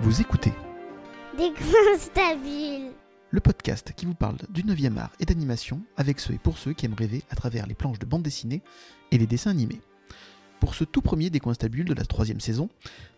[0.00, 0.52] Vous écoutez
[1.38, 1.50] Des
[3.30, 6.72] le podcast qui vous parle du 9e art et d'animation avec ceux et pour ceux
[6.72, 8.62] qui aiment rêver à travers les planches de bande dessinée
[9.10, 9.80] et les dessins animés.
[10.64, 12.70] Pour ce tout premier des coins stabiles de la troisième saison,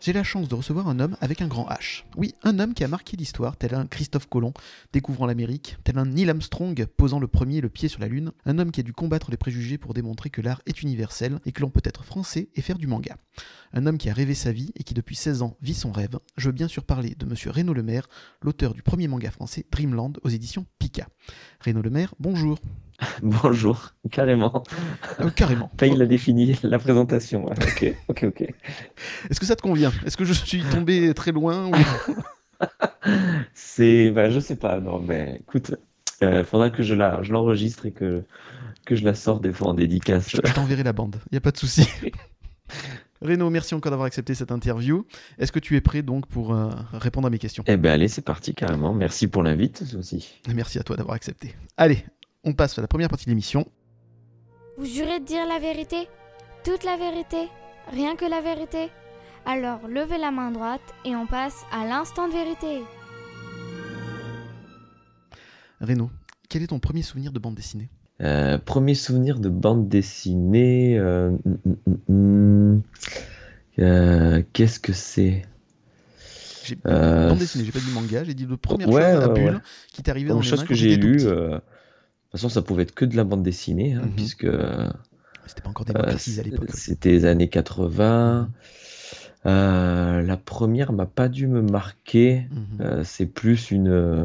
[0.02, 2.02] j'ai la chance de recevoir un homme avec un grand H.
[2.16, 4.52] Oui, un homme qui a marqué l'histoire, tel un Christophe Colomb
[4.92, 8.58] découvrant l'Amérique, tel un Neil Armstrong posant le premier le pied sur la Lune, un
[8.58, 11.60] homme qui a dû combattre les préjugés pour démontrer que l'art est universel et que
[11.60, 13.16] l'on peut être français et faire du manga.
[13.72, 16.18] Un homme qui a rêvé sa vie et qui depuis 16 ans vit son rêve.
[16.36, 18.08] Je veux bien sûr parler de monsieur Renaud Lemaire,
[18.42, 21.06] l'auteur du premier manga français Dreamland aux éditions Pika.
[21.64, 22.58] Renaud Lemaire, bonjour.
[23.22, 24.62] Bonjour, carrément.
[25.20, 25.70] Euh, carrément.
[25.74, 27.46] Enfin, il a défini la présentation.
[27.46, 27.54] ouais.
[27.62, 28.54] Ok, ok, ok.
[29.30, 29.92] Est-ce que ça te convient?
[30.04, 31.72] Est-ce que je suis tombé très loin ou...
[33.54, 34.80] C'est, bah, je sais pas.
[34.80, 35.74] Non, mais écoute,
[36.22, 38.24] euh, faudra que je la, je l'enregistre et que
[38.86, 40.30] que je la sorte des fois en dédicace.
[40.30, 41.88] Je, je t'enverrai la bande, il n'y a pas de souci.
[43.20, 45.06] Renaud, merci encore d'avoir accepté cette interview.
[45.38, 47.64] Est-ce que tu es prêt donc pour euh, répondre à mes questions?
[47.66, 48.94] Eh ben allez, c'est parti carrément.
[48.94, 50.40] Merci pour l'invite aussi.
[50.54, 51.56] Merci à toi d'avoir accepté.
[51.76, 52.04] Allez,
[52.46, 53.66] on passe à la première partie de l'émission.
[54.78, 56.08] Vous jurez de dire la vérité?
[56.64, 57.48] Toute la vérité?
[57.92, 58.88] Rien que la vérité?
[59.44, 62.82] Alors levez la main droite et on passe à l'instant de vérité.
[65.80, 66.10] Renaud,
[66.48, 67.90] quel est ton premier souvenir de bande dessinée?
[68.22, 70.96] Euh, premier souvenir de bande dessinée.
[70.98, 72.82] euh, hum, hum, hum.
[73.78, 75.44] Euh, Qu'est-ce que c'est?
[76.64, 79.26] J'ai Euh, bande dessinée, j'ai pas dit manga, j'ai dit le première Ouais, chose à
[79.26, 79.60] la bulle ouais.
[79.92, 81.06] qui t'est arrivée dans les chose que j'ai t'étais
[82.38, 84.12] façon, ça pouvait être que de la bande dessinée, hein, Mhm.
[84.16, 84.88] puisque euh,
[85.46, 86.70] C'était pas encore démocratisé à l'époque.
[86.74, 88.50] c'était les années 80.
[89.46, 92.48] Euh, la première m'a pas dû me marquer.
[92.50, 92.80] Mhm.
[92.80, 94.24] Euh, c'est plus une euh,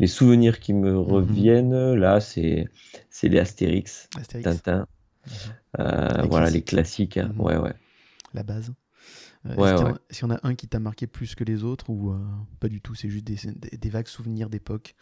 [0.00, 0.80] les souvenirs qui Mhm.
[0.80, 1.94] me reviennent.
[1.94, 2.68] Là, c'est
[3.10, 4.86] c'est les Astérix, Astérix, Tintin.
[5.26, 5.32] Mhm.
[5.80, 7.18] Euh, Les voilà les classiques.
[7.18, 7.30] hein.
[7.34, 7.40] Mhm.
[7.40, 7.74] Ouais, ouais.
[8.34, 8.72] la base.
[9.46, 9.98] Euh, Ouais, Est-ce y en a- ouais.
[10.10, 12.18] est-ce qu'il y en a un qui t'a marqué plus que les autres ou euh,
[12.60, 14.94] pas du tout C'est juste des- des vagues souvenirs d'époque,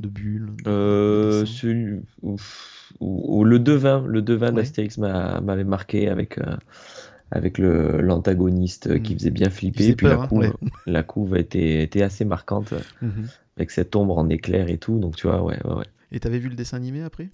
[0.00, 4.52] de bulles Euh, celui- ouf, ou- ou le devin, le devin Ouais.
[4.62, 6.56] d'Astérix m'a- m'avait marqué avec euh,
[7.30, 9.78] avec le l'antagoniste euh, qui faisait bien flipper.
[9.82, 10.52] faisait Puis peur, la hein, couve, ouais.
[10.86, 13.26] la couve était était assez marquante Mhm.
[13.56, 14.98] avec cette ombre en éclair et tout.
[14.98, 15.86] Donc tu vois, ouais, ouais, ouais.
[16.12, 17.30] Et t'avais vu le dessin animé après?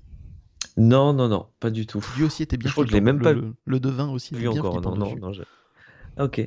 [0.76, 2.04] Non, non, non, pas du tout.
[2.16, 4.34] Lui aussi était bien Je crois que je l'ai même pas le, le, devin aussi
[4.34, 4.80] était bien encore.
[4.80, 5.20] Non, non, dessus.
[5.20, 5.32] non.
[6.20, 6.46] Ok,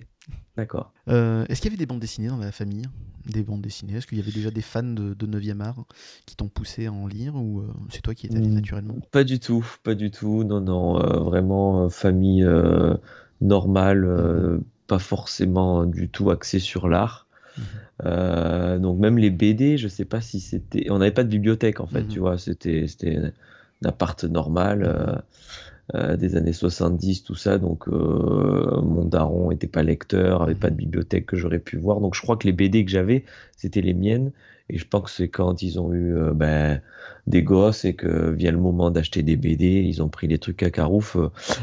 [0.55, 0.93] d'accord.
[1.09, 2.85] Euh, Est-ce qu'il y avait des bandes dessinées dans la famille?
[3.25, 3.95] Des bandes dessinées?
[3.95, 5.85] Est-ce qu'il y avait déjà des fans de, de 9e art
[6.25, 8.53] qui t'ont poussé à en lire ou euh, c'est toi qui es allé Hmm.
[8.53, 8.95] naturellement?
[9.11, 10.43] Pas du tout, pas du tout.
[10.43, 12.45] Non, non, euh, vraiment famille
[13.41, 17.27] normale, pas forcément du tout axée sur l'art.
[17.57, 17.63] Mhm.
[18.05, 20.89] Euh, donc même les BD, je sais pas si c'était.
[20.89, 22.07] On n'avait pas de bibliothèque en fait, Mhm.
[22.07, 22.37] tu vois.
[22.37, 25.15] C'était c'était un appart normal euh,
[25.95, 27.57] euh, des années 70, tout ça.
[27.57, 31.99] Donc euh, mon daron était pas lecteur, avait pas de bibliothèque que j'aurais pu voir.
[31.99, 33.25] Donc je crois que les BD que j'avais,
[33.57, 34.31] c'était les miennes.
[34.69, 36.81] Et je pense que c'est quand ils ont eu euh, ben,
[37.27, 40.63] des gosses et que vient le moment d'acheter des BD, ils ont pris les trucs
[40.63, 41.17] à carouf.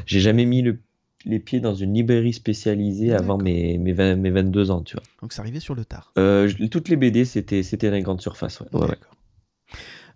[0.07, 0.79] J'ai jamais mis le-
[1.27, 5.03] les pieds dans une librairie spécialisée avant mes, mes, 20 mes 22 ans, tu vois.
[5.23, 6.13] Donc ça arrivait sur le tard.
[6.71, 8.61] Toutes les BD, c'était c'était dans les grandes surfaces.
[8.61, 8.67] Ouais.
[8.73, 8.89] Ouais, ouais.
[8.89, 9.17] D'accord.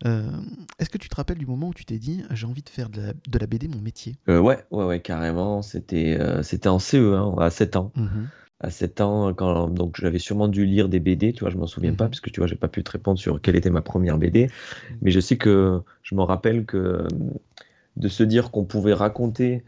[0.06, 0.30] Euh,
[0.78, 2.88] Est-ce que tu te rappelles du moment où tu t'es dit j'ai envie de faire
[2.90, 4.16] de la, de la BD mon métier?
[4.28, 5.62] Euh, ouais, ouais, ouais, carrément.
[5.62, 7.92] C'était euh, c'était en CE, hein, à 7 ans.
[7.96, 8.28] Mhm.
[8.60, 11.66] À 7 ans, quand, donc j'avais sûrement dû lire des BD, tu vois, je m'en
[11.66, 12.10] souviens pas, Mhm.
[12.10, 14.48] parce que tu vois, j'ai pas pu te répondre sur quelle était ma première BD.
[15.02, 17.06] Mais je sais que je me rappelle que
[17.96, 19.62] de se dire qu'on pouvait raconter.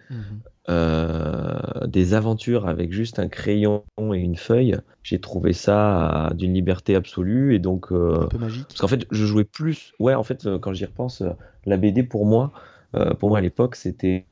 [0.68, 6.94] Euh, des aventures avec juste un crayon et une feuille, j'ai trouvé ça d'une liberté
[6.96, 7.54] absolue.
[7.54, 8.66] Et donc, euh, Un peu magique.
[8.68, 9.92] Parce qu'en fait, je jouais plus.
[10.00, 11.22] Ouais, en fait, euh, quand j'y repense,
[11.64, 12.52] la BD pour moi,
[12.94, 14.26] euh, pour moi à l'époque, c'était,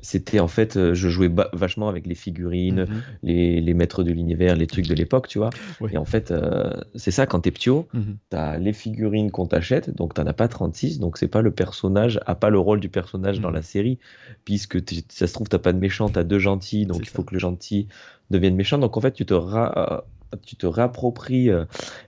[0.00, 3.02] c'était en fait, euh, je jouais vachement avec les figurines, Mhm.
[3.22, 5.50] les, les maîtres de l'univers, les trucs de l'époque, tu vois.
[5.80, 5.90] Ouais.
[5.92, 8.16] Et en fait, euh, c'est ça quand t'es ptio, Mhm.
[8.30, 12.20] t'as les figurines qu'on t'achète, donc t'en as pas 36, donc c'est pas le personnage,
[12.26, 13.54] a pas le rôle du personnage dans Mhm.
[13.54, 13.98] la série,
[14.44, 14.78] puisque
[15.08, 17.26] ça se trouve, t'as pas de méchant, t'as deux gentils, donc il faut ça.
[17.28, 17.88] que le gentil
[18.30, 18.78] devienne méchant.
[18.78, 20.02] Donc en fait, tu te ra-
[20.34, 21.50] euh, tu te réappropries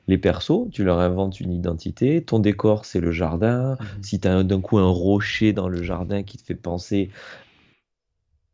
[0.09, 4.43] les persos, tu leur inventes une identité, ton décor c'est le jardin, si tu as
[4.43, 7.11] d'un coup un rocher dans le jardin qui te fait penser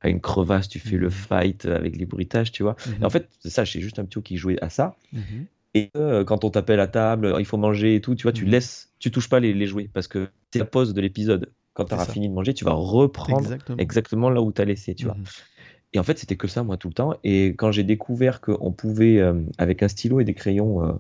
[0.05, 1.11] à une crevasse, tu fais le Mhm.
[1.11, 2.77] fight avec les bruitages, tu vois.
[2.87, 2.95] Mhm.
[3.03, 4.97] Et en fait, c'est ça, j'ai juste un petit qui jouait à ça.
[5.13, 5.47] Mhm.
[5.75, 8.45] Et euh, quand on t'appelle à table, il faut manger et tout, tu vois, tu
[8.45, 11.53] laisses, tu touches pas les, les jouets parce que c'est la pause de l'épisode.
[11.73, 13.79] Quand tu auras fini de manger, tu vas reprendre Exactement.
[13.79, 15.17] exactement là où tu as laissé, tu vois.
[15.93, 17.15] Et en fait, c'était que ça, moi, tout le temps.
[17.25, 20.93] Et quand j'ai découvert qu'on pouvait, euh, avec un stylo et des crayons, euh,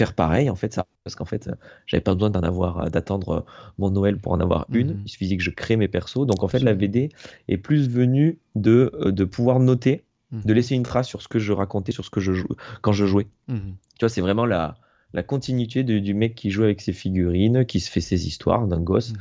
[0.00, 1.50] faire pareil, en fait, ça, parce qu'en fait,
[1.86, 3.44] j'avais pas besoin d'en avoir, d'attendre
[3.78, 4.92] mon Noël pour en avoir une.
[4.94, 5.02] Mhm.
[5.04, 6.26] Il suffisait que je crée mes persos.
[6.26, 7.10] Donc, en fait, la VD
[7.48, 10.42] est plus venue de, de pouvoir noter, Mhm.
[10.46, 12.92] de laisser une trace sur ce que je racontais, sur ce que je jouais, quand
[12.92, 13.26] je jouais.
[13.48, 13.74] Mhm.
[13.98, 14.78] Tu vois, c'est vraiment la,
[15.12, 18.66] la continuité de- du mec qui joue avec ses figurines, qui se fait ses histoires
[18.66, 19.12] d'un gosse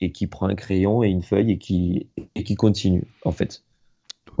[0.00, 3.62] et qui prend un crayon et une feuille et qui, et qui continue, en fait.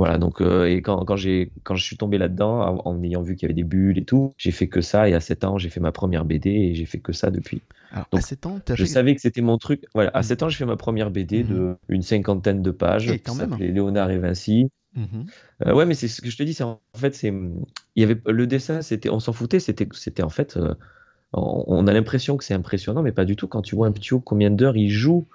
[0.00, 3.20] Voilà, donc, euh, et quand, quand, j'ai, quand je suis tombé là-dedans, en, en ayant
[3.20, 5.44] vu qu'il y avait des bulles et tout, j'ai fait que ça, et à 7
[5.44, 7.60] ans, j'ai fait ma première BD, et j'ai fait que ça depuis.
[7.92, 8.86] Alors, Donc, à 7 ans, as Je fait...
[8.86, 9.84] savais que c'était mon truc.
[9.94, 10.22] Voilà, à Mhm.
[10.22, 13.54] 7 ans, j'ai fait ma première BD de une cinquantaine de pages, qui quand même.
[13.58, 14.70] Léonard et Vinci.
[14.94, 15.26] Mhm.
[15.66, 18.02] Euh, ouais, mais c'est ce que je te dis, c'est en fait, c'est, il y
[18.02, 20.74] avait le dessin, c'était, on s'en foutait, c'était, c'était en fait, euh,
[21.34, 23.48] on, on a l'impression que c'est impressionnant, mais pas du tout.
[23.48, 25.28] Quand tu vois un petit combien d'heures il joue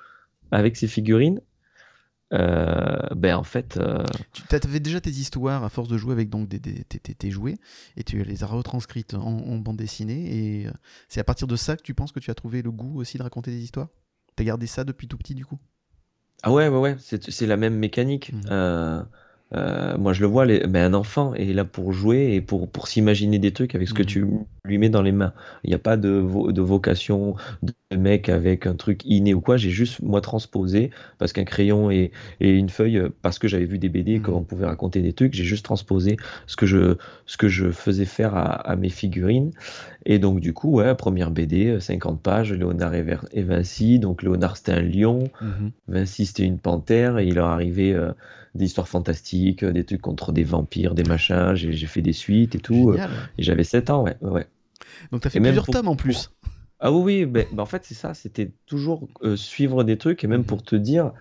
[0.52, 1.40] avec ses figurines,
[2.34, 6.30] euh, ben en fait, euh, Tu avais déjà tes histoires à force de jouer avec
[6.30, 7.56] donc des, des- tes, tes- tes jouets
[7.98, 10.72] et tu les as retranscrites en, en bande dessinée et euh,
[11.08, 13.18] c'est à partir de ça que tu penses que tu as trouvé le goût aussi
[13.18, 13.90] de raconter des histoires?
[14.36, 15.60] T'as gardé ça depuis tout petit du coup?
[16.44, 18.32] Ah ouais, ouais, ouais, c'est, c'est la même mécanique.
[18.34, 18.42] Mhm.
[18.52, 19.04] Euh,
[19.54, 22.70] euh, moi, je le vois, les- mais un enfant est là pour jouer et pour,
[22.70, 24.08] pour s'imaginer des trucs avec ce que Mhm.
[24.08, 24.26] tu
[24.66, 25.34] lui mets dans les mains.
[25.64, 29.42] Il n'y a pas de, vo- de vocation de mec avec un truc inné ou
[29.42, 29.56] quoi.
[29.58, 30.90] J'ai juste, moi, transposé
[31.20, 34.22] parce qu'un crayon et, et une feuille, euh, parce que j'avais vu des BD, Mhm.
[34.22, 36.98] qu'on pouvait raconter des trucs, j'ai juste transposé ce que je,
[37.28, 39.52] ce que je faisais faire à, à mes figurines.
[40.06, 44.00] Et donc, du coup, ouais, première BD, euh, 50 pages, Léonard et, Ver- et Vinci.
[44.00, 45.26] Donc, Léonard, c'était un lion.
[45.88, 48.12] Vinci, c'était une panthère, et il leur arrivait euh,
[48.56, 51.54] des histoires fantastiques, euh, des trucs contre des vampires, des machins.
[51.56, 52.90] J'ai fait des suites et tout.
[52.92, 53.10] euh, Génial.
[53.38, 54.18] et j'avais 7 ans, ouais.
[54.22, 54.48] ouais.
[55.12, 56.32] Donc t'as fait Et plusieurs tomes en plus.
[56.80, 60.28] Ah oui, oui, ben en fait, c'est ça, c'était toujours euh, suivre des trucs, et
[60.28, 60.46] même Mhm.
[60.46, 61.14] pour te dire,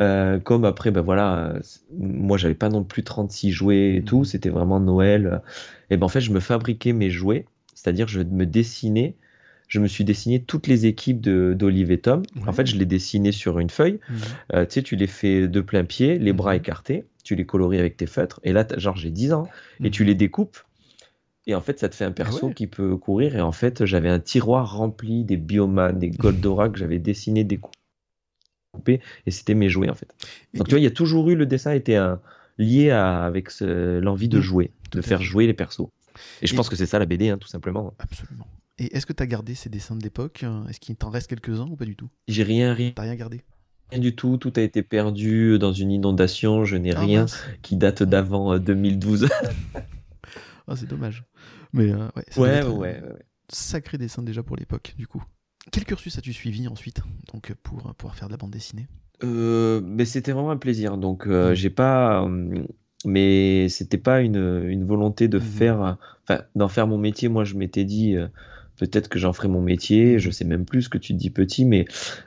[0.00, 1.60] euh, comme après, ben voilà, euh,
[1.98, 4.24] moi, j'avais pas non plus 36 jouets et tout, Mhm.
[4.24, 5.42] c'était vraiment Noël.
[5.90, 9.16] Et ben en fait, je me fabriquais mes jouets, c'est-à-dire, je me dessinais.
[9.68, 12.22] Je me suis dessiné toutes les équipes de- d'Olive et Tom.
[12.36, 12.42] Ouais.
[12.48, 13.98] En fait, je les dessinais sur une feuille.
[14.08, 14.16] Mhm.
[14.54, 16.58] Euh, tu sais, tu les fais de plein pied, les bras Mhm.
[16.58, 19.48] écartés, tu les coloris avec tes feutres, et là, genre, j'ai 10 ans,
[19.82, 20.08] et tu Mhm.
[20.08, 20.58] les découpes,
[21.48, 22.54] et en fait, ça te fait un perso ouais.
[22.54, 26.78] qui peut courir, et en fait, j'avais un tiroir rempli des Bioman, des Goldorak que
[26.78, 30.08] j'avais dessiné, découpé, et c'était mes jouets, en fait.
[30.54, 32.20] Donc, tu vois, il y a toujours eu, le dessin était un,
[32.58, 34.42] lié à, avec l'envie de Mhm.
[34.42, 35.24] jouer, Tout de faire fait.
[35.24, 35.88] jouer les persos.
[36.40, 37.92] Et je Et- pense que c'est ça la BD, hein, tout simplement.
[37.98, 38.46] Absolument.
[38.78, 40.44] Et est-ce que t'as gardé ces dessins de l'époque?
[40.68, 42.08] Est-ce qu'il t'en reste quelques-uns ou pas du tout?
[42.28, 43.42] J'ai rien, rien, T'as rien gardé?
[43.90, 47.44] Rien du tout, tout a été perdu dans une inondation, je n'ai Ah, rien mince.
[47.62, 49.28] qui date d'avant euh, 2012.
[50.68, 51.22] Ah, c'est dommage.
[51.72, 53.02] Mais euh, ouais, ça Ouais, ouais.
[53.48, 55.22] Sacré dessin déjà pour l'époque, du coup.
[55.70, 57.00] Quel cursus as-tu suivi ensuite
[57.32, 58.88] donc pour pouvoir faire de la bande dessinée?
[59.22, 60.96] Euh, mais c'était vraiment un plaisir.
[60.98, 61.54] Donc, euh, Mhm.
[61.54, 62.28] j'ai pas.
[63.04, 65.44] mais c'était pas une, une volonté de Mhm.
[65.44, 65.82] faire.
[65.82, 65.92] euh,
[66.28, 67.28] Enfin, d'en faire mon métier.
[67.28, 68.16] Moi, je m'étais dit.
[68.78, 70.18] Peut-être que j'en ferai mon métier.
[70.18, 71.86] Je sais même plus ce que tu te dis petit, mais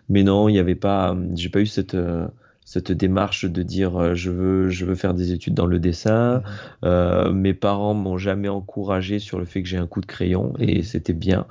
[0.10, 1.16] mais non, il y avait pas.
[1.36, 2.28] J'ai pas eu cette euh,
[2.66, 6.38] cette démarche de dire euh, je veux je veux faire des études dans le dessin.
[6.38, 6.44] Mhm.
[6.86, 10.54] Euh, mes parents m'ont jamais encouragé sur le fait que j'ai un coup de crayon
[10.60, 10.84] et Mhm.
[10.84, 11.46] c'était bien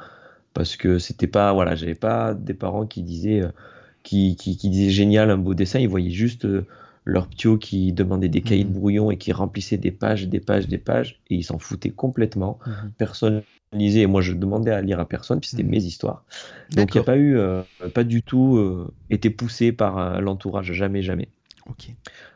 [0.55, 3.43] parce que c'était pas voilà j'avais pas des parents qui disaient
[4.03, 6.47] qui, qui, qui disaient génial un beau dessin ils voyaient juste
[7.05, 8.75] leur ptio qui demandait des cahiers de Mhm.
[8.75, 12.59] brouillon et qui remplissait des pages des pages des pages et ils s'en foutaient complètement
[12.99, 15.71] personne lisait et moi je demandais à lire à personne puis c'était Mhm.
[15.71, 16.25] mes histoires
[16.71, 17.63] donc il n'y a pas eu euh,
[17.95, 21.29] pas du tout euh, été poussé par euh, l'entourage jamais jamais
[21.69, 21.91] Ok.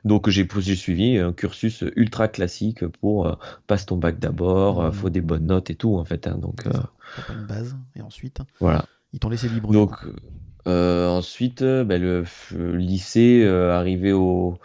[0.04, 4.92] donc j'ai suivi un cursus ultra classique pour passe ton bac d'abord, Mhm.
[4.92, 6.26] faut des bonnes notes et tout en fait.
[6.26, 6.36] hein.
[6.36, 7.76] donc pas une base.
[7.96, 8.84] Et ensuite, voilà.
[9.14, 9.72] ils t'ont laissé libre.
[9.72, 9.92] Donc
[10.66, 12.24] ensuite, ben, le
[12.76, 14.58] lycée, arrivé au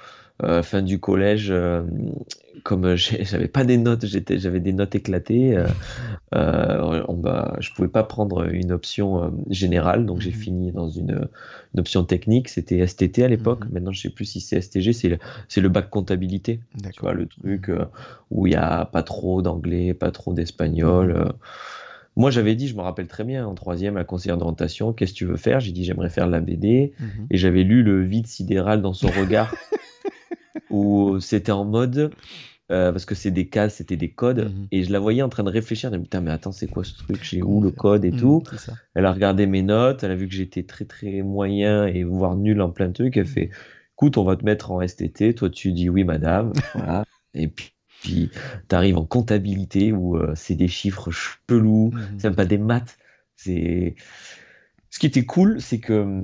[0.64, 1.84] fin du collège, euh,
[2.64, 5.56] comme j'avais pas des notes, j'étais, j'avais des notes éclatées.
[5.58, 5.68] euh,
[6.36, 10.36] euh, on m'a- je pouvais pas prendre une option euh, générale, donc j'ai Mhm.
[10.36, 11.28] fini dans une,
[11.74, 12.50] une option technique.
[12.50, 13.66] C'était STT à l'époque.
[13.66, 13.72] Mhm.
[13.74, 14.94] Maintenant, je sais plus si c'est STG.
[14.94, 15.18] C'est le,
[15.48, 16.60] c'est le bac comptabilité.
[16.94, 17.86] Tu vois, le truc euh,
[18.32, 21.08] où il y a pas trop d'anglais, pas trop d'espagnol.
[21.14, 21.16] Mhm.
[21.16, 21.30] euh.
[22.16, 25.18] Moi, j'avais dit, je me rappelle très bien, en troisième, la conseillère d'orientation, qu'est-ce que
[25.20, 25.60] tu veux faire?
[25.60, 26.94] J'ai dit, j'aimerais faire de la BD.
[27.00, 27.28] Mhm.
[27.30, 29.56] Et j'avais lu le vide sidéral dans son regard,
[30.70, 32.12] où c'était en mode,
[32.72, 34.68] euh, parce que c'est des cases, c'était des codes, Mhm.
[34.72, 36.96] et je la voyais en train de réfléchir, de, putain, mais attends, c'est quoi ce
[36.98, 37.24] truc?
[37.24, 38.74] J'ai où le code et Mhm, tout ça.
[38.96, 42.36] Elle a regardé mes notes, elle a vu que j'étais très très moyen et voire
[42.36, 43.18] nul en plein de trucs.
[43.18, 43.34] Elle Mhm.
[43.34, 43.50] fait,
[43.94, 45.34] écoute, on va te mettre en STT.
[45.36, 46.54] Toi, tu dis oui, madame.
[46.74, 47.04] Voilà.
[47.34, 47.72] Et puis,
[48.02, 48.32] puis
[48.70, 52.20] tu arrives en comptabilité où euh, c'est des chiffres chelous, Mhm.
[52.20, 52.98] c'est même pas des maths.
[53.36, 53.96] C'est
[54.90, 56.22] ce qui était cool, c'est que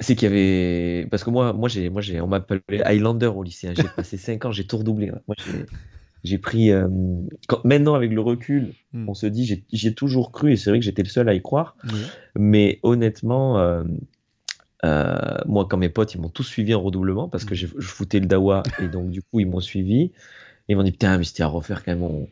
[0.00, 1.06] c'est qu'il y avait.
[1.10, 3.68] Parce que moi, moi, j'ai, moi j'ai, on m'appelait Highlander au lycée.
[3.68, 3.74] hein.
[3.74, 5.10] J'ai passé 5 ans, j'ai tout redoublé.
[5.10, 5.20] hein.
[5.28, 5.66] Moi, j'ai,
[6.24, 6.70] j'ai pris.
[6.72, 6.88] euh,
[7.48, 9.08] quand- maintenant, avec le recul, Hmm.
[9.08, 11.34] on se dit, j'ai, j'ai toujours cru, et c'est vrai que j'étais le seul à
[11.34, 11.76] y croire.
[12.36, 13.84] Mais honnêtement, euh,
[14.84, 15.16] euh,
[15.46, 18.18] moi, quand mes potes, ils m'ont tous suivi en redoublement parce que j'ai- je foutais
[18.20, 20.12] le dawa et donc du coup, ils m'ont suivi.
[20.68, 22.02] Ils m'ont dit, putain, mais c'était à refaire quand même.
[22.02, 22.28] on-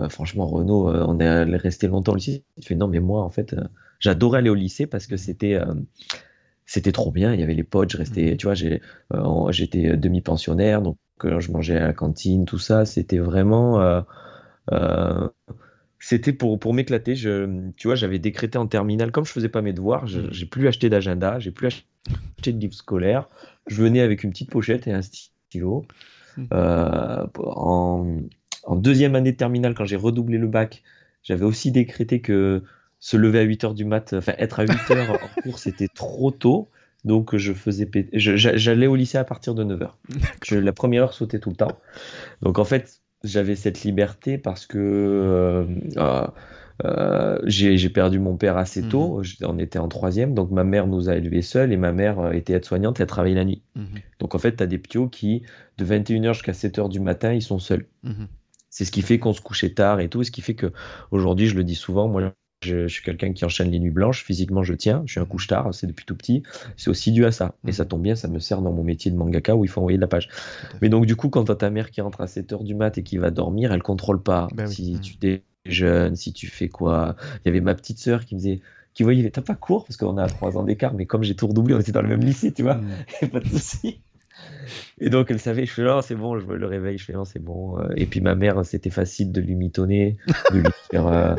[0.00, 2.44] euh, franchement, Renaud, euh, on est rester longtemps au lycée.
[2.60, 3.62] Tu fais, non, mais moi, en fait, euh,
[4.00, 5.54] j'adorais aller au lycée parce que c'était.
[6.66, 8.36] Euh, c'était trop bien, il y avait les potes, je restais, Mhm.
[8.36, 8.54] tu vois,
[9.12, 14.00] euh, j'étais demi-pensionnaire, donc euh, je mangeais à la cantine, tout ça, c'était vraiment, euh,
[14.72, 15.28] euh,
[15.98, 17.14] c'était pour, pour m'éclater.
[17.16, 20.28] Je, tu vois, j'avais décrété en terminale, comme je faisais pas mes devoirs, Mhm.
[20.32, 21.86] j'ai plus acheté d'agenda, j'ai plus acheté
[22.52, 23.28] de livres scolaires.
[23.66, 25.86] Je venais avec une petite pochette et un stylo.
[26.36, 26.46] Mhm.
[26.52, 28.18] Euh, en,
[28.64, 30.82] en deuxième année de terminale, quand j'ai redoublé le bac,
[31.22, 32.62] j'avais aussi décrété que
[33.04, 35.88] se lever à 8 heures du mat, enfin être à 8 heures en cours, c'était
[35.88, 36.70] trop tôt.
[37.04, 39.98] Donc je faisais j'a- j'allais au lycée à partir de 9 heures.
[40.42, 41.78] Je- la première heure sautait tout le temps.
[42.40, 45.66] Donc en fait, j'avais cette liberté parce que euh,
[45.98, 46.26] euh,
[46.86, 49.22] euh, j'ai perdu mon père assez tôt.
[49.22, 52.18] Je- On était en troisième, donc ma mère nous a élevés seuls et ma mère
[52.20, 53.60] euh, était aide-soignante et elle travaillait la nuit.
[53.76, 53.84] Mhm.
[54.18, 55.42] Donc en fait, tu as des ptios qui,
[55.76, 57.86] de 21h jusqu'à 7h du matin, ils sont seuls.
[58.02, 58.28] Mhm.
[58.70, 60.72] C'est ce qui fait qu'on se couchait tard et tout, et ce qui fait que
[61.10, 62.32] aujourd'hui, je le dis souvent, moi,
[62.64, 64.24] je, je suis quelqu'un qui enchaîne les nuits blanches.
[64.24, 65.02] Physiquement, je tiens.
[65.06, 66.42] Je suis un couche-tard, c'est depuis tout petit.
[66.76, 67.54] C'est aussi dû à ça.
[67.66, 69.80] Et ça tombe bien, ça me sert dans mon métier de mangaka où il faut
[69.80, 70.28] envoyer de la page.
[70.82, 73.02] Mais donc, du coup, quand t'as ta mère qui rentre à 7h du mat et
[73.02, 74.68] qui va dormir, elle contrôle pas oui.
[74.72, 75.00] si Mhm.
[75.00, 75.14] tu
[75.66, 77.16] déjeunes, si tu fais quoi.
[77.44, 78.60] Il y avait ma petite sœur qui me disait,
[78.94, 79.84] qui voyait, t'as pas cours?
[79.84, 82.08] Parce qu'on a 3 ans d'écart, mais comme j'ai tout redoublé, on était dans le
[82.08, 82.80] même lycée, tu vois.
[83.22, 83.28] Mhm.
[83.30, 84.00] pas de souci.
[84.98, 87.12] Et donc elle savait, je fais non, c'est bon, je me le réveille, je fais
[87.12, 87.78] non, c'est bon.
[87.78, 90.16] Euh, Et puis ma mère, c'était facile de lui mitonner,
[90.52, 91.34] de lui dire euh,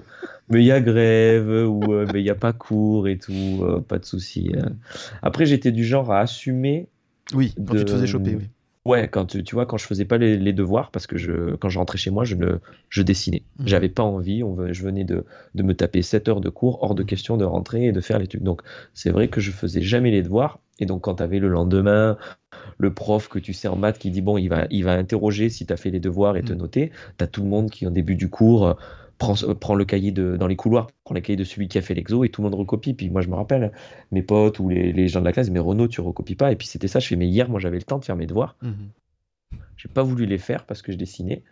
[0.49, 3.61] mais il y a grève ou euh, mais il y a pas cours et tout,
[3.61, 4.51] euh, pas de souci.
[5.21, 6.87] Après, j'étais du genre à assumer.
[7.33, 8.49] Oui, quand tu te faisais choper, oui.
[8.85, 11.55] Ouais, quand tu tu vois, quand je faisais pas les, les devoirs, parce que je,
[11.55, 13.43] quand je rentrais chez moi, je, ne, je dessinais.
[13.57, 13.65] Mhm.
[13.65, 15.25] J'avais pas envie, on, je venais de,
[15.55, 18.19] de me taper 7 heures de cours, hors de question de rentrer et de faire
[18.19, 18.43] les trucs.
[18.43, 18.61] Donc,
[18.93, 20.59] c'est vrai que je faisais jamais les devoirs.
[20.77, 22.17] Et donc, quand tu avais le lendemain
[22.77, 25.49] le prof que tu sais en maths qui dit bon, il va, il va interroger
[25.49, 26.59] si tu as fait les devoirs et te Mhm.
[26.59, 28.75] noter, tu as tout le monde qui, au début du cours,
[29.21, 31.77] euh, prend, euh, le cahier de, dans les couloirs, prend le cahier de celui qui
[31.77, 32.93] a fait l'exo et tout le monde recopie.
[32.93, 33.71] Puis moi, je me rappelle,
[34.11, 36.51] mes potes ou les, les gens de la classe, mais Renaud, tu recopies pas.
[36.51, 38.25] Et puis c'était ça, je fais, mais hier, moi, j'avais le temps de faire mes
[38.27, 38.55] devoirs.
[38.61, 38.89] Mhm.
[39.77, 41.43] J'ai pas voulu les faire parce que je dessinais.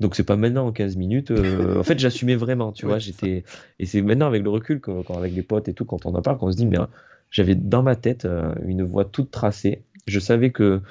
[0.00, 1.30] Donc c'est pas maintenant en 15 minutes.
[1.30, 2.98] euh, en fait, j'assumais vraiment, tu Ouais, vois.
[2.98, 3.44] J'étais
[3.78, 6.22] et c'est maintenant avec le recul, quand, avec des potes et tout, quand on en
[6.22, 6.86] parle, qu'on se dit, mais euh,
[7.30, 9.82] j'avais dans ma tête euh, une voie toute tracée.
[10.06, 10.82] Je savais que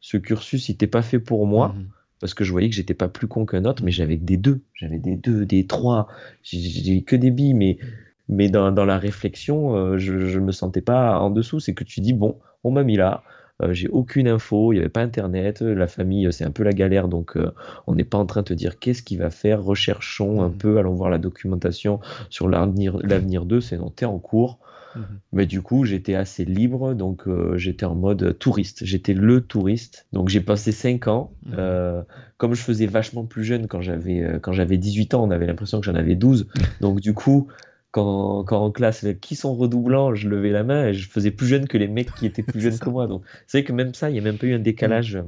[0.00, 1.86] ce cursus, il était pas fait pour moi Mhm.
[2.22, 4.38] Parce que je voyais que j'étais pas plus con qu'un autre, mais j'avais que des
[4.38, 6.08] deux, j'avais des deux, des trois,
[6.44, 7.78] j'ai que des billes, mais
[8.28, 11.60] mais dans, dans la réflexion, euh, je, je me sentais pas en dessous.
[11.60, 13.24] C'est que tu dis bon, on m'a mis là.
[13.62, 16.62] euh, j'ai aucune info, il n'y avait pas internet, euh, la famille c'est un peu
[16.64, 17.52] la galère donc euh,
[17.86, 20.56] on n'est pas en train de te dire qu'est-ce qu'il va faire, recherchons un Mhm.
[20.58, 22.00] peu, allons voir la documentation
[22.30, 24.58] sur l'avenir l'avenir d'eux, c'est non, t'es en cours.
[24.96, 25.18] Mhm.
[25.32, 28.84] Mais du coup, j'étais assez libre, donc euh, j'étais en mode touriste.
[28.84, 30.06] J'étais le touriste.
[30.12, 31.32] Donc j'ai passé 5 ans.
[31.46, 31.54] Mhm.
[31.58, 32.02] Euh,
[32.36, 35.46] comme je faisais vachement plus jeune quand j'avais euh, quand j'avais 18 ans, on avait
[35.46, 36.48] l'impression que j'en avais 12.
[36.80, 37.48] Donc du coup,
[37.90, 41.46] quand, quand en classe, qui sont redoublants, je levais la main et je faisais plus
[41.46, 42.84] jeune que les mecs qui étaient plus jeunes ça.
[42.84, 43.06] que moi.
[43.06, 45.22] Donc c'est vrai que même ça, il y a même pas eu un décalage.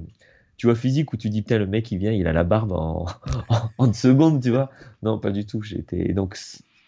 [0.56, 2.70] Tu vois, physique où tu dis, putain, le mec, il vient, il a la barbe
[2.70, 3.06] en,
[3.48, 4.70] en, en une seconde, tu vois.
[5.02, 5.60] Non, pas du tout.
[5.62, 6.38] J'étais donc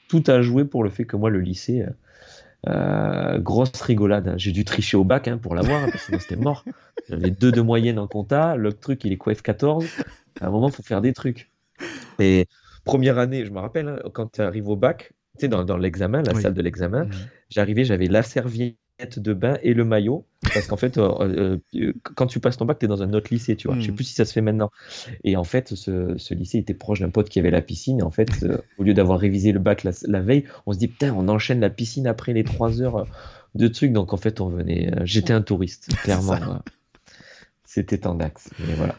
[0.09, 1.85] tout a joué pour le fait que moi, le lycée,
[2.69, 4.35] euh, grosse rigolade.
[4.37, 6.67] J'ai dû tricher au bac hein, pour l'avoir, hein, parce que sinon c'était mort.
[7.09, 8.57] J'avais deux de moyenne en compta.
[8.57, 9.99] Le truc, il est quoi F14
[10.41, 11.51] À un moment, il faut faire des trucs.
[12.19, 12.47] Et
[12.85, 15.77] première année, je me rappelle, hein, quand tu arrives au bac, tu sais, dans, dans
[15.77, 16.43] l'examen, la Oui.
[16.43, 17.11] salle de l'examen, Mhm.
[17.51, 20.25] j'arrivais, j'avais la serviette de bain et le maillot.
[20.55, 23.13] Parce qu'en fait, euh, euh, euh, quand tu passes ton bac, tu es dans un
[23.13, 23.77] autre lycée, tu vois.
[23.77, 23.95] Je sais Mhm.
[23.97, 24.71] plus si ça se fait maintenant.
[25.25, 27.99] Et en fait, ce, ce lycée était proche d'un pote qui avait la piscine.
[27.99, 30.79] Et en fait, euh, au lieu d'avoir révisé le bac la, la veille, on se
[30.79, 33.07] dit, putain, on enchaîne la piscine après les trois heures
[33.55, 33.93] de trucs.
[33.93, 34.91] Donc en fait, on venait.
[35.05, 36.63] J'étais un touriste, clairement.
[37.65, 38.51] C'était Tandax.
[38.67, 38.95] Mais voilà.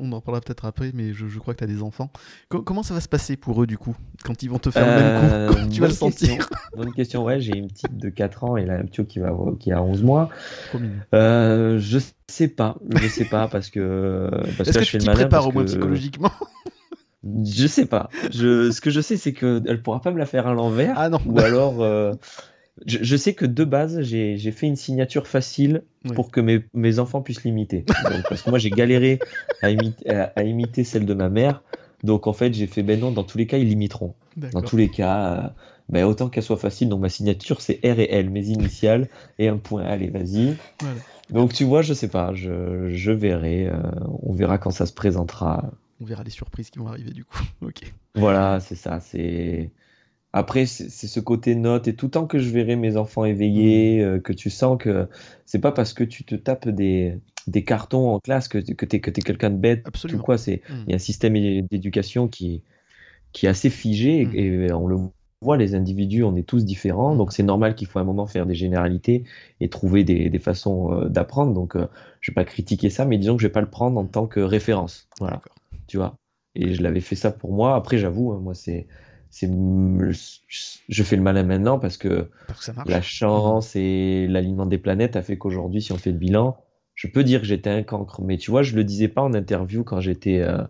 [0.00, 2.10] On en parlera peut-être après, mais je, je crois que tu as des enfants.
[2.48, 4.86] Co- comment ça va se passer pour eux, du coup, quand ils vont te faire
[4.86, 6.10] le même Euh, coup Comment tu vas le question.
[6.10, 6.48] sentir?
[6.76, 7.24] Bonne question.
[7.24, 10.02] Ouais, j'ai une petite de 4 ans et un petit qui, va, qui a 11
[10.02, 10.28] mois.
[11.14, 15.04] Euh, je sais pas, je sais pas parce que parce Est-ce que je fais tu
[15.04, 16.30] t'y prépares au moins que- psychologiquement?
[17.44, 18.08] Je sais pas.
[18.30, 20.94] Je, ce que je sais, c'est que elle pourra pas me la faire à l'envers,
[20.96, 21.82] Ah non ou alors.
[21.82, 22.12] euh,
[22.86, 25.82] je, je sais que de base, j'ai fait une signature facile
[26.14, 27.84] pour que mes, mes enfants puissent l'imiter.
[28.28, 29.18] Parce que moi, j'ai galéré
[29.62, 31.62] à imiter, à, à imiter celle de ma mère.
[32.04, 34.14] Donc en fait, j'ai fait ben non, dans tous les cas, ils l'imiteront.
[34.36, 35.52] Dans tous les cas,
[35.88, 36.88] ben, autant qu'elle soit facile.
[36.88, 39.08] Donc ma signature, c'est R et L, mes initiales,
[39.38, 39.82] et un point.
[39.82, 40.56] Allez, vas-y.
[41.30, 43.66] Donc tu vois, je sais pas, je, je verrai.
[43.66, 43.78] Euh,
[44.22, 45.70] on verra quand ça se présentera.
[46.00, 47.42] On verra les surprises qui vont arriver du coup.
[47.62, 47.92] ok.
[48.14, 49.00] Voilà, c'est ça.
[49.00, 49.70] C'est
[50.32, 54.06] après, c'est ce côté note et tout tant que je verrai mes enfants éveillés, mmh.
[54.06, 55.08] euh, que tu sens que
[55.46, 58.96] c'est pas parce que tu te tapes des, des cartons en classe que, que tu
[58.96, 59.82] es, es quelqu'un de bête.
[59.86, 60.22] Absolument.
[60.22, 60.74] quoi, c'est mmh.
[60.86, 62.62] il y a un système d'éducation qui,
[63.32, 64.34] qui est assez figé mmh.
[64.34, 64.98] et, on le
[65.40, 68.26] voit, les individus, on est tous différents, donc c'est normal qu'il faut à un moment
[68.26, 69.24] faire des généralités
[69.60, 71.54] et trouver des, des façons euh, d'apprendre.
[71.54, 71.86] Donc, euh,
[72.20, 74.26] je vais pas critiquer ça, mais disons que je vais pas le prendre en tant
[74.26, 75.08] que référence.
[75.20, 75.40] Voilà,
[75.86, 76.16] tu vois?
[76.54, 77.76] Et je l'avais fait ça pour moi.
[77.76, 78.88] Après, j'avoue, hein, moi, c'est
[79.30, 79.48] c'est
[80.88, 82.30] je fais le malin maintenant parce que,
[82.86, 86.56] la chance et l'alignement des planètes a fait qu'aujourd'hui, si on fait le bilan,
[86.94, 88.22] je peux dire que j'étais un cancre.
[88.22, 90.40] Mais tu vois, je le disais pas en interview quand j'étais.
[90.40, 90.62] Euh,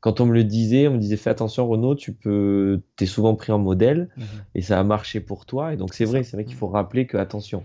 [0.00, 3.34] quand on me le disait, on me disait fais attention Renaud, tu peux, t'es souvent
[3.34, 4.24] pris en modèle mhm.
[4.54, 5.72] et ça a marché pour toi.
[5.72, 7.64] Et donc c'est vrai, c'est vrai qu'il faut rappeler que attention.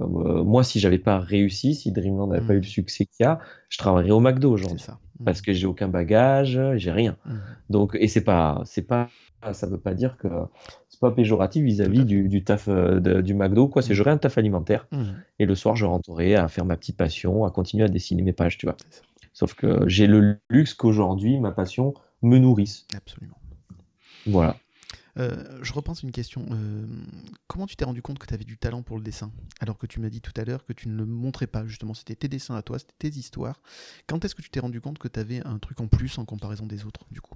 [0.00, 2.64] Euh, moi, si j'avais pas réussi, si Dreamland n'avait pas eu le mhm.
[2.64, 4.84] succès qu'il y a, je travaillerais au McDo aujourd'hui.
[5.24, 7.16] Parce que j'ai aucun bagage, j'ai rien.
[7.24, 7.40] Mhm.
[7.70, 9.08] Donc, et c'est pas, c'est pas
[9.42, 10.28] ah, ça veut pas dire que
[10.88, 13.82] c'est pas péjoratif vis-à-vis du, taf euh, du McDo, quoi.
[13.82, 13.96] C'est mmh.
[13.96, 15.04] j'aurai un taf alimentaire mmh.
[15.38, 18.32] et le soir je rentrerai à faire ma petite passion, à continuer à dessiner mes
[18.32, 18.76] pages, tu vois.
[19.32, 22.86] Sauf que j'ai le luxe qu'aujourd'hui ma passion me nourrisse.
[22.96, 23.38] Absolument.
[24.26, 24.56] Voilà.
[25.18, 26.44] Euh, je repense une question.
[26.50, 26.86] Euh,
[27.46, 29.32] comment tu t'es rendu compte que tu avais du talent pour le dessin?
[29.60, 31.94] Alors que tu m'as dit tout à l'heure que tu ne le montrais pas, justement,
[31.94, 33.60] c'était tes dessins à toi, c'était tes histoires.
[34.06, 36.24] Quand est-ce que tu t'es rendu compte que tu avais un truc en plus en
[36.24, 37.34] comparaison des autres, du coup?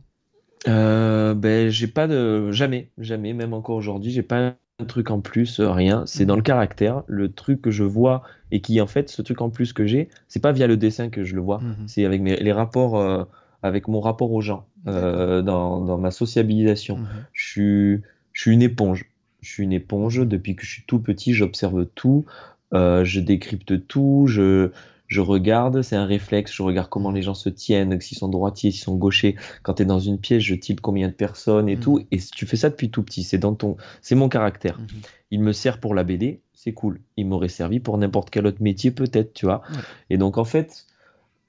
[0.69, 2.51] Euh, ben, j'ai pas de.
[2.53, 6.05] Jamais, jamais, même encore aujourd'hui, j'ai pas un truc en plus, euh, rien.
[6.07, 6.45] C'est dans le mhm.
[6.45, 7.03] caractère.
[7.07, 10.09] Le truc que je vois et qui, en fait, ce truc en plus que j'ai,
[10.29, 11.87] c'est pas via le dessin que je le vois, mhm.
[11.87, 13.25] c'est avec mes, les rapports, euh,
[13.63, 16.99] avec mon rapport aux gens, dans, dans, ma sociabilisation.
[16.99, 17.09] Mhm.
[17.33, 18.03] Je, suis,
[18.33, 19.07] je suis une éponge.
[19.41, 20.27] Je suis une éponge.
[20.27, 22.27] Depuis que je suis tout petit, j'observe tout.
[22.73, 24.27] je décrypte tout.
[24.29, 24.71] Je,
[25.11, 28.71] je regarde, c'est un réflexe, je regarde comment les gens se tiennent, s'ils sont droitiers,
[28.71, 29.35] s'ils sont gauchers.
[29.65, 31.99] Quand tu es dans une pièce, je tilte combien de personnes et tout.
[31.99, 32.07] Mhm.
[32.13, 34.79] Et tu fais ça depuis tout petit, c'est dans ton, c'est mon caractère.
[34.79, 34.87] Mhm.
[35.33, 37.01] Il me sert pour la BD, c'est cool.
[37.17, 39.63] Il m'aurait servi pour n'importe quel autre métier peut-être, tu vois.
[40.11, 40.87] Et donc en fait,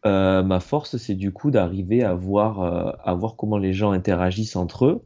[0.08, 3.92] euh, ma force, c'est du coup d'arriver à voir, euh, à voir comment les gens
[3.92, 5.06] interagissent entre eux.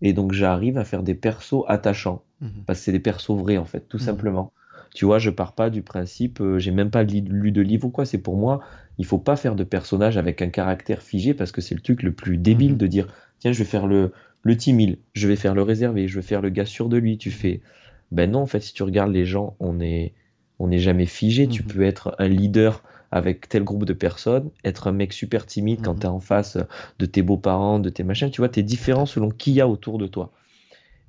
[0.00, 2.24] Et donc j'arrive à faire des persos attachants.
[2.40, 2.64] Mhm.
[2.66, 4.52] Parce que c'est des persos vrais en fait, tout simplement.
[4.94, 7.90] Tu vois, je pars pas du principe, euh, j'ai même pas lu, de livre ou
[7.90, 8.04] quoi.
[8.04, 8.60] C'est pour moi,
[8.98, 12.02] il faut pas faire de personnage avec un caractère figé parce que c'est le truc
[12.02, 12.78] le plus débile mhm.
[12.78, 13.06] de dire,
[13.38, 16.42] tiens, je vais faire le, le timide, je vais faire le réservé, je vais faire
[16.42, 17.16] le gars sûr de lui.
[17.16, 17.62] Tu fais,
[18.10, 20.12] ben non, en fait, si tu regardes les gens, on est,
[20.58, 21.48] on n'est jamais figé.
[21.48, 21.68] Tu mhm.
[21.68, 25.94] peux être un leader avec tel groupe de personnes, être un mec super timide quand
[25.94, 26.00] mhm.
[26.00, 26.58] tu es en face
[26.98, 28.30] de tes beaux-parents, de tes machins.
[28.30, 30.32] Tu vois, tu es différent selon qui y a autour de toi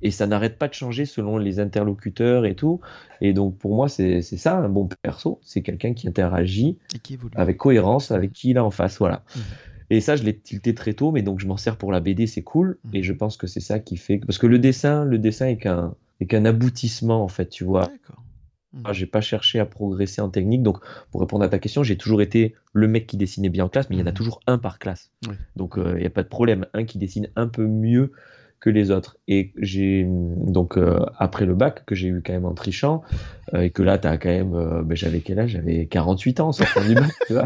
[0.04, 2.82] et ça n'arrête pas de changer selon les interlocuteurs et tout.
[3.22, 6.78] Et donc pour moi, c'est ça un bon perso, c'est quelqu'un qui interagit
[7.36, 9.24] avec cohérence avec qui il a en face, voilà.
[9.36, 9.40] Mmh.
[9.90, 12.28] Et ça, je l'ai tilté très tôt, mais donc je m'en sers pour la BD,
[12.28, 12.78] c'est cool.
[12.84, 12.96] Mmh.
[12.96, 15.58] Et je pense que c'est ça qui fait parce que le dessin, le dessin est
[15.58, 15.96] qu'un
[16.28, 17.90] qu'un aboutissement en fait, tu vois.
[18.74, 18.92] Mmh.
[18.92, 20.64] j'ai pas cherché à progresser en technique.
[20.64, 20.80] Donc,
[21.12, 23.90] pour répondre à ta question, j'ai toujours été le mec qui dessinait bien en classe,
[23.90, 25.12] mais il y en a toujours un par classe.
[25.56, 26.66] Donc, euh, il n'y a pas de problème.
[26.74, 28.14] Un qui dessine un peu mieux
[28.64, 29.18] que les autres.
[29.28, 33.02] Et j'ai donc euh, après le bac que j'ai eu quand même en trichant
[33.54, 35.50] euh, et que là tu as quand même euh, ben, j'avais quel âge?
[35.50, 37.44] J'avais 48 ans sortant du bac, tu vois.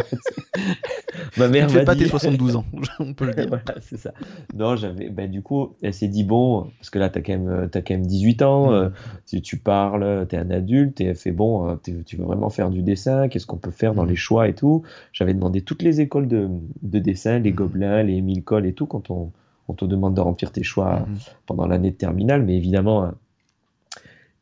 [1.38, 2.66] Ma mère m'a pas tes 72 ans,
[3.00, 3.48] on peut le dire.
[3.48, 4.14] voilà, c'est ça.
[4.54, 7.34] Non, j'avais ben, du coup, elle s'est dit bon parce que là tu as quand
[7.34, 8.92] même as quand même 18 ans, mm.
[9.26, 12.70] si tu parles, tu es un adulte et elle fait bon, tu veux vraiment faire
[12.70, 14.10] du dessin, qu'est-ce qu'on peut faire dans mm.
[14.10, 14.84] les choix et tout?
[15.14, 16.48] J'avais demandé toutes les écoles de,
[16.84, 17.56] de dessin, les mm.
[17.56, 19.32] Gobelins, les Émile Cole et tout quand on
[19.68, 21.18] on te demande de remplir tes choix mhm.
[21.46, 23.12] pendant l'année de terminale, mais évidemment, euh,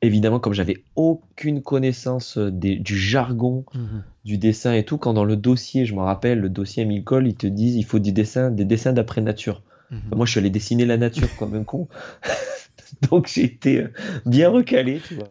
[0.02, 4.04] évidemment, comme j'avais aucune connaissance euh, du jargon, mhm.
[4.24, 7.28] du dessin et tout, quand dans le dossier, je me rappelle, le dossier Emile Cole,
[7.28, 9.64] ils te disent il faut des dessins, des dessins d'après nature.
[9.92, 10.00] Mhm.
[10.16, 11.88] Moi, je suis allé dessiner la nature comme un con.
[13.10, 13.94] Donc, j'ai été euh,
[14.26, 15.30] bien recalé, tu vois.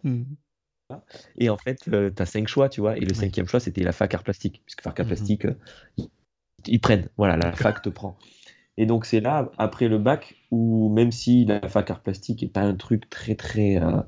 [1.37, 2.97] Et en fait, tu as cinq choix, tu vois.
[2.97, 4.61] Et le cinquième choix, c'était la fac art plastique.
[4.65, 5.47] Puisque fac art plastique,
[6.67, 7.09] ils, prennent.
[7.17, 8.17] Voilà, la fac te prend.
[8.77, 12.49] Et donc c'est là, après le bac, où même si la fac art plastique n'est
[12.49, 14.01] pas un truc très très euh,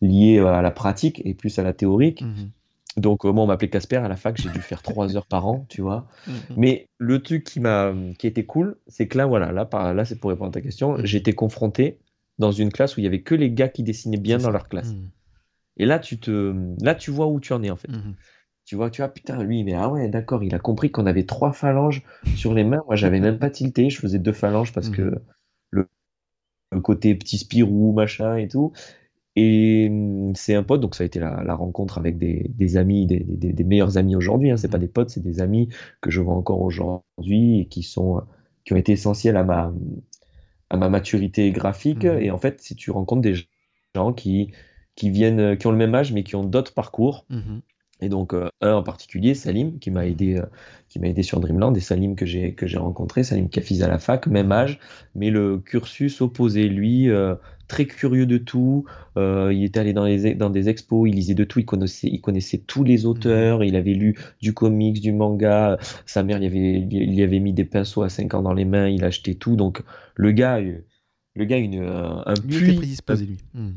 [0.00, 2.50] lié à la pratique et plus à la théorique, mhm.
[2.96, 5.46] donc euh, moi on m'appelait Casper à la fac, j'ai dû faire trois heures par
[5.46, 6.08] an, tu vois.
[6.26, 6.34] Mhm.
[6.56, 10.04] Mais le truc qui m'a qui était cool, c'est que là voilà, là, par, là
[10.06, 11.04] c'est pour répondre à ta question, mhm.
[11.04, 11.98] j'étais confronté
[12.38, 14.68] dans une classe où il y avait que les gars qui dessinaient bien dans leur
[14.68, 14.94] classe.
[15.76, 17.90] Et là tu te là tu vois où tu en es en fait.
[18.70, 21.24] Tu vois, tu vois, putain, lui, mais ah ouais, d'accord, il a compris qu'on avait
[21.24, 22.04] trois phalanges
[22.36, 22.84] sur les mains.
[22.86, 25.02] Moi, j'avais même pas tilté, je faisais deux phalanges parce que
[25.72, 25.86] mhm.
[26.70, 28.72] le côté petit Spirou, machin et tout.
[29.34, 33.64] Et hum, c'est un pote, donc ça a été la, rencontre avec des, amis, des,
[33.64, 34.52] meilleurs amis aujourd'hui.
[34.52, 34.56] Hein.
[34.56, 35.68] C'est pas des potes, c'est des amis
[36.00, 38.22] que je vois encore aujourd'hui et qui sont
[38.64, 39.74] qui ont été essentiels à ma
[40.68, 42.04] à ma maturité graphique.
[42.04, 42.18] Mhm.
[42.20, 43.34] Et en fait, si tu rencontres des
[43.96, 44.52] gens qui
[44.94, 47.26] qui viennent, qui ont le même âge mais qui ont d'autres parcours.
[47.30, 47.62] Mhm.
[48.00, 50.46] Et donc euh, un en particulier, Salim, qui m'a aidé, euh,
[50.88, 53.88] qui m'a aidé sur Dreamland, et Salim que j'ai que j'ai rencontré, Salim Kafiz à
[53.88, 54.78] la fac, même âge,
[55.14, 56.68] mais le cursus opposé.
[56.68, 57.34] Lui, euh,
[57.68, 58.84] très curieux de tout.
[59.16, 62.08] Euh, il était allé dans, les, dans des expos, il lisait de tout, il connaissait,
[62.08, 65.78] il connaissait tous les auteurs, il avait lu du comics, du manga.
[66.06, 68.88] Sa mère il avait, il avait mis des pinceaux à 5 ans dans les mains,
[68.88, 69.56] il achetait tout.
[69.56, 69.82] Donc
[70.16, 72.76] le gars, le gars, une, un puits.
[72.76, 73.38] prédisposé, lui.
[73.54, 73.70] Hmm.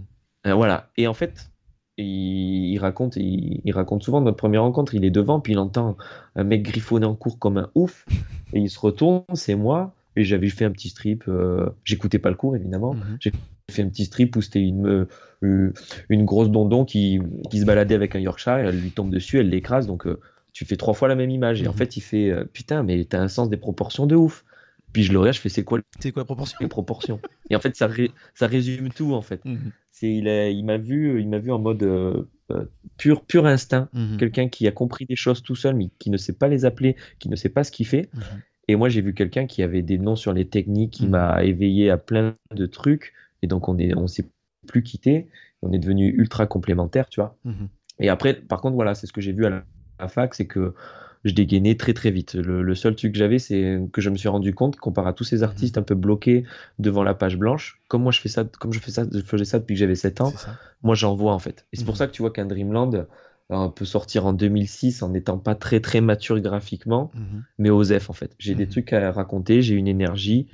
[0.48, 0.92] Euh, voilà.
[0.98, 1.52] Et en fait,
[1.98, 4.96] il, raconte, il, raconte souvent notre première rencontre.
[4.96, 5.98] Il est devant, puis il entend
[6.36, 8.06] un mec griffonner en cours comme un ouf,
[8.54, 9.94] et il se retourne, c'est moi.
[10.16, 11.24] Et j'avais fait un petit strip.
[11.28, 12.94] Euh, j'écoutais pas le cours évidemment.
[12.94, 13.18] Mhm.
[13.20, 13.32] J'ai
[13.72, 15.08] fait un petit strip où c'était une,
[15.42, 15.74] euh,
[16.10, 18.58] une grosse dondon qui, qui, se baladait avec un Yorkshire.
[18.58, 19.88] Elle lui tombe dessus, elle l'écrase.
[19.88, 20.20] Donc euh,
[20.52, 21.64] tu fais trois fois la même image.
[21.64, 21.78] Et en mhm.
[21.78, 24.46] fait, il fait putain, mais t'as un sens des proportions de ouf.
[24.94, 27.20] Puis je le regarde, je fais c'est quoi C'est quoi les proportions Les proportions?
[27.50, 27.90] Et en fait, ça,
[28.36, 29.44] ça résume tout en fait.
[29.44, 29.72] Mhm.
[29.92, 31.84] C'est il, il m'a vu, il m'a vu en mode
[32.98, 36.34] pur pur instinct, quelqu'un qui a compris des choses tout seul, mais qui ne sait
[36.34, 38.10] pas les appeler, qui ne sait pas ce qu'il fait.
[38.68, 41.90] Et moi, j'ai vu quelqu'un qui avait des noms sur les techniques, qui m'a éveillé
[41.90, 43.14] à plein de trucs.
[43.42, 44.30] Et donc, on est, on s'est
[44.68, 45.28] plus quitté.
[45.62, 47.38] On est devenu ultra complémentaires, tu vois.
[48.00, 50.74] Et après, par contre, voilà, c'est ce que j'ai vu à la, fac, c'est que
[51.24, 52.36] je dégainais très très vite.
[52.36, 55.24] Le, seul truc que j'avais, c'est que je me suis rendu compte, comparé à tous
[55.24, 55.82] ces artistes mm-hmm.
[55.82, 56.46] un peu bloqués
[56.80, 59.46] devant la page blanche, comme moi je fais ça, comme je fais ça, je faisais
[59.46, 60.34] ça depuis que j'avais 7 ans,
[60.82, 61.66] moi j'en vois en fait.
[61.72, 61.98] Et c'est pour mm-hmm.
[61.98, 63.08] ça que tu vois qu'un Dreamland,
[63.50, 67.44] on peut sortir en 2006 en n'étant pas très très mature graphiquement, mhm.
[67.58, 68.34] mais osef en fait.
[68.40, 68.72] J'ai des mhm.
[68.72, 70.48] trucs à raconter, j'ai une énergie,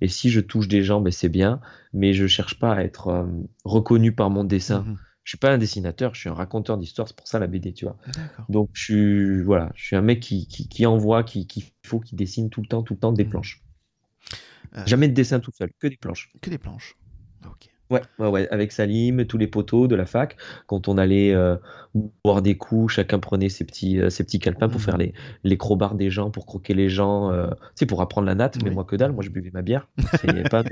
[0.00, 1.60] et si je touche des gens, ben c'est bien,
[1.92, 3.26] mais je cherche pas à être euh,
[3.64, 4.84] reconnu par mon dessin.
[5.28, 7.74] Je suis pas un dessinateur, je suis un raconteur d'histoire, c'est pour ça la BD,
[7.74, 7.98] tu vois.
[8.48, 12.16] Donc je suis voilà, je suis un mec qui, qui, envoie, qui, qui faut, qui
[12.16, 13.62] dessine tout le temps, tout le temps des planches.
[14.74, 14.86] Euh.
[14.86, 16.30] Jamais de dessin tout seul, que des planches.
[16.40, 16.96] Que des planches.
[17.44, 17.68] Ok.
[17.90, 21.56] Ouais, ouais, ouais, avec Salim, tous les poteaux de la fac, quand on allait euh,
[22.22, 25.02] boire des coups, chacun prenait ses petits, euh, ses petits calepins pour faire mmh.
[25.02, 28.34] les, les crobards des gens, pour croquer les gens, euh, tu sais, pour apprendre la
[28.34, 29.88] natte, mais moi que dalle, moi je buvais ma bière.
[30.50, 30.64] pas,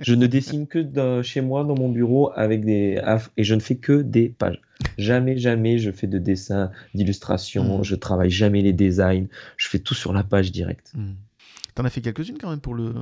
[0.00, 3.00] je ne dessine que chez moi, dans mon bureau, avec des
[3.36, 4.60] et je ne fais que des pages.
[4.96, 7.84] Jamais, jamais je fais de dessin, d'illustration, mmh.
[7.84, 10.92] je travaille jamais les designs, je fais tout sur la page directe.
[10.96, 11.12] Mmh.
[11.78, 12.92] T'en as fait quelques-unes quand même pour le,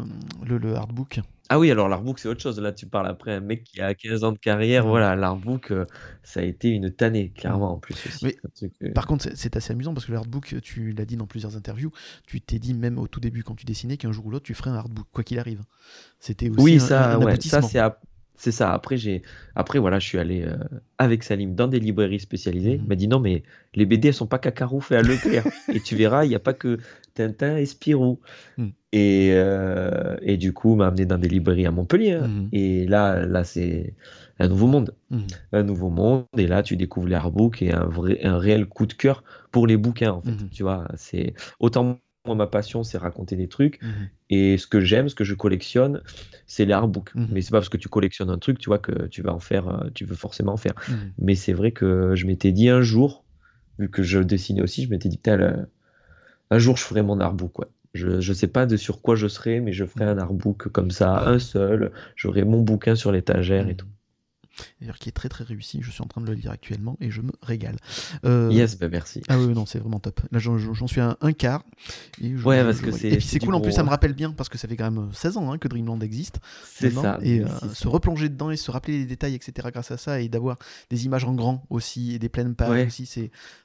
[0.44, 1.20] le, le hardbook.
[1.48, 2.60] Ah oui, alors l'artbook, c'est autre chose.
[2.60, 4.84] Là, tu parles après un mec qui a 15 ans de carrière.
[4.84, 4.88] Mmh.
[4.90, 5.86] Voilà, l'artbook, euh,
[6.22, 8.36] ça a été une tannée, clairement, en plus aussi.
[8.82, 11.90] Euh, par contre, c'est assez amusant parce que l'artbook, tu l'as dit dans plusieurs interviews,
[12.26, 14.52] tu t'es dit même au tout début quand tu dessinais qu'un jour ou l'autre, tu
[14.52, 15.62] ferais un artbook, quoi qu'il arrive.
[16.20, 17.78] C'était aussi oui, un, ça, ouais, ça c'est
[18.36, 18.72] c'est ça.
[18.72, 19.22] Après, j'ai,
[19.54, 20.56] après voilà, je suis allé euh,
[20.98, 22.78] avec Salim dans des librairies spécialisées.
[22.78, 22.82] Mmh.
[22.82, 23.42] Il m'a dit non, mais
[23.74, 25.44] les BD elles sont pas Cacarouf et à Leclerc.
[25.72, 26.78] et tu verras, il n'y a pas que
[27.14, 28.20] Tintin et Spirou.
[28.58, 28.66] Mmh.
[28.92, 32.12] Et, euh, et du coup, m'a amené dans des librairies à Montpellier.
[32.12, 32.28] Hein.
[32.28, 32.48] Mmh.
[32.52, 33.94] Et là, là, c'est
[34.38, 34.94] un nouveau monde,
[35.52, 36.24] un nouveau monde.
[36.36, 39.76] Et là, tu découvres l'artbook et un vrai, un réel coup de cœur pour les
[39.76, 40.12] bouquins.
[40.12, 43.80] En fait, tu vois, c'est autant moi, ma passion, c'est raconter des trucs.
[43.82, 44.08] Mhm.
[44.30, 46.02] Et ce que j'aime, ce que je collectionne,
[46.46, 47.14] c'est les artbooks.
[47.14, 47.28] Mhm.
[47.32, 49.40] Mais c'est pas parce que tu collectionnes un truc, tu vois, que tu vas en
[49.40, 50.74] faire, euh, tu veux forcément en faire.
[50.88, 51.12] Mhm.
[51.18, 53.24] Mais c'est vrai que je m'étais dit un jour,
[53.78, 55.66] vu que je dessinais aussi, je m'étais dit, putain,
[56.50, 57.52] un jour, je ferai mon artbook,
[57.94, 60.90] Je ne sais pas de sur quoi je serai, mais je ferai un artbook comme
[60.90, 61.92] ça, un seul.
[62.14, 63.86] J'aurai mon bouquin sur l'étagère et tout
[64.80, 65.80] d'ailleurs qui est très très réussi.
[65.82, 67.76] Je suis en train de le lire actuellement et je me régale.
[68.24, 69.22] Euh, yes, bah merci.
[69.28, 70.20] Ah oui, non, c'est vraiment top.
[70.30, 71.64] Là, j'en suis à un quart.
[72.22, 73.08] Et ouais, parce que c'est.
[73.08, 74.90] Et puis c'est cool, en plus, ça me rappelle bien parce que ça fait quand
[74.90, 76.38] même 16 ans hein, que Dreamland existe.
[76.64, 77.18] C'est ça.
[77.22, 80.28] Et euh, se replonger dedans et se rappeler les détails, etc., grâce à ça, et
[80.28, 80.58] d'avoir
[80.90, 83.06] des images en grand aussi et des pleines pages aussi,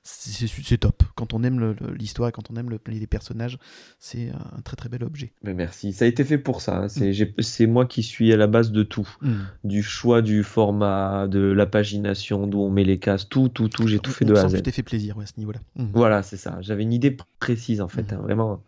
[0.04, 1.04] c'est top.
[1.16, 3.58] Quand on aime l'histoire et quand on aime les personnages,
[4.00, 5.34] c'est un très très bel objet.
[5.44, 5.94] Mais merci.
[5.94, 6.78] Ça a été fait pour ça.
[6.78, 6.88] Hein.
[6.88, 7.42] Mm.
[7.42, 9.08] C'est moi qui suis à la base de tout.
[9.22, 9.34] Mm.
[9.64, 13.88] Du choix du format de la pagination, d'où on met les cases, tout, tout, tout,
[13.88, 14.62] j'ai tout fait de A à Z.
[14.64, 15.60] Tu fait plaisir à ce niveau-là.
[15.76, 15.86] Mmh.
[15.94, 16.58] Voilà, c'est ça.
[16.62, 18.16] J'avais une idée précise en fait, mmh.
[18.16, 18.64] hein, vraiment.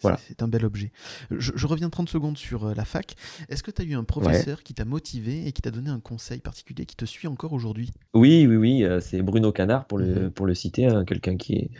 [0.00, 0.18] Voilà.
[0.28, 0.92] C'est un bel objet.
[1.30, 3.16] Je, reviens 30 secondes sur euh, la fac.
[3.48, 5.98] Est-ce que tu as eu un professeur qui t'a motivé et qui t'a donné un
[5.98, 7.90] conseil particulier qui te suit encore aujourd'hui?
[8.14, 8.84] Oui, oui, oui.
[8.84, 10.30] Euh, c'est Bruno Canard pour le, mmh.
[10.30, 11.70] pour le citer, hein, quelqu'un qui est,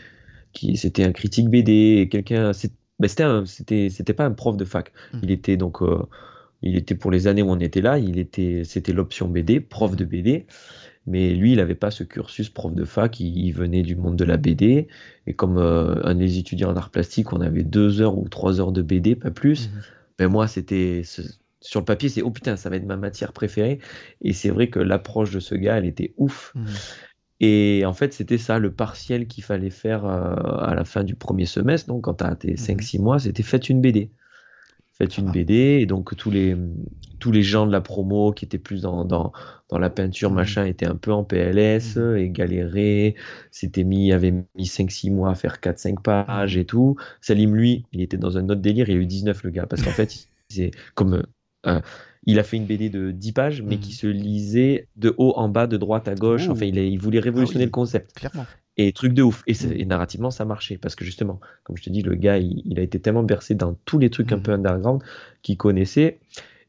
[0.51, 2.51] qui c'était un critique BD, quelqu'un,
[2.99, 4.91] ben, c'était, c'était, pas un prof de fac.
[5.23, 6.03] Il était donc euh,
[6.61, 9.95] il était pour les années où on était là, il était, c'était l'option BD, prof
[9.95, 10.45] de BD.
[11.07, 14.25] Mais lui, il n'avait pas ce cursus prof de fac, il, venait du monde de
[14.25, 14.87] la BD.
[15.25, 18.59] Et comme euh, un des étudiants en art plastique, on avait deux heures ou trois
[18.59, 19.69] heures de BD, pas plus.
[19.69, 19.81] Mhm.
[20.19, 21.01] Ben moi, c'était
[21.61, 23.79] sur le papier, c'est oh putain, ça va être ma matière préférée.
[24.21, 26.51] Et c'est vrai que l'approche de ce gars, elle était ouf.
[26.55, 26.65] Mhm.
[27.39, 31.15] Et en fait, c'était ça, le partiel qu'il fallait faire euh, à la fin du
[31.15, 31.87] premier semestre.
[31.87, 34.11] Donc, quand tu as tes 5-6 mois, c'était faites une BD.
[35.01, 35.31] Faites une Ah.
[35.31, 35.53] BD.
[35.81, 36.55] Et donc, tous les,
[37.19, 39.31] tous les gens de la promo qui étaient plus dans, dans,
[39.69, 40.35] dans la peinture, Mhm.
[40.35, 42.17] machin, étaient un peu en PLS Mhm.
[42.17, 43.15] et galéraient.
[43.51, 46.61] C'était mis, avait mis 5-6 mois à faire 4-5 pages Mhm.
[46.61, 46.95] et tout.
[47.21, 48.89] Salim, lui, il était dans un autre délire.
[48.89, 49.65] Il a eu 19, le gars.
[49.65, 51.23] Parce qu'en fait, c'est comme.
[51.65, 51.81] euh,
[52.25, 53.81] il a fait une BD de 10 pages, mais Mhm.
[53.81, 56.47] qui se lisait de haut en bas, de droite à gauche.
[56.49, 57.67] Enfin, il, a- il voulait révolutionner Ah oui.
[57.67, 58.13] le concept.
[58.13, 58.45] Clairement.
[58.81, 59.43] Et truc de ouf.
[59.45, 60.77] Et, narrativement, ça marchait.
[60.77, 63.53] Parce que justement, comme je te dis, le gars, il, il a été tellement bercé
[63.53, 64.43] dans tous les trucs un Mhm.
[64.43, 65.01] peu underground
[65.41, 66.19] qu'il connaissait.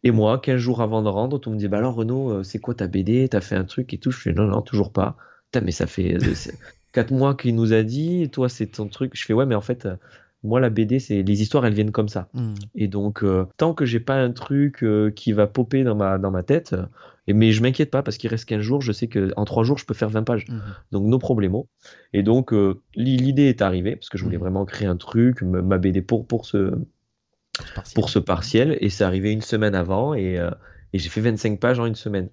[0.03, 2.59] Et moi, 15 jours avant de rendre, monde me disait Bah alors, Renaud, euh, c'est
[2.59, 5.17] quoi ta BD T'as fait un truc et tout Je fais Non, non, toujours pas.
[5.53, 6.17] Putain, mais ça fait
[6.93, 8.29] 4 mois qu'il nous a dit.
[8.31, 9.13] Toi, c'est ton truc.
[9.15, 9.95] Je fais Ouais, mais en fait, euh,
[10.43, 12.29] moi, la BD, c'est les histoires, elles viennent comme ça.
[12.35, 12.55] Mhm.
[12.75, 16.19] Et donc, euh, tant que j'ai pas un truc euh, qui va popper dans ma,
[16.19, 16.87] dans ma tête, euh,
[17.27, 19.79] et, mais je m'inquiète pas parce qu'il reste 15 jours, je sais qu'en 3 jours,
[19.79, 20.47] je peux faire 20 pages.
[20.49, 20.61] Mhm.
[20.93, 21.57] Donc, nos problèmes.
[22.13, 24.43] Et donc, euh, l'i- l'idée est arrivée parce que je voulais Mhm.
[24.43, 26.73] vraiment créer un truc, ma BD pour, pour, ce,
[27.95, 28.77] pour ce partiel.
[28.81, 30.51] Et c'est arrivé une semaine avant et, euh,
[30.93, 32.29] et j'ai fait 25 pages en une semaine.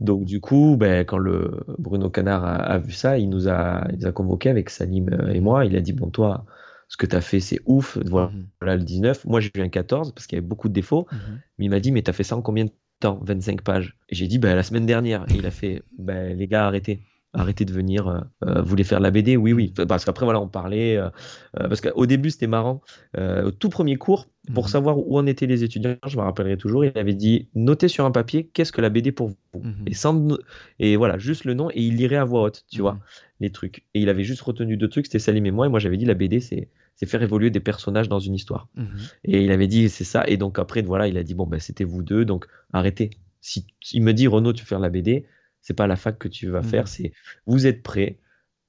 [0.00, 3.86] Donc, du coup, ben, quand le Bruno Canard a, a vu ça, il nous a,
[3.92, 5.64] il nous a convoqués avec Salim euh, et moi.
[5.66, 6.44] Il a dit Bon, toi,
[6.88, 7.98] ce que tu as fait, c'est ouf.
[8.06, 9.24] Voilà, voilà le 19.
[9.24, 11.06] Moi, j'ai eu un 14 parce qu'il y avait beaucoup de défauts.
[11.12, 11.40] Mhm.
[11.58, 13.96] Mais il m'a dit, mais t'as fait ça en combien de temps 25 pages.
[14.08, 15.24] Et j'ai dit, bah, la semaine dernière.
[15.30, 17.00] Et il a fait, bah, les gars, arrêtez.
[17.34, 18.08] Arrêtez de venir.
[18.08, 19.72] euh, euh, vous voulez faire la BD Oui, oui.
[19.86, 20.96] Parce qu'après, voilà, on parlait.
[20.96, 21.10] euh,
[21.54, 22.80] parce qu'au début, c'était marrant.
[23.18, 24.70] Au tout premier cours, pour Mhm.
[24.70, 28.04] savoir où en étaient les étudiants, je me rappellerai toujours, il avait dit, notez sur
[28.06, 29.36] un papier, qu'est-ce que la BD pour vous?
[29.62, 29.84] Mhm.
[29.86, 30.38] et, sans, no-
[30.78, 31.68] et voilà, juste le nom.
[31.70, 33.00] Et il lirait à voix haute, tu vois, Mhm.
[33.40, 33.84] les trucs.
[33.94, 35.66] Et il avait juste retenu deux trucs, c'était Salim et moi.
[35.66, 38.68] Et moi, j'avais dit, la BD, c'est c'est faire évoluer des personnages dans une histoire.
[38.74, 38.88] Mhm.
[39.24, 40.24] Et il avait dit, c'est ça.
[40.26, 43.10] Et donc après, voilà, il a dit, bon, ben, c'était vous deux, donc arrêtez.
[43.40, 45.24] Si il me dit, Renaud, tu veux faire la BD,
[45.60, 46.64] c'est pas la fac que tu vas Mhm.
[46.64, 47.12] faire, c'est
[47.46, 48.18] vous êtes prêts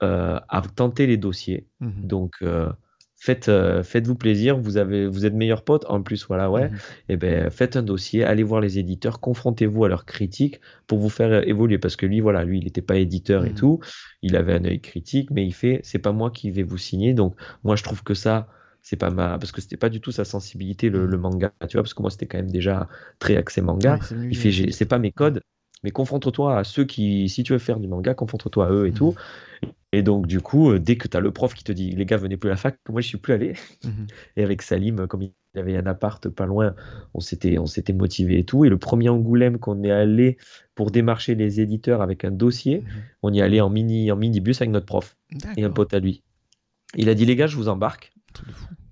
[0.04, 1.68] euh, à tenter les dossiers.
[1.80, 2.08] Mhm.
[2.08, 2.72] Donc euh,
[3.20, 4.58] faites, euh, faites-vous plaisir.
[4.58, 5.86] Vous avez, vous êtes meilleurs potes.
[5.90, 6.72] En plus, voilà, ouais.
[6.72, 6.78] Mhm.
[7.10, 11.10] Et ben, faites un dossier, allez voir les éditeurs, confrontez-vous à leurs critiques pour vous
[11.10, 11.78] faire euh, évoluer.
[11.80, 13.56] Parce que lui, voilà, lui, il n'était pas éditeur et Mhm.
[13.56, 13.80] tout.
[14.22, 17.14] Il avait un œil critique, mais il fait, c'est pas moi qui vais vous signer.
[17.14, 18.48] Donc, moi, je trouve que ça,
[18.82, 21.12] c'est pas ma, parce que c'était pas du tout sa sensibilité, le, Mhm.
[21.12, 22.88] le manga, tu vois, parce que moi, c'était quand même déjà
[23.20, 24.00] très axé manga.
[24.12, 25.42] Ouais, Il fait, c'est pas mes codes,
[25.84, 28.92] mais confronte-toi à ceux qui, si tu veux faire du manga, confronte-toi à eux et
[28.92, 28.94] Mhm.
[28.94, 29.16] tout.
[29.92, 32.06] Et donc, du coup, euh, dès que tu as le prof qui te dit, les
[32.06, 33.54] gars, venez plus à la fac, moi, je suis plus allé.
[33.84, 34.08] Mhm.
[34.38, 36.76] Et avec Salim, comme il avait un appart pas loin,
[37.14, 38.66] on s'était, on s'était motivé et tout.
[38.66, 40.38] Et le premier Angoulême qu'on est allé
[40.76, 42.86] pour démarcher les éditeurs avec un dossier, Mhm.
[43.24, 45.18] on y allait en mini, en minibus avec notre prof
[45.58, 46.24] et un pote à lui.
[46.96, 48.12] Il a dit, les gars, je vous embarque.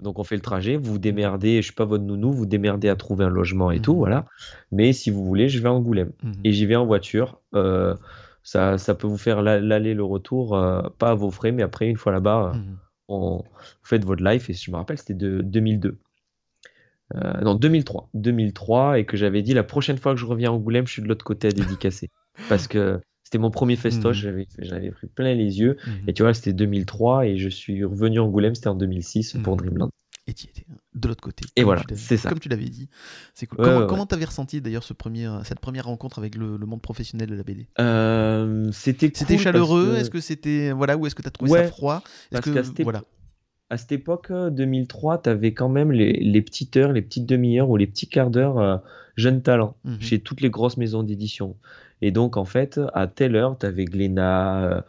[0.01, 2.45] Donc on fait le trajet, vous vous démerdez, je suis pas votre nounou, vous vous
[2.47, 3.97] démerdez à trouver un logement et tout, Mhm.
[3.99, 4.25] voilà.
[4.71, 6.11] Mais si vous voulez, je vais à Angoulême.
[6.43, 7.39] Et j'y vais en voiture.
[7.53, 7.95] Euh,
[8.49, 11.63] ça, ça peut vous faire l'a- l'aller, le retour, euh, pas à vos frais, mais
[11.63, 12.77] après, une fois là-bas, euh, Mhm.
[13.09, 13.43] on, vous
[13.83, 14.49] faites votre life.
[14.49, 15.97] Et je me rappelle, c'était de 2002.
[17.15, 18.09] Euh, non, 2003.
[18.13, 21.01] 2003, et que j'avais dit la prochaine fois que je reviens à Angoulême, je suis
[21.01, 22.09] de l'autre côté à dédicacer.
[22.49, 24.45] Parce que c'était mon premier festoche, Mhm.
[24.59, 25.75] j'avais, pris plein les yeux.
[25.85, 25.93] Mhm.
[26.07, 29.57] Et tu vois, c'était 2003, et je suis revenu à Angoulême, c'était en 2006 pour.
[29.57, 29.89] Dreamland.
[30.29, 31.45] Et tu étais de l'autre côté.
[31.55, 32.27] Et voilà, c'est ça.
[32.29, 32.89] Comme tu l'avais dit.
[33.33, 33.59] C'est cool.
[33.59, 33.89] Ouais, comment ouais, ouais.
[33.89, 37.35] comment t'avais ressenti d'ailleurs ce premier, cette première rencontre avec le, le monde professionnel de
[37.35, 40.71] la BD Euh, c'était C'était cool chaleureux que- Est-ce que c'était.
[40.71, 42.49] Voilà, ou est-ce que t'as trouvé Ouais, ça froid parce que.
[42.51, 43.03] qu'à cette Voilà.
[43.69, 47.25] à cette époque, euh, 2003, tu avais quand même les, les petites heures, les petites
[47.25, 48.77] demi-heures ou les petits quarts d'heure euh,
[49.15, 50.01] jeunes talents Mhm.
[50.01, 51.55] chez toutes les grosses maisons d'édition.
[52.01, 54.81] Et donc, en fait, à telle heure, tu avais Glénat, euh,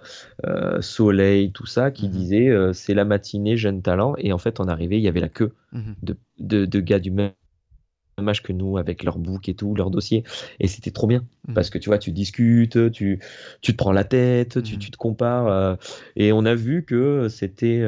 [0.47, 2.13] euh, Soleil, tout ça, qui Mhm.
[2.13, 4.15] disaient euh, c'est la matinée jeunes talents.
[4.19, 5.95] Et en fait, on arrivait, il y avait la queue Mhm.
[6.03, 7.33] de, de, de gars du même
[8.27, 10.25] âge que nous, avec leur book et tout, leur dossier.
[10.61, 11.25] Et c'était trop bien.
[11.49, 11.55] Mhm.
[11.55, 13.21] Parce que tu vois, tu discutes, tu,
[13.63, 14.81] tu te prends la tête, tu, Mhm.
[14.81, 15.49] tu te compares.
[15.49, 15.77] euh,
[16.17, 17.81] et on a vu que c'était.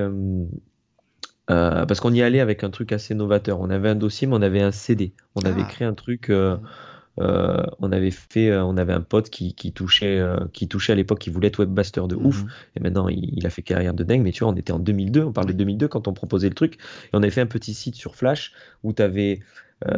[1.50, 3.60] euh, parce qu'on y allait avec un truc assez novateur.
[3.60, 5.12] On avait un dossier, mais on avait un CD.
[5.34, 5.64] On avait Ah.
[5.64, 6.30] créé un truc.
[7.18, 10.92] Euh, on avait fait, euh, on avait un pote qui, qui touchait, euh, qui touchait
[10.92, 12.42] à l'époque, qui voulait être webmaster de ouf.
[12.44, 12.48] Mhm.
[12.76, 14.22] Et maintenant, il, il a fait carrière de dingue.
[14.22, 15.24] Mais tu vois, on était en 2002.
[15.24, 15.58] On parle de Oui.
[15.58, 16.74] 2002 quand on proposait le truc.
[16.76, 16.78] Et
[17.14, 18.52] on avait fait un petit site sur Flash
[18.84, 19.40] où tu avais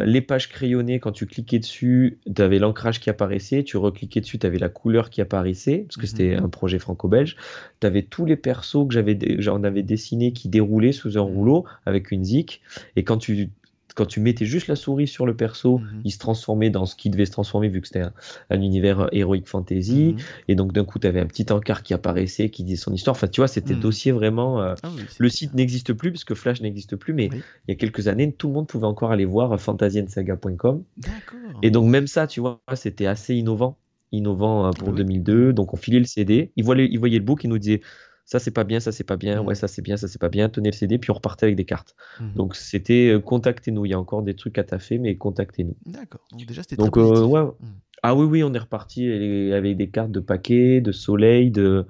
[0.00, 1.00] les pages crayonnées.
[1.00, 3.64] Quand tu cliquais dessus, tu avais l'ancrage qui apparaissait.
[3.64, 6.06] Tu recliquais dessus, tu avais la couleur qui apparaissait parce que Mhm.
[6.06, 7.36] c'était un projet franco-belge.
[7.80, 11.34] Tu avais tous les persos que j'avais, j'en avais dessinés qui déroulaient sous un Mhm.
[11.34, 12.62] rouleau avec une zik.
[12.94, 13.50] Et quand tu
[13.94, 16.02] quand tu mettais juste la souris sur le perso, Mhm.
[16.04, 18.12] il se transformait dans ce qui devait se transformer vu que c'était un,
[18.50, 20.14] un univers heroic fantasy.
[20.14, 20.22] Mhm.
[20.48, 23.16] Et donc d'un coup, tu avais un petit encart qui apparaissait, qui disait son histoire.
[23.16, 23.80] Enfin, tu vois, c'était Mhm.
[23.80, 24.60] dossier vraiment.
[24.62, 27.42] euh, Ah oui, le site n'existe plus parce que Flash n'existe plus, mais Oui.
[27.68, 30.82] il y a quelques années, tout le monde pouvait encore aller voir fantasiensaga.com.
[30.96, 31.58] D'accord.
[31.62, 33.78] Et donc même ça, tu vois, c'était assez innovant,
[34.10, 34.94] innovant euh, pour Oui.
[34.96, 35.52] 2002.
[35.52, 37.80] Donc on filait le CD, il voyait, il voyait le book, il nous disait
[38.24, 39.46] ça c'est pas bien, ça c'est pas bien, Mhm.
[39.48, 41.56] ouais ça c'est bien, ça c'est pas bien, tenez le CD, puis on repartait avec
[41.56, 41.94] des cartes.
[42.20, 42.32] Mhm.
[42.34, 45.76] Donc c'était euh, contactez-nous, il y a encore des trucs à taffer, mais contactez-nous.
[45.86, 46.20] D'accord.
[46.32, 47.74] Donc déjà, c'était Donc très euh, ouais, Mhm.
[48.02, 49.06] ah oui oui, on est reparti
[49.52, 51.86] avec des cartes de paquet, de soleil, de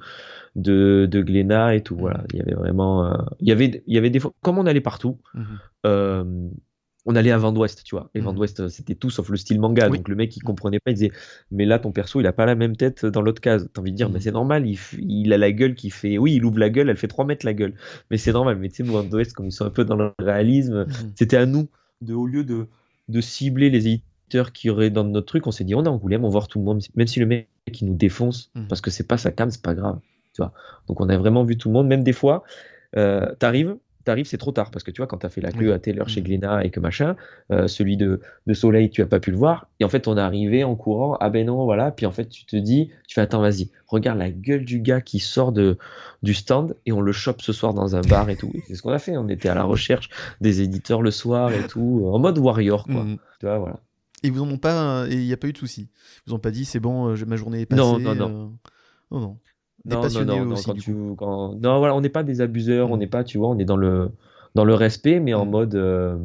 [0.56, 1.96] de, de Glénat et tout.
[1.96, 4.58] Voilà, il y avait vraiment, euh, il y avait il y avait des fois, comme
[4.58, 5.18] on allait partout.
[7.04, 8.10] On allait à d'Ouest, tu vois.
[8.14, 8.34] Et Mhm.
[8.34, 9.88] d'Ouest, euh, c'était tout sauf le style manga.
[9.88, 9.98] Oui.
[9.98, 10.92] Donc le mec, il comprenait pas.
[10.92, 11.10] Il disait,
[11.50, 13.68] mais là, ton perso, il a pas la même tête dans l'autre case.
[13.72, 14.66] T'as envie de dire, mais c'est normal.
[14.98, 16.16] Il, a la gueule qui fait.
[16.18, 17.74] Oui, il ouvre la gueule, elle fait 3 mètres la gueule.
[18.10, 18.58] Mais c'est normal.
[18.58, 21.12] Mais tu sais, Vent d'Ouest, comme ils sont un peu dans le réalisme, Mhm.
[21.16, 21.68] c'était à nous,
[22.02, 22.66] de, au lieu de,
[23.08, 26.24] de cibler les éditeurs qui auraient dans notre truc, on s'est dit, on est Angoulême,
[26.24, 26.82] on va voir tout le monde.
[26.94, 27.48] Même si le mec,
[27.80, 29.98] il nous défonce, parce que c'est pas sa cam, c'est pas grave.
[30.34, 30.52] Tu vois.
[30.88, 31.88] Donc on a vraiment vu tout le monde.
[31.88, 32.44] Même des fois,
[32.96, 33.76] euh, t'arrives.
[34.04, 35.72] T'arrives, c'est trop tard parce que tu vois, quand t'as fait la queue Oui.
[35.72, 36.26] à telle heure chez Mhm.
[36.26, 37.16] Glénat et que machin,
[37.50, 39.68] euh, celui de, de Soleil, tu as pas pu le voir.
[39.80, 41.16] Et en fait, on est arrivé en courant.
[41.20, 41.90] Ah ben non, voilà.
[41.92, 45.00] Puis en fait, tu te dis, tu fais attends, vas-y, regarde la gueule du gars
[45.00, 45.78] qui sort de,
[46.22, 48.52] du stand et on le chope ce soir dans un bar et tout.
[48.66, 49.16] C'est ce qu'on a fait.
[49.16, 50.08] On était à la recherche
[50.40, 53.04] des éditeurs le soir et tout, en mode warrior, quoi.
[53.04, 53.18] Mhm.
[53.40, 53.78] Tu vois, voilà.
[54.24, 55.88] Et vous en ont pas, il n'y a pas eu de soucis.
[55.92, 57.80] Ils vous ont pas dit c'est bon, euh, ma journée est passée.
[57.80, 58.28] Non, non, non.
[58.28, 58.48] euh,
[59.10, 59.38] Non, non.
[59.84, 61.14] Des Non, non, passionnés non, non, aussi, quand du tu, coup.
[61.16, 63.64] quand- non, voilà, on n'est pas des abuseurs, on n'est pas, tu vois, on est
[63.64, 64.10] dans le,
[64.54, 65.50] dans le respect, mais en Mhm.
[65.50, 66.16] mode, euh,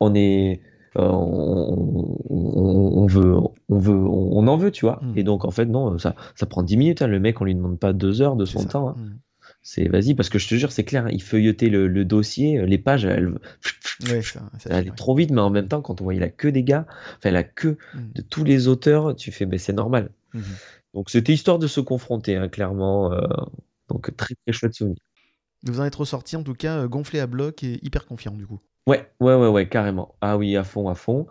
[0.00, 0.60] on est,
[0.96, 3.34] euh, on, on- on veut,
[3.68, 5.00] on veut, on, en veut, tu vois.
[5.02, 5.18] Mhm.
[5.18, 7.54] Et donc, en fait, non, ça, ça prend 10 minutes, hein, le mec, on lui
[7.54, 8.88] demande pas deux heures de son temps.
[8.90, 8.96] hein.
[9.62, 12.64] C'est, vas-y, parce que je te jure, c'est clair, hein, il feuilletait le, le dossier,
[12.66, 13.32] les pages, elles,
[14.08, 16.28] Ouais, ça, ça elle allait trop vite, mais en même temps, quand on voyait la
[16.28, 16.86] queue des gars,
[17.18, 17.78] enfin, la queue
[18.14, 20.10] de tous les auteurs, tu fais, mais c'est normal.
[20.34, 20.42] Mhm.
[20.94, 23.12] Donc, c'était histoire de se confronter, hein, clairement.
[23.12, 23.20] euh,
[23.88, 24.96] donc, très, très chouette souvenir.
[25.64, 28.46] Vous en êtes ressorti en tout cas euh, gonflé à bloc et hyper confiant du
[28.46, 28.60] coup.
[28.86, 30.14] Ouais, ouais, ouais, ouais, carrément.
[30.20, 31.26] Ah oui, à fond, à fond.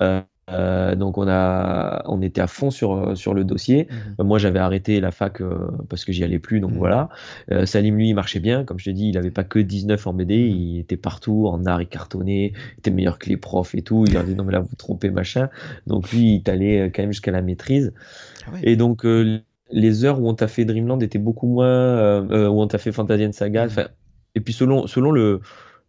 [0.00, 3.86] Euh, euh, donc on a, on était à fond sur, euh, sur le dossier.
[3.90, 4.14] Mhm.
[4.20, 6.78] Euh, Moi, j'avais arrêté la fac euh, parce que j'y allais plus, donc Mhm.
[6.78, 7.08] voilà.
[7.52, 8.64] Euh, Salim, lui, il marchait bien.
[8.64, 10.56] Comme je te dis, il avait pas que 19 en BD, Mhm.
[10.56, 14.04] il était partout, en art, il cartonnait, il était meilleur que les profs et tout.
[14.06, 15.48] Il leur dit non, mais là, vous vous trompez, machin.
[15.86, 17.92] Donc lui, il est allé euh, quand même jusqu'à la maîtrise.
[18.46, 18.60] Ah ouais.
[18.64, 19.04] Et donc,
[19.70, 23.32] les heures où on t'a fait Dreamland étaient beaucoup moins, où on t'a fait Fantasian
[23.32, 23.62] Saga.
[23.64, 23.70] Mhm.
[23.70, 23.86] enfin,
[24.34, 25.40] Et puis, selon, selon le,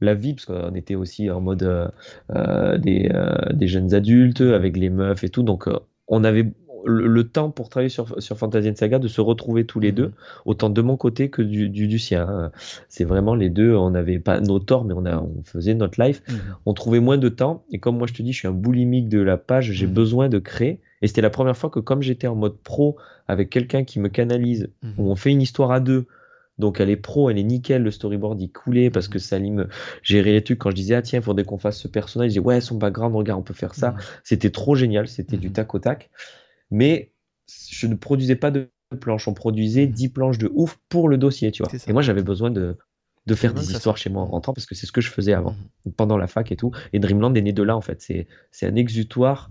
[0.03, 1.87] la vie, parce qu'on était aussi en mode euh,
[2.35, 5.43] euh, des, euh, des jeunes adultes avec les meufs et tout.
[5.43, 5.67] Donc,
[6.07, 6.45] on avait
[6.85, 9.95] le, le temps pour travailler sur, sur Fantasian Saga de se retrouver tous les Mhm.
[9.95, 10.11] deux,
[10.45, 12.27] autant de mon côté que du, du, du sien.
[12.29, 12.51] hein.
[12.89, 16.01] C'est vraiment les deux, on n'avait pas nos torts, mais on, a, on faisait notre
[16.03, 16.35] life Mhm.
[16.65, 17.63] on trouvait moins de temps.
[17.71, 19.93] Et comme moi, je te dis, je suis un boulimique de la page, j'ai Mhm.
[19.93, 20.81] besoin de créer.
[21.01, 24.09] Et c'était la première fois que, comme j'étais en mode pro avec quelqu'un qui me
[24.09, 26.05] canalise, où on fait une histoire à deux,
[26.59, 29.67] donc elle est pro, elle est nickel, le storyboard il coulait parce que Salim
[30.03, 30.59] gérait les trucs.
[30.59, 32.75] Quand je disais, ah tiens, il faudrait qu'on fasse ce personnage, il disait, ouais, son
[32.77, 33.91] background, regarde, on peut faire ça.
[33.91, 33.97] Mhm.
[34.23, 35.53] C'était trop génial, c'était du Mhm.
[35.53, 36.09] tac au tac.
[36.71, 37.11] Mais
[37.69, 39.91] je ne produisais pas de planches, on produisait Mhm.
[39.91, 41.71] 10 planches de ouf pour le dossier, tu vois.
[41.87, 42.77] Et moi, j'avais besoin de,
[43.25, 45.33] de faire des histoires chez moi en rentrant parce que c'est ce que je faisais
[45.33, 45.93] avant Mhm.
[45.93, 46.71] pendant la fac et tout.
[46.93, 48.01] Et Dreamland est né de là, en fait.
[48.01, 49.49] C'est, c'est un exutoire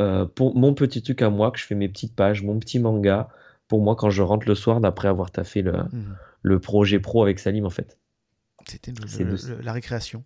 [0.00, 2.78] euh, pour mon petit truc à moi, que je fais mes petites pages, mon petit
[2.78, 3.28] manga,
[3.72, 6.14] pour moi, quand je rentre le soir d'après avoir taffé le, Mhm.
[6.42, 7.98] le projet pro avec Salim, en fait.
[8.66, 10.24] C'était de- la récréation.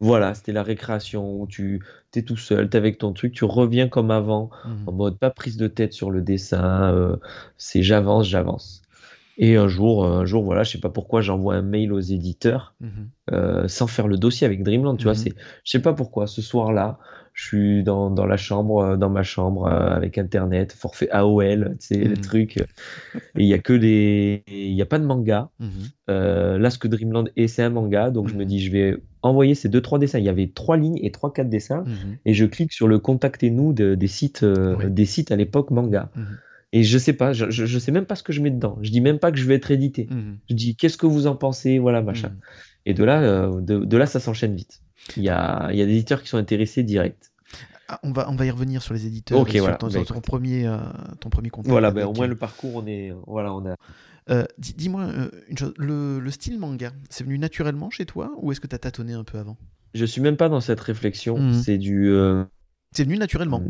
[0.00, 1.80] Voilà, c'était la récréation où tu
[2.16, 4.88] es tout seul, tu avec ton truc, tu reviens comme avant, Mhm.
[4.88, 7.16] en mode pas prise de tête sur le dessin, euh,
[7.56, 8.82] c'est j'avance, j'avance.
[9.36, 12.74] Et un jour, un jour, voilà, je sais pas pourquoi, j'envoie un mail aux éditeurs
[12.80, 13.10] Mhm.
[13.30, 15.34] euh, sans faire le dossier avec Dreamland, tu vois, c'est,
[15.64, 16.98] je sais pas pourquoi, ce soir-là,
[17.38, 21.76] je suis dans, dans la chambre, euh, dans ma chambre, euh, avec Internet, forfait AOL,
[21.78, 22.20] tu sais, le Mhm.
[22.20, 22.64] truc, et
[23.36, 25.68] il y a que des, il y a pas de manga, Mhm.
[26.10, 28.44] euh, là, ce que Dreamland est, c'est un manga, donc je me Mhm.
[28.48, 31.32] dis, je vais envoyer ces deux, trois dessins, il y avait trois lignes et trois,
[31.32, 32.16] quatre dessins, Mhm.
[32.26, 34.90] et je clique sur le contactez-nous de- des sites, euh, Oui.
[34.90, 36.10] des sites à l'époque manga.
[36.72, 38.78] Et je sais pas, je, je, je sais même pas ce que je mets dedans.
[38.82, 40.06] Je dis même pas que je vais être édité.
[40.10, 40.38] Mhm.
[40.50, 42.28] Je dis qu'est-ce que vous en pensez, voilà, machin.
[42.28, 42.40] Mhm.
[42.86, 44.82] Et de là, euh, de, de là, ça s'enchaîne vite.
[45.16, 47.32] Il y a, y a des éditeurs qui sont intéressés direct.
[47.88, 49.76] Ah, on, va, on va y revenir sur les éditeurs Ok, voilà.
[49.76, 50.76] ton, Bah, ton premier, euh,
[51.20, 51.70] ton premier contact.
[51.70, 53.76] Voilà, ben, avec, au moins euh, le parcours, on est, voilà, on a.
[54.28, 58.30] euh, dis- Dis-moi euh, une chose, le, le style manga, c'est venu naturellement chez toi
[58.42, 59.56] ou est-ce que tu as tâtonné un peu avant?
[59.94, 61.38] Je suis même pas dans cette réflexion.
[61.38, 61.54] Mhm.
[61.54, 62.44] C'est du, euh,
[62.92, 63.62] C'est venu naturellement.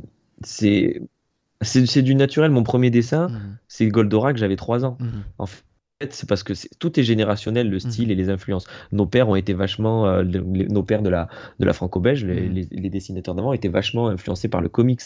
[0.43, 1.01] c'est,
[1.63, 2.51] c'est, du naturel.
[2.51, 3.59] Mon premier dessin, Mhm.
[3.69, 4.97] c'est Goldorak, j'avais 3 ans.
[5.01, 5.25] Mhm.
[5.39, 5.63] En f-
[6.11, 8.11] c'est parce que tout est générationnel, le style mhm.
[8.13, 8.67] et les influences.
[8.93, 11.29] Nos pères ont été vachement, euh, nos pères de la,
[11.59, 15.03] de la franco-belge, les, dessinateurs d'avant, étaient vachement influencés par le comics.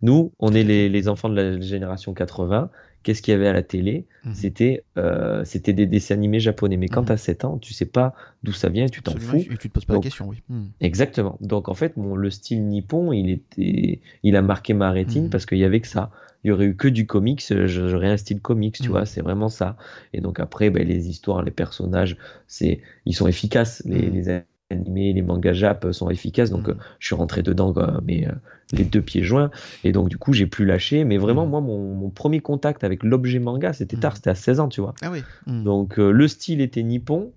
[0.00, 2.70] Nous, on est les, les, enfants de la génération 80.
[3.02, 6.76] Qu'est-ce qu'il y avait à la télé C'était euh, c'était des dessins animés japonais.
[6.76, 9.36] Mais quand tu as 7 ans, tu sais pas d'où ça vient, tu t'en fous.
[9.36, 10.42] Et tu te poses pas la question, oui.
[10.80, 11.38] Exactement.
[11.40, 15.58] Donc en fait, le style nippon, il, était, il a marqué ma rétine parce qu'il
[15.58, 16.10] y avait que ça
[16.44, 19.48] il y aurait eu que du comics, j'aurais un style comics, tu vois, c'est vraiment
[19.48, 19.76] ça.
[20.12, 23.82] Et donc après, ben, les histoires, les personnages, c'est, ils sont efficaces.
[23.84, 26.70] Les, les animés, les mangas jap sont efficaces, donc mm.
[26.70, 28.32] euh, je suis rentré dedans, mais euh,
[28.72, 29.50] les deux pieds joints.
[29.84, 31.04] Et donc du coup, j'ai plus lâché.
[31.04, 34.68] Mais vraiment, moi, mon, premier contact avec l'objet manga, c'était tard, c'était à 16 ans,
[34.68, 34.94] tu vois.
[35.02, 35.22] Ah oui.
[35.46, 37.32] Donc euh, le style était nippon,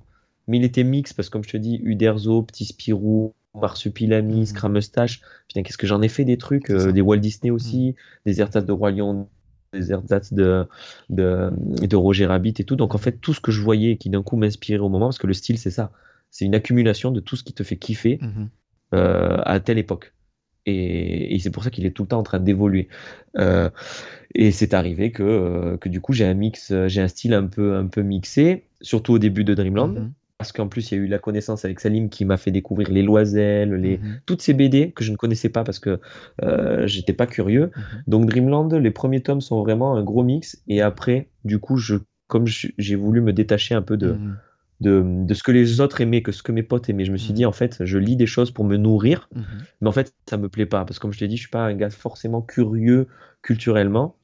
[0.47, 4.45] mais il était mix parce que comme je te dis, Uderzo, Petit Spirou, Marsupilami, mmh.
[4.45, 5.21] Scrum Mustache.
[5.47, 7.93] Putain, qu'est-ce que j'en ai fait des trucs, euh, des Walt Disney aussi, mmh.
[8.25, 9.27] des ersatz de Roi Lion,
[9.73, 10.65] des ersatz de,
[11.09, 12.75] de, de, Roger Rabbit et tout.
[12.75, 15.19] Donc en fait, tout ce que je voyais qui d'un coup m'inspirait au moment, parce
[15.19, 15.91] que le style, c'est ça.
[16.34, 18.45] C'est une accumulation de tout ce qui te fait kiffer mmh.
[18.95, 20.13] euh, à telle époque.
[20.65, 22.89] Et, et c'est pour ça qu'il est tout le temps en train d'évoluer.
[23.38, 23.69] Euh,
[24.36, 27.47] et c'est arrivé que, euh, que du coup, j'ai un mix, j'ai un style un
[27.47, 30.09] peu, un peu mixé, surtout au début de Dreamland
[30.43, 32.91] parce qu'en plus il y a eu la connaissance avec Salim qui m'a fait découvrir
[32.91, 33.97] les Loiselles, les...
[33.97, 34.19] Mhm.
[34.25, 36.01] toutes ces BD que je ne connaissais pas parce que
[36.41, 37.71] euh, j'étais pas curieux.
[37.73, 38.03] Mhm.
[38.07, 41.95] Donc Dreamland, les premiers tomes sont vraiment un gros mix et après, du coup, je,
[42.27, 44.38] comme j'ai voulu me détacher un peu de, mhm.
[44.84, 47.17] De, de, ce que les autres aimaient, que ce que mes potes aimaient, je me
[47.17, 49.29] suis dit en fait, je lis des choses pour me nourrir,
[49.81, 51.49] mais en fait, ça me plaît pas parce que comme je t'ai dit, je suis
[51.49, 53.07] pas un gars forcément curieux
[53.41, 54.17] culturellement.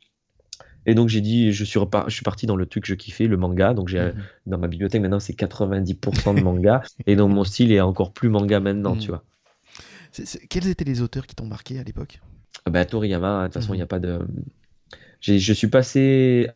[0.86, 3.28] Et donc j'ai dit, je suis, je suis parti dans le truc que je kiffais,
[3.28, 3.74] le manga.
[3.74, 4.14] Donc j'ai mhm.
[4.48, 8.30] dans ma bibliothèque maintenant c'est 90% de manga et donc mon style est encore plus
[8.30, 9.02] manga maintenant, mhm.
[9.02, 9.24] tu vois.
[10.50, 12.20] Quels étaient les auteurs qui t'ont marqué à l'époque?
[12.66, 13.90] Bah, Toriyama, de toute façon il n'y a mhm.
[13.90, 14.20] pas de.
[15.22, 16.50] Je suis passé.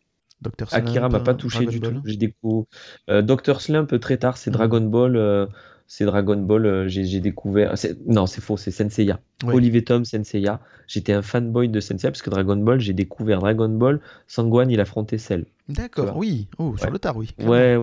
[0.44, 0.68] Dr.
[0.72, 2.00] Akira m'a pas touché du tout.
[2.04, 2.66] J'ai découvert
[3.10, 3.60] euh, Dr.
[3.60, 5.16] Slump très tard, c'est Dragon Ball.
[5.16, 5.46] Euh,
[5.86, 7.74] c'est Dragon Ball, euh, j'ai découvert.
[8.06, 9.20] Non, c'est faux, c'est Senseiya.
[9.46, 10.60] Olivier Tom, Senseiya.
[10.86, 14.00] J'étais un fanboy de Senseiya parce que Dragon Ball, j'ai découvert Dragon Ball.
[14.26, 15.44] Sangwan, il affrontait Cell.
[15.68, 16.48] D'accord, oui.
[16.58, 17.30] Oh, sur le tard, oui.
[17.38, 17.78] Ouais,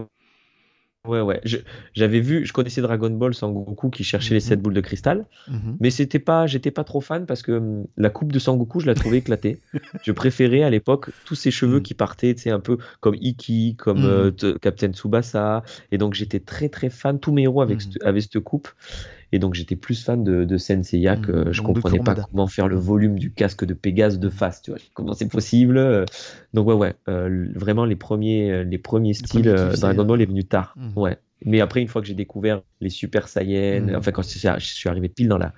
[1.08, 1.42] Ouais, ouais.
[1.94, 4.64] J'avais vu, je connaissais Dragon Ball Sangoku qui cherchait les 7 mhm.
[4.64, 5.78] boules de cristal, mhm.
[5.80, 8.86] mais c'était pas, j'étais pas trop fan parce que hum, la coupe de Sangoku, je
[8.86, 9.62] la trouvais éclatée.
[10.04, 11.84] je préférais à l'époque tous ces cheveux mhm.
[11.84, 14.32] qui partaient, tu sais, un peu comme Iki, comme euh,
[14.62, 17.20] Captain Tsubasa, et donc j'étais très très fan.
[17.20, 18.70] Tous mes héros avec, avec cette coupe.
[19.32, 22.68] Et donc j'étais plus fan de, de Senseiya que mmh, je comprenais pas comment faire
[22.68, 25.78] le volume du casque de Pégase de face, tu vois, comment c'est possible.
[25.78, 26.06] Euh.
[26.54, 30.44] Donc ouais, ouais, euh, vraiment les premiers, euh, les premiers styles Dragon Ball est venu
[30.44, 31.00] tard, mmh.
[31.00, 31.18] ouais.
[31.44, 33.96] Mais après, une fois que j'ai découvert les Super Saiyan, mmh.
[33.96, 35.54] enfin quand je suis arrivé pile dans la,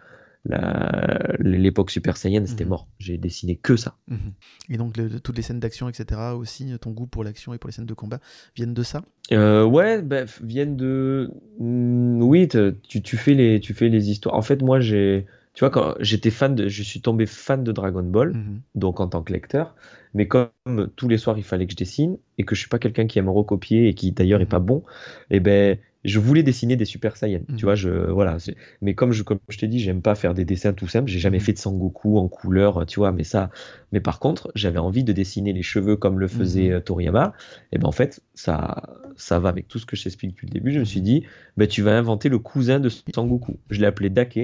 [0.45, 2.69] l'époque Super Saiyan, c'était mhm.
[2.69, 2.87] mort.
[2.99, 3.95] J'ai dessiné que ça.
[4.07, 4.33] Mhm.
[4.69, 7.73] Et donc toutes les scènes d'action, etc., aussi, ton goût pour l'action et pour les
[7.73, 8.19] scènes de combat
[8.55, 9.03] viennent de ça?
[9.31, 11.31] Euh, Ouais, bah, viennent de.
[11.59, 14.35] Mm, oui, tu, tu, fais les, tu fais les histoires.
[14.35, 15.25] En fait, moi, j'ai.
[15.53, 18.61] Tu vois, quand j'étais fan de, je suis tombé fan de Dragon Ball, mhm.
[18.73, 19.75] donc en tant que lecteur,
[20.15, 20.49] mais comme
[20.95, 23.19] tous les soirs il fallait que je dessine et que je suis pas quelqu'un qui
[23.19, 24.83] aime recopier et qui d'ailleurs est pas bon,
[25.29, 27.61] et eh ben je voulais dessiner des Super Saiyan, tu mhm.
[27.61, 28.37] vois, je voilà,
[28.81, 31.19] mais comme je comme je t'ai dit, j'aime pas faire des dessins tout simples, j'ai
[31.19, 31.43] jamais mhm.
[31.43, 33.49] fait de Sangoku en couleur, tu vois, mais ça
[33.91, 36.75] mais par contre, j'avais envie de dessiner les cheveux comme le faisait mhm.
[36.75, 37.33] euh, Toriyama,
[37.71, 38.83] et ben en fait, ça
[39.15, 41.23] ça va avec tout ce que je t'explique depuis le début, je me suis dit
[41.57, 43.57] ben tu vas inventer le cousin de Sangoku.
[43.69, 44.37] Je l'ai appelé Dake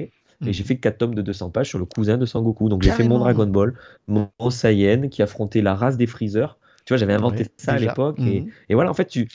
[0.46, 2.68] et j'ai fait 4 tomes de 200 pages sur le cousin de Sangoku.
[2.68, 3.74] Donc j'ai fait mon Dragon Ball,
[4.08, 6.58] mon Saiyan qui affrontait la race des Freezer.
[6.86, 8.18] Tu vois, j'avais inventé ça à l'époque.
[8.20, 9.28] Et, et, voilà, en fait, tu,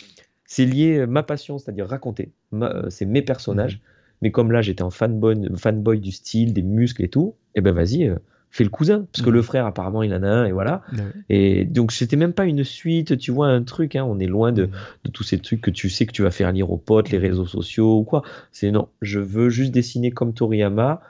[0.45, 2.31] c'est lié euh, ma passion, c'est-à-dire raconter.
[2.53, 3.75] Euh, c'est mes personnages.
[3.75, 3.81] Mhm.
[4.21, 7.73] Mais comme là, j'étais en fanboy, fanboy du style, des muscles et tout, eh ben
[7.73, 8.15] vas-y, euh,
[8.49, 9.07] fais le cousin.
[9.11, 9.35] Parce que mhm.
[9.35, 10.83] le frère, apparemment, il en a un, et voilà.
[11.29, 13.95] Et donc, c'était même pas une suite, tu vois, un truc.
[13.95, 14.71] Hein, on est loin de, mhm.
[15.03, 17.17] de, tous ces trucs que tu sais que tu vas faire lire aux potes, les
[17.17, 18.23] réseaux sociaux ou quoi.
[18.51, 21.01] C'est non, je veux juste dessiner comme Toriyama.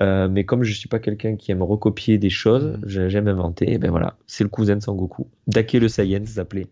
[0.00, 3.90] mais comme je suis pas quelqu'un qui aime recopier des choses, j'aime inventer, et ben
[3.90, 5.26] voilà, c'est le cousin de Sangoku.
[5.48, 6.68] Dake le Saiyan, ça s'appelait.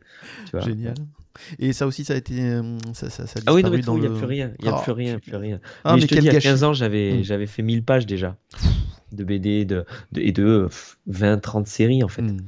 [0.55, 0.95] Génial.
[1.59, 2.41] Et ça aussi, ça a été.
[2.41, 2.63] Euh,
[2.93, 4.53] ça, ça, ça ah oui, non, il n'y a plus rien.
[4.59, 5.61] Il n'y a plus rien, plus rien.
[5.85, 7.25] Ah, mais, je te dis, il y a 15 ans, j'avais mm.
[7.25, 8.37] j'avais fait 1000 pages déjà
[9.13, 9.85] de BD de,
[10.17, 10.69] et de
[11.11, 12.23] 20-30 séries en fait.
[12.23, 12.39] Mm.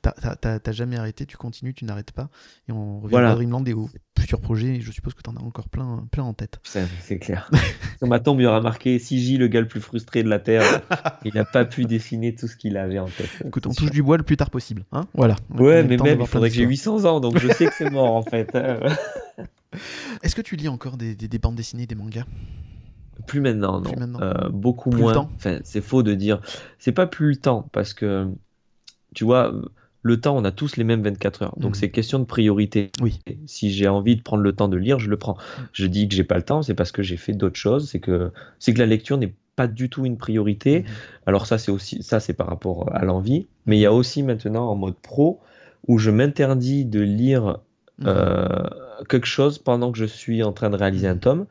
[0.00, 2.30] T'as jamais arrêté, tu continues, tu n'arrêtes pas.
[2.68, 4.76] Et on revient à Dreamland et aux plusieurs projets.
[4.76, 6.60] Et je suppose que tu en as encore plein, plein en tête.
[6.62, 7.50] C'est clair.
[7.98, 10.38] Sur ma tombe, il y aura marqué CJ, le gars le plus frustré de la
[10.38, 10.82] Terre.
[11.24, 13.30] il n'a pas pu dessiner tout ce qu'il avait en tête.
[13.44, 14.84] Écoute, on touche du bois le plus tard possible.
[14.92, 15.36] Hein voilà.
[15.50, 18.14] Ouais, mais même, il faudrait que j'ai 800 ans, donc je sais que c'est mort
[18.14, 18.56] en fait.
[20.22, 22.24] Est-ce que tu lis encore des, des, bandes dessinées, des mangas?
[23.26, 23.92] Plus maintenant, non.
[24.20, 25.28] Euh, beaucoup moins.
[25.36, 26.40] Enfin, c'est faux de dire.
[26.78, 28.28] C'est pas plus le temps parce que
[29.14, 29.52] tu vois,
[30.02, 31.54] le temps, on a tous les mêmes 24 heures.
[31.58, 31.74] Donc Mhm.
[31.74, 32.90] c'est question de priorité.
[33.02, 33.18] Oui.
[33.46, 35.34] Si j'ai envie de prendre le temps de lire, je le prends.
[35.58, 35.68] Mhm.
[35.72, 37.90] Je dis que j'ai pas le temps, c'est parce que j'ai fait d'autres choses.
[37.90, 40.80] C'est que c'est que la lecture n'est pas du tout une priorité.
[40.80, 40.86] Mhm.
[41.26, 43.48] Alors ça, c'est aussi ça, c'est par rapport à l'envie.
[43.66, 45.40] Mais il y a aussi maintenant en mode pro
[45.88, 47.58] où je m'interdis de lire
[47.98, 48.06] Mhm.
[48.06, 48.46] euh,
[49.08, 51.46] quelque chose pendant que je suis en train de réaliser un tome.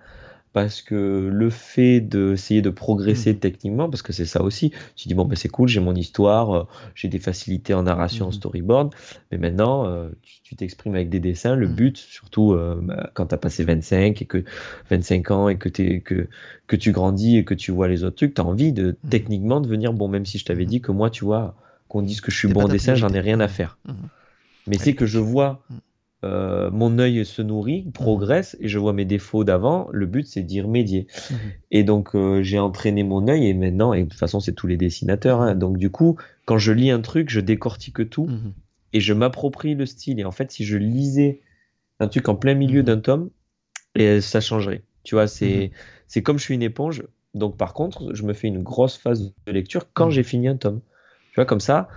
[0.57, 3.39] Parce que le fait d'essayer de progresser Mhm.
[3.39, 6.51] techniquement, parce que c'est ça aussi, tu dis bon ben c'est cool, j'ai mon histoire,
[6.51, 6.63] euh,
[6.95, 8.33] j'ai des facilités en narration, en Mhm.
[8.33, 8.95] storyboard,
[9.31, 10.09] mais maintenant euh,
[10.43, 11.55] tu t'exprimes avec des dessins.
[11.55, 11.75] Le Mhm.
[11.75, 14.43] but, surtout euh, bah, quand tu as passé 25 et que
[14.89, 16.27] 25 ans et que, que,
[16.65, 19.61] que tu grandis et que tu vois les autres trucs, tu as envie de techniquement
[19.61, 21.53] devenir bon, même si je t'avais dit que moi, tu vois,
[21.87, 23.77] qu'on dise que je suis bon en dessin, j'en ai rien à faire.
[24.65, 25.61] Mais c'est que je vois.
[26.23, 29.87] Euh, mon œil se nourrit, progresse et je vois mes défauts d'avant.
[29.91, 31.07] Le but, c'est d'y remédier.
[31.29, 31.37] Mhm.
[31.71, 34.67] Et donc, euh, j'ai entraîné mon œil et maintenant, et de toute façon, c'est tous
[34.67, 35.41] les dessinateurs.
[35.41, 35.55] hein.
[35.55, 38.53] donc, du coup, quand je lis un truc, je décortique tout Mhm.
[38.93, 40.19] et je m'approprie le style.
[40.19, 41.41] Et en fait, si je lisais
[41.99, 43.29] un truc en plein milieu d'un tome,
[43.95, 44.83] et ça changerait.
[45.03, 45.71] Tu vois, c'est
[46.07, 47.03] c'est comme je suis une éponge.
[47.33, 50.57] Donc, par contre, je me fais une grosse phase de lecture quand j'ai fini un
[50.57, 50.81] tome.
[51.31, 51.87] Tu vois, comme ça,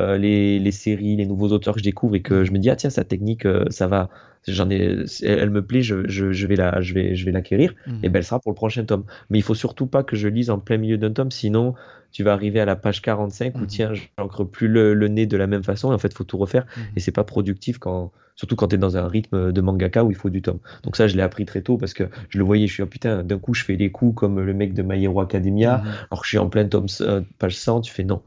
[0.00, 2.70] euh, les, les séries, les nouveaux auteurs que je découvre et que je me dis,
[2.70, 4.08] ah tiens, sa technique, euh, ça va,
[4.48, 7.74] j'en ai, elle, me plaît, je, je, je vais la, je vais, je vais l'acquérir,
[7.86, 7.98] Mhm.
[8.02, 9.04] et ben elle sera pour le prochain tome.
[9.30, 11.74] Mais il faut surtout pas que je lise en plein milieu d'un tome, sinon
[12.12, 13.66] tu vas arriver à la page 45 où Mhm.
[13.66, 16.38] tiens, j'encre plus le, le nez de la même façon, et en fait, faut tout
[16.38, 16.82] refaire, Mhm.
[16.96, 20.10] et c'est pas productif quand, surtout quand tu es dans un rythme de mangaka où
[20.10, 20.58] il faut du tome.
[20.82, 22.86] Donc ça, je l'ai appris très tôt parce que je le voyais, je suis, ah
[22.86, 26.20] putain, d'un coup, je fais les coups comme le mec de My Hero Academia, alors
[26.22, 28.22] que je suis en plein tome, euh, page 100, tu fais non.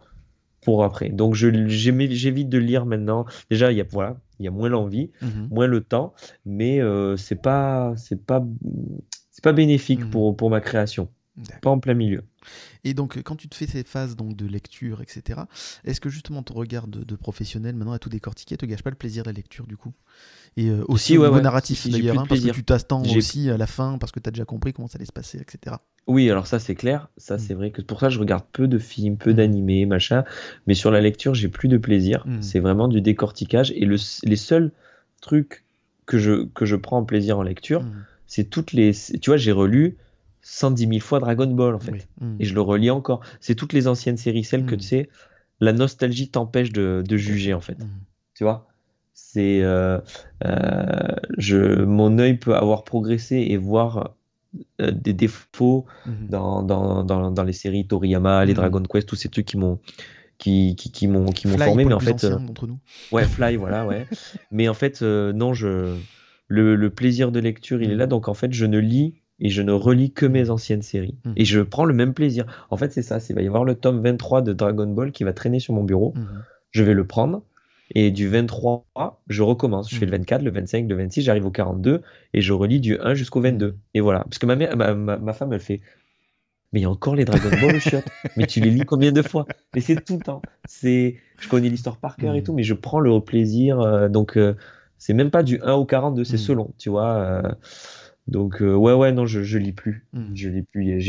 [0.63, 1.09] Pour après.
[1.09, 3.25] Donc j'évite de lire maintenant.
[3.49, 5.47] Déjà, il y a, voilà, il y a moins l'envie, Mhm.
[5.51, 6.13] moins le temps,
[6.45, 8.45] mais euh, c'est pas, c'est pas,
[9.31, 10.09] c'est pas bénéfique Mhm.
[10.09, 11.09] pour, pour ma création.
[11.61, 12.23] Pas en plein milieu.
[12.83, 15.41] Et donc, quand tu te fais ces phases donc, de lecture, etc.,
[15.83, 18.91] est-ce que justement ton regard de, de professionnel maintenant à tout décortiquer te gâche pas
[18.91, 19.93] le plaisir de la lecture du coup?
[20.57, 21.41] Et euh, aussi Si, au ouais, niveau ouais.
[21.43, 24.11] narratif Si, si, j'ai d'ailleurs, hein, parce que tu t'attends aussi à la fin parce
[24.11, 25.77] que tu as déjà compris comment ça allait se passer, etc.
[26.05, 27.39] Oui, alors ça c'est clair, ça Mm.
[27.39, 29.35] c'est vrai que pour ça je regarde peu de films, peu Mm.
[29.35, 30.25] d'animés, machin,
[30.67, 32.41] mais sur la lecture j'ai plus de plaisir, Mm.
[32.43, 34.71] c'est vraiment du décortiquage et le, les seuls
[35.21, 35.63] trucs
[36.05, 38.03] que je, que je prends plaisir en lecture, Mhm.
[38.27, 38.91] c'est toutes les...
[38.93, 39.95] Tu vois, j'ai relu
[40.43, 42.01] 110 000 fois Dragon Ball en fait, Oui.
[42.21, 42.35] Mhm.
[42.39, 43.21] et je le relis encore.
[43.39, 44.79] C'est toutes les anciennes séries, celles que Mm.
[44.79, 45.09] tu sais,
[45.59, 47.89] la nostalgie t'empêche de, de juger en fait, Mhm.
[48.35, 48.67] tu vois?
[49.13, 49.99] C'est euh,
[50.45, 54.15] euh, je mon œil peut avoir progressé et voir
[54.81, 55.85] euh, des défauts
[56.29, 58.53] dans, dans, dans, dans les séries Toriyama, les.
[58.53, 59.79] Dragon Quest, tous ces trucs qui m'ont
[60.39, 62.79] qui, qui, qui m'ont qui m'ont Fly formé, mais en fait, euh, nous.
[63.11, 64.05] ouais, Fly, voilà, ouais.
[64.51, 65.95] mais en fait, euh, non, je
[66.47, 69.49] le, le plaisir de lecture, il est là, donc en fait, je ne lis et
[69.49, 71.17] je ne relis que mes anciennes séries.
[71.25, 71.33] Mhm.
[71.37, 72.45] Et je prends le même plaisir.
[72.69, 75.23] En fait, c'est ça, il va y avoir le tome 23 de Dragon Ball qui
[75.23, 76.13] va traîner sur mon bureau.
[76.15, 76.43] Mhm.
[76.71, 77.43] Je vais le prendre.
[77.95, 78.85] Et du 23,
[79.27, 79.89] je recommence.
[79.91, 80.17] Je fais le Mhm.
[80.19, 82.01] 24, le 25, le 26, j'arrive au 42
[82.33, 83.67] et je relis du 1 jusqu'au 22.
[83.71, 83.77] Mhm.
[83.93, 84.19] Et voilà.
[84.23, 85.81] Parce que ma, mère, ma, ma, ma femme, elle fait
[86.71, 88.05] Mais il y a encore les Dragon Ball chiottes.
[88.37, 89.45] Mais tu les lis combien de fois?
[89.75, 90.41] Mais c'est tout le temps.
[90.65, 93.79] C'est, je connais l'histoire par cœur et tout, mais je prends le plaisir.
[93.79, 94.55] euh, donc, euh,
[94.97, 97.13] c'est même pas du 1 au 42, c'est selon, tu vois.
[97.17, 97.41] euh,
[98.27, 100.05] donc, euh, ouais, ouais, non, je, je lis plus.
[100.13, 100.31] Mhm.
[100.35, 101.01] Je lis plus.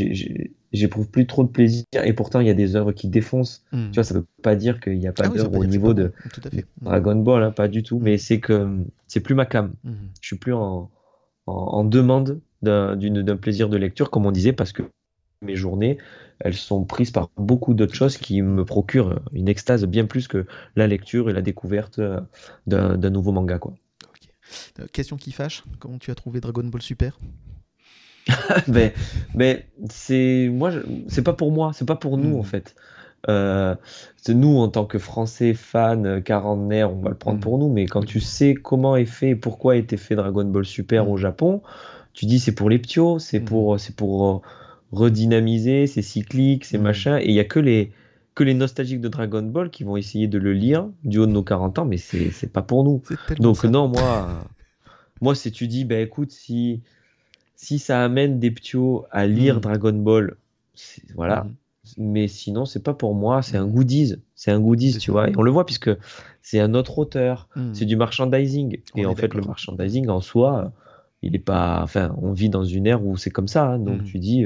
[0.73, 1.85] J'éprouve plus trop de plaisir.
[2.03, 3.63] Et pourtant, il y a des œuvres qui défoncent.
[3.71, 3.91] Mhm.
[3.91, 6.11] Tu vois, ça veut pas dire qu'il n'y a pas Ah d'œuvre au niveau de.
[6.33, 6.65] Tout à fait.
[6.81, 6.85] Mhm.
[6.87, 7.99] Dragon Ball, hein, pas du tout.
[7.99, 9.73] Mais c'est que hum, c'est plus ma cam.
[10.21, 10.91] Je suis plus en,
[11.47, 14.83] en, en demande d'un plaisir de lecture, comme on disait, parce que
[15.41, 15.97] mes journées,
[16.39, 20.45] elles sont prises par beaucoup d'autres choses qui me procurent une extase bien plus que
[20.75, 22.19] la lecture et la découverte euh,
[22.67, 23.75] d'un d'un nouveau manga, quoi.
[24.79, 27.17] Euh, Question qui fâche, comment tu as trouvé Dragon Ball Super
[28.67, 28.93] mais
[29.35, 30.71] mais c'est moi
[31.07, 32.39] c'est pas pour moi c'est pas pour nous Mhm.
[32.39, 32.75] en fait
[33.29, 33.75] euh,
[34.17, 37.43] c'est nous en tant que français fans euh, quarantenaires on va le prendre Mhm.
[37.43, 40.45] pour nous mais quand tu sais comment est fait et pourquoi a été fait Dragon
[40.45, 41.11] Ball Super Mhm.
[41.11, 41.61] au Japon
[42.13, 44.41] tu dis c'est pour les ptios c'est pour c'est pour euh,
[44.91, 47.91] redynamiser c'est cyclique c'est machin et il y a que les
[48.35, 51.31] que les nostalgiques de Dragon Ball qui vont essayer de le lire du haut de
[51.31, 53.01] nos 40 ans mais c'est pas pour nous
[53.39, 53.69] donc ça.
[53.69, 54.43] non, moi,
[55.21, 56.81] moi, si tu dis, bah écoute, si
[57.55, 59.61] si ça amène des ptios à lire Mhm.
[59.61, 60.35] Dragon Ball,
[61.15, 61.45] voilà.
[61.45, 61.53] Mhm.
[61.97, 63.41] Mais sinon, c'est pas pour moi.
[63.41, 65.29] C'est un goodies, c'est un goodies, tu vois.
[65.29, 65.91] Et on le voit puisque
[66.41, 67.73] c'est un autre auteur, Mhm.
[67.73, 68.79] c'est du merchandising.
[68.93, 70.73] On Et en fait, le merchandising en soi,
[71.21, 71.79] il est pas.
[71.83, 73.65] Enfin, on vit dans une ère où c'est comme ça.
[73.69, 73.79] hein.
[73.79, 74.45] donc tu dis,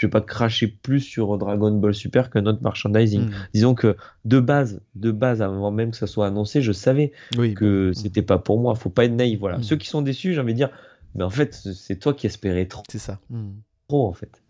[0.00, 3.26] je vais pas cracher plus sur Dragon Ball Super qu'un autre merchandising.
[3.26, 3.32] Mhm.
[3.52, 7.52] Disons que de base, de base, avant même que ça soit annoncé, je savais Oui,
[7.52, 7.94] que bon.
[8.00, 8.74] c'était pas pour moi.
[8.76, 9.38] Faut pas être naïf.
[9.38, 9.58] Voilà.
[9.58, 9.62] Mm.
[9.62, 10.70] Ceux qui sont déçus, j'ai envie de dire,
[11.14, 13.20] mais en fait, c'est toi qui espérais trop, C'est ça.
[13.28, 13.52] Mhm.
[13.90, 14.42] en fait.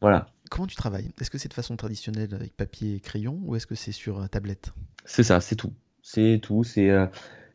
[0.00, 0.26] Voilà.
[0.50, 1.10] Comment tu travailles?
[1.20, 4.20] Est-ce que c'est de façon traditionnelle avec papier et crayon ou est-ce que c'est sur
[4.20, 4.72] euh, tablette?
[5.04, 5.72] C'est ça, c'est tout.
[6.02, 6.64] C'est tout.
[6.64, 7.06] C'est, euh,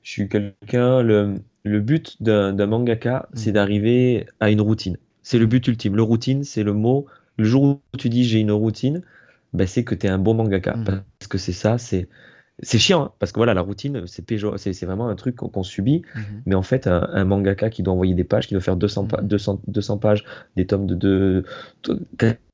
[0.02, 1.02] je suis quelqu'un.
[1.02, 4.96] Le, le but d'un mangaka, c'est d'arriver à une routine.
[5.24, 5.96] C'est le but ultime.
[5.98, 7.06] Le routine, c'est le mot.
[7.38, 9.02] Le jour où tu dis j'ai une routine,
[9.54, 10.76] ben, c'est que tu es un bon mangaka.
[10.78, 10.84] Mm.
[11.20, 12.08] Parce que c'est ça, c'est.
[12.62, 15.64] C'est chiant, hein, parce que voilà, la routine, c'est péjo- c'est vraiment un truc qu'on
[15.64, 16.04] subit.
[16.16, 16.24] Mhm.
[16.46, 19.06] Mais en fait, un, un mangaka qui doit envoyer des pages, qui doit faire 200,
[19.06, 19.28] pa- Mhm.
[19.28, 20.24] 200, 200 pages,
[20.56, 21.44] des tomes de, de-
[21.84, 22.00] de-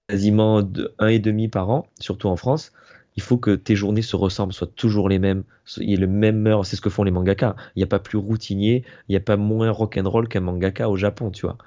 [0.08, 2.72] quasiment de, un et demi par an, surtout en France,
[3.18, 5.44] il faut que tes journées se ressemblent, soient toujours les mêmes,
[5.78, 6.66] il y ait le même heure.
[6.66, 7.56] C'est ce que font les mangaka.
[7.76, 10.96] Il n'y a pas plus routinier, il n'y a pas moins rock'n'roll qu'un mangaka au
[10.98, 11.58] Japon, tu vois.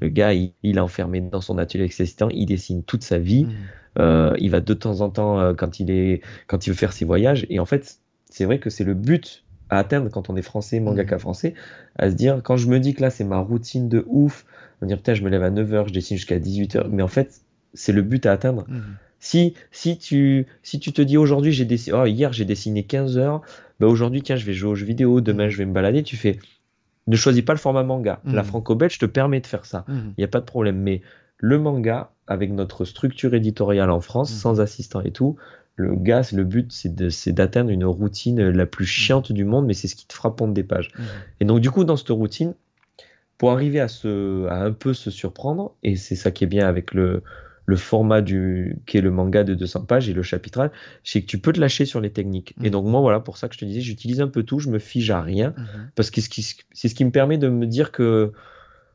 [0.00, 3.02] Le gars, il, il est enfermé dans son atelier avec ses assistants, il dessine toute
[3.02, 3.44] sa vie.
[3.46, 3.52] Mhm.
[3.98, 6.92] Euh, il va de temps en temps euh, quand il est quand il veut faire
[6.92, 7.98] ses voyages et en fait
[8.30, 11.20] c'est vrai que c'est le but à atteindre quand on est français mangaka Mhm.
[11.20, 11.54] français
[11.96, 14.44] à se dire quand je me dis que là c'est ma routine de ouf
[14.82, 17.40] me dire putain je me lève à 9h je dessine jusqu'à 18h mais en fait
[17.74, 18.98] c'est le but à atteindre Mhm.
[19.20, 23.18] si si tu si tu te dis aujourd'hui j'ai dessiné oh, hier j'ai dessiné 15
[23.18, 23.40] heures
[23.80, 26.16] bah aujourd'hui tiens je vais jouer aux jeux vidéo demain je vais me balader tu
[26.16, 26.38] fais
[27.08, 28.44] ne choisis pas le format manga la Mhm.
[28.48, 30.14] franco-belge te permet de faire ça Mhm.
[30.16, 30.76] il n'y a pas de problème.
[30.80, 31.02] Mais
[31.38, 34.36] le manga, avec notre structure éditoriale en France, Mhm.
[34.38, 35.36] sans assistant et tout,
[35.76, 39.86] le gars, le but, c'est d'atteindre une routine la plus chiante du monde, mais c'est
[39.88, 40.90] ce qui te fera pondre des pages.
[41.40, 42.54] Et donc, du coup, dans cette routine,
[43.38, 46.66] pour arriver à, se, à un peu se surprendre, et c'est ça qui est bien
[46.66, 47.22] avec le,
[47.68, 50.72] le format du, qui est le manga de 200 pages et le chapitral,
[51.04, 52.54] c'est que tu peux te lâcher sur les techniques.
[52.62, 52.70] Et Mhm.
[52.70, 54.78] donc, moi, voilà, pour ça que je te disais, j'utilise un peu tout, je me
[54.78, 55.90] fige à rien, Mhm.
[55.94, 58.32] parce que c'est ce qui me permet de me dire que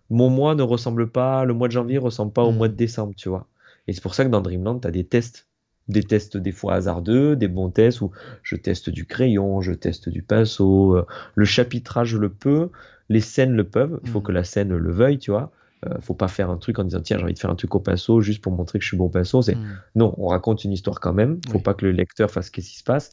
[0.10, 2.58] mon mois ne ressemble pas, le mois de janvier ressemble pas au Mhm.
[2.58, 3.48] mois de décembre, tu vois.
[3.88, 5.48] Et c'est pour ça que dans Dreamland, tu as des tests.
[5.88, 8.12] Des tests des fois hasardeux, des bons tests où
[8.42, 11.06] je teste du crayon, je teste du pinceau, euh,
[11.36, 12.70] le chapitrage le peux,
[13.10, 14.26] les scènes le peuvent, il faut Mhm.
[14.26, 15.52] que la scène le veuille, tu vois.
[15.86, 17.74] Euh, faut pas faire un truc en disant tiens j'ai envie de faire un truc
[17.76, 19.42] au pinceau juste pour montrer que je suis bon pinceau.
[19.42, 19.78] C'est Mhm.
[19.96, 21.40] non, on raconte une histoire quand même.
[21.50, 21.64] Faut Oui.
[21.64, 23.12] pas que le lecteur fasse qu'est-ce qui se passe.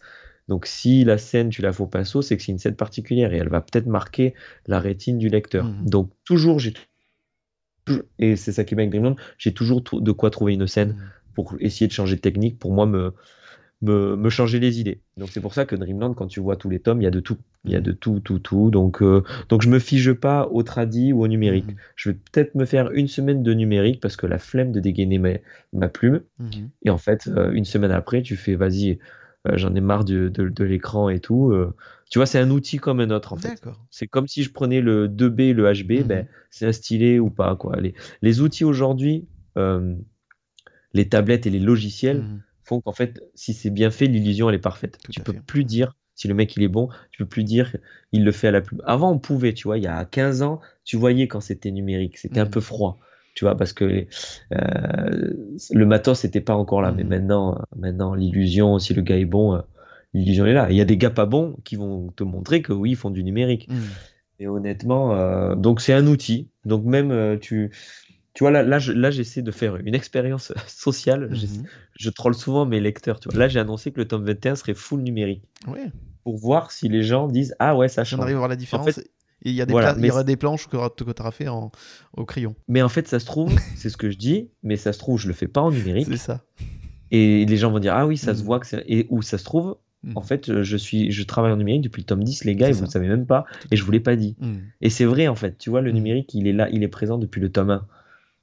[0.48, 3.32] Donc si la scène tu la fais au pinceau, c'est que c'est une scène particulière
[3.32, 4.34] et elle va peut-être marquer
[4.66, 5.64] la rétine du lecteur.
[5.66, 5.88] Mhm.
[5.88, 6.74] Donc toujours j'ai
[8.18, 10.90] et c'est ça qui est bien avec Dreamland, j'ai toujours de quoi trouver une scène
[10.90, 11.10] Mhm.
[11.34, 13.14] pour essayer de changer de technique pour moi me
[13.82, 15.00] me, me changer les idées.
[15.16, 17.10] Donc c'est pour ça que Dreamland quand tu vois tous les tomes, il y a
[17.10, 17.38] de tout.
[17.64, 18.70] Il y a de tout tout tout.
[18.70, 21.66] Donc euh, donc je me fige pas au tradi ou au numérique.
[21.68, 21.74] Mhm.
[21.96, 25.18] Je vais peut-être me faire une semaine de numérique parce que la flemme de dégainer
[25.18, 25.30] ma,
[25.72, 26.20] ma plume.
[26.38, 26.68] Mhm.
[26.84, 28.98] Et en fait, euh, une semaine après, tu fais, vas-y,
[29.48, 31.50] euh, j'en ai marre de, de- de l'écran et tout.
[31.52, 31.74] euh.
[32.10, 33.48] tu vois, c'est un outil comme un autre, en fait.
[33.90, 36.06] C'est comme si je prenais le 2B et le HB, Mhm.
[36.06, 37.56] ben, c'est un stylet ou pas.
[37.56, 37.76] Quoi.
[37.80, 39.26] Les, les outils aujourd'hui,
[40.92, 42.22] les tablettes et les logiciels.
[42.70, 44.98] Font qu'en fait, si c'est bien fait, l'illusion, elle est parfaite.
[45.02, 45.40] Tout tu peux fait.
[45.46, 47.76] plus dire, si le mec il est bon, tu peux plus dire,
[48.12, 48.80] il le fait à la plume.
[48.86, 52.16] Avant, on pouvait, tu vois, il y a 15 ans, tu voyais quand c'était numérique,
[52.18, 52.50] c'était un Mhm.
[52.50, 52.98] peu froid.
[53.34, 54.06] Tu vois, parce que
[54.52, 55.34] euh,
[55.70, 56.92] le matos n'était pas encore là.
[56.92, 57.08] Mais Mhm.
[57.08, 59.60] maintenant, euh, maintenant l'illusion, si le gars est bon, euh,
[60.14, 60.70] l'illusion est là.
[60.70, 63.10] Il y a des gars pas bons qui vont te montrer que oui, ils font
[63.10, 63.68] du numérique.
[63.68, 63.80] Mhm.
[64.40, 66.48] Et honnêtement, euh, donc c'est un outil.
[66.64, 67.70] Donc même euh, tu,
[68.34, 71.30] tu vois là, là, je- là j'essaie de faire une expérience sociale.
[71.30, 71.64] Mhm.
[71.98, 73.20] Je troll souvent mes lecteurs.
[73.20, 73.38] Tu vois.
[73.38, 75.90] Là, j'ai annoncé que le tome 21 serait full numérique Ouais.
[76.24, 78.20] pour voir si les gens disent ah ouais ça on change.
[78.20, 78.90] arrive à voir la différence.
[78.90, 79.10] fait,
[79.42, 81.72] il y, a des voilà, il y aura des planches que tu auras fait en,
[82.14, 82.54] au crayon.
[82.68, 85.18] Mais en fait, ça se trouve, c'est ce que je dis, mais ça se trouve,
[85.18, 86.08] je le fais pas en numérique.
[86.10, 86.44] C'est ça.
[87.10, 88.46] Et les gens vont dire ah oui, ça se Mhm.
[88.46, 88.84] voit que c'est.
[88.86, 90.12] Et où ça se trouve, Mhm.
[90.16, 92.72] en fait, je suis, je travaille en numérique depuis le tome 10, les gars, et
[92.72, 94.36] vous le savez même pas, et je vous l'ai pas dit.
[94.80, 97.18] Et c'est vrai en fait, tu vois, le numérique, il est là, il est présent
[97.18, 97.86] depuis le tome 1.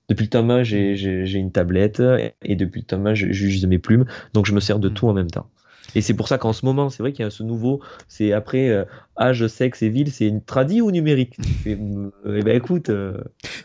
[0.10, 2.02] Depuis le tome 1, j'ai, j'ai, j'ai une tablette,
[2.44, 4.94] et depuis le tome 1, je- j'utilise mes plumes, donc je me sers de Mhm.
[4.94, 5.50] tout en même temps.
[5.96, 8.34] Et c'est pour ça qu'en ce moment, c'est vrai qu'il y a ce nouveau, c'est
[8.34, 8.84] après euh,
[9.20, 11.38] âge, sexe et ville, c'est une tradie ou numérique?
[11.42, 11.78] Tu fais,
[12.26, 13.18] euh, Eh ben écoute, euh,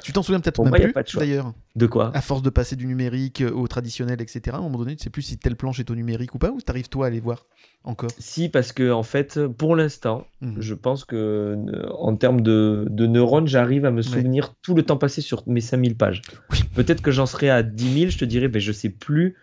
[0.02, 1.20] Tu t'en souviens peut-être même plus, pas de choix.
[1.22, 1.52] d'ailleurs.
[1.76, 2.10] de quoi?
[2.14, 5.10] À force de passer du numérique au traditionnel, etc., à un moment donné, tu sais
[5.10, 7.44] plus si telle planche est au numérique ou pas, ou t'arrives toi à les voir
[7.84, 8.10] encore?
[8.18, 10.56] Si, parce que en fait, pour l'instant, Mhm.
[10.60, 11.56] je pense que
[11.98, 15.60] en termes de, de neurones, j'arrive à me souvenir tout le temps passé sur mes
[15.60, 16.22] 5000 pages.
[16.52, 16.60] Oui.
[16.74, 19.34] Peut-être que j'en serai à 10 000, je te dirais, ben, je sais plus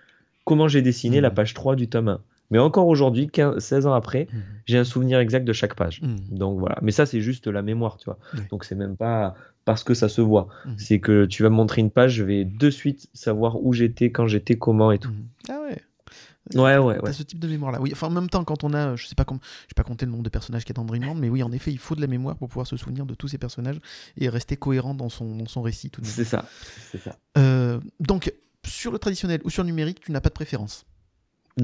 [0.46, 2.22] comment j'ai dessiné la page 3 du tome 1.
[2.52, 4.41] Mais encore aujourd'hui, 15 16 ans après, Mhm.
[4.66, 6.02] j'ai un souvenir exact de chaque page.
[6.02, 6.38] Mhm.
[6.38, 6.78] Donc voilà.
[6.82, 8.18] Mais ça, c'est juste la mémoire, tu vois.
[8.34, 8.41] Oui.
[8.50, 9.36] Donc c'est même pas
[9.66, 10.47] parce que ça se voit.
[10.66, 10.76] Mhm.
[10.80, 14.12] C'est que tu vas me montrer une page, je vais de suite savoir où j'étais,
[14.12, 15.12] quand j'étais, comment et tout.
[15.47, 15.82] Ah ouais.
[16.56, 17.14] Ouais, ouais, ouais.
[17.14, 17.80] ce type de mémoire là.
[17.80, 19.84] Oui, enfin en même temps quand on a, je sais pas comment, je sais pas
[19.84, 21.78] compter le nombre de personnages qu'il y a dans Dreamland, mais oui en effet il
[21.78, 23.80] faut de la mémoire pour pouvoir se souvenir de tous ces personnages
[24.18, 25.91] et rester cohérent dans son, dans son récit.
[26.02, 26.45] C'est ça.
[26.97, 27.16] Ça.
[27.38, 28.34] Euh, donc
[28.66, 30.88] sur le traditionnel ou sur le numérique, tu n'as pas de préférence.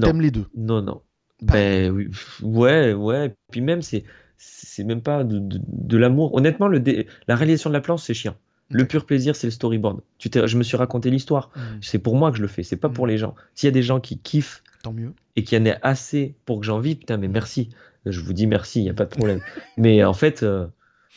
[0.04, 0.46] T'aimes les deux.
[0.56, 1.02] Non, non.
[1.42, 2.08] Ben oui,
[2.42, 3.34] ouais, ouais.
[3.50, 4.04] Puis même, c'est,
[4.38, 6.34] c'est même pas de, de- de l'amour.
[6.34, 8.36] Honnêtement, le dé- la réalisation de la planche, c'est chiant.
[8.70, 10.00] Le pur plaisir, c'est le storyboard.
[10.18, 11.50] Tu je me suis raconté l'histoire.
[11.54, 11.62] Mhm.
[11.82, 12.62] C'est pour moi que je le fais.
[12.64, 13.10] C'est pas pour Mhm.
[13.12, 13.34] les gens.
[13.54, 15.12] S'il y a des gens qui kiffent Tant mieux.
[15.36, 17.68] et qu'il y en ait assez pour que j'en vive, putain, mais merci.
[18.06, 19.40] je vous dis merci, il n'y a pas de problème.
[19.76, 20.66] Mais en fait, euh,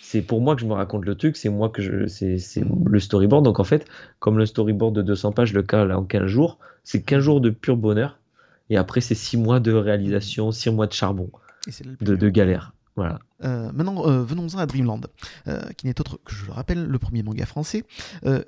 [0.02, 2.38] c'est pour moi que je me raconte le truc, c'est moi que je, c'est,
[2.86, 3.46] le storyboard.
[3.46, 3.86] Donc en fait,
[4.20, 7.42] comme le storyboard de 200 pages, le cas là en 15 jours, c'est 15 jours
[7.42, 8.19] de pur bonheur.
[8.70, 11.32] Et après, c'est 6 mois de réalisation, 6 mois de charbon,
[12.02, 12.74] de, de galère.
[13.00, 13.20] Voilà.
[13.46, 15.00] Euh, maintenant, euh, venons-en à Dreamland,
[15.48, 17.86] euh, qui n'est autre que, je le rappelle, le premier manga français.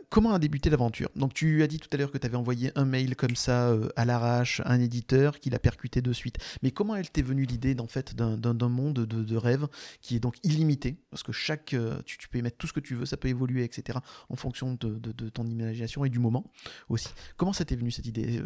[0.10, 1.08] comment a débuté l'aventure?
[1.16, 3.74] Donc, tu as dit tout à l'heure que tu avais envoyé un mail comme ça
[3.96, 6.38] à l'arrache à un éditeur qui l'a percuté de suite.
[6.64, 9.70] Mais comment elle t'est venue l'idée d'en fait d'un monde de, de, rêve
[10.02, 10.98] qui est donc illimité?
[11.12, 11.74] Parce que chaque,
[12.06, 14.00] tu, peux y mettre tout ce que tu veux, ça peut évoluer, etc.
[14.28, 16.44] en fonction de, de ton imagination et du moment
[16.90, 17.08] aussi.
[17.38, 18.42] Comment ça t'est venu cette idée?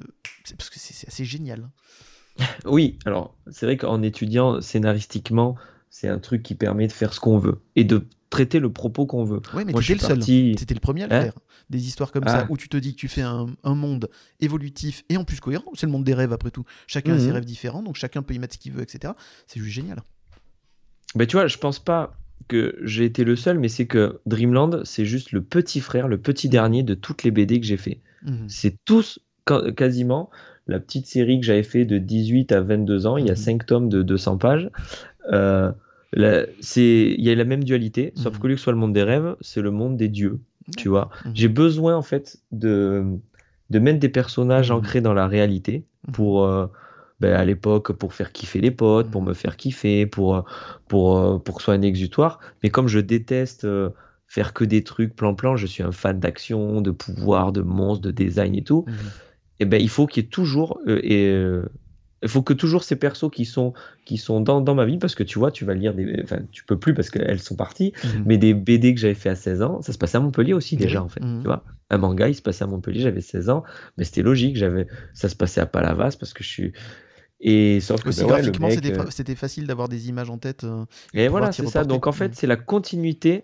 [0.55, 1.67] Parce que c'est assez génial.
[2.65, 5.55] Oui, alors c'est vrai qu'en étudiant scénaristiquement,
[5.95, 9.05] c'est un truc qui permet de faire ce qu'on veut et de traiter le propos
[9.05, 9.39] qu'on veut.
[9.53, 10.21] Oui, mais Moi, le seul.
[10.21, 11.39] C'était le premier à le hein faire.
[11.69, 12.47] Des histoires comme ça ah.
[12.49, 14.09] où tu te dis que tu fais un, monde
[14.41, 15.71] évolutif et en plus cohérent.
[15.73, 16.65] C'est le monde des rêves après tout.
[16.85, 17.31] Chacun a ses mhm.
[17.35, 19.13] rêves différents, donc chacun peut y mettre ce qu'il veut, etc.
[19.47, 20.01] C'est juste génial.
[21.15, 22.17] Ben, tu vois, je pense pas
[22.49, 26.17] que j'ai été le seul, mais c'est que Dreamland, c'est juste le petit frère, le
[26.17, 28.01] petit dernier de toutes les BD que j'ai fait.
[28.25, 28.49] Mhm.
[28.49, 29.19] C'est tous
[29.77, 30.29] quasiment
[30.67, 33.15] la petite série que j'avais fait de 18 à 22 ans.
[33.15, 33.65] Il y a 5 mhm.
[33.65, 34.69] tomes de 200 pages.
[35.31, 35.71] Euh,
[36.15, 38.39] il y a la même dualité, sauf mhm.
[38.39, 40.39] que lui que soit le monde des rêves, c'est le monde des dieux.
[40.77, 41.31] Tu vois, mhm.
[41.35, 43.03] j'ai besoin en fait de
[43.71, 44.77] de mettre des personnages mhm.
[44.77, 46.67] ancrés dans la réalité pour euh,
[47.19, 50.45] ben, à l'époque pour faire kiffer les potes, pour me faire kiffer, pour
[50.87, 52.39] pour euh, pour que ce soit un exutoire.
[52.63, 53.89] Mais comme je déteste euh,
[54.27, 58.11] faire que des trucs plan-plan, je suis un fan d'action, de pouvoir, de monstres, de
[58.11, 58.85] design et tout.
[59.57, 61.31] Et eh ben il faut qu'il y ait toujours et
[62.23, 63.73] il faut que toujours ces persos qui sont,
[64.05, 66.21] qui sont dans, dans, ma vie, parce que tu vois, tu vas lire des.
[66.23, 68.23] Enfin, tu peux plus parce qu'elles sont parties, mhm.
[68.25, 70.77] mais des BD que j'avais fait à 16 ans, ça se passait à Montpellier aussi
[70.77, 71.21] déjà, en fait.
[71.21, 71.41] Mhm.
[71.41, 73.63] Tu vois, un manga, il se passait à Montpellier, j'avais 16 ans,
[73.97, 76.73] mais c'était logique, j'avais ça se passait à Palavas parce que je suis.
[77.41, 80.63] Et sauf que Aussi, ben graphiquement, euh, c'était facile d'avoir des images en tête.
[80.63, 81.83] Euh, et voilà, c'est ça.
[81.83, 82.33] Donc en fait, mhm.
[82.33, 83.43] c'est la continuité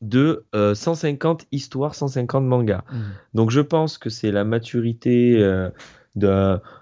[0.00, 2.84] de 150 euh, histoires, 150 mangas.
[3.34, 5.36] Donc je pense que c'est la maturité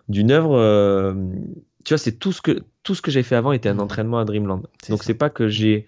[0.09, 0.57] d'une œuvre.
[0.57, 1.15] Euh,
[1.85, 3.81] tu vois, c'est tout ce que tout ce que j'ai fait avant était un mmh.
[3.81, 4.63] entraînement à Dreamland.
[4.89, 5.87] Donc c'est pas que j'ai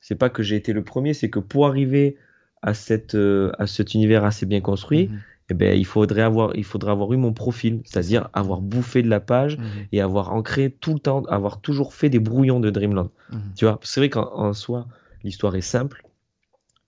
[0.00, 2.16] c'est pas que j'ai été le premier, c'est que pour arriver
[2.62, 5.18] à cette euh, à cet univers assez bien construit, mmh.
[5.50, 9.08] eh ben il faudrait avoir il faudrait avoir eu mon profil, c'est-à-dire avoir bouffé de
[9.08, 9.62] la page mmh.
[9.92, 13.10] et avoir ancré tout le temps, avoir toujours fait des brouillons de Dreamland.
[13.56, 14.86] Tu vois, c'est vrai qu'en soi
[15.22, 16.02] l'histoire est simple,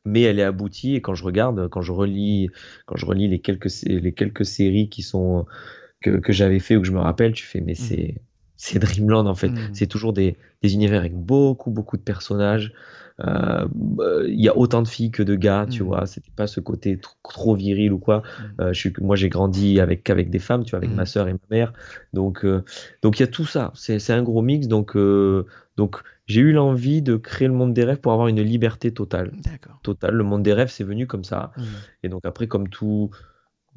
[0.04, 2.50] mais elle est aboutie et quand je regarde, quand je relis,
[2.86, 5.46] quand je relis les quelques les quelques séries qui sont
[6.02, 7.76] que, j'avais fait ou que je me rappelle, tu fais, mais mm.
[7.76, 8.14] c'est
[8.56, 9.48] c'est Dreamland en fait.
[9.48, 9.70] Mm.
[9.72, 12.72] C'est toujours des, des, univers avec beaucoup, beaucoup de personnages.
[13.20, 13.66] Euh,
[14.28, 15.86] il y a autant de filles que de gars, tu mm.
[15.86, 16.06] vois.
[16.06, 18.22] C'était pas ce côté trop, viril ou quoi.
[18.60, 21.26] Euh, je suis, moi, j'ai grandi avec, avec des femmes, tu vois, avec ma soeur
[21.26, 21.72] et ma mère.
[22.12, 22.64] Donc, euh,
[23.02, 23.72] donc il y a tout ça.
[23.74, 24.68] C'est un gros mix.
[24.68, 24.96] Donc,
[25.76, 25.96] donc
[26.26, 29.32] j'ai eu l'envie de créer le monde des rêves pour avoir une liberté totale.
[29.82, 30.14] Totale.
[30.14, 31.52] Le monde des rêves, c'est venu comme ça.
[32.04, 33.10] Et donc après, comme tout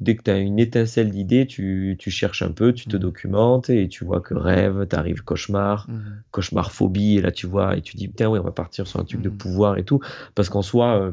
[0.00, 3.00] dès que tu as une étincelle d'idée, tu, tu, cherches un peu, tu te mmh.
[3.00, 6.00] documentes et tu vois que rêve, t'arrives cauchemar, mmh.
[6.30, 9.00] cauchemar phobie, et là tu vois, et tu dis, putain, oui, on va partir sur
[9.00, 9.36] un truc de mmh.
[9.36, 10.00] pouvoir et tout.
[10.34, 11.12] Parce qu'en soi, euh,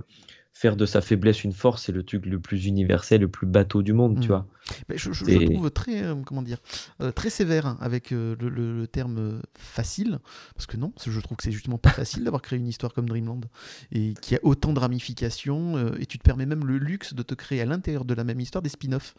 [0.54, 3.82] faire de sa faiblesse une force, c'est le truc le plus universel, le plus bateau
[3.82, 4.46] du monde, tu vois.
[4.94, 6.60] je, je, trouve très, euh, comment dire,
[7.02, 10.20] euh, très sévère avec le, le, terme facile,
[10.54, 13.10] parce que non, je trouve que c'est justement pas facile d'avoir créé une histoire comme
[13.10, 13.42] Dreamland
[13.92, 17.34] et qui a autant de ramifications, et tu te permets même le luxe de te
[17.34, 19.16] créer à l'intérieur de la même histoire des spin-offs,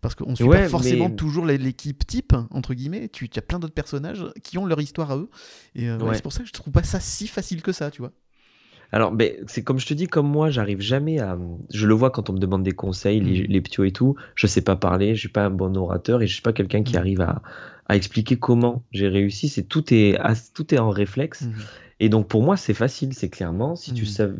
[0.00, 3.08] parce qu'on suit pas forcément toujours l'équipe type entre guillemets.
[3.08, 5.30] Tu as plein d'autres personnages qui ont leur histoire à eux,
[5.76, 8.12] et c'est pour ça que je trouve pas ça si facile que ça, tu vois.
[8.92, 11.38] Alors, ben, c'est comme je te dis, comme moi, j'arrive jamais à.
[11.72, 13.46] Je le vois quand on me demande des conseils, les, mmh.
[13.48, 14.16] les et tout.
[14.34, 16.82] Je sais pas parler, je suis pas un bon orateur et je suis pas quelqu'un
[16.82, 16.98] qui mmh.
[16.98, 17.42] arrive à,
[17.88, 19.48] à, expliquer comment j'ai réussi.
[19.48, 20.18] C'est tout est
[20.54, 21.42] tout est en réflexe.
[21.42, 21.52] Mmh.
[22.00, 24.34] Et donc pour moi, c'est facile, c'est clairement si tu savais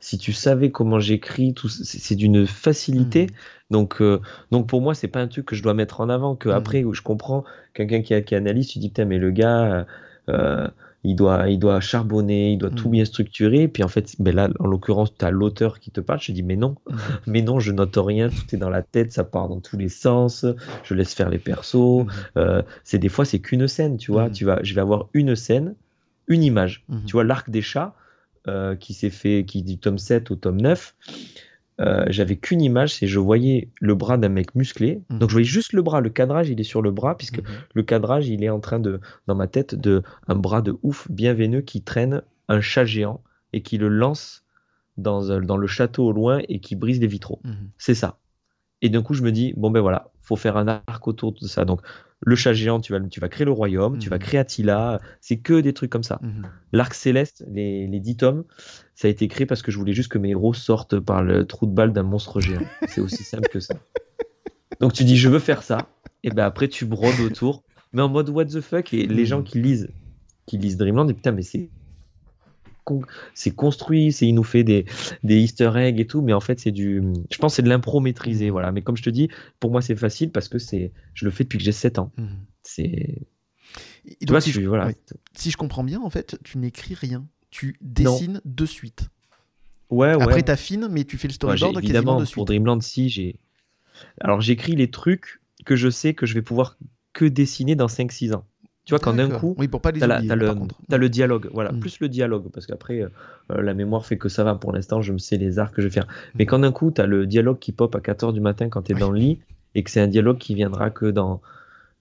[0.00, 3.26] si tu savais comment j'écris, tout c'est d'une facilité.
[3.70, 6.34] Donc euh, donc pour moi, c'est pas un truc que je dois mettre en avant.
[6.34, 7.44] Que après, où je comprends
[7.74, 9.86] quelqu'un qui, qui analyse, tu dis putain mais le gars.
[10.30, 10.68] Euh,
[11.08, 12.92] il doit, il doit charbonner, il doit tout mm.
[12.92, 13.66] bien structurer.
[13.68, 16.20] Puis en fait, ben là, en l'occurrence, tu as l'auteur qui te parle.
[16.20, 16.96] Je dis, mais non, mm.
[17.26, 19.88] mais non, je note rien, tout est dans la tête, ça part dans tous les
[19.88, 20.44] sens,
[20.84, 22.04] je laisse faire les persos.
[22.04, 22.06] Mm.
[22.36, 24.28] Euh, c'est des fois, c'est qu'une scène, tu vois.
[24.28, 25.74] Tu vas, je vais avoir une scène,
[26.26, 26.84] une image.
[27.06, 27.94] Tu vois, l'arc des chats,
[28.46, 30.94] euh, qui s'est fait, qui du tome 7 au tome 9.
[31.80, 35.00] Euh, j'avais qu'une image, c'est je voyais le bras d'un mec musclé.
[35.10, 35.18] Mhm.
[35.18, 37.44] Donc je voyais juste le bras, le cadrage il est sur le bras puisque mhm.
[37.74, 41.10] le cadrage il est en train de dans ma tête de un bras de ouf
[41.10, 43.22] bien veineux qui traîne un chat géant
[43.52, 44.44] et qui le lance
[44.96, 47.40] dans, dans le château au loin et qui brise les vitraux.
[47.44, 47.70] Mhm.
[47.78, 48.18] C'est ça.
[48.82, 51.46] Et d'un coup, je me dis, bon ben voilà, faut faire un arc autour de
[51.46, 51.64] ça.
[51.64, 51.80] Donc,
[52.20, 54.22] le chat géant, tu vas, tu vas créer le royaume, tu vas Mhm.
[54.22, 56.18] créer Attila, c'est que des trucs comme ça.
[56.22, 56.44] Mhm.
[56.72, 58.44] L'arc céleste, les, les 10 tomes,
[58.94, 61.46] ça a été créé parce que je voulais juste que mes héros sortent par le
[61.46, 62.70] trou de balle d'un monstre géant.
[62.84, 63.80] C'est aussi simple que ça.
[64.80, 68.08] Donc tu dis, je veux faire ça, et ben après tu brodes autour, mais en
[68.08, 69.92] mode what the fuck, et les gens qui lisent,
[70.46, 71.70] qui lisent Dreamland, disent putain, mais c'est
[72.88, 73.02] con-
[73.34, 74.84] c'est construit, c'est il nous fait des,
[75.22, 77.68] des easter eggs et tout, mais en fait c'est du, je pense que c'est de
[77.68, 78.72] l'impro maîtrisé, voilà.
[78.72, 79.28] Mais comme je te dis,
[79.60, 82.10] pour moi c'est facile parce que c'est, je le fais depuis que j'ai 7 ans.
[82.16, 82.28] Mhm.
[82.62, 83.18] C'est,
[84.20, 84.86] tu vois, si, je- voilà.
[84.86, 84.96] ouais.
[85.36, 87.26] si je comprends bien, en fait, tu n'écris rien.
[87.50, 89.08] Tu dessines de suite.
[89.90, 90.22] Ouais, ouais.
[90.22, 92.44] Après, t'affines, mais tu fais le Ouais, storyboard quasiment évidemment, de pour suite.
[92.46, 93.38] Dreamland, si, j'ai.
[94.20, 96.76] Alors, j'écris les trucs que je sais que je vais pouvoir
[97.14, 98.44] que dessiner dans 5-6 ans.
[98.88, 100.28] Tu vois, quand d'un coup, Oui, pour pas les t'as, la- oublier,
[100.88, 101.80] t'as le, dialogue, voilà, Mm.
[101.80, 103.08] plus le dialogue, parce qu'après, euh,
[103.52, 104.54] euh, la mémoire fait que ça va.
[104.54, 106.06] Pour l'instant, je me sais les arcs que je vais faire.
[106.36, 106.46] Mais Mm.
[106.46, 109.00] quand d'un coup, t'as le dialogue qui pop à 4h du matin quand t'es Oui.
[109.00, 109.40] dans le lit,
[109.74, 111.42] et que c'est un dialogue qui viendra que dans.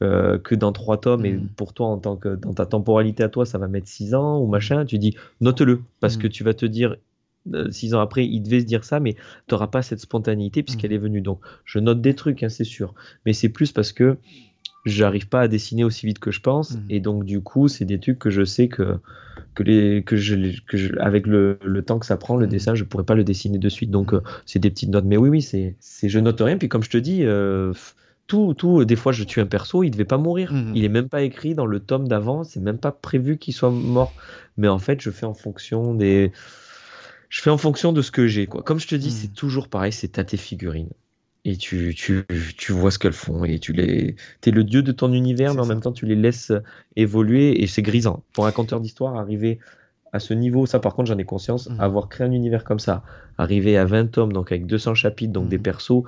[0.03, 1.47] euh, que dans trois tomes et Mm.
[1.55, 4.37] pour toi en tant que dans ta temporalité à toi ça va mettre 6 ans
[4.39, 6.97] ou machin tu dis note-le parce que tu vas te dire
[7.55, 9.19] euh, six ans après, il devait se dire ça, mais tu
[9.55, 11.21] n'auras pas cette spontanéité puisqu'elle est venue.
[11.21, 12.93] Donc, je note des trucs, hein, c'est sûr.
[13.25, 14.17] Mais c'est plus parce que
[14.89, 16.71] j'arrive pas à dessiner aussi vite que je pense.
[16.71, 16.85] Mhm.
[16.89, 18.99] Et donc, du coup, c'est des trucs que je sais que,
[19.55, 20.35] que, les, que, je,
[20.67, 22.51] que je- avec le, le temps que ça prend, le Mhm.
[22.51, 23.91] dessin, je pourrais pas le dessiner de suite.
[23.91, 25.05] Donc, euh, c'est des petites notes.
[25.05, 26.57] Mais oui, oui, c'est, c'est je note rien.
[26.57, 27.73] Puis, comme je te dis, euh,
[28.27, 30.51] tout, tout, des fois, je tue un perso, il devait pas mourir.
[30.53, 30.73] Mhm.
[30.75, 32.43] Il est même pas écrit dans le tome d'avant.
[32.43, 34.15] C'est même pas prévu qu'il soit mort.
[34.57, 36.31] Mais en fait, je fais en fonction des
[37.29, 38.47] je fais en fonction de ce que j'ai.
[38.47, 38.63] Quoi.
[38.63, 40.91] Comme je te dis, c'est toujours pareil, c'est t'as tes figurines.
[41.49, 42.25] Et tu, tu,
[42.57, 43.45] tu vois ce qu'elles font.
[43.45, 44.15] Et tu les.
[44.41, 45.69] T'es le dieu de ton univers, mais en ça.
[45.73, 46.51] même temps, tu les laisses
[46.97, 47.63] évoluer.
[47.63, 48.21] Et c'est grisant.
[48.33, 49.59] Pour un conteur d'histoire, arriver
[50.13, 51.79] à ce niveau, ça par contre, j'en ai conscience, Mhm.
[51.79, 53.03] avoir créé un univers comme ça,
[53.37, 55.63] arriver à 20 tomes, donc avec 200 chapitres, donc des Mhm.
[55.63, 56.03] persos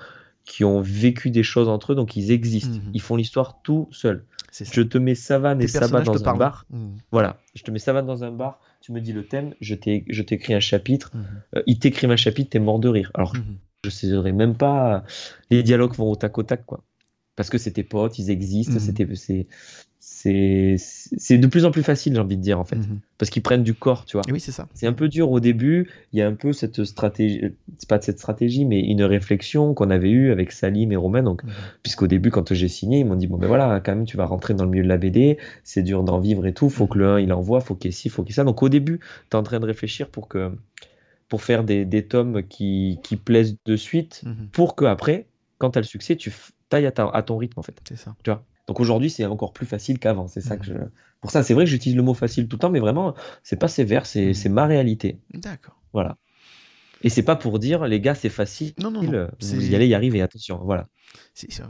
[0.45, 2.75] qui ont vécu des choses entre eux, donc ils existent.
[2.75, 2.91] Mhm.
[2.93, 4.23] Ils font l'histoire tout seuls.
[4.51, 6.65] Je te mets Savane et te dans un bar.
[6.71, 6.95] Mhm.
[7.11, 10.05] Voilà, je te mets Savane dans un bar, tu me dis le thème, je t'ai-
[10.09, 11.21] je t'écris un chapitre, Mhm.
[11.57, 13.11] euh, il t'écrivent un chapitre, t'es mort de rire.
[13.13, 13.57] Alors, Mhm.
[13.85, 15.03] Je sais même pas,
[15.49, 16.83] les dialogues vont au tac au tac, quoi.
[17.35, 18.79] Parce que c'est tes potes, ils existent, Mhm.
[18.79, 19.07] c'était,
[20.01, 22.75] c'est, c'est, de plus en plus facile, j'ai envie de dire, en fait.
[22.75, 22.99] Mhm.
[23.17, 24.23] Parce qu'ils prennent du corps, tu vois.
[24.27, 24.67] Et oui, c'est ça.
[24.73, 27.41] C'est un peu dur au début, il y a un peu cette stratégie,
[27.77, 31.23] c'est pas de cette stratégie, mais une réflexion qu'on avait eue avec Salim et Romain,
[31.23, 31.51] donc Mhm.
[31.83, 34.25] puisqu'au début, quand j'ai signé, ils m'ont dit Bon, ben voilà, quand même, tu vas
[34.25, 36.97] rentrer dans le milieu de la BD, c'est dur d'en vivre et tout, faut que
[36.97, 38.43] le 1 il envoie, faut qu'il y ait ci, faut qu'il y ait ça.
[38.43, 40.51] Donc au début, tu es en train de réfléchir pour, que,
[41.29, 44.49] pour faire des, des tomes qui, qui plaisent de suite, Mhm.
[44.51, 45.27] pour que après,
[45.59, 46.33] quand tu as le succès, tu
[46.69, 47.79] tailles à, ta- à ton rythme en fait.
[47.87, 48.15] C'est ça.
[48.23, 48.43] Tu vois?
[48.67, 50.27] Donc aujourd'hui, c'est encore plus facile qu'avant.
[50.27, 50.73] C'est ça que je.
[50.73, 50.91] Mhm.
[51.21, 53.13] Pour ça, c'est vrai que j'utilise le mot facile tout le temps, mais vraiment,
[53.43, 54.33] c'est pas sévère, c'est Mhm.
[54.33, 55.19] c'est ma réalité.
[55.33, 55.79] D'accord.
[55.93, 56.17] Voilà.
[57.01, 58.73] Et c'est pas pour dire, les gars, c'est facile.
[58.79, 59.27] Non, non, non.
[59.39, 60.59] Vous y allez y arriver, attention.
[60.63, 60.87] Voilà.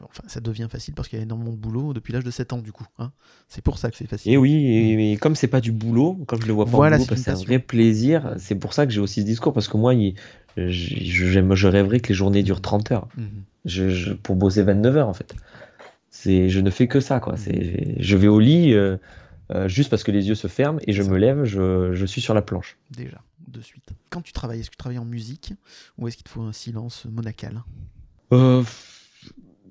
[0.09, 2.51] Enfin, ça devient facile parce qu'il y a énormément de boulot depuis l'âge de 7
[2.53, 2.85] ans, du coup.
[2.97, 3.11] hein.
[3.47, 4.31] C'est pour ça que c'est facile.
[4.33, 6.97] Et oui, et, et comme c'est pas du boulot, comme je le vois pas Voilà,
[6.97, 9.77] boulot, c'est un vrai plaisir, c'est pour ça que j'ai aussi ce discours, parce que
[9.77, 10.15] moi, il-
[10.57, 13.07] je, je rêverais que les journées durent 30 heures.
[13.15, 13.43] Mhm.
[13.65, 15.35] Je, je- pour bosser 29 heures, en fait.
[16.25, 17.37] Je ne fais que ça, quoi.
[17.37, 18.97] C'est, je vais au lit euh,
[19.51, 22.21] euh, juste parce que les yeux se ferment et je me lève, je, je suis
[22.21, 22.77] sur la planche.
[22.91, 23.21] Déjà,
[23.51, 23.89] de suite.
[24.09, 25.53] Quand tu travailles, est-ce que tu travailles en musique
[25.97, 27.63] ou est-ce qu'il te faut un silence monacal?
[28.33, 28.63] Euh,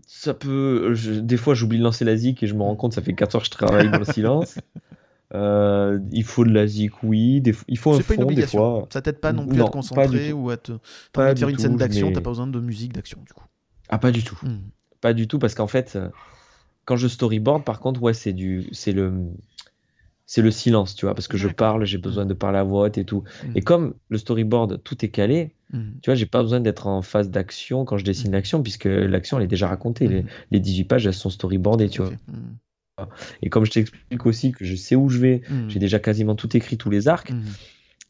[0.07, 0.95] ça peut.
[0.95, 3.15] je- des fois, j'oublie de lancer la zik et je me rends compte, ça fait
[3.15, 4.59] 4 heures que je travaille dans le silence.
[5.35, 7.43] Euh, il faut de la zik, oui.
[7.43, 8.89] Des, il faut un fond, des fois.
[8.91, 10.73] Ça t'aide pas non plus Non, à te concentrer ou à te.
[11.13, 13.45] T'as faire une tout, scène d'action, t'as pas besoin de musique d'action, du coup.
[13.91, 14.39] Ah, pas du tout.
[14.43, 14.63] Mhm.
[15.03, 16.09] Pas du tout, parce qu'en fait, euh,
[16.87, 19.13] quand je storyboard, par contre, ouais, c'est du, c'est le,
[20.31, 22.83] c'est le silence, tu vois, parce que je parle, j'ai besoin de parler à voix
[22.87, 23.25] haute et tout.
[23.45, 23.53] Mhm.
[23.57, 25.95] Et comme le storyboard, tout est calé, Mhm.
[26.03, 29.39] tu vois, j'ai pas besoin d'être en phase d'action quand je dessine l'action, puisque l'action,
[29.39, 30.07] elle est déjà racontée.
[30.07, 30.29] Les, Mhm.
[30.51, 32.13] les 18 pages, elles sont storyboardées, tu vois.
[33.43, 36.55] Et comme je t'explique aussi que je sais où je vais, j'ai déjà quasiment tout
[36.57, 37.33] écrit, tous les arcs.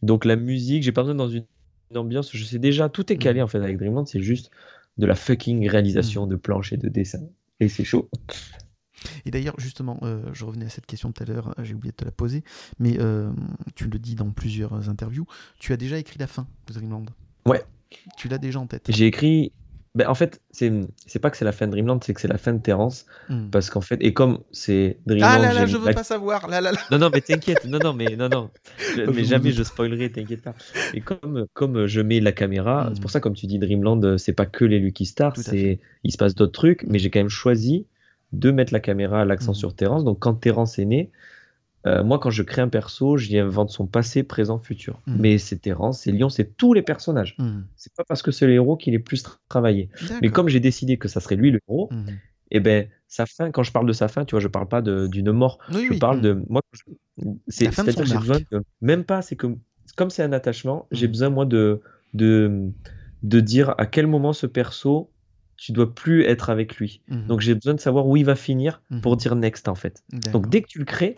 [0.03, 1.45] Donc la musique, j'ai pas besoin dans une,
[1.93, 4.51] une ambiance, je sais déjà, tout est calé en fait avec Dreamland, c'est juste
[4.97, 7.29] de la fucking réalisation de planches et de dessins.
[7.61, 8.09] Et c'est chaud.
[9.27, 11.97] Et d'ailleurs, justement, euh, je revenais à cette question tout à l'heure, j'ai oublié de
[11.97, 12.45] te la poser,
[12.79, 13.31] mais euh,
[13.75, 15.27] tu le dis dans plusieurs interviews,
[15.59, 17.07] tu as déjà écrit la fin de Dreamland.
[17.47, 17.63] Ouais.
[18.17, 18.87] Tu l'as déjà en tête.
[18.89, 19.53] J'ai écrit.
[19.95, 22.37] Ben, en fait, c'est pas que c'est la fin de Dreamland, c'est que c'est la
[22.39, 23.07] fin de Terrence.
[23.31, 23.51] Mhm.
[23.51, 25.29] Parce qu'en fait, et comme c'est Dreamland.
[25.33, 26.47] Ah là là, je veux la- pas savoir.
[26.47, 26.79] Là là là.
[26.93, 27.65] Non, non, mais t'inquiète.
[27.65, 28.51] Non, non, mais non, non.
[28.95, 30.55] Je- mais jamais je spoilerai, t'inquiète pas.
[30.95, 32.95] Et comme, comme je mets la caméra, Mhm.
[32.95, 36.13] c'est pour ça, comme tu dis, Dreamland, euh, c'est pas que les Lucky Stars, il
[36.13, 37.87] se passe d'autres trucs, mais j'ai quand même choisi
[38.33, 39.57] de mettre la caméra à l'accent Mhm.
[39.57, 40.05] sur Terence.
[40.05, 41.11] Donc, quand Terence est né,
[41.87, 45.01] euh, moi, quand je crée un perso, j'y invente son passé, présent, futur.
[45.07, 45.17] Mhm.
[45.21, 47.37] Mais c'est Terence, c'est Lyon, c'est tous les personnages.
[47.39, 47.65] Mhm.
[47.77, 49.89] C'est pas parce que c'est le héros qu'il est plus tra- travaillé.
[50.21, 52.07] Mais comme j'ai décidé que ça serait lui le héros, Mhm.
[52.51, 54.83] et ben sa fin, quand je parle de sa fin, tu vois, je parle pas
[54.83, 55.59] d'une mort.
[55.73, 55.99] Oui, je oui.
[55.99, 56.61] parle de moi.
[57.47, 59.23] C'est c'est-à-dire j'ai besoin de, même pas.
[59.23, 59.47] C'est que
[59.97, 61.81] comme c'est un attachement, j'ai besoin moi de
[62.13, 62.71] de
[63.23, 65.11] de dire à quel moment ce perso
[65.59, 67.03] tu dois plus être avec lui.
[67.09, 67.27] Mhm.
[67.27, 69.01] Donc j'ai besoin de savoir où il va finir Mhm.
[69.03, 70.03] pour dire next en fait.
[70.33, 71.17] Donc dès que tu le crées,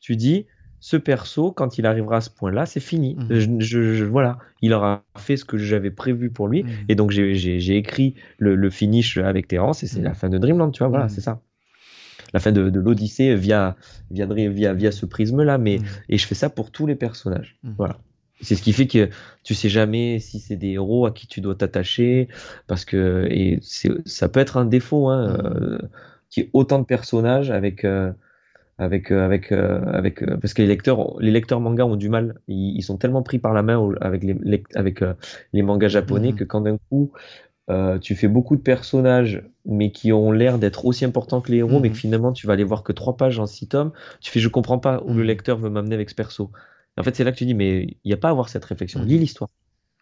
[0.00, 0.46] tu dis
[0.82, 3.16] ce perso quand il arrivera à ce point-là, c'est fini.
[3.16, 3.26] Mhm.
[3.28, 7.10] Je, je- je- voilà, il aura fait ce que j'avais prévu pour lui et donc
[7.10, 10.88] j'ai- écrit le, le finish avec Terence et c'est la fin de Dreamland, tu vois,
[10.88, 11.42] voilà, c'est ça.
[12.32, 13.76] La fin de, de l'Odyssée via,
[14.10, 17.58] via, via, via ce prisme-là, mais et je fais ça pour tous les personnages.
[17.76, 17.98] Voilà.
[18.42, 19.10] C'est ce qui fait que
[19.42, 22.28] tu sais jamais si c'est des héros à qui tu dois t'attacher,
[22.66, 23.60] parce que et
[24.06, 25.40] ça peut être un défaut, hein, Mhm.
[25.44, 25.78] euh,
[26.30, 28.12] qu'il y ait autant de personnages avec euh,
[28.78, 32.40] avec euh, avec euh, avec parce que les lecteurs les lecteurs manga ont du mal,
[32.48, 34.36] ils, ils sont tellement pris par la main avec les
[34.74, 35.04] avec
[35.52, 36.36] les mangas japonais Mhm.
[36.36, 37.12] que quand d'un coup
[38.00, 41.80] tu fais beaucoup de personnages, mais qui ont l'air d'être aussi importants que les héros,
[41.80, 43.92] mais que finalement tu vas aller voir que trois pages en six tomes.
[44.20, 46.50] Tu fais, je comprends pas où le lecteur veut m'amener avec ce perso.
[47.00, 48.64] En fait, c'est là que tu dis, mais il n'y a pas à avoir cette
[48.64, 49.02] réflexion.
[49.02, 49.50] Lis l'histoire.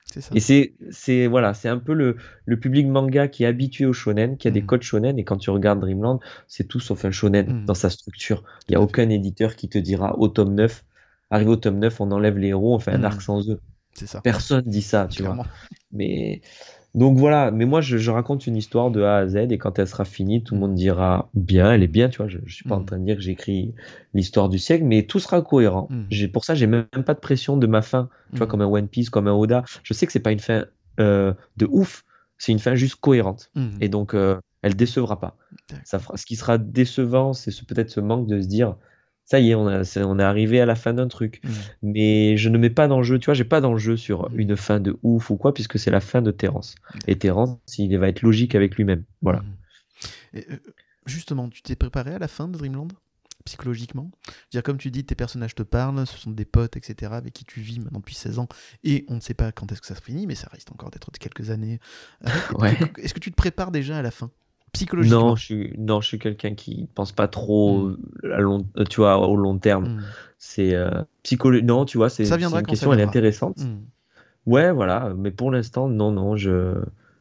[0.07, 0.21] Ça.
[0.35, 3.93] Et c'est, c'est voilà, c'est un peu le, le public manga qui est habitué au
[3.93, 4.67] shonen, qui a des Mhm.
[4.67, 5.19] codes shonen.
[5.19, 7.65] Et quand tu regardes Dreamland, c'est tout sauf un shonen Mhm.
[7.67, 8.43] dans sa structure.
[8.69, 10.85] Il n'y a aucun éditeur qui te dira au tome 9,
[11.31, 13.05] arrivé au tome 9, on enlève les héros, on fait un Mhm.
[13.05, 13.61] arc sans eux.
[13.93, 14.21] C'est ça.
[14.23, 15.45] Personne dit ça, tu vois.
[15.93, 16.41] Mais
[16.95, 19.79] donc voilà, mais moi je, je raconte une histoire de A à Z et quand
[19.79, 22.29] elle sera finie, tout le monde dira bien, elle est bien, tu vois.
[22.29, 22.87] Je, je suis pas en Mhm.
[22.87, 23.75] train de dire que j'écris
[24.15, 25.87] l'histoire du siècle, mais tout sera cohérent.
[25.91, 26.07] Mhm.
[26.11, 28.51] J'ai pour ça j'ai même pas de pression de ma fin, tu vois, Mhm.
[28.51, 29.65] comme un One Piece, comme un Oda.
[29.83, 30.65] Je sais que c'est pas une fin
[31.01, 32.05] euh, de ouf,
[32.39, 35.37] c'est une fin juste cohérente et donc euh, elle décevra pas.
[35.69, 35.83] D'accord.
[35.87, 38.75] Ça fera, ce qui sera décevant, c'est ce- peut-être ce manque de se dire.
[39.31, 41.53] Ça y est, on, a, c'est- on est arrivé à la fin d'un truc Mhm.
[41.83, 44.41] mais je ne mets pas d'enjeu, tu vois, j'ai pas d'enjeu sur Mhm.
[44.41, 46.75] une fin de ouf ou quoi, puisque c'est la fin de Terence.
[47.07, 49.05] Et Terence, il va être logique avec lui-même.
[49.21, 49.45] Voilà.
[50.33, 50.57] Et, euh,
[51.05, 52.89] justement, tu t'es préparé à la fin de Dreamland
[53.45, 54.11] psychologiquement?
[54.51, 57.45] Dire comme tu dis, tes personnages te parlent, ce sont des potes, etc., avec qui
[57.45, 58.49] tu vis maintenant depuis 16 ans,
[58.85, 60.91] et on ne sait pas quand est-ce que ça se finit, mais ça risque encore
[60.91, 61.81] d'être quelques années.
[62.59, 62.77] Ouais.
[62.99, 64.31] Est-ce que tu te prépares déjà à la fin?
[64.73, 68.33] Psychologiquement Non, je suis, non, je suis quelqu'un qui pense pas trop Mhm.
[68.33, 69.85] à long, euh, tu vois, au long terme.
[69.89, 70.03] Mhm.
[70.39, 70.91] C'est euh,
[71.25, 72.25] psycholo- Non, tu vois, c'est
[72.61, 73.59] une question, elle est intéressante.
[73.65, 73.81] Mhm.
[74.47, 75.13] Ouais, voilà.
[75.17, 76.75] Mais pour l'instant, non, non, je,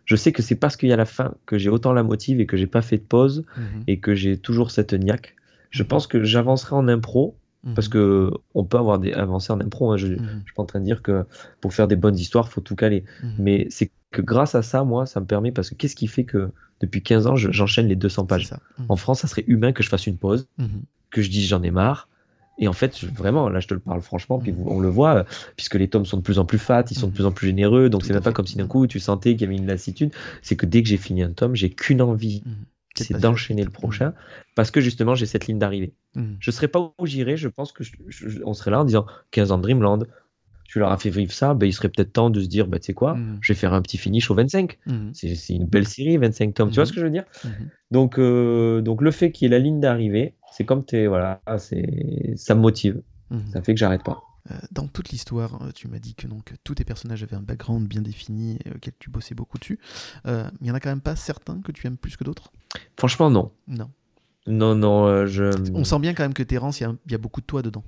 [0.06, 2.40] je sais que c'est parce qu'il y a la fin que j'ai autant la motive
[2.40, 3.44] et que j'ai pas fait de pause
[3.88, 5.36] et que j'ai toujours cette niaque.
[5.70, 7.36] Je pense que j'avancerai en impro
[7.76, 9.92] parce que on peut avoir des avancées en impro.
[9.92, 9.98] hein.
[9.98, 10.08] Je.
[10.08, 10.14] Je
[10.46, 11.26] suis pas en train de dire que
[11.60, 13.04] pour faire des bonnes histoires, faut tout caler.
[13.38, 16.24] Mais c'est que grâce à ça, moi, ça me permet parce que qu'est-ce qui fait
[16.24, 16.50] que
[16.82, 18.50] depuis 15 ans, je- j'enchaîne les 200 C'est pages?
[18.90, 20.84] En France, ça serait humain que je fasse une pause, Mhm.
[21.12, 22.08] que je dise j'en ai marre.
[22.60, 24.68] Et en fait, je- vraiment, là, je te le parle franchement, puis Mhm.
[24.68, 27.14] on le voit, puisque les tomes sont de plus en plus fat, ils sont de
[27.14, 29.42] plus en plus généreux, donc c'est même pas comme si d'un coup tu sentais qu'il
[29.42, 30.12] y avait une lassitude.
[30.42, 32.44] C'est que dès que j'ai fini un tome, j'ai qu'une envie.
[32.96, 34.14] C'est d'enchaîner le prochain,
[34.56, 35.94] parce que justement, j'ai cette ligne d'arrivée.
[36.40, 39.06] Je serais pas où j'irais, je pense que je- je- on serait là en disant
[39.30, 40.08] 15 ans de Dreamland,
[40.68, 42.78] tu leur as fait vivre ça, ben, il serait peut-être temps de se dire, bah,
[42.80, 43.38] tu sais quoi, Mhm.
[43.42, 44.78] je vais faire un petit finish au 25.
[44.86, 45.12] Mhm.
[45.14, 46.88] C'est une belle série, 25 tomes, tu vois Mhm.
[46.88, 47.24] ce que je veux dire?
[47.92, 51.42] Donc, euh, donc le fait qu'il y ait la ligne d'arrivée, c'est comme t'es, voilà,
[51.58, 53.02] c'est, ça me motive,
[53.54, 54.22] ça fait que j'arrête pas.
[54.52, 57.42] Euh, Dans toute l'histoire, euh, tu m'as dit que donc tous tes personnages avaient un
[57.42, 59.78] background bien défini, euh, auquel tu bossais beaucoup dessus.
[60.26, 62.52] Euh, Il y en a quand même pas certains que tu aimes plus que d'autres?
[62.98, 63.52] Franchement, non.
[63.68, 63.90] Non.
[64.48, 65.44] Non, non, euh, je.
[65.74, 67.84] On sent bien quand même que Terence, y, il y a beaucoup de toi dedans.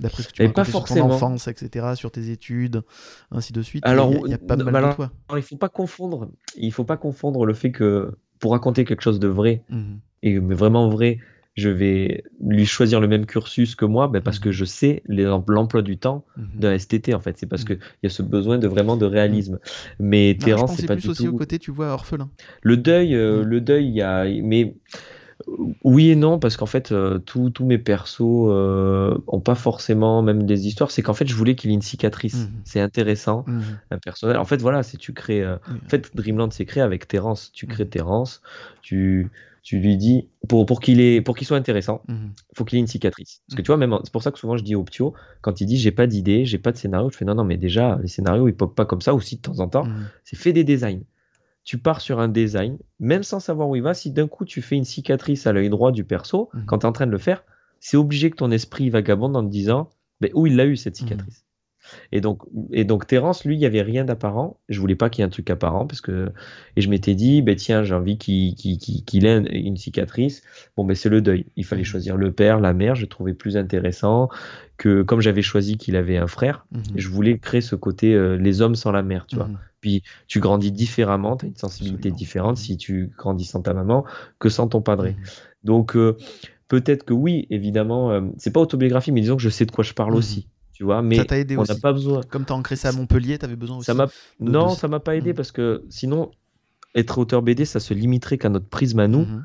[0.00, 1.06] D'après ce que tu Et pas raconté sur ton forcément.
[1.06, 2.82] enfance, etc., sur tes études,
[3.30, 3.84] ainsi de suite.
[3.86, 5.10] Alors, il y y a pas mal mais de toi.
[5.28, 9.02] Alors, il faut pas confondre, il faut pas confondre le fait que pour raconter quelque
[9.02, 9.98] chose de vrai, Mhm.
[10.22, 11.18] et mais vraiment vrai,
[11.54, 14.42] je vais lui choisir le même cursus que moi, ben parce Mhm.
[14.44, 16.60] que je sais l'emploi du temps Mhm.
[16.60, 17.38] d'un STT en fait.
[17.38, 17.68] C'est parce Mhm.
[17.68, 19.58] qu'il y a ce besoin de vraiment de réalisme.
[19.98, 21.34] Mais Terence, c'est pas plus du aussi tout.
[21.34, 22.28] au côté, tu vois, orphelin.
[22.60, 24.74] Le deuil, euh, le deuil, il y a, mais
[25.84, 30.22] oui et non parce qu'en fait, euh, tous tous mes persos euh, ont pas forcément
[30.22, 30.90] même des histoires.
[30.90, 32.34] C'est qu'en fait, je voulais qu'il ait une cicatrice.
[32.48, 32.60] Mhm.
[32.64, 33.62] C'est intéressant, Mhm.
[33.92, 34.36] un personnage.
[34.36, 35.42] En fait, voilà, c'est tu crées.
[35.42, 35.56] euh.
[35.84, 37.52] En fait, Dreamland s'est créé avec Terence.
[37.52, 37.90] Tu crées Mhm.
[37.90, 38.42] Terence,
[38.82, 39.30] tu
[39.62, 42.30] tu lui dis pour pour qu'il ait pour qu'il soit intéressant, Mhm.
[42.56, 43.42] faut qu'il ait une cicatrice.
[43.48, 45.60] Parce que tu vois, même c'est pour ça que souvent je dis au Ptio, quand
[45.60, 47.98] il dit j'ai pas d'idée, j'ai pas de scénario, je fais non non mais déjà
[48.00, 49.86] les scénarios ils pop pas comme ça aussi de temps en temps
[50.24, 51.02] c'est fait des designs.
[51.66, 54.62] Tu pars sur un design, même sans savoir où il va, si d'un coup tu
[54.62, 56.64] fais une cicatrice à l'œil droit du perso, Mhm.
[56.66, 57.44] quand tu es en train de le faire,
[57.80, 59.90] c'est obligé que ton esprit vagabonde en te disant
[60.20, 61.44] ben, où il l'a eu cette cicatrice?
[62.12, 64.58] Et donc, et donc Terence, lui, il n'y avait rien d'apparent.
[64.68, 66.32] Je voulais pas qu'il y ait un truc apparent parce que
[66.76, 70.42] et je m'étais dit, ben tiens, j'ai envie qu'il ait une, cicatrice.
[70.76, 71.46] Bon, ben c'est le deuil.
[71.56, 71.86] Il fallait mhm.
[71.86, 72.94] choisir le père, la mère.
[72.94, 74.28] Je trouvais plus intéressant
[74.76, 76.82] que comme j'avais choisi qu'il avait un frère, mhm.
[76.96, 79.48] je voulais créer ce côté euh, les hommes sans la mère, tu vois.
[79.48, 79.58] Mhm.
[79.80, 84.04] Puis tu grandis différemment, tu as une sensibilité différente si tu grandis sans ta maman
[84.38, 85.16] que sans ton padré.
[85.64, 86.16] Donc euh,
[86.68, 89.84] peut-être que oui, évidemment, euh, c'est pas autobiographie, mais disons que je sais de quoi
[89.84, 91.00] je parle aussi tu vois.
[91.00, 92.20] Mais ça aidé on n'a pas besoin.
[92.28, 93.86] Comme tu as ancré ça à Montpellier, tu avais besoin aussi.
[93.86, 94.08] Ça m'a...
[94.40, 95.36] Non, ça m'a pas aidé mmh.
[95.36, 96.30] parce que sinon,
[96.94, 99.20] être auteur BD, ça se limiterait qu'à notre prisme à nous.
[99.20, 99.44] Mmh.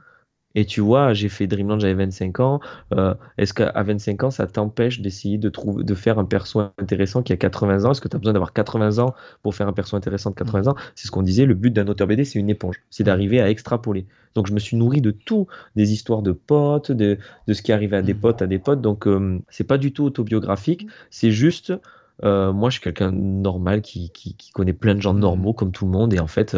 [0.55, 2.59] Et tu vois, j'ai fait Dreamland, j'avais 25 ans.
[2.93, 7.23] Euh, est-ce qu'à 25 ans, ça t'empêche d'essayer de, trouver, de faire un perso intéressant
[7.23, 7.91] qui a 80 ans?
[7.91, 10.67] Est-ce que tu as besoin d'avoir 80 ans pour faire un perso intéressant de 80
[10.67, 10.75] ans?
[10.95, 12.81] C'est ce qu'on disait, le but d'un auteur BD, c'est une éponge.
[12.89, 14.05] C'est d'arriver à extrapoler.
[14.35, 17.71] Donc je me suis nourri de tout, des histoires de potes, de, de ce qui
[17.71, 18.19] arrivait à des mmh.
[18.19, 18.81] potes, à des potes.
[18.81, 21.73] Donc euh, c'est pas du tout autobiographique, c'est juste...
[22.23, 25.19] Euh, moi, je suis quelqu'un normal qui, qui, qui, connaît plein de gens mmh.
[25.19, 26.55] normaux comme tout le monde et en fait,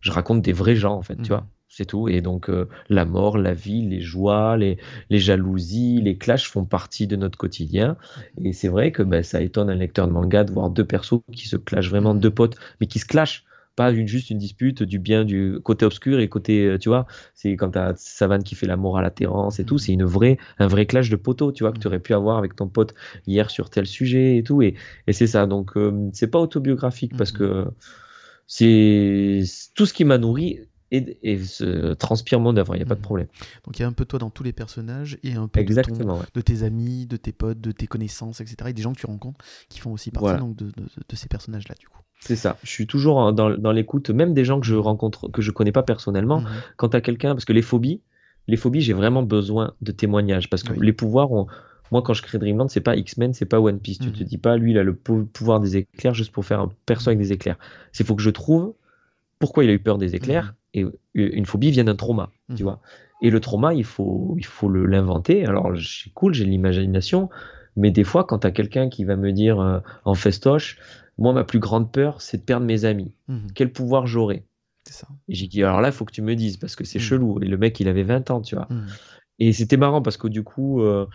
[0.00, 1.26] je raconte des vrais gens en fait, tu mmh.
[1.26, 2.08] vois c'est tout.
[2.08, 4.76] Et donc euh, la mort, la vie, les joies, les,
[5.10, 7.96] les, jalousies, les clashs font partie de notre quotidien.
[8.44, 11.20] Et c'est vrai que ben, ça étonne un lecteur de manga de voir deux persos
[11.32, 13.44] qui se clashent vraiment, deux potes, mais qui se clashent.
[13.74, 17.06] Pas une, juste une dispute du bien du côté obscur et côté, euh, tu vois,
[17.32, 20.36] c'est quand t'as Savane qui fait la morale à Terence et tout, c'est une vraie,
[20.58, 22.92] un vrai clash de poteaux, tu vois, que tu aurais pu avoir avec ton pote
[23.26, 24.60] hier sur tel sujet et tout.
[24.60, 24.74] Et,
[25.06, 25.46] et c'est ça.
[25.46, 27.64] Donc, euh, c'est pas autobiographique parce que
[28.46, 29.42] c'est
[29.74, 30.60] tout ce qui m'a nourri
[30.92, 33.02] et, se transpire mon œuvre, il n'y a pas de mmh.
[33.02, 33.26] problème.
[33.64, 36.20] Donc il y a un peu toi dans tous les personnages et un peu Exactement,
[36.34, 38.56] de, tes amis, de tes potes, de tes connaissances, etc.
[38.68, 40.72] Et des gens que tu rencontres qui font aussi partie donc, de,
[41.14, 41.98] ces personnages-là, du coup.
[42.20, 42.56] C'est ça.
[42.62, 45.72] Je suis toujours dans, dans l'écoute, même des gens que je rencontre, que je connais
[45.72, 46.40] pas personnellement.
[46.40, 46.48] Mmh.
[46.76, 48.00] Quand tu as quelqu'un, parce que les phobies,
[48.46, 51.30] les phobies, j'ai vraiment besoin de témoignages parce que les pouvoirs
[51.90, 53.98] Moi, quand je crée Dreamland, c'est pas X-Men, c'est pas One Piece.
[53.98, 54.12] Tu mmh.
[54.12, 57.08] te dis pas, lui, il a le pouvoir des éclairs juste pour faire un perso
[57.08, 57.58] avec des éclairs.
[57.92, 58.74] C'est faut que je trouve
[59.38, 62.62] pourquoi il a eu peur des éclairs et une phobie vient d'un trauma, tu mhm.
[62.62, 62.80] vois.
[63.20, 65.46] Et le trauma, il faut, il faut l'inventer.
[65.46, 67.28] Alors, c'est cool, j'ai l'imagination,
[67.76, 70.78] mais des fois, quand tu as quelqu'un qui va me dire euh, en festoche,
[71.18, 73.12] moi, ma plus grande peur, c'est de perdre mes amis.
[73.28, 73.52] Mhm.
[73.54, 74.44] Quel pouvoir j'aurai?
[75.28, 77.04] Et j'ai dit, alors là, il faut que tu me dises, parce que c'est mhm.
[77.04, 77.42] chelou.
[77.42, 78.68] Et le mec, il avait 20 ans, tu vois.
[79.38, 81.06] Et c'était marrant, parce que du coup, euh,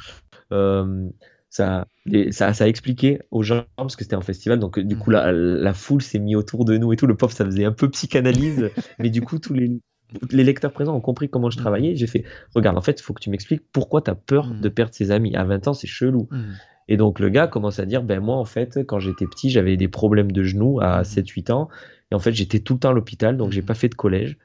[0.52, 1.10] euh,
[1.50, 1.88] ça,
[2.32, 5.32] ça, ça a expliqué aux gens, parce que c'était un festival, donc du coup, la,
[5.32, 7.08] la foule s'est mise autour de nous et tout.
[7.08, 8.70] Le pauvre, ça faisait un peu psychanalyse,
[9.00, 9.80] mais du coup, tous les,
[10.32, 11.96] les lecteurs présents ont compris comment je travaillais.
[11.96, 14.70] J'ai fait, regarde, en fait, il faut que tu m'expliques pourquoi tu as peur de
[14.70, 15.36] perdre ses amis.
[15.36, 16.28] À 20 ans, c'est chelou.
[16.90, 19.76] Et donc, le gars commence à dire, ben moi, en fait, quand j'étais petit, j'avais
[19.78, 21.70] des problèmes de genoux à 7-8 ans.
[22.12, 24.38] Et en fait, j'étais tout le temps à l'hôpital, donc j'ai pas fait de collège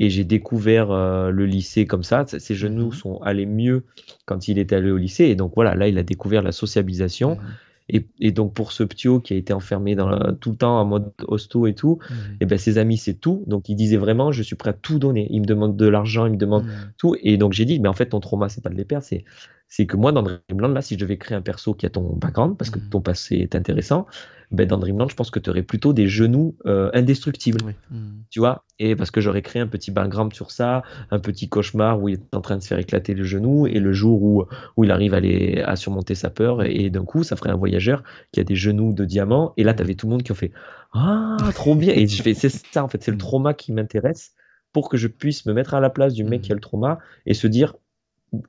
[0.00, 2.24] et j'ai découvert euh, le lycée comme ça.
[2.26, 2.92] Ses genoux mhm.
[2.92, 3.84] sont allés mieux
[4.24, 5.26] quand il est allé au lycée.
[5.26, 7.36] Et donc voilà, là, il a découvert la sociabilisation.
[7.36, 8.02] Mhm.
[8.20, 11.10] Et, donc pour ce ptio qui a été enfermé dans tout le temps en mode
[11.26, 12.16] hosto et tout, mhm.
[12.16, 13.42] et eh ben ses amis c'est tout.
[13.48, 15.26] Donc il disait vraiment je suis prêt à tout donner.
[15.30, 16.66] Il me demande de l'argent, il me demande
[16.98, 17.16] tout.
[17.24, 19.24] Et donc j'ai dit mais en fait ton trauma c'est pas de les perdre, c'est
[19.70, 22.14] c'est que moi dans Dreamland là si je devais créer un perso qui a ton
[22.14, 24.06] background parce que ton passé est intéressant,
[24.50, 27.60] ben, dans Dreamland, je pense que tu aurais plutôt des genoux euh, indestructibles.
[27.90, 28.22] Hmm.
[28.30, 28.64] Tu vois?
[28.80, 32.14] Et parce que j'aurais créé un petit background sur ça, un petit cauchemar où il
[32.14, 34.44] est en train de se faire éclater le genou, et le jour où,
[34.76, 37.56] où il arrive à, aller, à surmonter sa peur, et, d'un coup, ça ferait un
[37.56, 38.02] voyageur
[38.32, 40.34] qui a des genoux de diamant, et là, tu avais tout le monde qui a
[40.34, 40.50] fait
[40.92, 43.20] Ah, trop bien Et je fais C'est ça, en fait, c'est le hmm.
[43.20, 44.32] trauma qui m'intéresse
[44.72, 46.98] pour que je puisse me mettre à la place du mec qui a le trauma
[47.26, 47.74] et se dire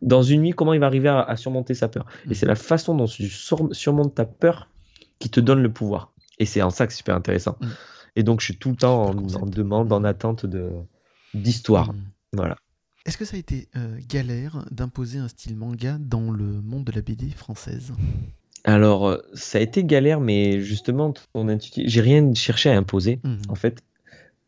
[0.01, 2.05] dans une nuit, comment il va arriver à, surmonter sa peur.
[2.25, 2.33] Et hmm.
[2.33, 4.69] c'est la façon dont tu surmontes ta peur
[5.19, 6.11] qui te donne le pouvoir.
[6.39, 7.55] Et c'est en ça que c'est super intéressant.
[7.61, 7.67] Mm.
[8.15, 10.45] Et donc, je suis tout le temps en, demande, en attente
[11.33, 11.93] d'histoire.
[11.93, 12.01] Mm.
[12.33, 12.57] Voilà.
[13.05, 16.91] Est-ce que ça a été euh, galère d'imposer un style manga dans le monde de
[16.91, 17.93] la BD française?
[18.63, 21.13] Alors, euh, ça a été galère, mais justement,
[21.77, 23.83] j'ai rien cherché à imposer, en fait.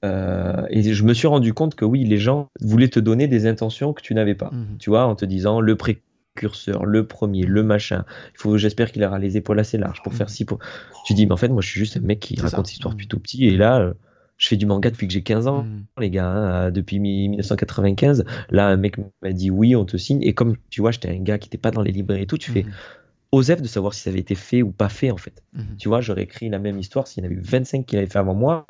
[0.03, 3.45] Euh, et je me suis rendu compte que oui, les gens voulaient te donner des
[3.45, 4.51] intentions que tu n'avais pas.
[4.79, 6.01] Tu vois, en te disant le pré
[6.35, 8.05] curseur, le premier, le machin.
[8.33, 10.45] Il faut, j'espère qu'il aura les épaules assez larges pour faire ci.
[10.45, 10.59] Pour...
[11.05, 12.93] Tu dis, mais en fait, moi, je suis juste un mec qui raconte cette histoire
[12.93, 13.45] depuis tout petit.
[13.45, 13.93] Et là, euh,
[14.37, 15.65] je fais du manga depuis que j'ai 15 ans,
[15.99, 18.25] les gars, hein, depuis 1995.
[18.49, 20.21] Là, un mec m'a dit, oui, on te signe.
[20.23, 22.37] Et comme tu vois, j'étais un gars qui n'était pas dans les librairies et tout,
[22.37, 22.65] tu fais.
[23.33, 25.43] Osef de savoir si ça avait été fait ou pas fait en fait.
[25.53, 25.61] Mm.
[25.79, 28.07] Tu vois, j'aurais écrit la même histoire s'il y en avait eu 25 qui l'avaient
[28.07, 28.67] fait avant moi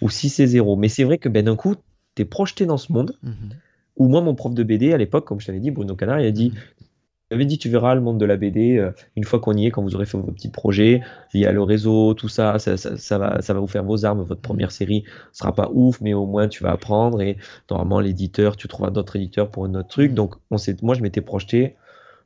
[0.00, 0.76] ou si c'est zéro.
[0.76, 1.74] Mais c'est vrai que ben, d'un coup,
[2.14, 3.56] tu es projeté dans ce monde mm-hmm.
[3.96, 6.26] où moi, mon prof de BD à l'époque, comme je t'avais dit, Bruno Canard, il
[6.26, 6.52] a dit
[7.30, 9.70] j'avais dit, tu verras le monde de la BD, euh, une fois qu'on y est,
[9.70, 12.76] quand vous aurez fait vos petits projets, il y a le réseau, tout ça, ça,
[12.76, 14.22] ça, va, ça va vous faire vos armes.
[14.22, 17.22] Votre première série sera pas ouf, mais au moins tu vas apprendre.
[17.22, 17.36] Et
[17.70, 20.14] normalement, l'éditeur, tu trouveras d'autres éditeurs pour un autre truc.
[20.14, 21.74] Donc, on moi, je m'étais projeté,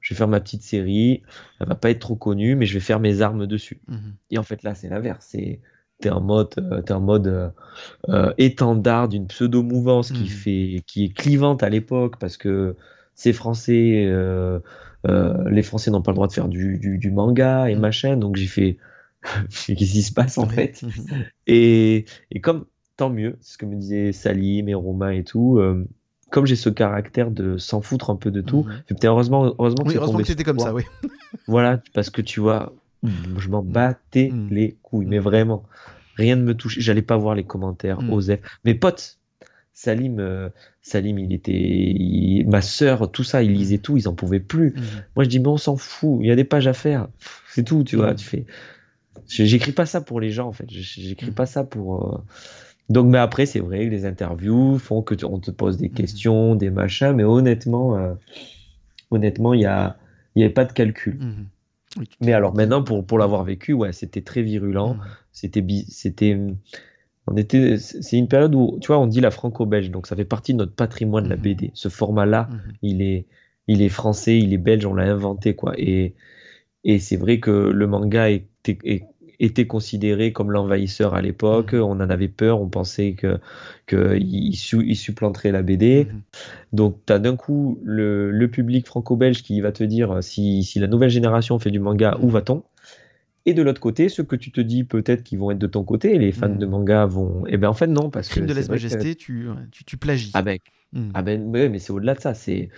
[0.01, 1.23] je vais faire ma petite série,
[1.61, 3.81] elle va pas être trop connue, mais je vais faire mes armes dessus.
[3.89, 4.15] Mhm.
[4.31, 5.27] Et en fait, là, c'est l'inverse.
[5.31, 5.61] C'est
[6.01, 7.49] t'es en mode, euh, t'es en mode euh,
[8.09, 10.29] euh, étendard d'une pseudo mouvance qui Mhm.
[10.29, 12.77] fait, qui est clivante à l'époque parce que
[13.15, 14.61] c'est français, euh,
[15.51, 17.81] les Français n'ont pas le droit de faire du, du, du manga et Mhm.
[17.81, 18.17] machin.
[18.17, 18.79] Donc j'ai fait,
[19.49, 20.81] qu'est-ce qui se passe en fait?
[21.47, 22.67] Et, et comme
[22.97, 25.59] tant mieux, c'est ce que me disaient Salim et Romain et tout.
[26.31, 28.83] Comme j'ai ce caractère de s'en foutre un peu de tout, Mhm.
[28.89, 30.83] peut-être heureusement, heureusement que Oui, heureusement que c'était sur comme ça, oui.
[31.47, 32.75] Voilà, parce que tu vois,
[33.05, 34.49] je m'en battais Mm.
[34.51, 35.65] les couilles, mais vraiment,
[36.17, 36.81] rien ne me touchait.
[36.81, 38.13] J'allais pas voir les commentaires, Mm.
[38.13, 38.41] Osef.
[38.65, 39.19] Mes potes,
[39.73, 40.49] Salim, euh,
[40.83, 44.73] Salim, il était, il- ma sœur, tout ça, ils lisaient tout, ils en pouvaient plus.
[44.75, 44.83] Mhm.
[45.17, 47.07] Moi, je dis, mais on s'en fout, il y a des pages à faire,
[47.55, 48.15] c'est tout, tu vois.
[48.15, 48.45] Tu fais,
[49.29, 50.67] j'écris pas ça pour les gens, en fait.
[50.69, 52.15] J'écris pas ça pour.
[52.15, 52.19] euh,
[52.89, 55.89] Donc, mais après, c'est vrai que les interviews font que tu- on te pose des
[55.89, 55.93] Mm.
[55.95, 58.15] questions, des machins, mais honnêtement, euh,
[59.11, 59.97] honnêtement, il y a,
[60.35, 61.17] il y avait pas de calcul.
[61.21, 61.47] Mhm.
[61.99, 64.95] Oui, Mais alors maintenant, pour, pour l'avoir vécu, ouais, c'était très virulent.
[64.95, 65.01] Mhm.
[65.33, 66.39] C'était, c'était,
[67.27, 70.25] on était, c'est une période où, tu vois, on dit la franco-belge, donc ça fait
[70.25, 71.43] partie de notre patrimoine, la Mhm.
[71.43, 71.71] BD.
[71.75, 72.59] Ce format-là, Mhm.
[72.83, 73.27] il est,
[73.69, 75.73] il est français, il est belge, on l'a inventé, quoi.
[75.77, 76.15] Et,
[76.85, 78.47] et c'est vrai que le manga est-
[79.41, 81.73] était considéré comme l'envahisseur à l'époque.
[81.73, 81.81] Mhm.
[81.83, 83.39] On en avait peur, on pensait que,
[83.87, 86.07] que il, su- il supplanterait la BD.
[86.11, 86.21] Mhm.
[86.73, 90.65] Donc, tu as d'un coup le, le public franco-belge qui va te dire euh, si,
[90.65, 92.65] si la nouvelle génération fait du manga, où va-t-on?
[93.47, 95.83] Et de l'autre côté, ceux que tu te dis peut-être qu'ils vont être de ton
[95.85, 96.59] côté, les fans Mhm.
[96.59, 97.45] de manga vont.
[97.47, 98.49] Eh bien, en fait, non, parce Crime que.
[98.49, 100.33] de que- lèse-majesté, tu, tu, tu plagies.
[100.35, 100.59] Ah ben,
[100.93, 101.11] Mhm.
[101.15, 102.35] ah ben ouais, mais c'est au-delà de ça.
[102.35, 102.71] C'est,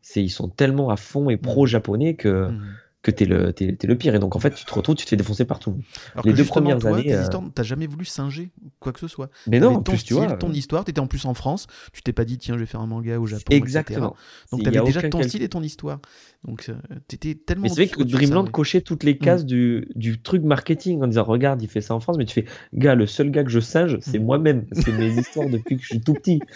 [0.00, 2.60] c'est, ils sont tellement à fond et pro-japonais que, Mhm.
[3.06, 4.14] Que t'es le, t'es, t'es le pire.
[4.14, 5.78] Et donc, en fait, tu te retrouves, tu te fais défoncer partout.
[6.14, 7.24] Alors les que deux premières toi, années, euh,
[7.54, 8.50] t'as jamais voulu singer
[8.80, 9.30] quoi que ce soit.
[9.46, 10.36] Mais non, en ton plus, tu style, vois.
[10.36, 12.80] ton histoire, t'étais en plus en France, tu t'es pas dit tiens je vais faire
[12.80, 14.08] un manga au Japon, Exactement.
[14.10, 14.48] etc.
[14.52, 15.28] Donc t'avais déjà ton calcul.
[15.28, 16.00] style et ton histoire.
[16.44, 16.74] Donc euh,
[17.08, 17.62] t'étais tellement.
[17.64, 21.24] Mais c'est vrai que Dreamland cochait toutes les cases du, du truc marketing en disant
[21.24, 23.60] regarde, il fait ça en France, mais tu fais gars, le seul gars que je
[23.60, 24.24] singe, c'est Mm.
[24.24, 24.66] moi-même.
[24.72, 26.40] C'est mes histoires depuis que je suis tout petit.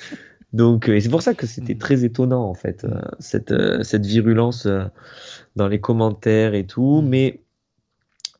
[0.52, 1.78] Donc, euh, et c'est pour ça que c'était Mm.
[1.78, 4.66] très étonnant en fait, euh, cette, euh, cette virulence
[5.56, 7.02] dans les commentaires et tout.
[7.02, 7.08] Mm.
[7.08, 7.40] Mais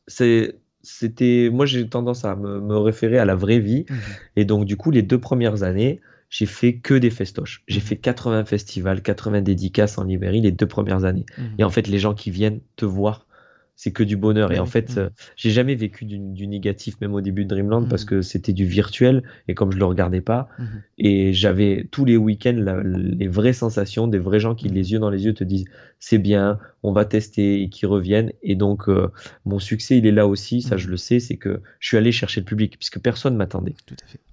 [0.07, 3.85] c'est, c'était, moi j'ai tendance à me, me référer à la vraie vie.
[3.89, 3.97] Mhm.
[4.35, 7.63] Et donc, du coup, les deux premières années, j'ai fait que des festoches.
[7.67, 7.85] J'ai Mhm.
[7.85, 11.25] fait 80 festivals, 80 dédicaces en librairie les deux premières années.
[11.37, 11.55] Mhm.
[11.59, 13.27] Et en fait, les gens qui viennent te voir,
[13.75, 14.51] c'est que du bonheur.
[14.51, 17.87] Et en fait, euh, j'ai jamais vécu du, du négatif, même au début de Dreamland,
[17.89, 18.09] parce Mhm.
[18.09, 19.23] que c'était du virtuel.
[19.47, 20.65] Et comme je le regardais pas, Mhm.
[20.99, 24.75] et j'avais tous les week-ends la- les vraies sensations, des vrais gens qui, Mhm.
[24.75, 25.65] les yeux dans les yeux, te disent
[26.03, 28.33] c'est bien, on va tester et qui reviennent.
[28.41, 29.09] Et donc, euh,
[29.45, 30.79] mon succès, il est là aussi, ça Mhm.
[30.81, 33.75] je le sais, c'est que je suis allé chercher le public, puisque personne m'attendait.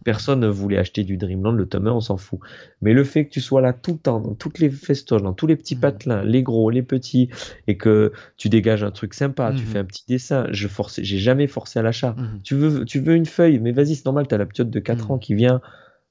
[0.05, 2.41] Personne ne voulait acheter du Dreamland, le tome 1, on s'en fout.
[2.81, 5.35] Mais le fait que tu sois là tout le temps, dans toutes les festoches, dans
[5.35, 5.81] tous les petits Mhm.
[5.83, 7.29] patelins, les gros, les petits,
[7.67, 9.71] et que tu dégages un truc sympa, tu Mhm.
[9.73, 12.17] fais un petit dessin, je forçais, j'ai jamais forcé à l'achat.
[12.45, 15.07] Tu veux, tu veux une feuille, mais vas-y, c'est normal, t'as la petite de 4
[15.07, 15.11] Mhm.
[15.13, 15.61] ans qui vient,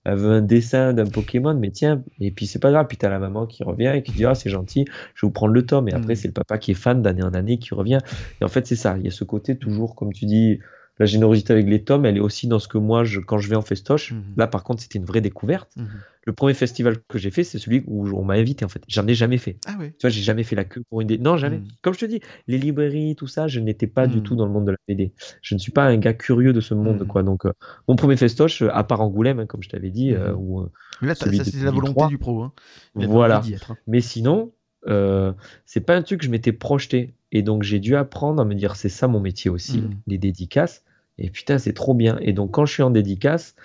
[0.08, 3.10] elle veut un dessin d'un Pokémon, mais tiens, et puis c'est pas grave, puis t'as
[3.10, 4.86] la maman qui revient et qui dit, ah, c'est gentil,
[5.16, 6.16] je vais vous prendre le tome, et après, Mhm.
[6.16, 8.00] c'est le papa qui est fan d'année en année qui revient.
[8.42, 10.60] Et en fait, c'est ça, il y a ce côté toujours, comme tu dis,
[11.00, 13.50] la générosité avec les tomes, elle est aussi dans ce que moi, je, quand je
[13.50, 14.24] vais en festoche, Mhm.
[14.38, 15.70] là, par contre, c'était une vraie découverte.
[15.78, 15.88] Mhm.
[16.28, 18.82] Le premier festival que j'ai fait, c'est celui où on m'a invité, en fait.
[18.90, 19.56] J'en ai jamais fait.
[19.66, 19.92] Ah ouais.
[19.92, 21.08] Tu vois, j'ai jamais fait la queue pour une.
[21.08, 21.60] dé- Non, jamais.
[21.60, 21.68] Mhm.
[21.82, 24.24] Comme je te dis, les librairies, tout ça, je n'étais pas du Mhm.
[24.24, 25.14] tout dans le monde de la BD.
[25.42, 27.08] Je ne suis pas un gars curieux de ce monde, Mhm.
[27.08, 27.24] quoi.
[27.24, 27.54] Donc, euh,
[27.88, 30.70] mon premier festoche, euh, à part Angoulême, hein, comme je t'avais dit, euh, où, euh,
[31.02, 32.08] là, ça c'est la volonté 2003.
[32.10, 32.44] du pro.
[32.44, 32.52] Hein.
[32.96, 33.42] Voilà.
[33.50, 33.78] être, hein.
[33.88, 34.52] Mais sinon,
[34.88, 35.32] euh,
[35.66, 37.14] c'est pas un truc que je m'étais projeté.
[37.32, 40.84] Et donc, j'ai dû apprendre à me dire, c'est ça mon métier aussi, les dédicaces.
[41.20, 42.18] Et putain, c'est trop bien.
[42.22, 43.56] Et donc, quand je suis en dédicace,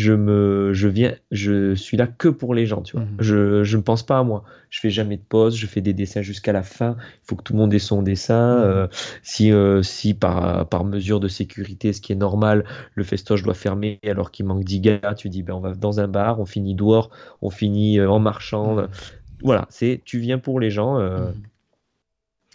[0.00, 3.04] je me, je viens, je suis là que pour les gens, tu vois.
[3.04, 3.16] Mhm.
[3.20, 4.44] Je, je ne pense pas à moi.
[4.70, 5.56] Je fais jamais de pause.
[5.56, 6.96] Je fais des dessins jusqu'à la fin.
[7.00, 8.58] Il faut que tout le monde ait son dessin.
[8.58, 8.64] Mhm.
[8.64, 8.86] Euh,
[9.22, 12.64] si, euh, si par, par mesure de sécurité, ce qui est normal,
[12.94, 16.00] le festoche doit fermer alors qu'il manque 10 gars, tu dis, ben, on va dans
[16.00, 17.10] un bar, on finit dehors,
[17.42, 18.76] on finit euh, en marchant.
[18.76, 18.88] Mhm.
[19.42, 20.98] Voilà, c'est, tu viens pour les gens.
[20.98, 21.30] euh,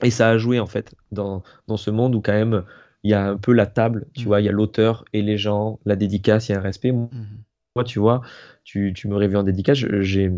[0.03, 2.63] et ça a joué en fait dans, dans ce monde où quand même
[3.05, 4.27] il y a un peu la table, tu Mhm.
[4.29, 6.91] vois, il y a l'auteur et les gens, la dédicace, il y a un respect.
[6.91, 8.21] Moi, tu vois,
[8.63, 10.31] tu, tu me réveilles en dédicace, j'ai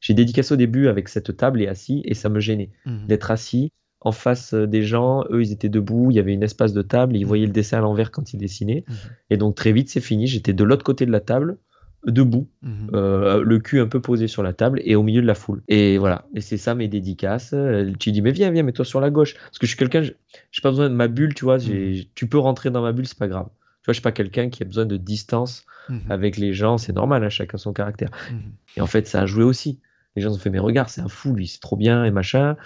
[0.00, 3.06] j'ai dédicacé au début avec cette table et assis et ça me gênait Mhm.
[3.08, 3.70] d'être assis
[4.00, 7.16] en face des gens, eux ils étaient debout, il y avait une espace de table,
[7.16, 7.28] ils Mhm.
[7.28, 8.84] voyaient le dessin à l'envers quand ils dessinaient
[9.30, 11.58] et donc très vite c'est fini, j'étais de l'autre côté de la table,
[12.06, 12.90] debout, Mhm.
[12.94, 15.62] euh, le cul un peu posé sur la table et au milieu de la foule.
[15.68, 17.52] Et voilà, et c'est ça mes dédicaces.
[17.52, 19.34] Euh, Tu dis mais viens, viens, mets-toi sur la gauche.
[19.34, 20.12] Parce que je suis quelqu'un, je-
[20.50, 21.58] j'ai pas besoin de ma bulle, tu vois.
[21.58, 23.46] j'ai- Tu peux rentrer dans ma bulle, c'est pas grave.
[23.48, 26.00] Tu vois, je suis pas quelqu'un qui a besoin de distance Mhm.
[26.10, 28.10] avec les gens, c'est normal, hein, chacun son caractère.
[28.30, 28.52] Mhm.
[28.76, 29.80] Et en fait, ça a joué aussi.
[30.16, 32.56] Les gens ont fait mais regarde, c'est un fou lui, c'est trop bien et machin.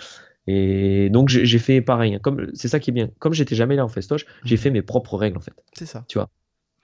[0.46, 2.14] Et donc j'ai fait pareil.
[2.14, 2.18] Hein.
[2.22, 3.08] Comme c'est ça qui est bien.
[3.18, 5.54] Comme j'étais jamais là en festoche, j'ai fait mes propres règles en fait.
[5.72, 6.04] C'est ça.
[6.08, 6.28] Tu vois.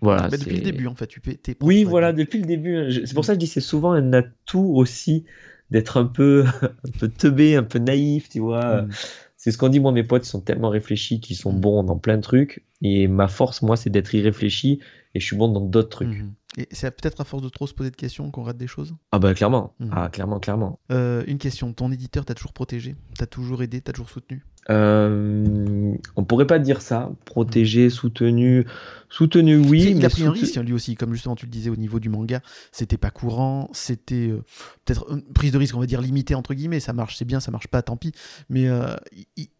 [0.00, 0.28] Voilà.
[0.30, 2.76] Mais depuis le début en fait, tu propres Oui, voilà, depuis le début.
[2.76, 2.88] hein.
[2.88, 5.24] Je- C'est pour ça que je dis c'est souvent un atout aussi
[5.70, 6.44] d'être un peu,
[6.84, 8.82] un peu teubé, un peu naïf, tu vois.
[8.82, 8.88] Mm.
[9.36, 11.60] C'est ce qu'on dit, moi, mes potes sont tellement réfléchis qu'ils sont Mm.
[11.60, 12.64] bons dans plein de trucs.
[12.82, 14.80] Et ma force, moi, c'est d'être irréfléchi
[15.14, 16.08] et je suis bon dans d'autres trucs.
[16.08, 16.32] Mhm.
[16.60, 18.94] Et c'est peut-être à force de trop se poser de questions qu'on rate des choses.
[19.12, 19.88] Ah bah clairement, Mm.
[19.92, 20.78] ah clairement, clairement.
[20.92, 24.44] Euh, une question, ton éditeur t'a toujours protégé, t'a toujours aidé, t'a toujours soutenu?
[24.68, 28.66] Euh, on pourrait pas dire ça, protégé, soutenu,
[29.08, 31.50] soutenu oui, il mais a pris un risque hein, lui aussi, comme justement tu le
[31.50, 34.44] disais au niveau du manga, c'était pas courant, c'était euh,
[34.84, 37.40] peut-être une prise de risque, on va dire limitée entre guillemets, ça marche, c'est bien,
[37.40, 38.12] ça marche pas, tant pis,
[38.50, 38.68] mais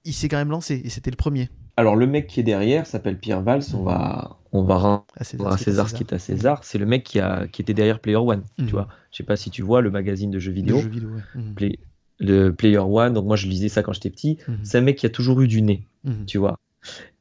[0.05, 1.49] il s'est quand même lancé et c'était le premier.
[1.81, 5.25] Alors le mec qui est derrière s'appelle Pierre Valls, on va, on va rendre À
[5.25, 6.63] César, ce qui est César ce qui est à César.
[6.65, 8.67] C'est le mec qui a, qui était derrière Player One, Mhm.
[8.67, 8.89] tu vois.
[9.11, 10.79] Je sais pas si tu vois le magazine de jeux De vidéo.
[10.79, 11.23] jeux vidéo, ouais.
[11.35, 11.55] Mhm.
[11.55, 11.79] Play-
[12.19, 14.37] le Player One, donc moi je lisais ça quand j'étais petit.
[14.47, 14.59] Mhm.
[14.63, 16.27] C'est un mec qui a toujours eu du nez, Mhm.
[16.27, 16.59] tu vois.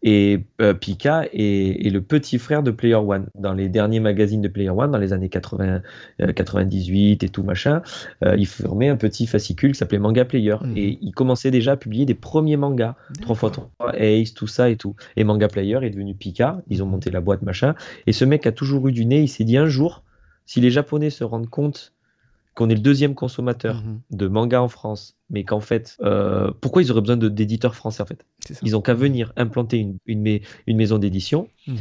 [0.02, 3.28] Et euh, Pika est, est le petit frère de Player One.
[3.36, 5.82] Dans les derniers magazines de Player One, dans les années 80,
[6.22, 7.82] euh, 98 et tout machin,
[8.24, 10.56] euh, il formait un petit fascicule qui s'appelait Manga Player.
[10.62, 10.78] Mhm.
[10.78, 12.96] Et il commençait déjà à publier des premiers mangas.
[13.22, 14.96] 3x3, Ace, tout ça et tout.
[15.18, 16.62] Et Manga Player est devenu Pika.
[16.70, 17.76] Ils ont monté la boîte, machin.
[18.08, 19.22] Et ce mec a toujours eu du nez.
[19.22, 20.04] Il s'est dit un jour,
[20.46, 21.94] si les Japonais se rendent compte
[22.60, 24.02] qu'on est le deuxième consommateur Mhm.
[24.12, 28.06] de manga en France, mais qu'en fait, euh, pourquoi ils auraient besoin d'éditeurs français en
[28.06, 28.26] fait?
[28.64, 31.78] Ils ont qu'à venir implanter une, une, mai- une maison d'édition Mhm.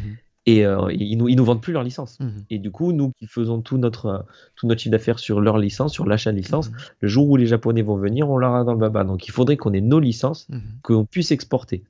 [0.46, 2.20] et euh, ils, nous, ils nous vendent plus leur licence.
[2.20, 2.44] Mhm.
[2.50, 4.24] Et du coup, nous qui faisons tout notre,
[4.55, 7.46] tout notre chiffre d'affaires sur leur licence, sur l'achat de licence, le jour où les
[7.46, 9.02] Japonais vont venir, on leur a dans le baba.
[9.02, 10.46] Donc il faudrait qu'on ait nos licences,
[10.82, 11.82] qu'on puisse exporter.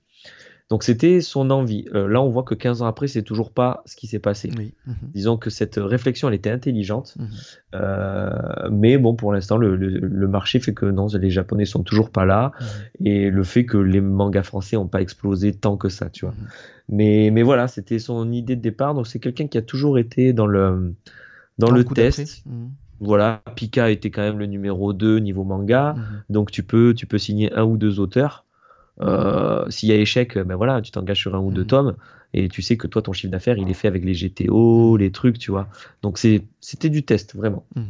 [0.70, 1.86] Donc c'était son envie.
[1.94, 4.50] Euh, là, on voit que 15 ans après, c'est toujours pas ce qui s'est passé.
[4.58, 4.74] Oui.
[4.86, 4.94] Mhm.
[5.14, 7.26] Disons que cette réflexion, elle était intelligente, Mhm.
[7.74, 11.82] Euh, mais bon, pour l'instant, le, le- le marché fait que non, les Japonais sont
[11.82, 13.06] toujours pas là, Mhm.
[13.06, 16.34] et le fait que les mangas français n'ont pas explosé tant que ça, tu vois.
[16.90, 20.32] Mais, mais voilà, c'était son idée de départ, donc c'est quelqu'un qui a toujours été
[20.32, 20.94] dans le,
[21.58, 22.44] dans le test.
[23.00, 25.94] Voilà, Pika était quand même le numéro 2 niveau manga,
[26.30, 28.44] donc tu peux, tu peux signer un ou deux auteurs.
[29.00, 31.66] Euh, S'il y a échec, ben voilà, tu t'engages sur un ou deux Mhm.
[31.66, 31.96] tomes
[32.34, 35.10] et tu sais que toi, ton chiffre d'affaires, il est fait avec les GTO, les
[35.12, 35.68] trucs, tu vois.
[36.02, 37.64] Donc c'était du test, vraiment.
[37.76, 37.84] Mhm.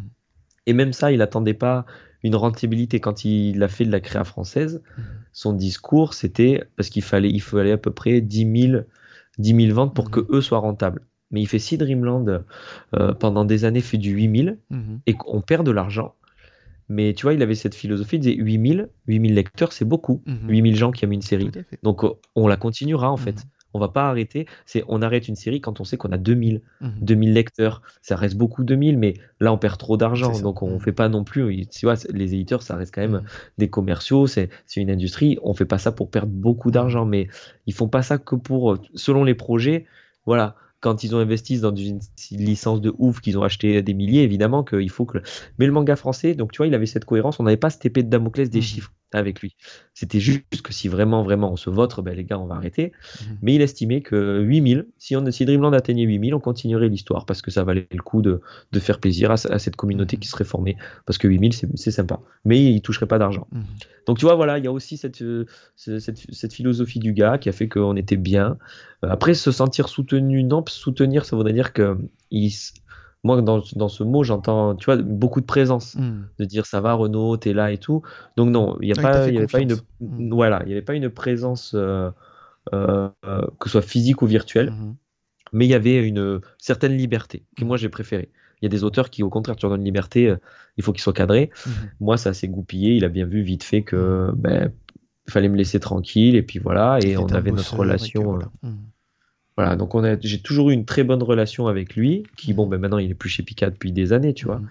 [0.67, 1.87] Et même ça, il attendait pas
[2.23, 3.01] une rentabilité.
[3.01, 5.05] Quand il a fait de la créa française, Mhm.
[5.33, 8.83] son discours, c'était parce qu'il fallait, il fallait à peu près 10 000,
[9.39, 10.11] 10 000 ventes pour Mhm.
[10.11, 11.03] que eux soient rentables.
[11.31, 12.43] Mais il fait si Dreamland
[12.95, 15.01] euh, pendant des années fait du 8 000 Mhm.
[15.07, 16.15] et qu'on perd de l'argent.
[16.89, 19.85] Mais tu vois, il avait cette philosophie, il disait 8 000, 8 000 lecteurs, c'est
[19.85, 20.23] beaucoup.
[20.27, 20.49] Mhm.
[20.49, 21.51] 8 000 gens qui aiment une série.
[21.83, 22.03] Donc
[22.35, 23.33] on la continuera en fait.
[23.37, 23.51] Mhm.
[23.75, 24.47] On va pas arrêter.
[24.65, 26.93] C'est on arrête une série quand on sait qu'on a 2000, Mhm.
[27.03, 27.83] 2000 lecteurs.
[28.01, 30.41] Ça reste beaucoup 2000, mais là on perd trop d'argent.
[30.41, 30.81] Donc on Mhm.
[30.81, 31.67] fait pas non plus.
[31.67, 33.25] Tu vois, les éditeurs, ça reste quand même Mhm.
[33.59, 34.27] des commerciaux.
[34.27, 35.39] C'est une industrie.
[35.43, 37.29] On fait pas ça pour perdre beaucoup d'argent, mais
[37.67, 39.85] ils font pas ça que pour selon les projets.
[40.25, 40.57] Voilà.
[40.81, 42.01] Quand ils ont investi dans une
[42.33, 45.19] licence de ouf, qu'ils ont acheté des milliers, évidemment qu'il faut que.
[45.59, 47.41] Mais le manga français, donc tu vois, il avait cette cohérence.
[47.41, 48.63] On n'avait pas cette épée de Damoclès des Mhm.
[48.63, 49.57] chiffres avec lui.
[49.95, 52.93] C'était juste que si vraiment, vraiment on se vote, ben les gars, on va arrêter.
[53.23, 53.39] Mhm.
[53.43, 57.41] Mais il estimait que 8000, si, on, si Dreamland atteignait 8000, on continuerait l'histoire parce
[57.43, 58.41] que ça valait le coup de,
[58.73, 60.21] de faire plaisir à, à cette communauté Mhm.
[60.21, 60.77] qui serait formée.
[61.07, 62.21] Parce que 8000, c'est c'est sympa.
[62.45, 63.47] Mais il toucherait pas d'argent.
[63.53, 63.65] Mhm.
[64.07, 65.45] Donc tu vois, voilà, il y a aussi cette, euh,
[65.77, 68.57] ce- cette, cette philosophie du gars qui a fait qu'on était bien.
[69.05, 71.97] Euh, Après, se sentir soutenu, non, soutenir, ça voudrait dire que
[72.31, 72.51] il,
[73.25, 76.29] moi, dans, dans ce mot, j'entends, tu vois, beaucoup de présence Mhm.
[76.39, 78.03] de dire ça va Renaud, t'es là et tout.
[78.37, 79.87] Donc non, il n'y a Ah, pas, il y avait pas une, confiance.
[80.01, 80.33] Mm.
[80.35, 82.11] voilà, il y avait pas une présence euh,
[82.75, 83.09] euh,
[83.59, 84.95] que ce soit physique ou virtuelle, Mhm.
[85.53, 88.31] mais il y avait une certaine liberté que moi j'ai préférée.
[88.61, 90.37] Il y a des auteurs qui, au contraire, tu leur donnes une liberté, euh,
[90.77, 91.51] il faut qu'ils soient cadrés.
[92.01, 92.95] Moi, ça s'est goupillé.
[92.97, 94.73] Il a bien vu vite fait que ben,
[95.29, 96.99] fallait me laisser tranquille et puis voilà.
[97.05, 98.23] Et on avait notre relation.
[98.25, 98.51] voilà.
[99.59, 102.69] Voilà, donc on a, j'ai toujours eu une très bonne relation avec lui, qui bon
[102.69, 104.61] ben maintenant il est plus chez Pika depuis des années, tu vois.
[104.61, 104.69] Mhm.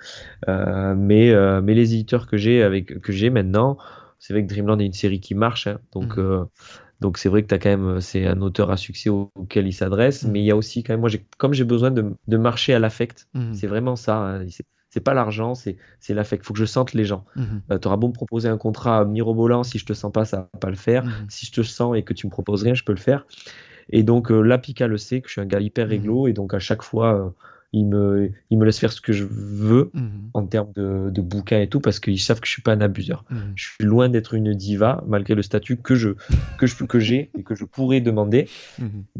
[0.50, 3.78] Euh, mais euh, mais les éditeurs que j'ai avec que j'ai maintenant,
[4.20, 6.24] c'est vrai que Dreamland est une série qui marche, hein, donc Mhm.
[6.24, 6.46] euh,
[7.02, 9.74] donc c'est vrai que t'as quand même c'est un auteur à succès au- auquel il
[9.74, 10.32] s'adresse, Mhm.
[10.32, 12.74] mais il y a aussi quand même moi j'ai comme j'ai besoin de, de marcher
[12.74, 14.18] à l'affect, c'est vraiment ça.
[14.20, 16.44] hein, c'est, pas l'argent, c'est c'est l'affect.
[16.46, 17.24] Faut que je sente les gens.
[17.36, 17.62] Mhm.
[17.72, 20.60] Euh, T'auras beau me proposer un contrat mirobolant, si je te sens pas, ça va
[20.60, 21.04] pas le faire.
[21.30, 23.26] Si je te sens et que tu me proposes rien, je peux le faire.
[23.90, 25.92] Et donc euh, là, Pika le sait que je suis un gars hyper Mhm.
[25.92, 27.30] réglo et donc à chaque fois, euh,
[27.74, 30.30] il me, il me laisse faire ce que je veux Mhm.
[30.34, 32.82] en termes de, de bouquins et tout parce qu'ils savent que je suis pas un
[32.82, 33.26] abuseur.
[33.30, 33.54] Mhm.
[33.56, 36.12] Je suis loin d'être une diva malgré le statut que je
[36.58, 38.48] que je que j'ai et que je pourrais demander.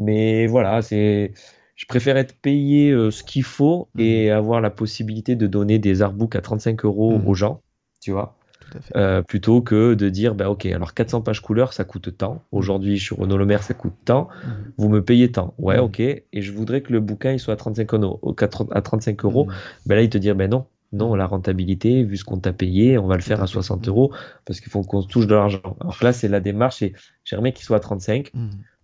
[0.00, 1.32] Mais voilà, c'est
[1.76, 6.02] je préfère être payé euh, ce qu'il faut et avoir la possibilité de donner des
[6.02, 7.62] artbooks à 35 euros aux gens,
[8.00, 8.37] tu vois.
[8.96, 12.44] Euh, plutôt que de dire, bah, ok, alors 400 pages couleur, ça coûte tant.
[12.52, 14.28] Aujourd'hui, je suis Renaud Lemaire, ça coûte tant.
[14.44, 14.72] Mhm.
[14.78, 15.54] Vous me payez tant.
[15.58, 15.84] Ouais, mhm.
[15.84, 16.00] ok.
[16.00, 18.20] Et je voudrais que le bouquin il soit à 35 euros.
[18.70, 19.48] À 35 euros.
[19.86, 22.96] Ben là, il te dit, ben non, non, la rentabilité, vu ce qu'on t'a payé,
[22.96, 24.12] on va le faire à 60 euros
[24.46, 25.76] parce qu'il faut qu'on touche de l'argent.
[25.80, 28.32] Alors là, c'est la démarche et j'aimerais qu'il soit à 35.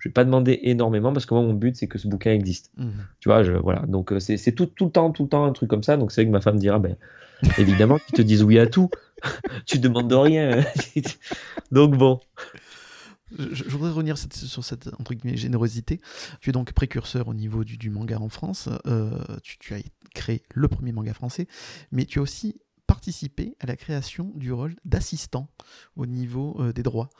[0.04, 2.70] Je vais pas demander énormément parce que moi, mon but, c'est que ce bouquin existe.
[2.76, 2.92] Mhm.
[3.20, 3.86] Tu vois, je, voilà.
[3.86, 5.96] Donc, euh, c'est tout, tout le temps, tout le temps un truc comme ça.
[5.96, 6.94] Donc, c'est vrai que ma femme dira, ben,
[7.58, 8.90] évidemment qu'ils te disent oui à tout.
[9.66, 10.62] tu demandes rien.
[11.72, 12.20] donc, bon.
[13.38, 16.02] Je, voudrais revenir sur cette entre guillemets, générosité.
[16.42, 18.68] Tu es donc précurseur au niveau du, manga en France.
[18.86, 19.10] Euh,
[19.42, 19.78] tu, tu, as
[20.14, 21.48] créé le premier manga français,
[21.92, 22.56] mais tu as aussi
[22.94, 25.48] participer à la création du rôle d'assistant
[25.96, 27.10] au niveau euh, des droits.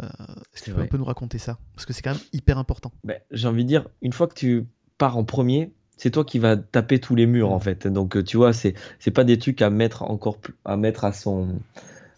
[0.00, 0.06] Euh,
[0.54, 1.58] est-ce que tu peux un peu nous raconter ça?
[1.74, 2.92] Parce que c'est quand même hyper important.
[3.02, 4.66] Ben, j'ai envie de dire, une fois que tu
[4.96, 7.88] pars en premier, c'est toi qui vas taper tous les murs en fait.
[7.88, 11.12] Donc euh, tu vois, c'est c'est pas des trucs à mettre encore à mettre à
[11.12, 11.58] son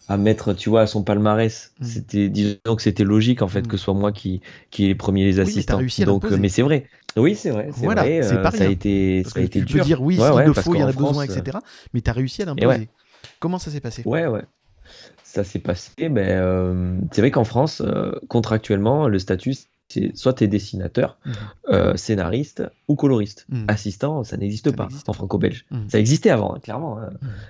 [0.07, 1.73] à mettre tu vois à son palmarès.
[1.79, 1.85] Mm.
[1.85, 3.67] C'était disons que c'était logique en fait mm.
[3.67, 5.79] que ce soit moi qui qui ai les premiers les assistants.
[5.79, 6.87] mais Donc mais c'est vrai.
[7.17, 7.69] Oui, c'est vrai.
[7.71, 10.53] Voilà, vrai, ça a été, ça a été tu peux dire oui, ouais, il le
[10.53, 11.57] faut, il y en a besoin, etc.
[11.93, 12.89] Mais tu as réussi à l'imposer.
[13.39, 14.03] Comment ça s'est passé?
[14.05, 14.43] Ouais, ouais.
[15.23, 19.53] Ça s'est passé, mais euh, c'est vrai qu'en France, euh, contractuellement, le statut,
[19.89, 21.33] c'est soit tu es dessinateur, mhm.
[21.69, 23.45] euh, scénariste ou coloriste.
[23.49, 23.65] Mhm.
[23.67, 25.65] Assistant, ça n'existe pas en franco-belge.
[25.71, 25.89] Mhm.
[25.89, 26.99] Ça existait avant, hein, clairement.
[26.99, 27.09] Hein.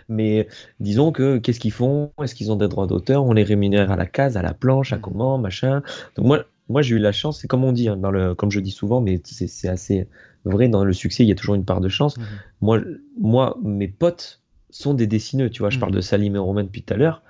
[0.10, 0.48] Mais
[0.80, 2.12] disons que qu'est-ce qu'ils font?
[2.22, 3.24] Est-ce qu'ils ont des droits d'auteur?
[3.24, 5.82] On les rémunère à la case, à la planche, à comment, machin.
[6.16, 8.52] Donc moi, moi j'ai eu la chance, c'est comme on dit, hein, dans le, comme
[8.52, 10.08] je dis souvent, mais c'est assez
[10.46, 12.16] vrai, dans le succès, il y a toujours une part de chance.
[12.62, 12.82] Moi,
[13.20, 15.50] moi, mes potes sont des dessineux.
[15.50, 17.24] Tu vois, je parle de Salim et Romain depuis tout à l'heure.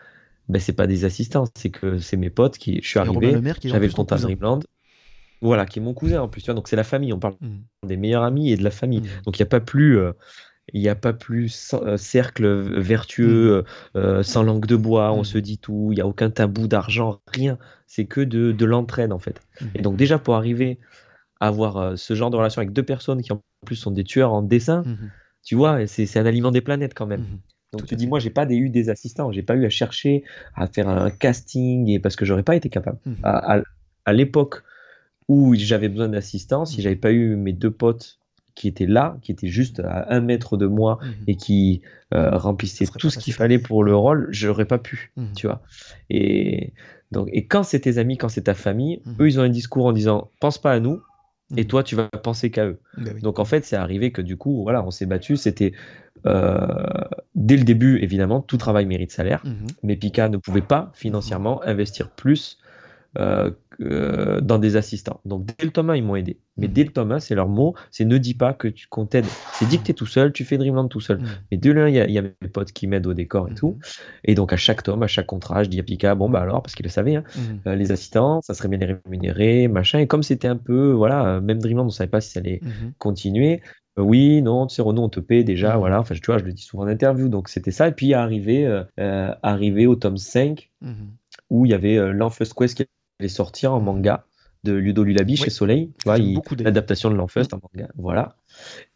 [0.50, 2.80] Ben, c'est pas des assistants, c'est que c'est mes potes qui.
[2.82, 4.64] Je suis arrivé, j'avais le compte à Dreamland.
[5.42, 6.42] Voilà, qui est mon cousin en plus.
[6.42, 7.14] Tu vois, donc c'est la famille.
[7.14, 7.88] On parle mm.
[7.88, 9.02] des meilleurs amis et de la famille.
[9.02, 9.24] Mm.
[9.26, 10.00] Donc il n'y a pas plus.
[10.00, 10.14] Euh,
[10.74, 12.46] il n'y a pas plus euh, cercle
[12.78, 13.64] vertueux,
[13.96, 17.22] euh, sans langue de bois, on se dit tout, il n'y a aucun tabou d'argent,
[17.28, 17.58] rien.
[17.86, 19.40] C'est que de, de l'entraide en fait.
[19.76, 20.78] Et donc déjà pour arriver
[21.40, 24.34] à avoir ce genre de relation avec deux personnes qui en plus sont des tueurs
[24.34, 24.84] en dessin.
[25.48, 27.22] Tu vois, c'est un aliment des planètes quand même.
[27.22, 27.40] Mhm.
[27.72, 30.26] Donc tu dis, moi, j'ai pas eu des assistants, j'ai pas eu à chercher
[30.56, 32.98] à faire un casting et parce que j'aurais pas été capable.
[33.06, 33.15] Mhm.
[33.24, 33.61] À,
[34.03, 34.64] à l'époque
[35.30, 36.84] où j'avais besoin d'assistants, si mhm.
[36.84, 38.19] j'avais pas eu mes deux potes
[38.56, 41.82] qui étaient là, qui étaient juste à un mètre de moi et qui
[42.14, 45.61] euh, remplissaient tout ce qu'il fallait pour le rôle, j'aurais pas pu, tu vois.
[46.10, 46.74] Et
[47.14, 49.86] donc, et quand c'est tes amis, quand c'est ta famille, eux, ils ont un discours
[49.86, 51.02] en disant, pense pas à nous,
[51.56, 51.68] et mhm.
[51.68, 52.80] toi tu vas penser qu'à eux.
[52.98, 55.38] Bah Donc en fait, c'est arrivé que du coup, voilà, on s'est battu.
[55.38, 55.74] C'était
[56.26, 56.68] euh,
[57.36, 59.68] dès le début, évidemment, tout travail mérite salaire, mhm.
[59.84, 62.57] mais Pika ne pouvait pas financièrement investir plus
[63.18, 65.22] euh, euh, dans des assistants.
[65.24, 66.40] Donc dès le tome 1, ils m'ont aidé.
[66.58, 66.72] Mais mm.
[66.72, 69.26] dès le tome 1, c'est leur mot, c'est ne dis pas que tu qu'on t'aide.
[69.54, 71.20] C'est dit que tu es tout seul, tu fais Dreamland tout seul.
[71.20, 71.26] Mm.
[71.52, 73.74] Mais dès le 1, il y, a mes potes qui m'aident au décor et tout.
[73.74, 73.82] Mm.
[74.26, 76.64] Et donc à chaque tome, à chaque contrat, je dis à Pika, bon bah alors,
[76.64, 77.24] parce qu'il le savait, hein,
[77.68, 79.99] euh, les assistants, ça serait bien les rémunérer, machin.
[79.99, 82.94] Et comme c'était un peu, voilà, même Dreamland, on savait pas si ça allait mm-hmm.
[82.98, 83.62] continuer.
[83.99, 85.99] Euh, oui, non, tu sais, Renaud, on te paie déjà, voilà.
[85.99, 87.90] Enfin, tu vois, je le dis souvent en interview, donc c'était ça.
[87.90, 90.90] Et puis, arrivé, arrivé au tome 5, mm-hmm.
[91.52, 92.88] où il y avait l'Enfest Quest qui
[93.19, 94.26] allait sortir en manga
[94.64, 95.91] de Ludo Lulabi chez Soleil.
[95.99, 96.18] Tu vois,
[96.60, 97.89] l'adaptation de l'Enfest en manga.
[97.98, 98.35] Voilà.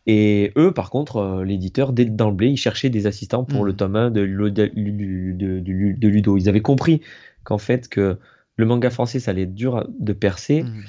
[0.06, 3.76] Et eux, par contre, euh, l'éditeur, dès d'emblée, ils cherchaient des assistants pour le mm.
[3.76, 6.38] tome 1 de, de, Ludo.
[6.38, 7.02] Ils avaient compris
[7.44, 8.18] qu'en fait, que
[8.58, 10.64] le manga français, ça allait être dur de percer.
[10.64, 10.84] Mm.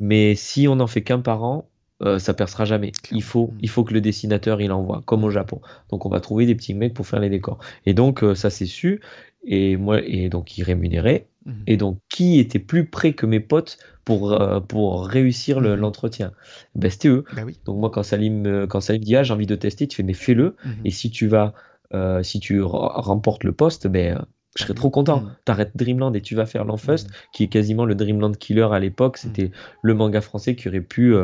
[0.00, 1.68] Mais si on n'en fait qu'un par an,
[2.02, 2.92] euh, ça percera jamais.
[3.10, 3.58] Il faut, mm.
[3.60, 5.60] il faut que le dessinateur il envoie, comme au Japon.
[5.90, 7.58] Donc on va trouver des petits mecs pour faire les décors.
[7.86, 9.00] Et donc euh, ça c'est su.
[9.44, 11.26] Et moi, et donc ils rémunéraient.
[11.46, 11.64] Mhm.
[11.66, 15.74] Et donc, qui était plus près que mes potes pour, euh, pour réussir mhm.
[15.74, 16.32] l'entretien?
[16.74, 17.24] Ben, C'était eux.
[17.44, 17.58] Oui.
[17.64, 20.02] Donc, moi, quand Salim, euh, quand Salim dit Ah, j'ai envie de tester, tu fais
[20.02, 20.56] Mais fais-le.
[20.64, 20.72] Mhm.
[20.84, 21.54] Et si tu vas,
[21.94, 24.24] euh, si tu remportes le poste, ben,
[24.56, 25.24] je serais trop content.
[25.46, 29.16] T'arrêtes Dreamland et tu vas faire l'Enfust, qui est quasiment le Dreamland killer à l'époque.
[29.16, 29.50] C'était
[29.80, 31.14] le manga français qui aurait pu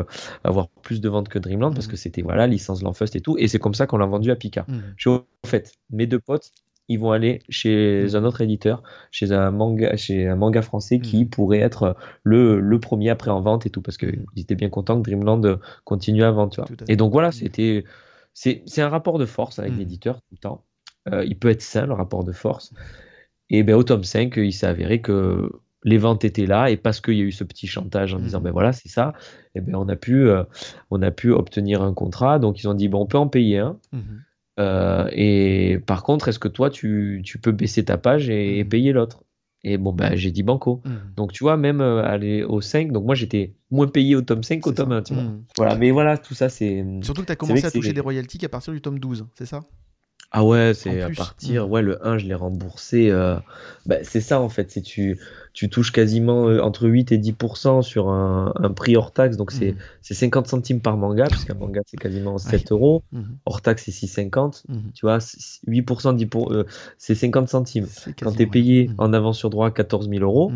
[0.43, 3.37] avoir plus de ventes que Dreamland parce que c'était voilà licence l'Enfust et tout.
[3.37, 4.65] Et c'est comme ça qu'on l'a vendu à Pika.
[4.97, 6.51] Je, en fait, mes deux potes,
[6.89, 8.15] ils vont aller chez mm.
[8.15, 11.29] un autre éditeur, chez un manga, chez un manga français qui mm.
[11.29, 15.01] pourrait être le, le, premier après en vente et tout, parce qu'ils étaient bien contents
[15.01, 16.65] que Dreamland continue à vendre.
[16.87, 17.33] Et donc voilà, mm.
[17.33, 17.83] c'était
[18.33, 20.65] c'est un rapport de force avec l'éditeur tout le temps.
[21.11, 22.73] Euh, il peut être sain le rapport de force.
[23.49, 25.49] Et ben au tome 5, il s'est avéré que
[25.83, 28.41] les ventes étaient là et parce qu'il y a eu ce petit chantage en disant
[28.41, 29.13] ben voilà c'est ça
[29.55, 30.43] et ben on a pu euh,
[30.91, 33.59] on a pu obtenir un contrat donc ils ont dit bon on peut en payer
[33.59, 34.19] un mm-hmm.
[34.59, 38.69] Euh, et par contre, est-ce que toi, tu, peux baisser ta page et, mmh.
[38.69, 39.23] payer l'autre?
[39.63, 40.81] Et bon, bah, j'ai dit banco.
[40.85, 40.91] Mmh.
[41.15, 44.43] Donc, tu vois, même euh, aller au 5, donc moi, j'étais moins payé au tome
[44.43, 45.23] 5 qu'au tome 1, tu vois.
[45.23, 45.43] Mmh.
[45.57, 46.85] Voilà, mais voilà, tout ça, c'est.
[47.01, 49.45] Surtout que tu as commencé à toucher des royalties qu'à partir du tome 12, c'est
[49.45, 49.61] ça?
[50.31, 51.65] Ah ouais, c'est à partir.
[51.67, 51.71] mm.
[51.71, 53.09] Ouais, le 1, je l'ai remboursé.
[53.09, 53.35] euh,
[53.87, 54.69] bah, c'est ça en fait.
[54.69, 55.19] C'est tu,
[55.53, 59.37] tu touches quasiment euh, entre 8 et 10% sur un, un prix hors taxe.
[59.37, 59.77] Donc c'est Mhm.
[60.01, 62.67] c'est 50 centimes par manga, puisqu'un manga c'est quasiment 7 Ouais.
[62.71, 63.03] euros.
[63.11, 63.37] Mhm.
[63.47, 64.63] Hors taxe c'est 6,50.
[64.69, 64.91] Mhm.
[64.93, 66.65] Tu vois, c'est- 8%, 10 pour, euh,
[66.99, 67.87] c'est 50 centimes.
[68.21, 68.87] Quand tu es payé.
[68.89, 68.95] Mhm.
[68.99, 70.51] en avance sur droit 14 000 euros,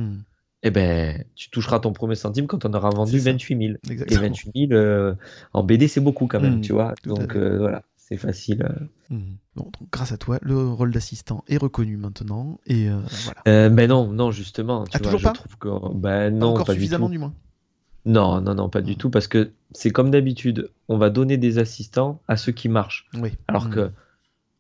[0.62, 3.32] eh ben, tu toucheras ton premier centime quand on aura vendu C'est ça.
[3.32, 3.74] 28 000.
[3.90, 4.22] Et Exactement.
[4.22, 5.14] 28 000 euh,
[5.52, 6.94] en BD, c'est beaucoup quand même, Mhm, tu vois.
[7.06, 8.64] Donc euh, voilà, c'est facile.
[8.64, 9.16] euh.
[9.16, 9.38] Mhm.
[9.56, 12.60] Bon, donc, grâce à toi, le rôle d'assistant est reconnu maintenant.
[12.66, 13.42] Et euh, voilà.
[13.48, 16.30] Euh, ben non, non, justement, tu Ah, vois, toujours je pas trouve que ben Pas
[16.32, 17.12] non, encore pas du suffisamment, tout.
[17.14, 17.34] du moins.
[18.06, 18.98] Non, non, non, pas du Mhm.
[18.98, 23.08] tout, parce que c'est comme d'habitude, on va donner des assistants à ceux qui marchent.
[23.16, 23.32] Oui.
[23.48, 23.72] Alors Mhm.
[23.74, 23.92] que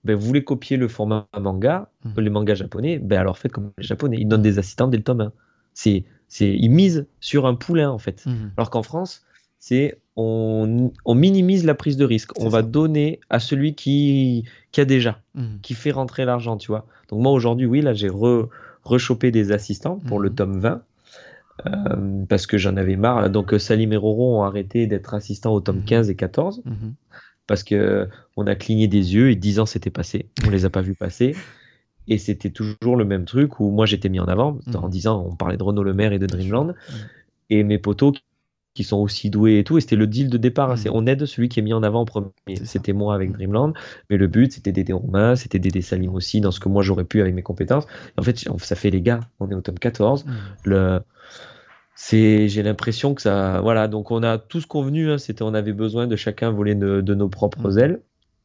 [0.05, 3.83] ben, vous voulez copier le format manga, les mangas japonais, ben alors faites comme les
[3.85, 5.31] japonais, ils donnent des assistants dès le tome 1.
[5.73, 8.25] C'est, c'est, ils misent sur un poulain en fait.
[8.57, 9.23] Alors qu'en France,
[9.65, 12.31] c'est on, on minimise la prise de risque.
[12.38, 15.60] On va donner à celui qui, qui a déjà, Mhm.
[15.61, 16.85] qui fait rentrer l'argent, tu vois.
[17.10, 18.49] Donc moi aujourd'hui, oui, là j'ai re,
[18.84, 20.35] rechopé des assistants pour le Mhm.
[20.35, 20.81] tome 20.
[21.68, 23.30] euh, parce que j'en avais marre.
[23.30, 25.85] Donc euh, Salim et Roro ont arrêté d'être assistants au tome Mhm.
[25.85, 26.94] 15 et 14 Mhm.
[27.48, 30.26] parce que on a cligné des yeux et 10 ans s'étaient passés.
[30.45, 31.35] On les a pas vus passer.
[32.07, 34.57] Et c'était toujours le même truc où moi j'étais mis en avant.
[34.76, 34.90] En Mhm.
[34.90, 36.26] 10 ans, on parlait de Renaud Le Maire et de.
[36.26, 36.73] Dreamland.
[37.52, 38.14] Et mes potos
[38.73, 39.77] qui sont aussi doués et tout.
[39.77, 40.77] Et c'était le deal de départ.
[40.77, 42.27] C'est on aide celui qui est mis en avant en premier.
[42.63, 43.31] C'était moi avec.
[43.31, 43.73] Dreamland.
[44.09, 47.05] Mais le but, c'était d'aider Romain, c'était d'aider Salim aussi dans ce que moi j'aurais
[47.05, 47.85] pu avec mes compétences.
[48.17, 49.21] Et en fait, ça fait les gars.
[49.39, 50.25] On est au tome 14.
[50.25, 50.33] Mhm.
[50.65, 50.99] Le...
[51.95, 55.73] C'est, j'ai l'impression que ça, voilà, donc on a tous convenu, hein, c'était, on avait
[55.73, 57.79] besoin de chacun voler de, de nos propres Mhm.
[57.79, 58.01] ailes,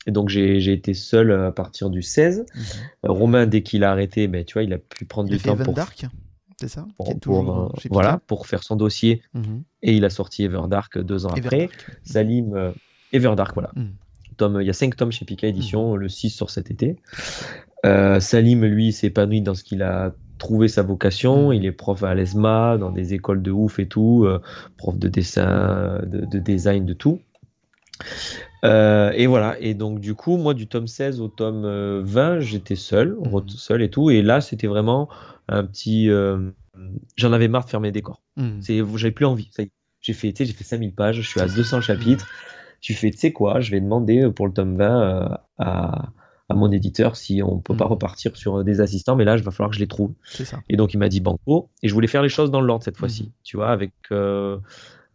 [0.07, 2.41] et donc j'ai, été seul à partir du 16.
[2.41, 2.63] Mhm.
[3.07, 5.37] Euh, Romain, dès qu'il a arrêté, ben, tu vois, il a pu prendre Il a
[5.39, 6.07] du temps pour, Dark,
[6.61, 9.63] c'est ça pour, Qui est pour, toujours chez voilà, pour faire son dossier, Mhm.
[9.83, 11.69] et il a sorti Everdark deux ans après.
[12.05, 12.73] Salim, euh,
[13.13, 13.71] Everdark, voilà.
[13.77, 13.95] Mhm.
[14.37, 16.97] Tome, il y a cinq tomes chez Pika Édition, le 6 sort cet été.
[17.87, 21.49] Euh, Salim, lui, s'est épanoui dans ce qu'il a trouvé sa vocation.
[21.49, 21.55] Mhm.
[21.55, 24.41] Il est prof à l'ESMA, dans des écoles de ouf et tout, euh,
[24.77, 27.21] prof de dessin, de, de design, de tout.
[28.65, 32.41] Euh, et voilà, et donc du coup, moi, du tome 16 au tome euh, 20,
[32.41, 33.29] j'étais seul, Mhm.
[33.33, 34.11] re- seul et tout.
[34.11, 35.09] Et là, c'était vraiment
[35.49, 36.11] un petit.
[36.11, 36.51] euh,
[37.17, 38.23] J'en avais marre de faire mes décors.
[38.37, 38.61] Mhm.
[38.97, 39.51] J'avais plus envie.
[40.01, 41.57] J'ai fait, j'ai fait 5000 pages, je suis à C'est ça.
[41.57, 42.27] 200 chapitres.
[42.81, 45.29] Tu fais, tu sais quoi, je vais demander euh, pour le tome 20 euh,
[45.59, 46.11] à,
[46.49, 47.91] à mon éditeur si on peut pas Mhm.
[47.91, 50.13] repartir sur euh, des assistants, mais là, il va falloir que je les trouve.
[50.25, 50.61] Ça.
[50.69, 51.71] Et donc, il m'a dit banco.
[51.83, 53.25] Et je voulais faire les choses dans l'ordre cette fois-ci.
[53.25, 53.31] Mhm.
[53.43, 54.59] Tu vois, avec, euh,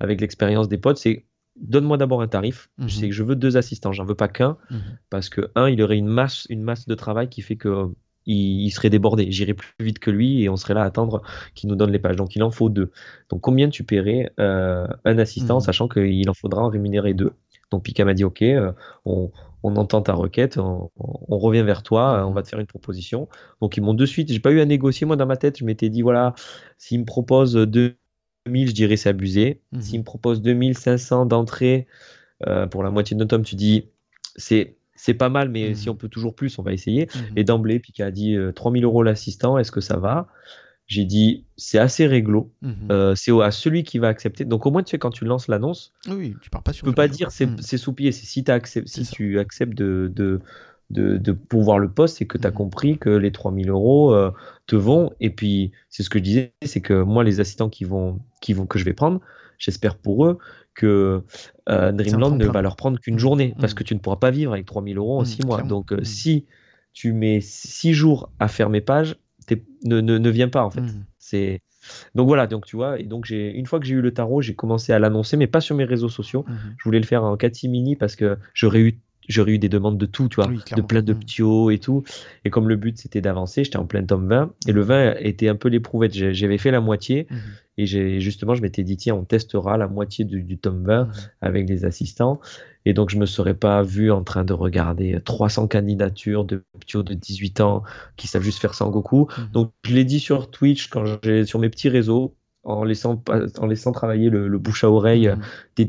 [0.01, 1.25] avec l'expérience des potes, c'est
[1.55, 2.69] donne-moi d'abord un tarif.
[2.77, 2.87] Mhm.
[2.89, 4.97] Je sais que je veux deux assistants, j'en veux pas qu'un, Mhm.
[5.09, 7.87] parce que un, il aurait une masse, une masse de travail qui fait que
[8.25, 9.31] il, il serait débordé.
[9.31, 11.21] J'irais plus vite que lui et on serait là à attendre
[11.55, 12.15] qu'il nous donne les pages.
[12.15, 12.91] Donc il en faut deux.
[13.29, 15.61] Donc combien tu paierais euh, un assistant, Mhm.
[15.61, 17.33] sachant qu'il en faudra en rémunérer deux?
[17.71, 18.71] Donc Pika m'a dit ok, euh,
[19.05, 19.31] on,
[19.63, 22.67] on entend ta requête, on, on revient vers toi, euh, on va te faire une
[22.67, 23.27] proposition.
[23.61, 25.65] Donc ils m'ont de suite, j'ai pas eu à négocier moi dans ma tête, je
[25.65, 26.33] m'étais dit voilà,
[26.77, 27.55] s'ils me proposent
[28.45, 29.61] 2000, je dirais c'est abusé.
[29.71, 29.81] Mhm.
[29.81, 31.87] S'ils me proposent 2500 d'entrée
[32.47, 33.85] euh, pour la moitié de notre tome, tu dis
[34.35, 35.75] c'est c'est pas mal, mais Mhm.
[35.75, 37.07] si on peut toujours plus, on va essayer.
[37.15, 37.21] Mhm.
[37.37, 40.27] Et d'emblée, Pika a dit euh, 3000 euros l'assistant, est-ce que ça va?
[40.85, 42.51] J'ai dit c'est assez réglo,
[42.91, 44.43] euh, c'est à celui qui va accepter.
[44.43, 46.93] Donc au moins, tu sais, quand tu lances l'annonce, Oui, tu pars pas sur peux
[46.93, 47.61] pas dire c'est c'est.
[47.61, 47.77] C'est
[48.85, 49.15] si, si ça.
[49.15, 50.41] tu acceptes de, de,
[50.89, 52.57] de, de pouvoir le poste, c'est que tu as Mhm.
[52.57, 54.31] compris que les 3000 euros euh,
[54.67, 55.11] te vont.
[55.19, 58.53] Et puis, c'est ce que je disais, c'est que moi, les assistants qui vont, qui
[58.53, 59.21] vont, que je vais prendre,
[59.57, 60.37] j'espère pour eux
[60.75, 61.23] que
[61.69, 63.19] euh, Dreamland ne va leur prendre qu'une Mhm.
[63.19, 63.55] journée.
[63.59, 63.75] Parce Mhm.
[63.75, 65.57] que tu ne pourras pas vivre avec 3000 euros en Mhm, 6 mois.
[65.57, 65.69] clairement.
[65.69, 66.03] Donc, euh, Mhm.
[66.03, 66.45] si
[66.93, 69.17] tu mets 6 jours à faire mes pages,
[69.85, 70.81] ne, ne, ne viens pas en fait.
[70.81, 71.05] Mhm.
[71.19, 71.59] C'est
[72.15, 74.41] donc voilà, donc tu vois, et donc j'ai une fois que j'ai eu le tarot,
[74.41, 76.45] j'ai commencé à l'annoncer, mais pas sur mes réseaux sociaux.
[76.47, 76.75] Mhm.
[76.77, 80.05] Je voulais le faire en catimini parce que j'aurais eu j'aurais eu des demandes de
[80.05, 82.03] tout, tu vois, Oui, de plein de petits hauts et tout.
[82.45, 85.47] Et comme le but c'était d'avancer, j'étais en plein tome 20 et le 20 était
[85.49, 86.13] un peu l'éprouvette.
[86.13, 87.37] J'avais fait la moitié Mhm.
[87.77, 91.05] et j'ai justement je m'étais dit tiens on testera la moitié du, du tome 20
[91.05, 91.11] Mhm.
[91.41, 92.39] avec des assistants.
[92.85, 97.01] Et donc, je me serais pas vu en train de regarder 300 candidatures de petits
[97.01, 97.83] de 18 ans
[98.17, 99.27] qui savent juste faire Sangoku.
[99.37, 99.49] Mhm.
[99.53, 103.21] Donc, je l'ai dit sur Twitch, quand j'ai, sur mes petits réseaux, en laissant,
[103.59, 105.31] en laissant travailler le, le bouche à oreille
[105.75, 105.85] des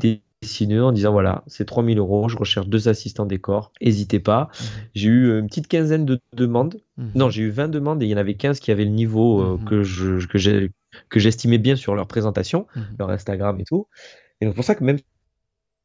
[0.81, 4.49] en disant voilà, c'est 3000 euros, je recherche deux assistants décor, n'hésitez pas.
[4.59, 4.65] Mhm.
[4.95, 6.77] J'ai eu une petite quinzaine de demandes.
[6.97, 7.11] Mhm.
[7.15, 9.41] Non, j'ai eu 20 demandes et il y en avait 15 qui avaient le niveau
[9.41, 9.65] euh, Mhm.
[9.65, 10.71] que, je, que, j'ai,
[11.09, 12.67] que j'estimais bien sur leur présentation
[12.99, 13.87] leur Instagram et tout.
[14.41, 14.99] Et donc, pour ça que même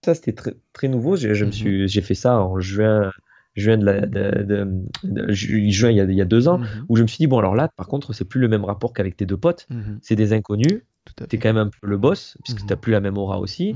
[0.05, 1.17] ça, c'était très, très nouveau.
[1.17, 3.11] Je, je me suis, j'ai fait ça en juin,
[3.55, 4.69] juin, de la, de, de-
[5.05, 7.19] de- ju- juin il, y a, il y a deux ans, où je me suis
[7.19, 9.67] dit, bon, alors là, par contre, c'est plus le même rapport qu'avec tes deux potes.
[10.03, 10.83] C'est des inconnus.
[11.29, 12.67] T'es quand même un peu le boss, puisque Mhm.
[12.69, 13.75] t'as plus la même aura aussi.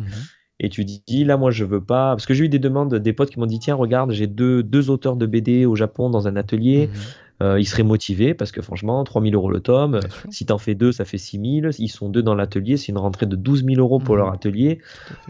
[0.64, 2.10] Et tu dis là moi je veux pas.
[2.16, 4.62] Parce que j'ai eu des demandes des potes qui m'ont dit tiens regarde j'ai deux,
[4.62, 6.90] deux auteurs de BD au Japon dans un atelier.
[6.92, 7.00] Mhm.
[7.42, 10.04] Euh, ils seraient motivés parce que franchement 3000 euros le tome.
[10.30, 13.26] Si t'en fais deux ça fait 6000 ils sont deux dans l'atelier c'est une rentrée
[13.26, 14.20] de 12 000 euros pour Mhm.
[14.20, 14.80] leur atelier.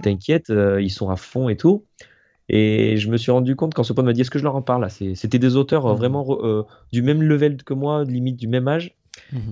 [0.03, 1.85] T'inquiète euh, ils sont à fond et tout.
[2.49, 4.57] Et je me suis rendu compte quand ce pote m'a dit est-ce que je leur
[4.57, 5.99] en parle c'était des auteurs euh, Mhm.
[5.99, 8.95] vraiment euh, du même level que moi limite du même âge.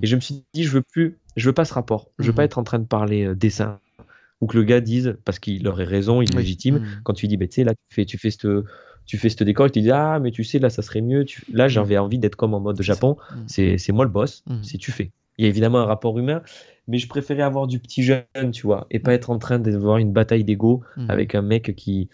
[0.03, 2.11] Et je me suis dit, je veux plus, je veux pas ce rapport.
[2.19, 2.37] Je veux Mhm.
[2.37, 3.81] pas être en train de parler dessin
[4.43, 6.43] ou que le gars dise, parce qu'il aurait raison, il est Oui.
[6.43, 6.81] légitime.
[6.81, 6.87] Mhm.
[7.05, 8.65] Quand tu lui dis, bah, tu sais, là, tu fais, tu fais ce,
[9.07, 11.25] tu fais ce décor, il te dit, ah, mais tu sais, là, ça serait mieux.
[11.25, 12.83] Tu- Là, j'avais envie d'être comme en mode.
[12.83, 13.17] Japon.
[13.35, 13.45] Mhm.
[13.79, 14.45] C'est, moi le boss.
[14.63, 15.11] C'est tu fais.
[15.39, 16.43] Il y a évidemment un rapport humain,
[16.89, 19.97] mais je préférais avoir du petit jeune, tu vois, et pas être en train d'avoir
[19.97, 22.09] une bataille d'ego avec un mec qui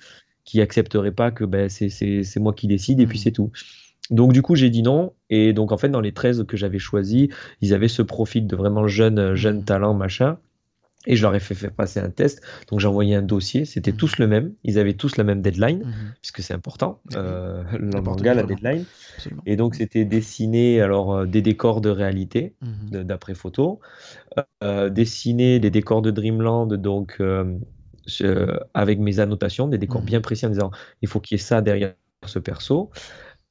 [0.44, 3.50] qui accepterait pas que ben, c'est moi qui décide et puis c'est tout.
[4.10, 6.78] Donc du coup j'ai dit non et donc en fait dans les 13 que j'avais
[6.78, 7.28] choisis
[7.60, 10.38] ils avaient ce profil de vraiment jeune jeune talent machin
[11.08, 13.92] et je leur ai fait faire passer un test donc j'ai envoyé un dossier c'était
[13.92, 13.96] Mhm.
[13.98, 16.12] tous le même ils avaient tous la même deadline Mhm.
[16.22, 17.16] puisque c'est important Oui.
[17.16, 18.84] euh, le manga la deadline
[19.16, 19.42] Absolument.
[19.46, 22.54] et donc c'était dessiner alors euh, des décors de réalité
[22.92, 23.80] de- d'après photo,
[24.64, 27.58] euh, dessiner des décors de Dreamland, donc euh,
[28.06, 30.70] je- avec mes annotations, des décors bien précis en disant
[31.02, 31.94] il faut qu'il y ait ça derrière
[32.26, 32.90] ce perso.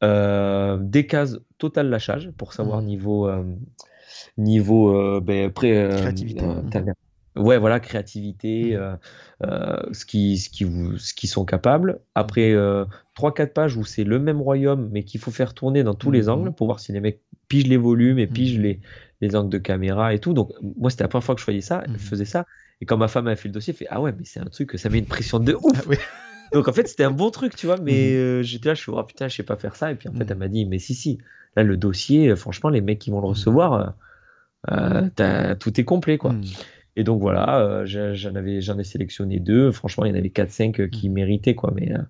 [0.03, 3.43] Euh, des cases total lâchage pour savoir niveau euh,
[4.37, 6.41] niveau euh, ben, pré- euh, Créativité.
[6.45, 6.61] euh,
[7.37, 8.95] Ouais, voilà, créativité, euh,
[9.43, 10.65] euh, ce qui, ce qui
[10.97, 11.99] ce qu'ils sont capables.
[12.15, 12.85] Après euh,
[13.15, 16.23] 3-4 pages où c'est le même royaume, mais qu'il faut faire tourner dans tous les
[16.23, 16.29] Mhm.
[16.29, 18.81] angles pour voir si les mecs pigent les volumes et pigent les,
[19.21, 20.33] les angles de caméra et tout.
[20.33, 21.97] Donc, moi, c'était la première fois que je faisais ça, Mhm.
[21.97, 22.45] faisais ça.
[22.81, 24.45] Et quand ma femme a fait le dossier, elle fait Ah ouais, mais c'est un
[24.45, 25.77] truc, ça met une pression de ouf.
[25.77, 25.95] Ah oui.
[26.53, 27.77] Donc, en fait, c'était un bon truc, tu vois.
[27.77, 29.91] Mais euh, j'étais là, je suis Oh putain, je sais pas faire ça.
[29.91, 31.17] Et puis, en fait, elle m'a dit Mais si, si.
[31.55, 33.95] Là, le dossier, euh, franchement, les mecs qui vont le recevoir,
[34.71, 36.35] euh, euh, tout est complet, quoi.
[36.99, 39.71] Et donc voilà, euh, j'en avais, j'en ai sélectionné deux.
[39.71, 41.15] Franchement, il y en avait 4-5 euh, qui Mhm.
[41.15, 41.71] méritaient, quoi.
[41.75, 42.01] Mais, euh,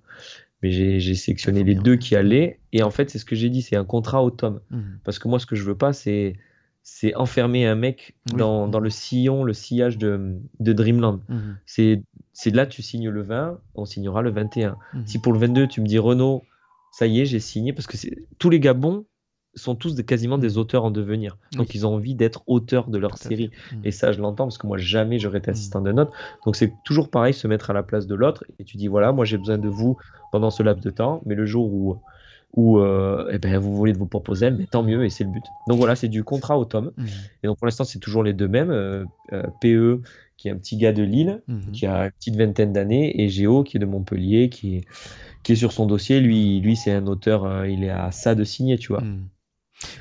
[0.64, 1.84] mais j'ai sélectionné les bien.
[1.84, 2.60] deux qui allaient.
[2.72, 4.62] Et en fait, c'est ce que j'ai dit, c'est un contrat au tome.
[4.72, 5.00] Mhm.
[5.04, 6.36] Parce que moi, ce que je veux pas, c'est
[6.90, 8.38] c'est enfermer un mec Oui.
[8.38, 11.20] dans, dans le sillon, le sillage de, de Dreamland.
[11.28, 11.58] Mhm.
[11.66, 12.02] C'est
[12.32, 14.78] c'est là, tu signes le 20, on signera le 21.
[14.94, 15.04] Mhm.
[15.06, 16.44] Si pour le 22, tu me dis Renault,
[16.94, 17.98] ça y est, j'ai signé, parce que
[18.40, 19.06] tous les gars bons
[19.58, 21.38] sont tous des- quasiment des auteurs en devenir.
[21.54, 21.72] Donc Oui.
[21.76, 23.52] ils ont envie d'être auteurs de leur Tout série.
[23.74, 23.82] Mhm.
[23.84, 25.54] Et ça, je l'entends parce que moi, jamais j'aurais été Mm.
[25.54, 26.12] assistant de note.
[26.46, 28.44] Donc, c'est toujours pareil, se mettre à la place de l'autre.
[28.60, 29.98] Et tu dis, voilà, moi, j'ai besoin de vous
[30.32, 31.22] pendant ce laps de temps.
[31.26, 31.98] Mais le jour où,
[32.56, 35.30] où euh, eh ben, vous voulez de vous proposer, mais tant mieux, et c'est le
[35.32, 35.44] but.
[35.68, 36.92] Donc, voilà, c'est du contrat au tome.
[36.98, 37.08] Mhm.
[37.44, 38.72] Et donc, pour l'instant, c'est toujours les deux mêmes.
[38.72, 39.04] Euh,
[39.34, 40.02] euh, PE,
[40.38, 41.72] qui est un petit gars de Lille, Mhm.
[41.74, 44.82] qui a une petite vingtaine d'années, et Géo, qui est de Montpellier, qui est,
[45.44, 46.20] qui est sur son dossier.
[46.20, 49.02] Lui, lui c'est un auteur, il est à ça de signer, tu vois.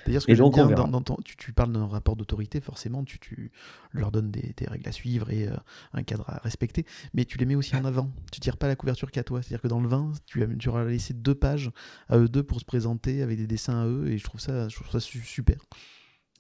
[0.07, 0.83] D'ailleurs, ce que Et j'aime donc, on bien, verra.
[0.85, 3.51] dans, dans ton- tu, tu parles d'un rapport d'autorité, forcément, tu, tu
[3.93, 5.57] leur donnes des, des règles à suivre et euh,
[5.93, 8.11] un cadre à respecter, mais tu les mets aussi en avant.
[8.33, 9.43] Tu tires pas la couverture qu'à toi.
[9.43, 11.71] C'est-à-dire que dans le 20, tu, as- tu auras laissé deux pages
[12.09, 14.69] à eux deux pour se présenter avec des dessins à eux, et je trouve ça,
[14.69, 15.57] je trouve ça su- super.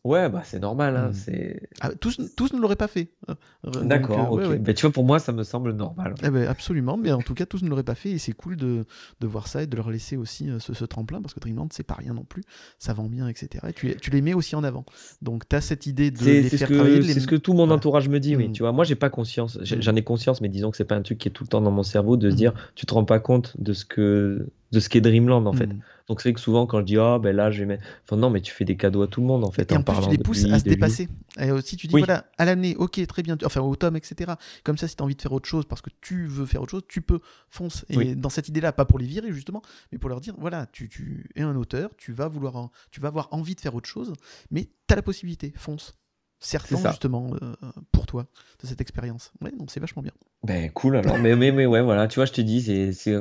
[0.06, 0.96] Ouais, bah, c'est normal.
[0.96, 1.12] hein, Mm.
[1.12, 1.68] c'est...
[1.80, 3.10] Ah, tous, tous ne l'auraient pas fait.
[3.28, 3.34] Euh,
[3.64, 4.50] donc, D'accord, euh, ouais, ok.
[4.52, 4.58] ouais.
[4.58, 6.14] Ben, tu vois, pour moi, ça me semble normal.
[6.22, 8.56] Eh ben, absolument, mais en tout cas, tous ne l'auraient pas fait et c'est cool
[8.56, 8.84] de,
[9.20, 11.68] de voir ça et de leur laisser aussi euh, ce, ce tremplin parce que Dreamland,
[11.72, 12.42] c'est pas rien non plus,
[12.78, 13.64] ça vend bien, etc.
[13.68, 14.84] Et tu, les- tu les mets aussi en avant.
[15.22, 17.00] Donc, tu as cette idée de C'est les faire ce, travailler.
[17.00, 17.74] que, les- c'est ce que tout mon Voilà.
[17.74, 18.48] entourage me dit, oui.
[18.48, 18.52] Mm.
[18.52, 19.58] Tu vois, moi, j'ai pas conscience.
[19.62, 19.82] J'ai- Mm.
[19.82, 21.60] J'en ai conscience, mais disons que c'est pas un truc qui est tout le temps
[21.60, 24.80] dans mon cerveau de se dire, tu te rends pas compte de ce que de
[24.80, 25.66] ce qu'est Dreamland en fait.
[25.66, 25.80] Mm.
[26.08, 28.16] Donc c'est vrai que souvent quand je dis ah ben là je vais mettre, enfin
[28.16, 29.82] non mais tu fais des cadeaux à tout le monde en fait Et en en
[29.82, 31.08] plus, tu les pousses à se dépasser.
[31.38, 32.00] Et aussi, tu dis, Oui.
[32.00, 34.32] voilà, à l'année, ok, très bien, enfin au tome, etc.
[34.64, 36.62] Comme ça, si tu as envie de faire autre chose parce que tu veux faire
[36.62, 37.20] autre chose, tu peux,
[37.50, 37.84] fonce.
[37.90, 38.16] Et Oui.
[38.16, 39.62] dans cette idée-là, pas pour les virer justement,
[39.92, 43.08] mais pour leur dire, voilà, tu, tu es un auteur, tu vas, vouloir, tu vas
[43.08, 44.12] avoir envie de faire autre chose,
[44.50, 45.94] mais tu as la possibilité, fonce.
[46.38, 46.90] Certain ça.
[46.90, 47.54] justement euh,
[47.92, 48.26] pour toi
[48.62, 49.32] de cette expérience.
[49.40, 50.12] Ouais, donc c'est vachement bien.
[50.42, 52.60] Ben cool alors, mais, mais, mais ouais voilà, tu vois je te dis,
[52.92, 53.16] c'est...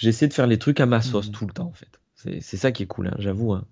[0.00, 1.32] j'essaie de faire les trucs à ma sauce Mhm.
[1.32, 2.00] tout le temps en fait.
[2.42, 3.54] C'est, ça qui est cool, hein, j'avoue.
[3.54, 3.64] hein.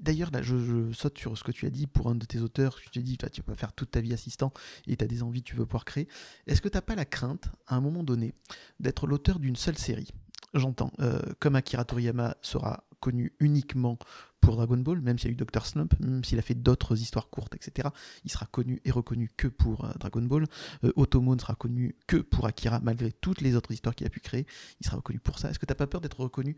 [0.00, 2.40] D'ailleurs, là, je, je saute sur ce que tu as dit pour un de tes
[2.40, 2.74] auteurs.
[2.80, 4.52] Tu t'es dit, tu vas faire toute ta vie assistant
[4.88, 6.08] et tu as des envies, tu veux pouvoir créer.
[6.48, 8.34] Est-ce que tu n'as pas la crainte, à un moment donné,
[8.80, 10.08] d'être l'auteur d'une seule série?
[10.52, 13.98] J'entends, euh, comme Akira Toriyama sera connu uniquement
[14.40, 15.64] pour Dragon Ball, même s'il y a eu Dr.
[15.66, 17.88] Slump, même s'il a fait d'autres histoires courtes, etc.,
[18.24, 20.46] il sera connu et reconnu que pour euh, Dragon Ball.
[20.84, 24.10] Euh, Otomo ne sera connu que pour Akira, malgré toutes les autres histoires qu'il a
[24.10, 24.46] pu créer.
[24.80, 25.50] Il sera reconnu pour ça.
[25.50, 26.56] Est-ce que tu n'as pas peur d'être reconnu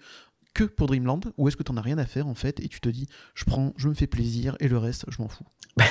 [0.55, 2.69] que pour Dreamland ou est-ce que tu n'en as rien à faire en fait et
[2.69, 5.47] tu te dis je prends, je me fais plaisir et le reste je m'en fous?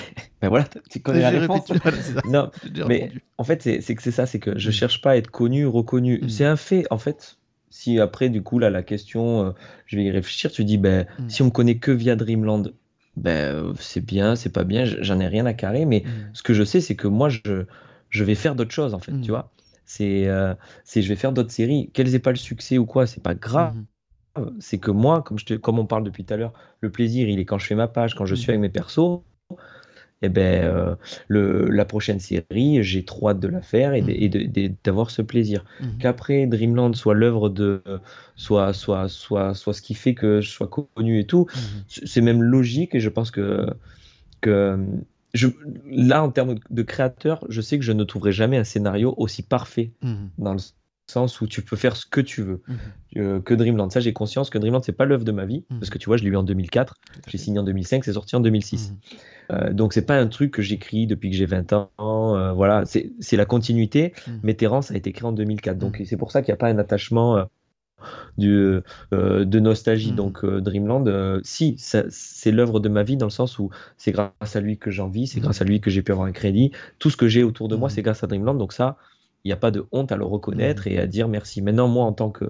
[0.42, 1.70] Ben voilà, tu connais la réponse.
[1.70, 2.28] répété- voilà.
[2.28, 2.52] Non,
[2.88, 3.24] mais répondu.
[3.38, 6.20] en fait, c'est que c'est ça, c'est que je cherche pas à être connu, reconnu.
[6.22, 6.30] Mm.
[6.30, 7.38] C'est un fait, en fait.
[7.72, 9.52] Si après, du coup, là, la question, euh,
[9.88, 11.30] je vais y réfléchir, tu dis, ben, Mm.
[11.30, 12.74] si on me connaît que via Dreamland,
[13.18, 16.10] ben, c'est bien, c'est pas bien, j'en ai rien à carrer, mais Mm.
[16.34, 17.66] ce que je sais, c'est que moi, je,
[18.10, 19.22] je vais faire d'autres choses, en fait, Mm.
[19.22, 19.52] tu vois.
[19.86, 20.54] C'est, euh,
[20.86, 21.90] c'est je vais faire d'autres séries.
[21.94, 23.76] Qu'elles aient pas le succès ou quoi, c'est pas grave.
[24.38, 24.56] Mhm.
[24.60, 27.28] C'est que moi, comme, je te, comme on parle depuis tout à l'heure, le plaisir,
[27.28, 29.22] il est quand je fais ma page, quand je suis avec mes persos.
[30.24, 30.96] Et ben, euh,
[31.28, 35.64] le, la prochaine série, j'ai trop hâte de la faire et, de- d'avoir ce plaisir.
[35.80, 35.98] Mhm.
[36.00, 37.82] Qu'après Dreamland soit l'œuvre de,
[38.36, 41.84] soit, soit, soit, soit ce qui fait que je sois connu et tout, Mhm.
[41.88, 43.66] c'est c'est même logique et je pense que,
[44.42, 44.78] que
[45.34, 45.48] je,
[45.90, 49.44] là, en termes de créateur, je sais que je ne trouverai jamais un scénario aussi
[49.44, 49.92] parfait
[50.38, 50.60] dans le
[51.12, 52.78] sens où tu peux faire ce que tu veux Mhm.
[53.18, 53.90] euh, que Dreamland.
[53.92, 55.80] Ça, j'ai conscience que Dreamland, c'est pas l'œuvre de ma vie Mhm.
[55.80, 58.04] parce que tu vois, je l'ai eu en 2004, Tout à j'ai signé en 2005,
[58.06, 58.92] c'est sorti en 2006.
[58.92, 58.98] Mhm.
[59.54, 61.90] Euh, donc, c'est pas un truc que j'écris depuis que j'ai 20 ans.
[62.38, 64.14] euh, voilà, c'est la continuité.
[64.28, 64.40] Mhm.
[64.44, 65.78] Mais Terrence a été créé en 2004.
[65.78, 66.06] Donc, Mhm.
[66.06, 67.44] c'est pour ça qu'il n'y a pas un attachement euh,
[68.38, 68.80] du,
[69.14, 70.12] euh, de nostalgie.
[70.14, 71.06] Donc, Dreamland,
[71.44, 74.90] si, c'est l'œuvre de ma vie dans le sens où c'est grâce à lui que
[74.92, 76.72] j'en vis, c'est grâce à lui que j'ai pu avoir un crédit.
[77.00, 78.58] Tout ce que j'ai autour de moi, c'est grâce à Dreamland.
[78.58, 78.98] Donc, ça,
[79.44, 81.62] il n'y a pas de honte à le reconnaître et à dire merci.
[81.62, 82.46] Maintenant, moi, en tant que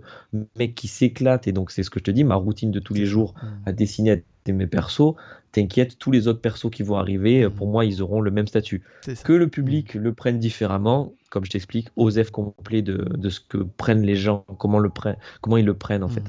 [0.57, 2.93] mec qui s'éclate, et donc c'est ce que je te dis, ma routine de tous
[2.93, 3.49] les jours Mhm.
[3.65, 4.11] à dessiner
[4.47, 5.13] à mes persos,
[5.51, 7.51] t'inquiète, tous les autres persos qui vont arriver, Mhm.
[7.53, 8.83] pour moi, ils auront le même statut.
[9.23, 13.57] Que le public le prenne différemment, comme je t'explique, OSEF complet de, de ce que
[13.57, 16.23] prennent les gens, comment, le prennent, comment ils le prennent en fait.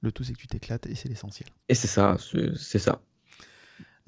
[0.00, 1.48] Le tout, c'est que tu t'éclates et c'est l'essentiel.
[1.68, 2.16] Et c'est ça,
[2.56, 3.00] c'est ça.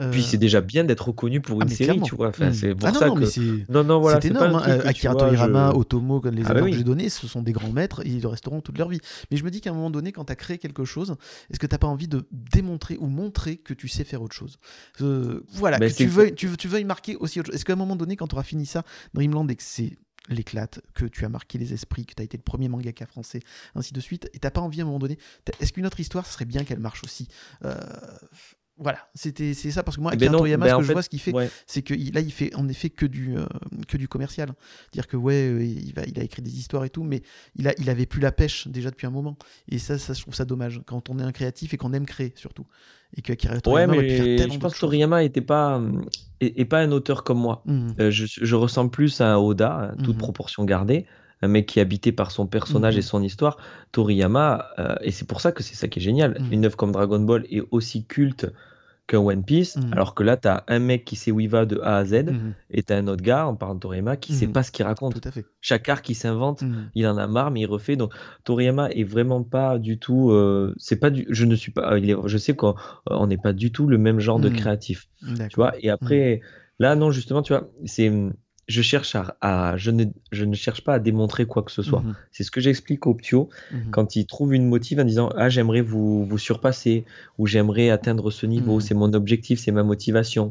[0.00, 2.06] Euh, Puis c'est déjà bien d'être reconnu pour ah, une série, clairement.
[2.06, 2.28] tu vois.
[2.28, 2.54] Enfin, Mhm.
[2.54, 3.20] c'est pour Ah non, ça non, que.
[3.20, 3.40] mais c'est.
[3.68, 4.54] Non, non, voilà, c'est c'est pas énorme.
[4.56, 4.62] un hein.
[4.62, 6.70] truc Euh, que, Akira vois, Toriyama, je- Otomo, comme les Ah bah exemples oui.
[6.72, 9.00] que j'ai donnés, ce sont des grands maîtres et ils le resteront toute leur vie.
[9.30, 11.16] Mais je me dis qu'à un moment donné, quand tu as créé quelque chose,
[11.50, 14.34] est-ce que tu n'as pas envie de démontrer ou montrer que tu sais faire autre
[14.34, 14.58] chose?
[15.02, 17.54] Euh, Voilà, Bah, que tu veuilles, tu, tu veuilles marquer aussi autre chose.
[17.56, 19.98] Est-ce qu'à un moment donné, quand tu auras fini ça, Dreamland, et que c'est
[20.28, 23.40] l'éclate, que tu as marqué les esprits, que tu as été le premier mangaka français,
[23.74, 25.18] ainsi de suite, et t'as pas envie à un moment donné,
[25.60, 27.26] est-ce qu'une autre histoire, ce serait bien qu'elle marche aussi?
[27.64, 27.74] Euh,
[28.82, 30.82] Voilà, c'était c'est ça parce que moi, Eh Akira ben Toriyama, ben ce en que
[30.84, 31.50] je fait, vois, ce qu'il fait, ouais.
[31.66, 33.44] c'est que là il fait en effet que du euh,
[33.88, 34.52] que du commercial
[34.92, 37.20] dire que ouais euh, il, va, il a écrit des histoires et tout mais
[37.56, 39.36] il a il avait plus la pêche déjà depuis un moment
[39.68, 42.06] et ça ça je trouve ça dommage quand on est un créatif et qu'on aime
[42.06, 42.66] créer surtout
[43.16, 44.80] et que Akira Ouais, Toriyama faire mais tellement je pense que.
[44.80, 45.78] Toriyama était pas,
[46.72, 47.62] un auteur comme moi.
[47.66, 47.94] Mhm.
[48.00, 50.22] Euh, je, je ressemble plus à Oda, toute Mhm.
[50.22, 51.06] proportion gardée,
[51.42, 52.98] un mec qui est habité par son personnage Mhm.
[52.98, 53.56] et son histoire.
[53.92, 56.52] Toriyama, euh, et c'est pour ça que c'est ça qui est génial, Mhm.
[56.52, 58.46] une œuvre comme Dragon Ball est aussi culte
[59.06, 59.92] qu'un One Piece, Mhm.
[59.92, 62.04] alors que là, tu as un mec qui sait où il va de A à
[62.04, 62.54] Z, Mhm.
[62.70, 64.52] et tu as un autre gars, en parlant de Toriyama, qui sait Mhm.
[64.52, 65.20] pas ce qu'il raconte.
[65.20, 66.90] tout à fait Chaque art qui s'invente, Mhm.
[66.94, 67.96] il en a marre, mais il refait.
[67.96, 68.12] Donc
[68.44, 70.30] Toriyama est vraiment pas du tout.
[70.30, 71.26] euh, c'est pas du.
[71.28, 71.98] Je ne suis pas.
[71.98, 72.74] il est- je sais qu'on
[73.08, 74.56] on n'est pas du tout le même genre de Mhm.
[74.56, 75.08] créatif.
[75.48, 75.72] Tu vois.
[75.80, 76.40] Et après,
[76.78, 78.12] là non justement, tu vois, c'est.
[78.76, 81.82] Je cherche à, à- je ne, je ne cherche pas à démontrer quoi que ce
[81.82, 82.02] soit.
[82.02, 82.14] Mhm.
[82.32, 83.40] C'est ce que j'explique aux Ptio
[83.72, 83.90] Mhm.
[83.94, 87.04] quand ils trouvent une motive en disant ah j'aimerais vous vous surpasser
[87.38, 88.80] ou j'aimerais atteindre ce niveau, Mhm.
[88.86, 90.44] c'est mon objectif, c'est ma motivation.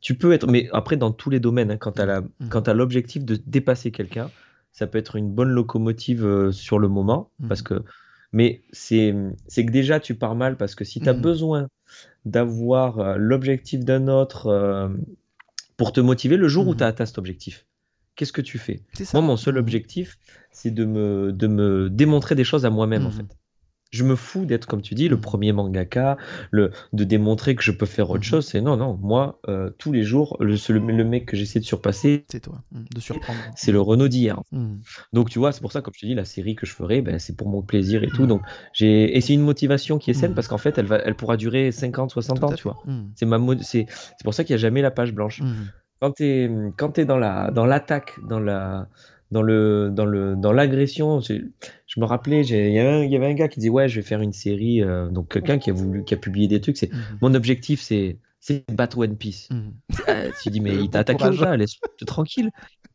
[0.00, 2.74] Tu peux être, mais après dans tous les domaines, hein, quand tu as quand t'as
[2.74, 4.28] l'objectif de dépasser quelqu'un,
[4.72, 7.76] ça peut être une bonne locomotive euh, sur le moment, parce que,
[8.32, 9.14] mais c'est
[9.46, 11.68] c'est que déjà tu pars mal parce que si tu as besoin
[12.24, 14.88] d'avoir euh, l'objectif d'un autre euh,
[15.82, 16.76] pour te motiver le jour où Mhm.
[16.78, 17.66] tu as atteint cet objectif,
[18.14, 18.84] qu'est-ce que tu fais?
[19.14, 20.16] Moi, mon seul objectif,
[20.52, 23.16] c'est de me, de me démontrer des choses à moi-même, en Mhm.
[23.16, 23.36] fait.
[23.92, 25.20] Je me fous d'être, comme tu dis, le Mhm.
[25.22, 26.16] premier mangaka,
[26.50, 28.24] le, de démontrer que je peux faire autre Mhm.
[28.24, 28.46] chose.
[28.46, 28.98] C'est non, non.
[29.02, 32.62] Moi, euh, tous les jours, le, le, le mec que j'essaie de surpasser, c'est toi
[32.72, 32.84] Mhm.
[32.94, 34.40] de surprendre c'est le Renault d'hier.
[34.50, 34.80] Mhm.
[35.12, 37.02] Donc, tu vois, c'est pour ça, comme je te dis, la série que je ferai,
[37.02, 38.22] ben, c'est pour mon plaisir et tout.
[38.22, 38.28] Mhm.
[38.28, 38.42] Donc,
[38.72, 40.34] j'ai, et c'est une motivation qui est saine Mhm.
[40.36, 42.78] parce qu'en fait, elle va, elle pourra durer 50, 60 Tout ans, tu vois.
[42.86, 43.12] Mhm.
[43.14, 45.68] C'est ma, mo- c'est, c'est pour ça qu'il n'y a jamais la page blanche Mhm.
[46.00, 48.88] quand tu es, quand t'es dans la dans l'attaque, dans la
[49.30, 51.42] dans le dans le dans l'agression, c'est-
[51.94, 54.06] je me rappelais, j'ai- il y, avait un- il gars qui disait ouais, je vais
[54.06, 56.92] faire une série, euh, donc quelqu'un qui a voulu qui a publié des trucs, c'est
[56.92, 57.18] Mhm.
[57.20, 59.48] mon objectif c'est c'est battre One Piece.
[59.50, 59.72] Mhm.
[60.08, 62.50] Euh, tu dis mais il Bon t'a attaqué pas Laisse-le tranquille.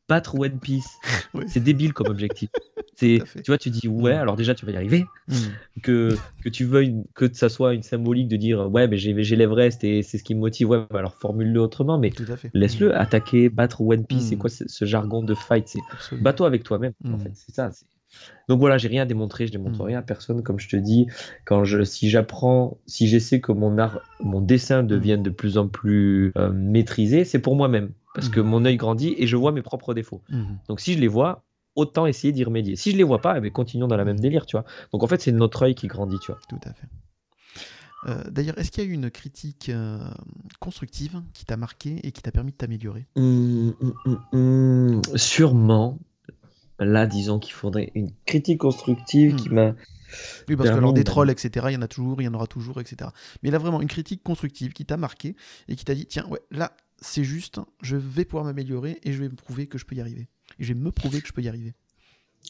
[0.09, 0.97] Battre One Piece,
[1.33, 1.43] Oui.
[1.47, 2.49] c'est débile comme objectif.
[2.95, 4.17] C'est tu vois, tu dis ouais, Mhm.
[4.17, 5.05] alors déjà tu vas y arriver
[5.83, 9.83] que, que tu veuilles que ça soit une symbolique de dire ouais mais j'ai l'Everest
[9.83, 12.11] et c'est ce qui me motive ouais bah alors formule-le autrement mais
[12.53, 15.67] laisse-le attaquer battre One Piece c'est quoi ce, jargon de fight?
[15.67, 15.81] C'est
[16.21, 17.85] bats-toi avec toi-même en fait c'est ça c'est-
[18.49, 19.87] donc voilà j'ai rien à démontrer je démontre Mm.
[19.87, 21.07] rien à personne comme je te dis
[21.45, 24.87] quand je si j'apprends si j'essaie que mon art mon dessin Mm.
[24.87, 28.43] devienne de plus en plus euh, maîtrisé c'est pour moi-même parce que Mm.
[28.47, 30.21] mon œil grandit et je vois mes propres défauts
[30.67, 31.43] donc si je les vois
[31.75, 34.19] autant essayer d'y remédier si je les vois pas eh ben, continuons dans la même
[34.19, 36.73] délire tu vois donc en fait c'est notre œil qui grandit tu vois Tout à
[36.73, 36.87] fait.
[38.07, 39.97] Euh, D'ailleurs, est-ce qu'il y a eu une critique euh,
[40.59, 43.07] constructive qui t'a marqué et qui t'a permis de t'améliorer?
[43.15, 45.97] Hum, hum, hum, sûrement.
[46.79, 49.53] Là, disons qu'il faudrait une critique constructive qui Hmm.
[49.53, 49.75] m'a.
[50.47, 52.27] Oui, parce que alors des de- trolls, etc., il y en a toujours, il y
[52.27, 53.09] en aura toujours, etc.
[53.43, 55.35] Mais là, vraiment, une critique constructive qui t'a marqué
[55.67, 56.71] et qui t'a dit tiens, ouais, là,
[57.01, 60.01] c'est juste, je vais pouvoir m'améliorer et je vais me prouver que je peux y
[60.01, 60.27] arriver.
[60.59, 61.73] Et je vais me prouver que je peux y arriver.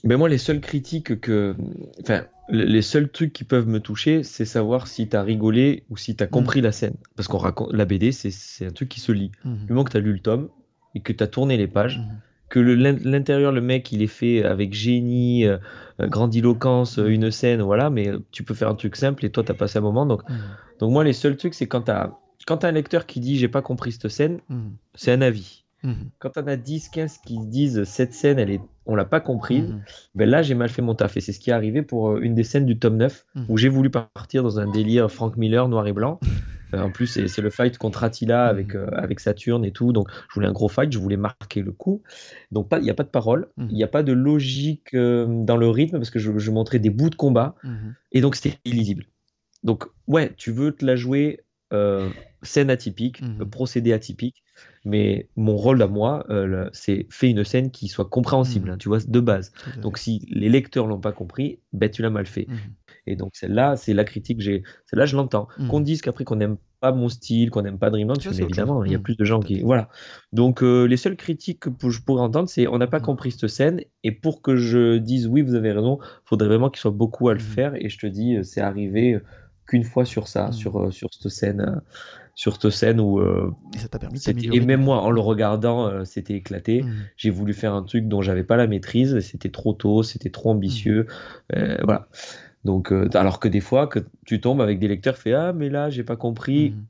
[0.03, 1.55] ben moi, les seules critiques que.
[2.03, 6.15] Enfin, les seuls trucs qui peuvent me toucher, c'est savoir si t'as rigolé ou si
[6.15, 6.95] t'as compris la scène.
[7.15, 7.73] Parce qu'on raconte.
[7.73, 9.31] La BD, c'est un truc qui se lit.
[9.43, 9.65] Mhm.
[9.65, 10.49] Du moment que t'as lu le tome
[10.93, 11.99] et que t'as tourné les pages.
[12.49, 15.57] Que l'intérieur, le mec, il est fait avec génie, euh,
[15.99, 19.53] grandiloquence, euh, une scène, voilà, mais tu peux faire un truc simple et toi, t'as
[19.53, 20.05] passé un moment.
[20.05, 20.35] Donc, Mhm.
[20.79, 22.11] donc moi, les seuls trucs, c'est quand t'as
[22.45, 24.71] quand t'as un lecteur qui dit j'ai pas compris cette scène, Mhm.
[24.95, 25.65] c'est un avis.
[25.83, 26.09] Mhm.
[26.19, 29.75] Quand t'en as 10, 15 qui disent cette scène, elle est, on l'a pas comprise,
[30.15, 31.17] ben là, j'ai mal fait mon taf.
[31.17, 33.45] Et c'est ce qui est arrivé pour euh, une des scènes du tome 9, Mhm.
[33.49, 36.19] où j'ai voulu partir dans un délire Frank Miller, noir et blanc.
[36.73, 38.81] Euh, en plus, c'est le fight contre Attila avec, Mhm.
[38.81, 39.93] euh, avec Saturne et tout.
[39.93, 42.01] Donc, je voulais un gros fight, je voulais marquer le coup.
[42.51, 43.71] Donc, il n'y a pas de parole, il Mhm.
[43.71, 46.89] n'y a pas de logique euh, dans le rythme, parce que je, je montrais des
[46.89, 47.55] bouts de combat.
[47.63, 47.95] Mhm.
[48.11, 49.05] Et donc, c'était illisible.
[49.63, 51.41] Donc, ouais, tu veux te la jouer
[51.73, 52.09] euh,
[52.43, 53.49] scène atypique, Mhm.
[53.49, 54.43] procédé atypique,
[54.85, 56.25] mais mon rôle à moi,
[56.71, 58.73] c'est fait une scène qui soit compréhensible, Mhm.
[58.73, 59.51] hein, tu vois, de base.
[59.81, 62.47] Donc, si les lecteurs l'ont pas compris, ben, tu l'as mal fait.
[63.07, 64.63] Et donc, celle-là, c'est la critique que j'ai.
[64.85, 65.47] Celle-là, je l'entends.
[65.57, 65.67] Mhm.
[65.69, 68.91] Qu'on dise qu'après, qu'on n'aime pas mon style, qu'on n'aime pas Dreamland, mais évidemment, il
[68.91, 69.03] y a Mhm.
[69.03, 69.61] plus de gens qui.
[69.61, 69.89] Voilà.
[70.33, 73.05] Donc, euh, les seules critiques que je pourrais entendre, c'est on n'a pas Mhm.
[73.05, 76.79] compris cette scène, et pour que je dise oui, vous avez raison, faudrait vraiment qu'il
[76.79, 79.23] soit beaucoup à le faire, et je te dis, euh, c'est arrivé euh,
[79.65, 81.81] qu'une fois sur ça, sur, sur cette scène.
[82.35, 84.21] sur cette scène où euh, Et ça t'a permis
[84.55, 86.85] et même moi en le regardant euh, c'était éclaté
[87.15, 90.51] j'ai voulu faire un truc dont j'avais pas la maîtrise, c'était trop tôt, c'était trop
[90.51, 91.07] ambitieux,
[91.55, 92.07] euh, voilà.
[92.67, 95.69] Donc, euh, alors que des fois, que tu tombes avec des lecteurs, fait ah mais
[95.69, 96.71] là j'ai pas compris.
[96.71, 96.85] Mhm.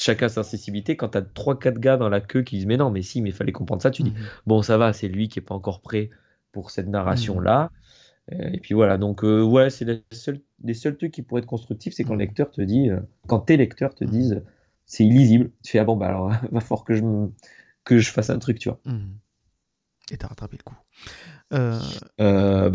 [0.00, 0.96] Chacun sa sensibilité.
[0.96, 3.32] Quand t'as trois quatre gars dans la queue qui disent mais non mais si mais
[3.32, 4.26] fallait comprendre ça, tu dis Mhm.
[4.46, 6.10] bon ça va, c'est lui qui est pas encore prêt
[6.52, 7.44] pour cette narration Mhm.
[7.44, 7.70] là.
[8.54, 11.46] Et puis voilà, donc euh, ouais, c'est les seuls, les seuls trucs qui pourraient être
[11.46, 14.42] constructifs, c'est quand le lecteur te dit, euh, quand tes lecteurs te disent
[14.86, 17.32] c'est illisible, tu fais ah bon bah alors va falloir que je me-
[17.84, 18.80] que je fasse un truc, tu vois.
[20.12, 20.76] Et t'as rattrapé le coup.
[21.54, 21.80] Euh,
[22.20, 22.70] Euh,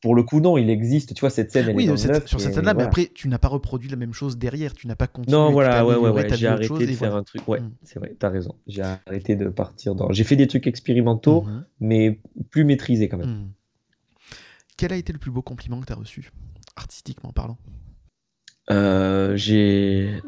[0.00, 1.14] pour le coup, non, il existe.
[1.14, 2.82] Tu vois, cette scène, elle oui, est dans cette- neuf, sur et cette scène-là, mais
[2.84, 4.72] après, tu n'as pas reproduit la même chose derrière.
[4.72, 5.36] Tu n'as pas continué.
[5.36, 6.26] Non, voilà, ouais, ouais, ouais.
[6.26, 7.16] t'as J'ai arrêté chose, de faire voilà.
[7.16, 7.46] un truc.
[7.48, 7.72] Ouais, Mm.
[7.82, 8.54] c'est vrai, t'as raison.
[8.66, 10.10] J'ai arrêté de partir dans.
[10.12, 11.64] J'ai fait des trucs expérimentaux, Mhm.
[11.80, 12.20] mais
[12.50, 13.28] plus maîtrisés quand même.
[13.30, 13.50] Mhm.
[14.76, 16.30] Quel a été le plus beau compliment que tu as reçu,
[16.76, 17.58] artistiquement parlant?
[18.70, 20.20] Euh, j'ai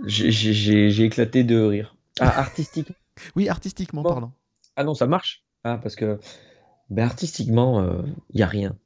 [1.04, 1.96] éclaté de rire.
[2.20, 2.88] Ah, artistique.
[3.36, 4.08] Oui, artistiquement Bon.
[4.10, 4.32] parlant.
[4.74, 5.44] Ah non, ça marche?
[5.64, 6.18] Ah, parce que
[6.90, 7.86] ben, artistiquement,
[8.30, 8.76] il y a rien.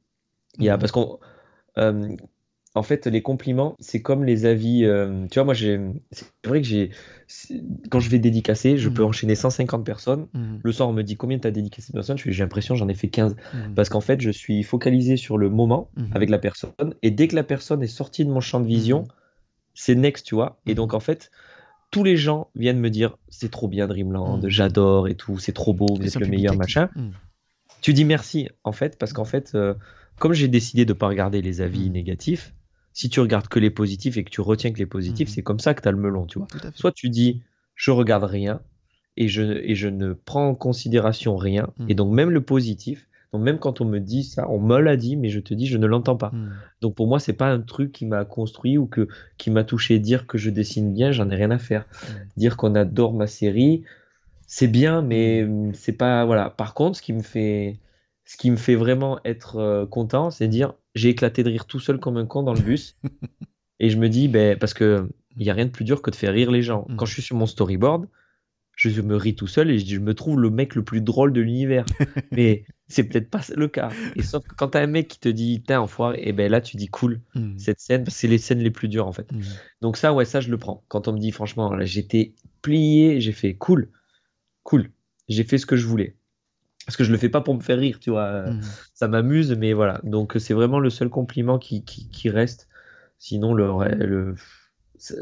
[0.59, 0.79] Y a Mhm.
[0.79, 1.19] parce qu'on
[1.77, 2.09] euh,
[2.73, 4.85] en fait les compliments, c'est comme les avis.
[4.85, 5.79] euh, tu vois, moi c'est
[6.45, 6.91] vrai que j'ai
[7.89, 9.09] quand je vais dédicacer, je peux Mhm.
[9.09, 10.27] enchaîner 150 personnes.
[10.33, 10.59] Mhm.
[10.63, 12.17] Le soir, on me dit combien tu as dédicacé de personnes?
[12.17, 13.73] J'ai l'impression j'en ai fait 15 Mhm.
[13.75, 16.71] parce qu'en fait, je suis focalisé sur le moment avec la personne
[17.03, 19.07] et dès que la personne est sortie de mon champ de vision,
[19.73, 20.59] c'est next, tu vois.
[20.65, 21.29] Et donc en fait,
[21.91, 25.73] tous les gens viennent me dire c'est trop bien Dreamland, j'adore et tout, c'est trop
[25.73, 26.89] beau, vous êtes c'est le meilleur machin.
[27.81, 29.73] Tu dis merci, en fait, parce qu'en fait, euh,
[30.19, 31.93] comme j'ai décidé de ne pas regarder les avis Mhm.
[31.93, 32.53] négatifs,
[32.93, 35.33] si tu regardes que les positifs et que tu retiens que les positifs, Mhm.
[35.35, 36.47] c'est comme ça que tu as le melon, tu vois.
[36.73, 37.41] Soit tu dis,
[37.75, 38.59] je regarde rien
[39.15, 41.89] et je, et je ne prends en considération rien, Mhm.
[41.89, 44.95] et donc même le positif, donc même quand on me dit ça, on me l'a
[44.97, 46.31] dit, mais je te dis, je ne l'entends pas.
[46.81, 49.99] Donc pour moi, c'est pas un truc qui m'a construit ou que, qui m'a touché.
[49.99, 51.85] Dire que je dessine bien, j'en ai rien à faire.
[52.37, 53.83] Dire qu'on adore ma série,
[54.47, 56.49] c'est bien, mais hum, c'est pas voilà.
[56.49, 57.79] Par contre, ce qui me fait,
[58.25, 61.79] ce qui me fait vraiment être euh, content, c'est dire j'ai éclaté de rire tout
[61.79, 62.97] seul comme un con dans le bus,
[63.79, 66.09] et je me dis ben parce que il y a rien de plus dur que
[66.09, 66.85] de faire rire les gens.
[66.89, 66.95] Mhm.
[66.95, 68.07] Quand je suis sur mon storyboard,
[68.75, 71.01] je me ris tout seul et je, dis, je me trouve le mec le plus
[71.01, 71.85] drôle de l'univers.
[72.31, 73.89] mais c'est peut-être pas le cas.
[74.15, 76.61] Et sauf que quand t'as un mec qui te dit t'es enfoiré, et ben là
[76.61, 77.57] tu dis cool Mhm.
[77.59, 79.29] cette scène, c'est les scènes les plus dures en fait.
[79.81, 80.83] Donc ça, ouais, ça je le prends.
[80.87, 83.89] Quand on me dit franchement, j'étais plié, j'ai fait cool,
[84.67, 84.91] cool,
[85.29, 86.15] j'ai fait ce que je voulais.
[86.85, 88.49] Parce que je le fais pas pour me faire rire, tu vois.
[88.51, 88.61] Mhm.
[88.93, 89.99] Ça m'amuse, mais voilà.
[90.03, 92.67] Donc c'est vraiment le seul compliment qui, qui, qui reste.
[93.17, 93.65] Sinon, le,
[94.05, 94.35] le,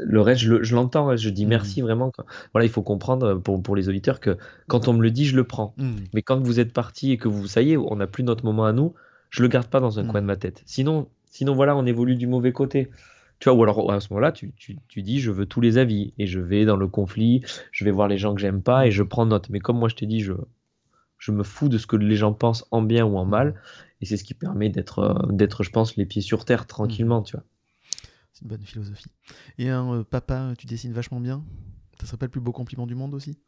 [0.04, 1.50] le reste, je le- je l'entends, hein, je dis Mhm.
[1.50, 2.10] merci vraiment.
[2.52, 4.36] Voilà, il faut comprendre pour, pour les auditeurs que
[4.68, 5.74] quand on me le dit, je le prends.
[5.76, 5.96] Mhm.
[6.14, 8.44] Mais quand vous êtes parti et que vous, ça y est, on n'a plus notre
[8.44, 8.94] moment à nous,
[9.30, 10.62] je le garde pas dans un coin de ma tête.
[10.66, 12.90] Sinon, sinon voilà, on évolue du mauvais côté.
[13.38, 15.76] Tu vois, ou alors à ce moment-là, tu, tu, tu dis, je veux tous les
[15.78, 18.86] avis et je vais dans le conflit, je vais voir les gens que j'aime pas
[18.86, 19.50] et je prends note.
[19.50, 20.32] Mais comme moi, je t'ai dit, je,
[21.18, 23.54] je me fous de ce que les gens pensent en bien ou en mal
[24.00, 27.22] et c'est ce qui permet d'être, euh, d'être, je pense, les pieds sur terre tranquillement,
[27.22, 27.44] tu vois.
[28.32, 29.06] C'est une bonne philosophie.
[29.58, 31.42] Et un euh, papa, tu dessines vachement bien
[32.00, 33.38] Ça serait pas le plus beau compliment du monde aussi?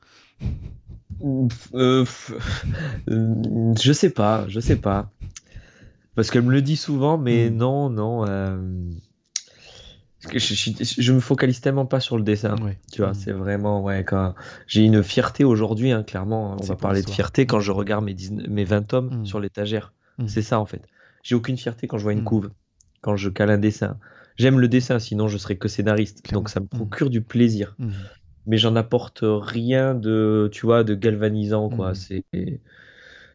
[1.25, 2.05] Euh, euh,
[3.81, 5.11] je sais pas, je sais pas.
[6.15, 7.57] Parce qu'elle me le dit souvent, mais Mm.
[7.57, 8.27] non, non.
[8.27, 8.59] euh,
[10.27, 10.73] que je, je-
[11.03, 12.57] je me focalise tellement pas sur le dessin.
[12.63, 12.79] Ouais.
[12.93, 13.15] Tu vois, Mm.
[13.15, 14.35] c'est vraiment, ouais, quand
[14.67, 16.57] j'ai une fierté aujourd'hui, hein, clairement.
[16.61, 19.27] On va parler de fierté quand je regarde mes, 19 mes 20 tomes Mm.
[19.27, 19.93] sur l'étagère.
[20.19, 20.27] Mmh.
[20.29, 20.83] C'est ça en fait.
[21.23, 22.51] J'ai aucune fierté quand je vois une couve,
[23.03, 23.99] quand je cale un dessin.
[24.37, 26.33] J'aime le dessin, sinon je serais que scénariste.
[26.33, 27.77] Donc ça me procure du plaisir.
[28.47, 31.95] Mais j'en apporte rien de, tu vois, de galvanisant, quoi.
[31.95, 32.25] C'est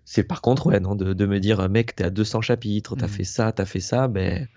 [0.05, 3.23] c'est par contre, ouais, non, de, me dire, mec, t'es à 200 chapitres, t'as fait
[3.23, 4.47] ça, t'as fait ça, ben,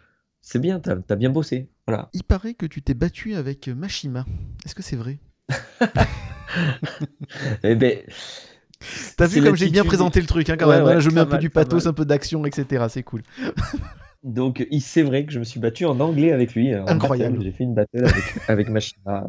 [0.47, 1.69] c'est bien, t'as as bien bossé.
[1.89, 2.09] Voilà.
[2.13, 4.25] Il paraît que tu t'es battu avec Mashima.
[4.65, 5.19] Est-ce que c'est vrai?
[7.65, 7.99] Eh ben.
[9.17, 11.01] T'as vu comme j'ai bien présenté le truc, hein, quand même.
[11.01, 12.87] je mets un peu du pathos, un peu d'action, etc.
[12.89, 13.23] C'est cool.
[14.23, 16.73] Donc, c'est vrai que je me suis battu en anglais avec lui.
[16.73, 17.43] Incroyable.
[17.43, 19.27] J'ai fait une battle avec, avec Machina.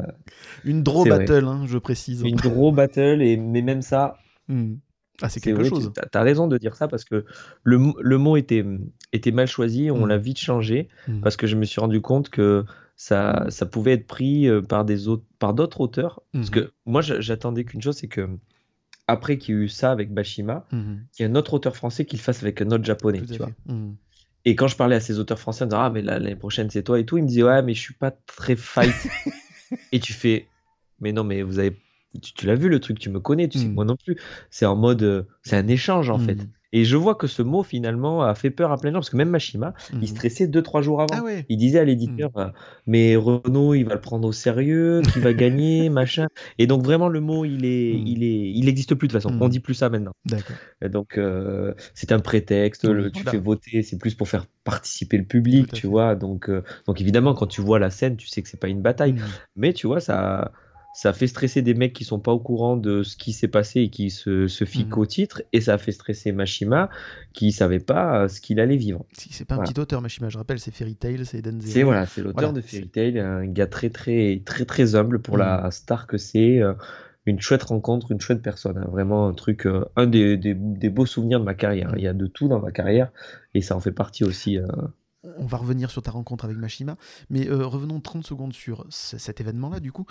[0.64, 2.22] Une draw battle, hein, je précise.
[2.22, 4.18] Une draw battle, et, mais même ça.
[4.46, 4.76] Hmm.
[5.20, 5.92] Ah, c'est quelque chose.
[5.94, 7.24] Tu as, raison de dire ça parce que
[7.64, 8.64] le, le mot était,
[9.12, 10.08] était mal choisi, on hmm.
[10.08, 11.20] l'a vite changé hmm.
[11.20, 12.64] parce que je me suis rendu compte que
[12.96, 16.22] ça, ça pouvait être pris euh, par des autres, par d'autres auteurs.
[16.32, 18.28] Parce que moi, j'attendais qu'une chose, c'est que
[19.06, 22.04] après qu'il y ait eu ça avec Bashima, il y a un autre auteur français
[22.04, 23.50] qui le fasse avec un autre japonais, tu vois.
[24.44, 26.82] Et quand je parlais à ces auteurs français en disant Ah, mais l'année prochaine, c'est
[26.82, 28.94] toi et tout, ils me disaient Ouais, mais je suis pas très fight.
[29.92, 30.48] et tu fais
[31.00, 31.76] Mais non, mais vous avez.
[32.22, 33.74] Tu, l'as vu le truc, tu me connais, tu sais, mm.
[33.74, 34.16] moi non plus.
[34.50, 35.02] C'est en mode.
[35.02, 36.36] Euh, c'est un échange en fait.
[36.36, 36.48] Mm.
[36.72, 39.08] Et je vois que ce mot finalement a fait peur à plein de gens parce
[39.08, 40.06] que même Mashima, il mhm.
[40.06, 41.26] stressait deux trois jours avant.
[41.26, 42.48] Ah il disait à l'éditeur, euh,
[42.86, 46.26] mais Renault, il va le prendre au sérieux, qu'il va gagner, machin.
[46.58, 49.36] Et donc vraiment le mot, il est, il est, il existe plus de toute façon.
[49.40, 50.12] On dit plus ça maintenant.
[50.82, 52.84] Donc euh, c'est un prétexte.
[52.84, 56.16] le, tu fais voter, c'est plus pour faire participer le public, tu vois.
[56.16, 58.82] Donc, euh, donc évidemment, quand tu vois la scène, tu sais que c'est pas une
[58.82, 59.14] bataille.
[59.56, 60.52] Mais tu vois, ça
[60.98, 63.82] ça fait stresser des mecs qui sont pas au courant de ce qui s'est passé
[63.82, 65.02] et qui se, se fiquent mhm.
[65.02, 66.90] au titre, et ça a fait stresser Mashima
[67.32, 69.06] qui savait pas euh, ce qu'il allait vivre.
[69.12, 71.84] Si, c'est pas un petit auteur, Mashima, je rappelle, c'est Fairy Tail, c'est Eden C'est
[71.84, 75.66] voilà, c'est l'auteur de Fairy Tail, un gars très très très très humble pour la
[75.66, 75.70] mhm.
[75.70, 76.60] star que c'est.
[76.60, 76.74] Euh,
[77.26, 78.78] une chouette rencontre, une chouette personne.
[78.78, 78.88] Hein.
[78.90, 81.92] vraiment un truc, euh, un des, des, beaux souvenirs de ma carrière.
[81.96, 83.12] Il y a de tout dans ma carrière
[83.54, 84.58] et ça en fait partie aussi
[85.24, 86.96] on va revenir sur ta rencontre avec Mashima,
[87.28, 90.06] mais euh, revenons 30 secondes sur cet événement-là, du coup.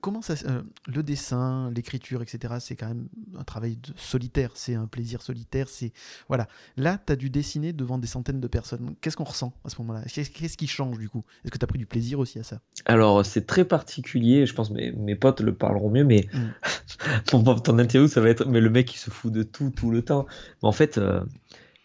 [0.00, 3.08] comment ça, euh, le dessin, l'écriture, etc., c'est quand même
[3.38, 5.92] un travail solitaire, c'est un plaisir solitaire, c'est...
[6.28, 6.48] Voilà.
[6.76, 8.94] Là, tu as dû dessiner devant des centaines de personnes.
[9.00, 10.02] Qu'est-ce qu'on ressent à ce moment-là?
[10.06, 11.24] Qu'est-ce qui change, du coup?
[11.44, 12.60] Est-ce que tu as pris du plaisir aussi à ça?
[12.86, 17.20] Alors, c'est très particulier, je pense mes, mes potes le parleront mieux, mais mmh.
[17.62, 18.46] ton interview, ça va être...
[18.46, 20.26] Mais le mec, il se fout de tout, tout le temps.
[20.62, 20.96] Mais en fait...
[20.96, 21.20] Euh,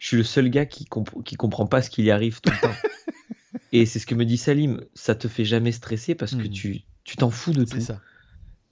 [0.02, 0.84] je suis le seul gars qui,
[1.24, 2.74] qui comprend pas ce qu'il y arrive tout le temps.
[3.72, 6.50] Et c'est ce que me dit Salim, ça te fait jamais stresser parce que hmm.
[6.50, 7.80] tu tu t'en fous de tout.
[7.80, 8.00] Ça.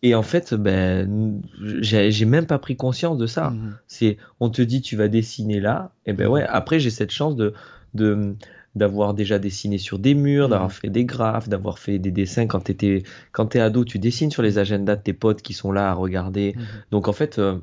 [0.02, 3.50] Et en fait, ben, j'ai même pas pris conscience de ça.
[3.50, 3.76] Hmm.
[3.86, 6.42] C'est, on te dit tu vas dessiner là, et ben ouais.
[6.48, 7.54] Après, j'ai cette chance de,
[7.94, 8.34] de
[8.74, 10.50] d'avoir déjà dessiné sur des murs, hmm.
[10.50, 14.32] d'avoir fait des graphes, d'avoir fait des dessins quand t'étais, quand t'es ado, tu dessines
[14.32, 16.56] sur les agendas de tes potes qui sont là à regarder.
[16.90, 17.58] Donc en fait, euh,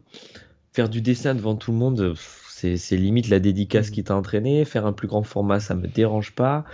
[0.71, 2.15] faire du dessin devant tout le monde,
[2.57, 3.93] c'est limite la dédicace mmh.
[3.93, 4.65] qui t'a entraîné.
[4.65, 6.65] Faire un plus grand format, ça me dérange pas.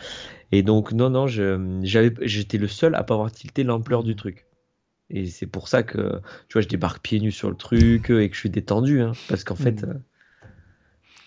[0.52, 4.16] Et donc, non, non, j'étais le seul à pas avoir tilté l'ampleur du mmh.
[4.16, 4.46] truc.
[5.10, 8.30] Et c'est pour ça que, tu vois, je débarque pieds nus sur le truc et
[8.30, 9.02] que je suis détendu.
[9.02, 9.90] Hein, parce qu'en fait, mmh.
[9.90, 9.94] euh,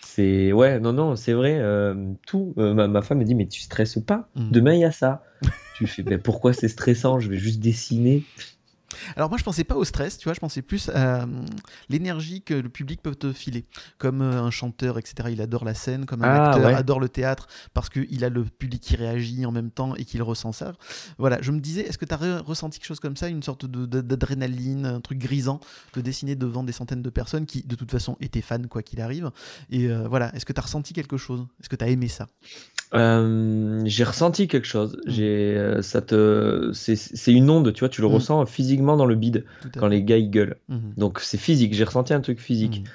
[0.01, 0.51] c'est.
[0.51, 1.59] Ouais, non, non, c'est vrai.
[1.59, 2.53] Euh, tout.
[2.57, 4.29] Euh, ma, femme me dit, mais tu stresses pas?
[4.35, 5.23] Demain, il y a ça.
[5.75, 7.19] tu fais, mais pourquoi c'est stressant?
[7.19, 8.23] Je vais juste dessiner.
[9.15, 11.25] Alors moi je pensais pas au stress, tu vois, je pensais plus à euh,
[11.89, 13.65] l'énergie que le public peut te filer.
[13.97, 15.29] Comme euh, un chanteur, etc.
[15.31, 18.43] Il adore la scène, comme un ah, acteur adore le théâtre parce qu'il a le
[18.43, 20.73] public qui réagit en même temps et qu'il ressent ça.
[21.17, 23.65] Voilà, je me disais, est-ce que tu as ressenti quelque chose comme ça, une sorte
[23.65, 25.59] d'adrénaline, un truc grisant,
[25.93, 29.01] de dessiner devant des centaines de personnes qui de toute façon étaient fans quoi qu'il
[29.01, 29.31] arrive?
[29.69, 31.45] Et euh, voilà, est-ce que tu as ressenti quelque chose?
[31.59, 32.27] Est-ce que tu as aimé ça?
[32.93, 34.97] J'ai ressenti quelque chose.
[35.05, 35.11] Mmh.
[35.11, 38.11] J'ai, ça te, c'est une onde, tu vois, tu le mmh.
[38.11, 39.45] ressens physiquement dans le bide
[39.77, 40.57] quand les gars ils gueulent.
[40.69, 40.93] Mhm.
[40.95, 42.81] Donc c'est physique, j'ai ressenti un truc physique.
[42.81, 42.87] Mhm.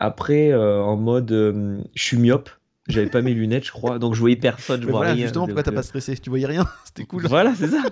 [0.00, 2.50] Après, euh, en mode, euh, je suis myope,
[2.88, 5.14] j'avais pas mes lunettes, je crois, donc je voyais personne, je vois rien.
[5.14, 6.66] Justement, pourquoi t'as pas stressé Tu voyais rien?
[6.84, 7.26] C'était cool.
[7.26, 7.82] Voilà, c'est ça.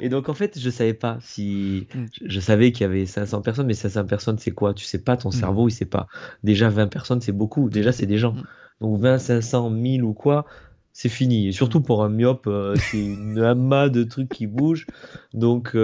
[0.00, 1.88] Et donc en fait, je savais pas si.
[1.94, 2.06] Mhm.
[2.24, 4.74] Je, savais qu'il y avait 500 personnes, mais 500 personnes, c'est quoi?
[4.74, 6.06] Tu sais pas, ton cerveau, il sait pas.
[6.42, 7.70] Déjà, 20 personnes, c'est beaucoup.
[7.70, 8.34] Déjà, c'est des gens.
[8.80, 10.46] Donc 20, 500, 1000 ou quoi,
[10.94, 11.48] c'est fini.
[11.48, 14.86] Et surtout pour un myope, euh, c'est une amas de trucs qui bougent.
[15.34, 15.76] Donc,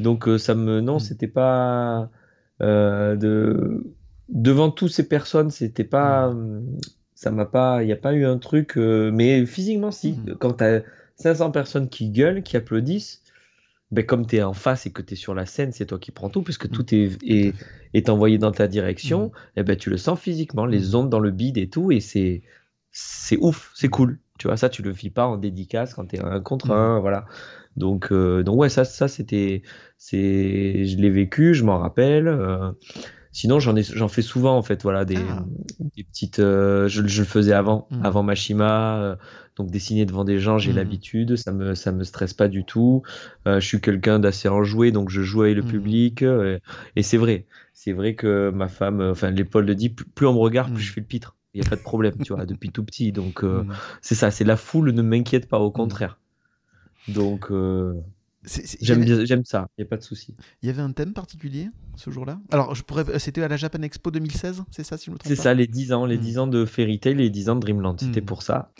[0.00, 1.00] donc euh, ça me non, mm.
[1.00, 2.10] c'était pas
[2.62, 3.94] euh, de
[4.28, 6.78] devant toutes ces personnes, c'était pas mm.
[7.14, 10.36] ça m'a pas il n'y a pas eu un truc euh, mais physiquement si mm.
[10.38, 10.82] quand tu as
[11.16, 13.22] 500 personnes qui gueulent, qui applaudissent
[13.90, 15.98] ben, comme tu es en face et que tu es sur la scène, c'est toi
[15.98, 17.54] qui prends tout, puisque tout est, est,
[17.94, 21.20] est, envoyé dans ta direction, et eh ben, tu le sens physiquement, les ondes dans
[21.20, 22.42] le bide et tout, et c'est
[23.40, 24.18] ouf, c'est cool.
[24.38, 27.00] Tu vois, ça, tu le vis pas en dédicace quand tu es un contre un,
[27.00, 27.26] voilà.
[27.76, 29.62] Donc, euh, donc ouais, ça, ça c'était,
[29.98, 32.28] c'est, je l'ai vécu, je m'en rappelle.
[32.28, 32.72] Euh,
[33.32, 35.44] Sinon, j'en ai, j'en fais souvent en fait, voilà, des, Ah.
[35.96, 36.38] des petites.
[36.40, 38.02] euh, je, je le faisais avant, Mhm.
[38.04, 38.98] avant Mashima.
[39.02, 39.16] euh,
[39.56, 40.76] donc dessiner devant des gens, j'ai Mhm.
[40.78, 43.02] l'habitude, ça me, ça me stresse pas du tout.
[43.46, 45.68] Euh, je suis quelqu'un d'assez enjoué, donc je joue avec le Mhm.
[45.68, 46.22] public.
[46.22, 46.58] euh,
[46.96, 50.38] et c'est vrai, c'est vrai que ma femme, enfin l'épaule le dit, plus, on me
[50.38, 51.36] regarde, plus je fais le pitre.
[51.58, 53.10] Il y a pas de problème, tu vois, depuis tout petit.
[53.12, 53.72] Donc euh, Mm.
[54.00, 56.18] c'est ça, c'est la foule ne m'inquiète pas, au contraire.
[57.08, 57.94] Donc euh,
[58.80, 60.34] j'aime ça, il y a pas de souci.
[60.62, 62.38] Il y avait un thème particulier ce jour-là?
[62.52, 63.08] Alors, je pourrais...
[63.10, 65.52] euh, c'était à la Japan Expo 2016, c'est ça si je me trompe C'est ça,
[65.52, 66.20] les 10 ans, les Mm.
[66.20, 68.24] 10 ans de Fairy Tail et les 10 ans de Dreamland, c'était Mm.
[68.26, 68.70] pour ça.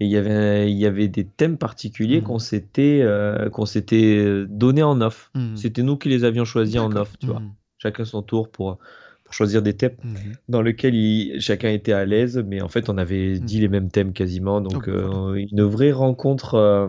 [0.00, 2.24] Et il y avait, il y avait des thèmes particuliers Mm.
[2.24, 5.30] qu'on s'était euh, qu'on s'était donné en off.
[5.34, 5.56] Mm.
[5.56, 7.40] C'était nous qui les avions choisis en off, tu vois.
[7.40, 7.54] Mm.
[7.78, 8.78] Chacun son tour pour
[9.34, 10.32] choisir des thèmes Mhm.
[10.48, 13.44] dans lesquels il- chacun était à l'aise, mais en fait, on avait Mm.
[13.44, 14.60] dit les mêmes thèmes quasiment.
[14.60, 15.46] Donc, Oh, euh, voilà.
[15.50, 16.88] une vraie rencontre euh,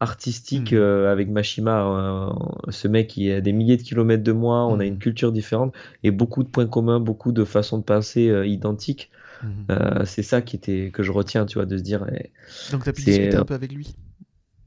[0.00, 0.76] artistique Mm.
[0.76, 1.86] euh, avec Mashima.
[1.86, 4.98] euh, ce mec qui est à des milliers de kilomètres de moi, on a une
[4.98, 9.10] culture différente et beaucoup de points communs, beaucoup de façons de penser euh, identiques.
[9.42, 10.04] Mhm.
[10.04, 12.04] C'est ça qui était, que je retiens, tu vois, de se dire.
[12.12, 12.30] eh,
[12.70, 13.88] Donc, tu as pu discuter un peu avec lui?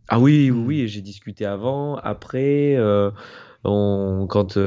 [0.07, 2.77] Ah oui, oui, oui, j'ai discuté avant, après,
[3.63, 4.57] on, quand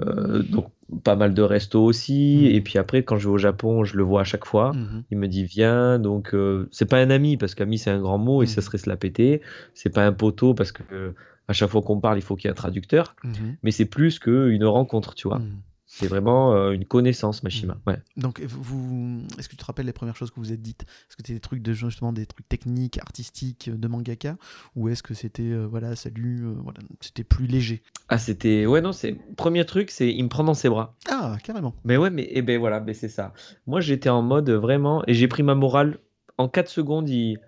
[0.00, 0.66] euh, donc
[1.04, 2.54] pas mal de restos aussi, Mm.
[2.56, 4.72] et puis après quand je vais au Japon, je le vois à chaque fois.
[4.72, 5.02] Mhm.
[5.10, 8.18] Il me dit viens, donc euh, c'est pas un ami parce qu'ami c'est un grand
[8.18, 8.64] mot et ça Mm.
[8.64, 9.40] serait se la péter.
[9.74, 11.10] C'est pas un poteau parce que euh,
[11.46, 13.56] à chaque fois qu'on parle il faut qu'il y ait un traducteur, Mhm.
[13.62, 15.40] mais c'est plus qu'une rencontre, tu vois.
[15.90, 17.74] C'est vraiment euh, une connaissance, Mashima.
[17.74, 17.88] Mm.
[17.90, 17.96] Ouais.
[18.18, 20.82] Donc, vous, est-ce que tu te rappelles les premières choses que vous êtes dites?
[20.82, 24.36] Est-ce que c'était des trucs de justement des trucs techniques, artistiques euh, de mangaka,
[24.76, 27.82] ou est-ce que c'était euh, voilà salut, euh, voilà, c'était plus léger?
[28.10, 30.94] Ah c'était ouais non c'est premier truc c'est il me prend dans ses bras.
[31.10, 31.74] Ah, carrément.
[31.84, 33.32] Mais ouais, mais eh ben voilà, ben c'est ça.
[33.66, 35.98] Moi, j'étais en mode vraiment, et j'ai pris ma morale.
[36.36, 37.38] En 4 secondes, il,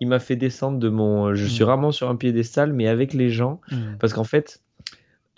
[0.00, 1.34] il m'a fait descendre de mon.
[1.34, 1.66] Je suis Mm.
[1.66, 3.60] vraiment sur un piédestal, mais avec les gens.
[3.72, 3.96] Mhm.
[3.98, 4.60] Parce qu'en fait,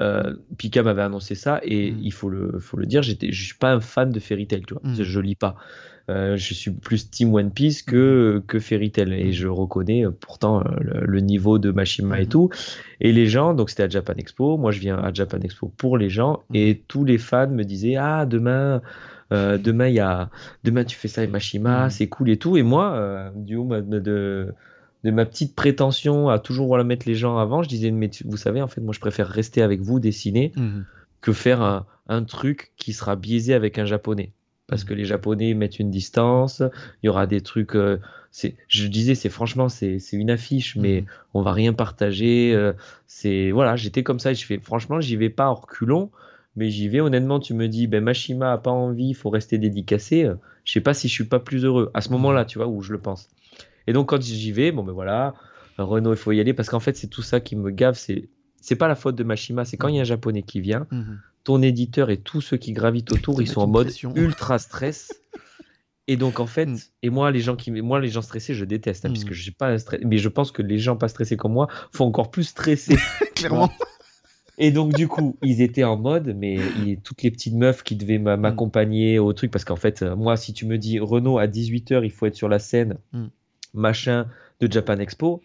[0.01, 1.99] euh, Pika m'avait annoncé ça, et Mm.
[2.03, 4.62] il faut le, faut le dire, j'étais, je suis pas un fan de Fairy Tail,
[4.66, 4.83] tu vois.
[4.85, 5.03] Mm.
[5.03, 5.57] Je, lis pas.
[6.11, 10.11] Euh, je suis plus Team One Piece que, que Fairy Tail, et je reconnais euh,
[10.11, 12.49] pourtant le, le niveau de Mashima et tout.
[13.01, 15.99] Et les gens, donc c'était à Japan Expo, moi je viens à Japan Expo pour
[15.99, 18.81] les gens, et tous les fans me disaient Ah, demain.
[19.33, 20.31] euh, demain, y a,
[20.65, 22.57] demain tu fais ça avec Mashima, c'est cool et tout.
[22.57, 24.55] Et moi, du haut de,
[25.05, 28.25] de, ma petite prétention à toujours voilà, mettre les gens avant, je disais, mais tu-
[28.27, 30.85] vous savez, en fait, moi, je préfère rester avec vous, dessiner, Mhm.
[31.20, 34.33] que faire un, un truc qui sera biaisé avec un japonais.
[34.66, 34.89] Parce Mhm.
[34.89, 36.62] que les japonais mettent une distance,
[37.03, 37.75] il y aura des trucs.
[37.75, 37.99] euh,
[38.31, 41.07] c'est, je disais, c'est franchement, c'est, c'est une affiche, mais Mhm.
[41.35, 42.53] on va rien partager.
[42.55, 42.73] euh,
[43.07, 44.33] c'est voilà, j'étais comme ça.
[44.33, 46.11] et Je fais, franchement, j'y vais pas en reculons,
[46.55, 47.41] mais j'y vais honnêtement.
[47.41, 50.25] Tu me dis, ben Mashima a pas envie, il faut rester dédicacé.
[50.25, 50.35] euh,
[50.65, 52.83] Je sais pas si je suis pas plus heureux à ce moment-là, tu vois, où
[52.83, 53.31] je le pense.
[53.89, 55.35] Et donc quand j'y vais, bon ben voilà,
[55.78, 57.94] Renault, il faut y aller parce qu'en fait c'est tout ça qui me gave.
[57.97, 58.28] C'est
[58.60, 60.86] c'est pas la faute de Mashima, c'est quand il y a un japonais qui vient,
[60.90, 61.19] Mhm.
[61.44, 64.12] ton éditeur et tous ceux qui gravitent autour, ils sont en mode pression.
[64.15, 65.10] ultra stress.
[66.10, 66.77] Et donc en fait, Mm.
[67.02, 69.12] et moi les gens qui, moi les gens stressés, je déteste, hein, Mm.
[69.12, 71.69] puisque je suis pas stress, mais je pense que les gens pas stressés comme moi
[71.93, 72.97] font encore plus stresser.
[73.36, 73.70] Clairement.
[74.60, 77.94] Et donc, du coup, ils étaient en mode, mais il- toutes les petites meufs qui
[77.94, 81.39] devaient m'a- m'accompagner au truc, parce qu'en fait, euh, moi, si tu me dis, Renault,
[81.39, 83.27] à 18h, il faut être sur la scène, Mm.
[83.79, 84.27] Machin,
[84.61, 85.41] de Japan Expo,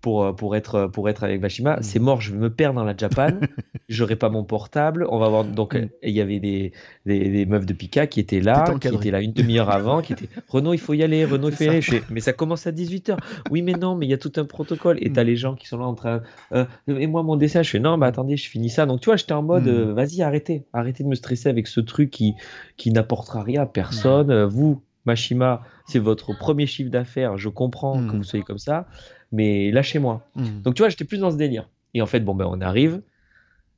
[0.00, 1.82] pour, euh, pour, être, pour être avec Mashima, Mm.
[1.82, 3.32] c'est mort, je vais me perdre dans la Japan,
[3.90, 5.44] j'aurai pas mon portable, on va voir.
[5.44, 5.78] Donc, Mm.
[5.78, 6.72] euh, il y avait des,
[7.04, 10.14] des, des meufs de Pika qui étaient là, qui étaient là une demi-heure avant, qui
[10.14, 11.72] étaient, Renault, il faut y aller, Renault, il faut y ça.
[11.72, 11.82] aller.
[11.82, 13.18] Je fais, mais ça commence à 18h.
[13.50, 14.96] Oui, mais non, mais il y a tout un protocole.
[15.02, 15.12] Et Mm.
[15.12, 16.22] t'as les gens qui sont là en train.
[16.52, 18.86] euh, et moi, mon dessin, je fais non, mais attendez, je finis ça.
[18.86, 20.64] Donc, tu vois, j'étais en mode, euh, vas-y, arrêtez.
[20.72, 22.34] Arrêtez de me stresser avec ce truc qui,
[22.78, 24.30] qui n'apportera rien à personne.
[24.30, 27.38] Euh, Vous, Mashima, c'est votre premier chiffre d'affaires.
[27.38, 28.86] Je comprends que vous soyez comme ça,
[29.32, 30.26] mais lâchez-moi.
[30.36, 30.62] Mhm.
[30.62, 31.68] Donc, tu vois, j'étais plus dans ce délire.
[31.94, 33.02] Et en fait, bon, ben, on arrive.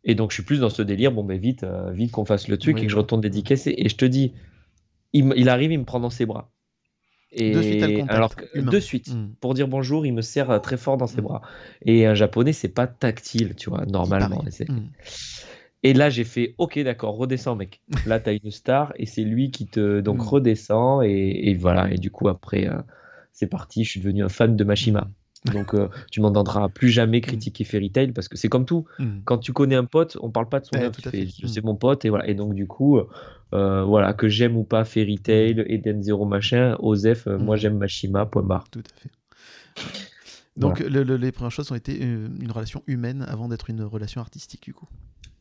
[0.04, 1.12] Et donc, je suis plus dans ce délire.
[1.12, 2.82] Bon, ben, vite, euh, vite qu'on fasse le truc Oui.
[2.82, 3.72] et que je retourne dédicacer.
[3.78, 4.32] Et je te dis,
[5.12, 6.50] il, arrive, il me prend dans ses bras.
[7.34, 8.70] Et De suite, contact alors que- humain.
[8.72, 9.34] de suite, Mhm.
[9.40, 11.40] pour dire bonjour, il me serre euh, très fort dans ses bras.
[11.86, 14.44] Et un japonais, c'est pas tactile, tu vois, normalement.
[15.82, 17.80] Et là, j'ai fait, ok, d'accord, redescends, mec.
[18.06, 20.28] Là, t'as une star et c'est lui qui te donc Mm.
[20.28, 21.90] redescend et, et voilà.
[21.92, 22.80] Et du coup, après, euh,
[23.32, 23.82] c'est parti.
[23.84, 25.08] Je suis devenu un fan de Mashima.
[25.52, 28.84] Donc, euh, tu m'entendras plus jamais critiquer Fairy Tail parce que c'est comme tout.
[29.00, 29.22] Mhm.
[29.24, 31.26] Quand tu connais un pote, on parle pas de son fais, fait.
[31.48, 32.28] c'est mon pote et voilà.
[32.28, 33.00] Et donc, du coup,
[33.52, 38.24] euh, voilà, que j'aime ou pas Fairy Tail, Eden Zero machin, Osef, moi j'aime Mashima,
[38.26, 38.68] point barre.
[38.70, 39.10] Tout à fait.
[40.56, 44.20] Donc, le- le- les premières choses ont été une relation humaine avant d'être une relation
[44.20, 44.88] artistique, du coup.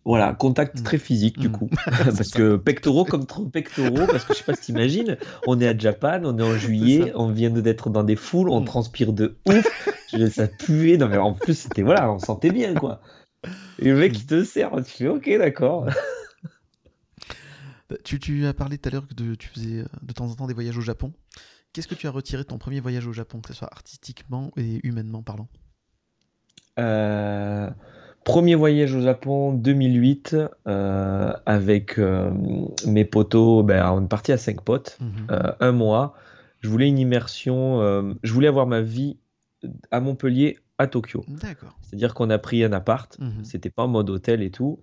[0.04, 0.84] Voilà, contact Mm.
[0.84, 1.52] très physique du Mm.
[1.52, 1.70] coup.
[2.18, 5.68] Parce que pectoraux comme trop pectoraux, parce que je sais pas si t'imagines, on est
[5.68, 8.66] à Japan, on est en juillet, on vient d'être dans des foules, on Mm.
[8.66, 9.66] transpire de ouf,
[10.32, 13.02] ça puait, non mais en plus c'était voilà, on sentait bien quoi.
[13.80, 15.86] Et le mec il te sert, tu fais ok d'accord.
[17.90, 20.26] Bah, tu, tu as parlé tout à l'heure que de- tu faisais euh, de temps
[20.30, 21.14] en temps des voyages au Japon.
[21.74, 24.52] Qu'est-ce que tu as retiré de ton premier voyage au Japon, que ce soit artistiquement
[24.58, 25.48] et humainement parlant?
[26.80, 27.70] Euh,
[28.24, 30.36] premier voyage au Japon 2008
[30.68, 32.32] euh, avec euh,
[32.88, 33.64] mes potos.
[33.66, 35.08] Ben, on est parti à cinq potes, Mhm.
[35.32, 36.14] euh, un mois.
[36.60, 37.80] Je voulais une immersion.
[38.22, 39.18] je voulais avoir ma vie
[39.90, 41.24] à Montpellier, à Tokyo.
[41.28, 41.76] D'accord.
[41.82, 43.18] C'est-à-dire qu'on a pris un appart.
[43.20, 43.44] Mhm.
[43.44, 44.80] C'était pas en mode hôtel et tout.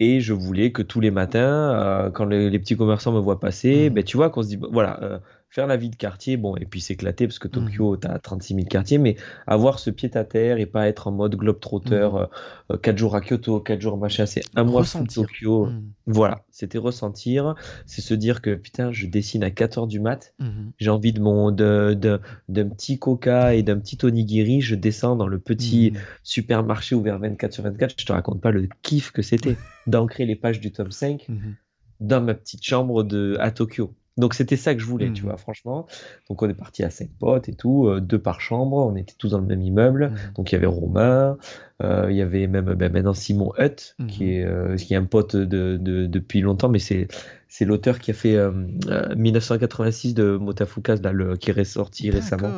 [0.00, 3.88] Et je voulais que tous les matins, quand les, les petits commerçants me voient passer,
[3.88, 3.94] Mhm.
[3.94, 5.20] ben, tu vois, qu'on se dit, bah, voilà,
[5.54, 7.46] faire la vie de quartier, bon, et puis s'éclater, parce que.
[7.54, 9.14] Tokyo, tu as 36 000 quartiers, mais
[9.46, 12.26] avoir ce pied à terre et pas être en mode globe-trotter, Mhm.
[12.72, 15.22] euh, 4 jours à Kyoto, 4 jours machin, c'est un mois Ressentir.
[15.28, 15.66] Tokyo.
[15.66, 15.92] Mhm.
[16.06, 17.54] Voilà, c'était ressentir,
[17.86, 20.72] c'est se dire que putain, je dessine à 4 heures du mat, Mhm.
[20.78, 25.14] j'ai envie de mon de, de- d'un petit coca et d'un petit onigiri, je descends
[25.14, 26.00] dans le petit Mhm.
[26.24, 29.56] supermarché ouvert 24 sur 24, je te raconte pas le kiff que c'était
[29.86, 31.54] d'ancrer les pages du tome 5 Mhm.
[32.00, 33.94] dans ma petite chambre de, à Tokyo.
[34.16, 35.28] Donc c'était ça que je voulais, tu Mhm.
[35.30, 35.86] vois, franchement.
[36.28, 39.14] Donc on est parti à cinq potes et tout, euh, deux par chambre, on était
[39.18, 40.10] tous dans le même immeuble.
[40.10, 40.32] Mhm.
[40.36, 41.36] Donc il y avait Romain,
[41.82, 44.06] euh, il y avait même ben, maintenant Simon Hutt, Mhm.
[44.06, 47.08] qui, est, euh, qui est un pote de, de- depuis longtemps, mais c'est
[47.48, 48.50] c'est l'auteur qui a fait euh,
[48.88, 52.48] euh, 1986 de Motafukas, là, le, qui est ressorti récemment.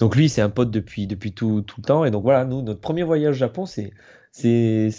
[0.00, 2.04] Donc lui, c'est un pote depuis, depuis tout, tout le temps.
[2.04, 3.92] Et donc voilà, nous, notre premier voyage au Japon, c'est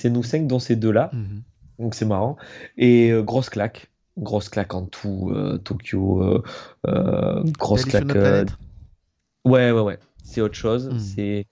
[0.05, 1.11] nous cinq, dont ces deux-là.
[1.79, 2.35] Donc c'est marrant.
[2.77, 3.89] Et grosse claque.
[4.19, 5.31] Grosse claque en tout.
[5.33, 6.21] euh, Tokyo.
[6.23, 6.43] euh,
[6.87, 8.15] euh, grosse allé sur claque.
[8.17, 8.45] euh,
[9.45, 9.99] Ouais, ouais, ouais.
[10.23, 10.89] C'est autre chose.
[10.89, 10.99] Mhm.
[10.99, 11.45] C'est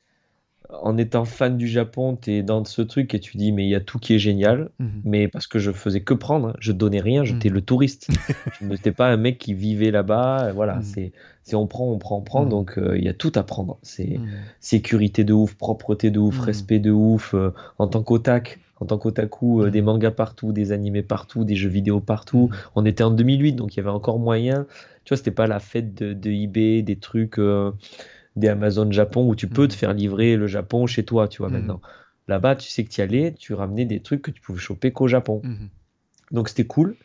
[0.69, 3.75] en étant fan du Japon, t'es dans ce truc et tu dis mais il y
[3.75, 4.69] a tout qui est génial.
[4.79, 5.01] Mhm.
[5.05, 6.53] Mais parce que je faisais que prendre, hein.
[6.59, 7.55] je donnais rien, j'étais Mhm.
[7.55, 8.07] le touriste.
[8.59, 10.51] je n'étais pas un mec qui vivait là-bas.
[10.53, 11.13] Voilà, c'est
[11.43, 12.45] c'est on prend, on prend, on prend.
[12.45, 13.77] Donc euh, il y a tout à prendre.
[13.81, 14.19] C'est
[14.59, 17.33] sécurité de ouf, propreté de ouf, respect de ouf.
[17.33, 19.71] euh, en tant qu'otak, en tant qu'otaku, euh, Mhm.
[19.71, 22.49] des mangas partout, des animés partout, des jeux vidéo partout.
[22.51, 22.57] Mhm.
[22.75, 24.65] On était en 2008, donc il y avait encore moyen.
[25.03, 27.71] Tu vois, c'était pas la fête de, de eBay, des trucs, euh,
[28.35, 29.67] des Amazon Japon où tu peux Mhm.
[29.69, 31.81] te faire livrer le Japon chez toi, tu vois, maintenant.
[32.27, 34.91] Là-bas, tu sais que tu y allais, tu ramenais des trucs que tu pouvais choper
[34.91, 35.41] qu'au Japon.
[35.43, 35.69] Mhm.
[36.31, 36.95] Donc c'était cool.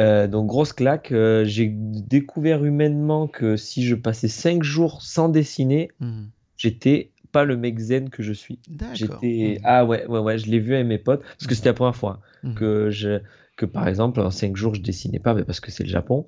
[0.00, 1.12] Euh, donc grosse claque.
[1.12, 5.90] Euh, j'ai découvert humainement que si je passais 5 jours sans dessiner,
[6.56, 8.60] j'étais pas le mec zen que je suis.
[8.94, 9.64] J'étais Mhm.
[9.64, 11.96] ah ouais ouais ouais, je l'ai vu avec mes potes parce que c'était la première
[11.96, 12.54] fois Mhm.
[12.54, 13.20] que je
[13.56, 16.26] que par exemple en 5 jours je dessinais pas mais parce que c'est le Japon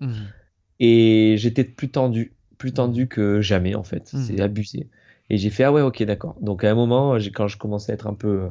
[0.81, 4.03] et j'étais plus tendu, plus tendu que jamais en fait.
[4.27, 4.89] C'est abusé.
[5.31, 6.37] Et j'ai fait ah ouais ok d'accord.
[6.41, 8.51] Donc à un moment quand je commençais à être un peu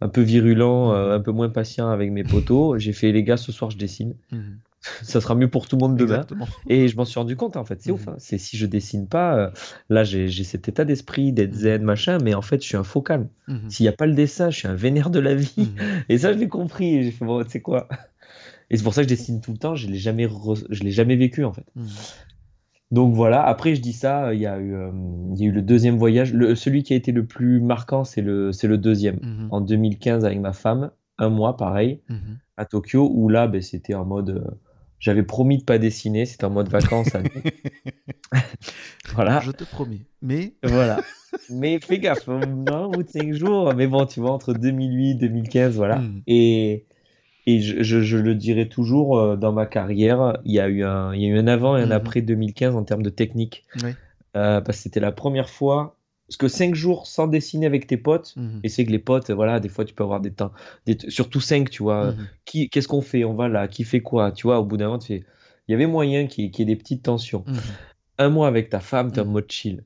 [0.00, 3.36] un peu virulent, euh, un peu moins patient avec mes potos, j'ai fait les gars
[3.36, 4.14] ce soir je dessine.
[4.82, 5.04] Mhm.
[5.06, 6.14] Ça sera mieux pour tout le monde demain.
[6.16, 6.48] Exactement.
[6.68, 7.96] Et je m'en suis rendu compte en fait, c'est Mhm.
[7.96, 8.08] ouf.
[8.08, 8.14] hein.
[8.18, 9.50] C'est si je dessine pas, euh,
[9.90, 11.58] là j'ai cet état d'esprit d'être Mhm.
[11.58, 13.28] zen machin, mais en fait je suis un faux calme.
[13.48, 13.70] Mhm.
[13.70, 15.54] S'il n'y a pas le dessin, je suis un vénère de la vie.
[15.56, 15.66] Mhm.
[16.08, 16.96] Et ça je l'ai compris.
[16.96, 17.88] Et j'ai fait bon, tu sais quoi?
[18.70, 19.74] Et c'est pour ça que je dessine tout le temps.
[19.74, 21.66] Je l'ai jamais, re- je l'ai jamais vécu en fait.
[21.76, 21.86] Mhm.
[22.90, 23.42] Donc voilà.
[23.42, 24.90] Après je dis ça, il y a eu, euh,
[25.34, 26.32] il y a eu le deuxième voyage.
[26.34, 29.16] Le, celui qui a été le plus marquant, c'est le, c'est le deuxième.
[29.22, 29.48] Mhm.
[29.50, 32.38] En 2015 avec ma femme, un mois pareil Mhm.
[32.56, 34.44] à Tokyo où là ben, c'était en mode euh,
[35.02, 37.20] j'avais promis de pas dessiner c'était en mode vacances à
[39.14, 40.06] voilà Je te promets.
[40.22, 41.04] Mais voilà
[41.50, 45.16] mais fais gaffe non au bout de 5 jours mais bon tu vois entre 2008
[45.16, 46.22] 2015 voilà Mhm.
[46.26, 46.86] et
[47.46, 50.84] et je, je- je le dirai toujours euh, dans ma carrière il y a eu
[50.84, 51.92] un il y a eu un avant et un Mhm.
[51.92, 53.64] après 2015 en termes de technique.
[54.36, 55.98] Euh, parce que c'était la première fois
[56.32, 58.60] parce que 5 jours sans dessiner avec tes potes Mhm.
[58.64, 60.52] et c'est que les potes voilà des fois tu peux avoir des temps
[60.86, 62.26] des, surtout 5 tu vois Mhm.
[62.46, 63.24] qui, qu'est-ce qu'on fait?
[63.24, 64.32] On va là, qui fait quoi?
[64.32, 65.24] Tu vois, au bout d'un moment, tu fais...
[65.68, 67.44] il y avait moyen qu'il y, ait- qu'il y ait des petites tensions.
[67.46, 67.54] Mhm.
[68.18, 69.32] Un mois avec ta femme, t'es en Mhm.
[69.32, 69.84] mode chill.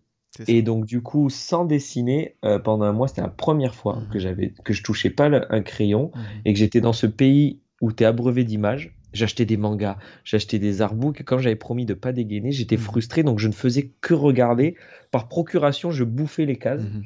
[0.48, 4.18] Et donc, du coup, sans dessiner, euh, pendant un mois, c'était la première fois que
[4.18, 6.12] j'avais que je touchais pas le- un crayon
[6.44, 8.95] et que j'étais dans ce pays où t'es abreuvé d'images.
[9.16, 11.22] J'achetais des mangas, j'achetais des artbooks.
[11.24, 12.82] Quand j'avais promis de pas dégainer, j'étais Mhm.
[12.82, 14.76] frustré, donc je ne faisais que regarder.
[15.10, 16.82] Par procuration, je bouffais les cases.
[16.82, 17.02] Mhm.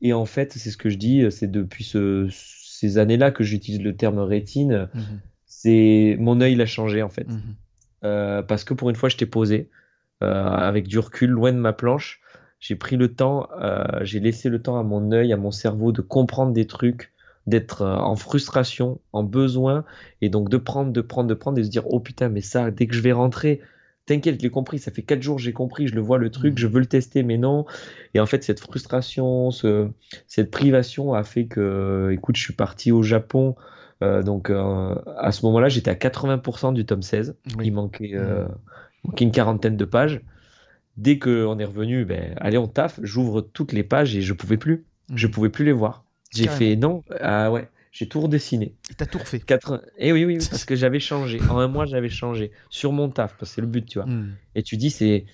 [0.00, 3.80] Et en fait, c'est ce que je dis, c'est depuis ce- ces années-là que j'utilise
[3.82, 4.88] le terme rétine.
[4.94, 5.20] Mhm.
[5.46, 7.28] C'est mon œil il a changé en fait.
[8.04, 9.68] Euh, parce que pour une fois, j'étais posé
[10.22, 12.20] euh, avec du recul, loin de ma planche.
[12.60, 15.90] J'ai pris le temps, euh, j'ai laissé le temps à mon œil, à mon cerveau
[15.92, 17.11] de comprendre des trucs,
[17.46, 19.84] d'être euh, en frustration, en besoin,
[20.20, 22.40] et donc de prendre, de prendre, de prendre, et de se dire oh putain, mais
[22.40, 23.60] ça, dès que je vais rentrer,
[24.06, 26.30] t'inquiète, je l'ai compris, ça fait quatre jours que j'ai compris, je le vois le
[26.30, 26.58] truc, Mhm.
[26.58, 27.66] je veux le tester, mais non.
[28.14, 29.88] Et en fait, cette frustration, ce,
[30.26, 33.56] cette privation a fait que, écoute, je suis parti au Japon.
[34.02, 37.36] euh, donc euh, à ce moment-là, j'étais à 80% du tome 16.
[37.56, 37.66] Oui.
[37.68, 38.46] Il manquait, euh,
[39.04, 40.22] il manquait une quarantaine de pages.
[40.96, 44.58] Dès qu'on est revenu, ben, allez, on taffe, j'ouvre toutes les pages et je pouvais
[44.58, 44.86] plus.
[45.14, 45.32] Je Mhm.
[45.32, 46.01] pouvais plus les voir.
[46.34, 47.68] J'ai fait non, ah ouais.
[47.90, 48.74] j'ai tout redessiné.
[48.90, 49.38] Et t'as tout refait.
[49.40, 49.84] Quatre...
[49.98, 51.40] Eh oui, oui, parce que j'avais changé.
[51.50, 52.52] En un mois, j'avais changé.
[52.70, 54.06] Sur mon taf, parce que c'est le but, tu vois.
[54.08, 54.34] Hmm.
[54.54, 55.26] Et tu dis, c'est.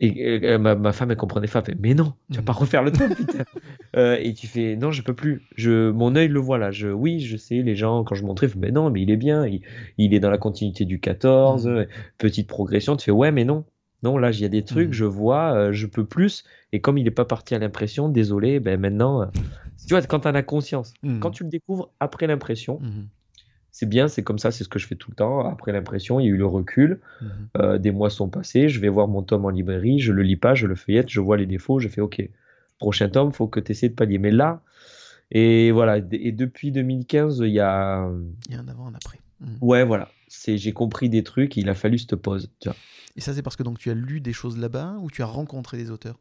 [0.00, 1.60] Et, ma, ma, femme, elle comprenait pas.
[1.60, 2.44] Elle fait, mais non, tu vas Hmm.
[2.46, 3.44] pas refaire le tome, putain.
[3.96, 5.42] Euh, et tu fais, non, je peux plus.
[5.54, 6.72] Je, mon œil le voit là.
[6.72, 9.10] Je, oui, je sais, les gens, quand je montrais, ils font, mais non, mais il
[9.12, 9.46] est bien.
[9.46, 9.60] Il,
[9.98, 11.66] il est dans la continuité du 14.
[11.66, 11.70] Hmm.
[11.70, 11.84] euh,
[12.18, 12.96] Petite progression.
[12.96, 13.64] Tu fais, ouais, mais non.
[14.02, 16.44] Non, là, il y a des trucs, je vois, euh, je peux plus.
[16.72, 19.26] Et comme il n'est pas parti à l'impression, désolé, ben maintenant, euh,
[19.86, 21.18] tu vois, quand tu en as conscience, Hmm.
[21.20, 23.08] quand tu le découvres après l'impression, Mhm.
[23.70, 25.40] c'est bien, c'est comme ça, c'est ce que je fais tout le temps.
[25.48, 27.28] Après l'impression, il y a eu le recul, Mhm.
[27.58, 30.36] euh, des mois sont passés, je vais voir mon tome en librairie, je le lis
[30.36, 32.28] pas, je le feuillette, je vois les défauts, je fais OK,
[32.78, 34.18] prochain tome, faut que tu essaies de pallier.
[34.18, 34.62] Mais là,
[35.30, 38.08] et voilà, et depuis 2015, il y a.
[38.48, 39.18] Il y a un avant, un après.
[39.60, 42.50] Ouais, voilà, c'est j'ai compris des trucs, il a fallu cette pause.
[42.60, 42.76] Tu vois.
[43.16, 45.26] Et ça, c'est parce que donc tu as lu des choses là-bas ou tu as
[45.26, 46.18] rencontré des auteurs?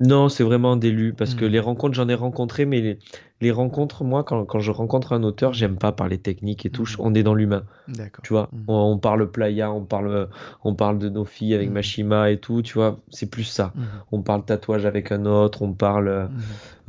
[0.00, 1.50] Non, c'est vraiment des lus, parce que Mhm.
[1.50, 2.98] les rencontres, j'en ai rencontré, mais les,
[3.40, 6.84] les rencontres, moi, quand, quand je rencontre un auteur, j'aime pas parler technique et tout,
[6.84, 7.04] je- Mhm.
[7.06, 7.62] on est dans l'humain.
[7.86, 8.22] D'accord.
[8.24, 8.64] Tu vois, Mhm.
[8.68, 10.28] on, on parle playa, on parle,
[10.64, 11.74] on parle de nos filles avec Mhm.
[11.74, 13.72] Mashima et tout, tu vois, c'est plus ça.
[13.76, 13.84] Mhm.
[14.12, 16.28] On parle tatouage avec un autre, on parle,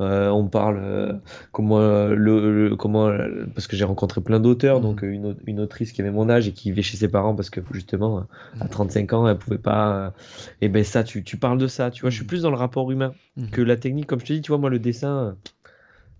[0.00, 1.12] euh, on parle euh,
[1.52, 3.10] comment euh, le, le- comment
[3.54, 6.52] parce que j'ai rencontré plein d'auteurs, donc une, une autrice qui avait mon âge et
[6.52, 8.24] qui vivait chez ses parents parce que justement
[8.60, 8.70] à Mhm.
[8.70, 10.12] 35 ans elle pouvait pas.
[10.60, 12.56] et ben ça, tu, tu parles de ça, tu vois, je suis plus dans le
[12.56, 13.12] rapport humain
[13.52, 15.36] que la technique, comme je te dis, tu vois, moi le dessin,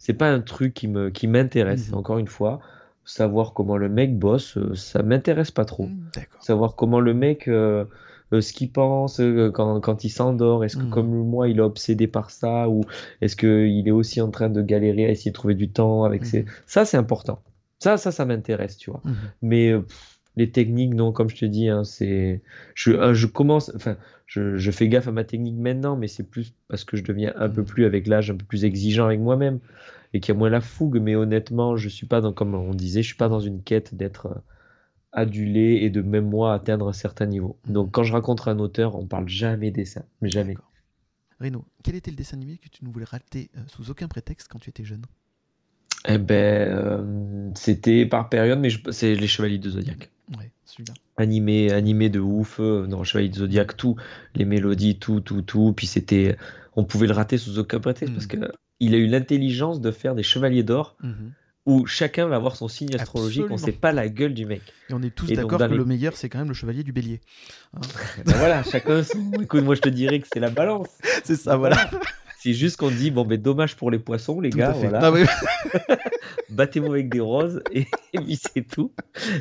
[0.01, 1.90] c'est pas un truc qui me qui m'intéresse.
[1.90, 1.98] Mhm.
[1.98, 2.59] Encore une fois,
[3.05, 5.86] savoir comment le mec bosse, euh, ça m'intéresse pas trop.
[5.86, 6.10] Mhm.
[6.40, 7.85] Savoir comment le mec, euh,
[8.32, 10.90] euh, ce qu'il pense euh, quand, quand il s'endort, est-ce que Mhm.
[10.90, 12.82] comme moi il est obsédé par ça ou
[13.20, 16.24] est-ce qu'il est aussi en train de galérer à essayer de trouver du temps avec
[16.24, 16.43] ses...
[16.43, 16.48] Mhm.
[16.66, 17.43] Ça c'est important.
[17.82, 19.02] Ça, ça, ça m'intéresse, tu vois.
[19.43, 22.43] Mais euh, pff, les techniques, non, comme je te dis, hein, c'est...
[22.74, 23.72] Je, euh, je commence...
[23.74, 23.97] Enfin,
[24.31, 27.32] je, je fais gaffe à ma technique maintenant, mais c'est plus parce que je deviens
[27.35, 27.66] un peu Mhm.
[27.66, 29.59] plus, avec l'âge, un peu plus exigeant avec moi-même
[30.15, 31.01] et qu'il y a moins la fougue.
[31.02, 33.97] Mais honnêtement, je suis pas dans, comme on disait, je suis pas dans une quête
[33.97, 34.39] d'être euh,
[35.11, 37.59] adulé et de même moi atteindre un certain niveau.
[37.66, 37.73] Mhm.
[37.73, 40.57] Donc quand je rencontre un auteur, on parle jamais dessin, mais jamais.
[41.40, 44.47] Reno, quel était le dessin animé que tu ne voulais rater euh, sous aucun prétexte
[44.48, 45.02] quand tu étais jeune?
[46.07, 50.09] Eh ben, euh, c'était par période, mais c'est les Chevaliers de Zodiac.
[50.39, 50.94] Ouais, celui-là.
[51.21, 52.59] Animé, animé de ouf.
[52.61, 53.97] euh, non, Chevaliers de Zodiac, tout,
[54.35, 55.73] les mélodies, tout, tout, tout.
[55.77, 56.37] Puis c'était,
[56.77, 58.15] on pouvait le rater sous aucun prétexte Mhm.
[58.15, 58.37] parce que
[58.81, 61.33] il a eu l'intelligence de faire des Chevaliers d'or Mhm.
[61.71, 63.45] Où chacun va avoir son signe astrologique.
[63.51, 64.63] On sait pas la gueule du mec.
[64.89, 66.93] Et on est tous d'accord que les- le meilleur, c'est quand même le chevalier du
[66.93, 67.21] bélier.
[67.75, 67.81] Hein
[68.27, 69.03] Ben voilà, chacun.
[69.03, 70.89] son- Écoute, moi je te dirais que c'est la balance.
[71.25, 71.91] c'est ça, voilà.
[72.43, 74.89] C'est juste qu'on dit bon ben dommage pour les poissons les Tout gars, à fait.
[74.89, 75.01] voilà.
[75.03, 75.97] Ah
[76.49, 78.93] battez-moi avec des roses et, et puis c'est tout.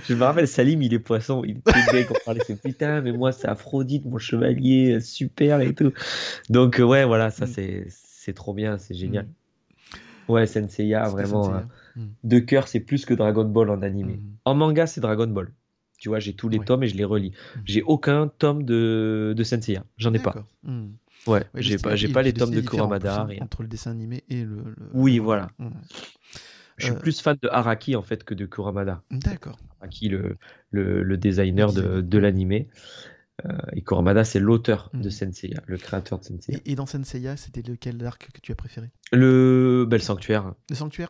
[0.08, 3.12] Je me rappelle Salim, il est poisson, il était mec, on parlait, c'est putain, mais
[3.12, 5.92] moi c'est Aphrodite, mon chevalier, super et tout.
[6.50, 7.52] Donc euh, ouais, voilà, ça Mm.
[7.56, 9.26] c'est c'est trop bien, c'est génial.
[9.26, 10.32] Mm.
[10.32, 11.58] Ouais, Senseiya, vraiment, Senseiya.
[11.64, 11.68] hein,
[12.00, 12.08] Mm.
[12.24, 14.14] de cœur, c'est plus que Dragon Ball en animé.
[14.18, 14.36] Mhm.
[14.46, 15.52] En manga, c'est Dragon Ball.
[16.00, 16.66] Tu vois, j'ai tous les Ouais.
[16.66, 17.32] tomes et je les relis.
[17.58, 17.62] Mhm.
[17.66, 20.34] J'ai aucun tome de, de Senseiya, j'en ai pas.
[20.64, 20.80] Ouais,
[21.28, 23.40] Ouais, j'ai pas, j'ai pas les le tomes de plus, Kuramada, rien.
[23.44, 24.56] Entre le dessin animé et le.
[24.56, 25.50] le- Oui, voilà.
[26.78, 29.04] Je suis Euh, plus fan de Araki en fait que de Kuramada.
[29.12, 29.60] D'accord.
[29.82, 30.38] Araki, le,
[30.72, 32.70] le, le designer de, de l'animé.
[33.46, 35.10] Euh, et Kuramada, c'est l'auteur de.
[35.10, 36.58] Senseiya, le créateur de Senseiya.
[36.66, 38.90] Et, et dans Senseiya, c'était lequel arc que tu as préféré?
[39.12, 40.54] Le bel sanctuaire.
[40.70, 41.10] Le sanctuaire?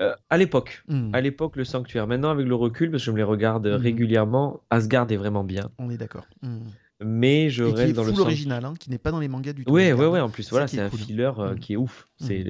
[0.00, 1.10] Euh, à l'époque, Mhm.
[1.12, 2.06] à l'époque, le sanctuaire.
[2.06, 3.74] Maintenant, avec le recul, parce que je me les regarde Mhm.
[3.74, 5.70] régulièrement, Asgard est vraiment bien.
[5.78, 6.26] On est d'accord.
[6.42, 6.62] Mhm.
[7.04, 9.64] Mais je reste dans le full original, hein, qui n'est pas dans les mangas du
[9.64, 9.70] tout.
[9.72, 10.18] Ouais, ouais, Asgard, ouais.
[10.20, 10.24] hein.
[10.24, 10.98] En plus, voilà, c'est est un cool.
[11.00, 12.06] filler euh, qui est ouf.
[12.18, 12.44] C'est,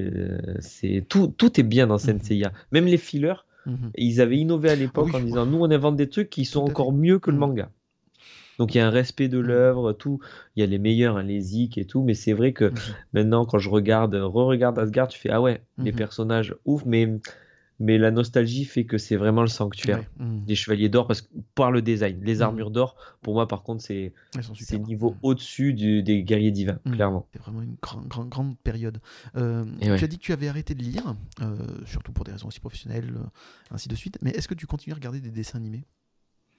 [0.60, 1.98] c'est tout, tout est bien dans.
[1.98, 2.52] Senseiya.
[2.72, 3.34] Même les fillers,
[3.96, 5.22] ils avaient innové à l'époque Ah oui.
[5.22, 7.70] en disant nous, on invente des trucs qui sont encore mieux que le manga.
[8.58, 9.46] Donc il y a un respect de Mhm.
[9.46, 10.20] l'œuvre, tout.
[10.56, 12.02] Il y a les meilleurs, hein, les zik et tout.
[12.02, 12.76] Mais c'est vrai que Mhm.
[13.12, 15.98] maintenant, quand je regarde, re-regarde Asgard, tu fais ah ouais, les Mhm.
[15.98, 17.08] personnages ouf, mais
[17.80, 19.98] mais la nostalgie fait que c'est vraiment le sanctuaire.
[19.98, 20.06] Ouais.
[20.46, 22.20] Des chevaliers d'or parce que par le design.
[22.22, 24.12] Les armures d'or, pour moi, par contre, c'est
[24.54, 25.18] c'est niveau Mhm.
[25.22, 27.26] au-dessus des guerriers divins, clairement.
[27.32, 28.98] C'est vraiment une grande, grande, grande période.
[29.36, 30.04] Euh, tu ouais.
[30.04, 31.56] as dit que tu avais arrêté de lire, euh,
[31.86, 33.26] surtout pour des raisons aussi professionnelles, euh,
[33.72, 34.18] ainsi de suite.
[34.22, 35.84] Mais est-ce que tu continues à regarder des dessins animés?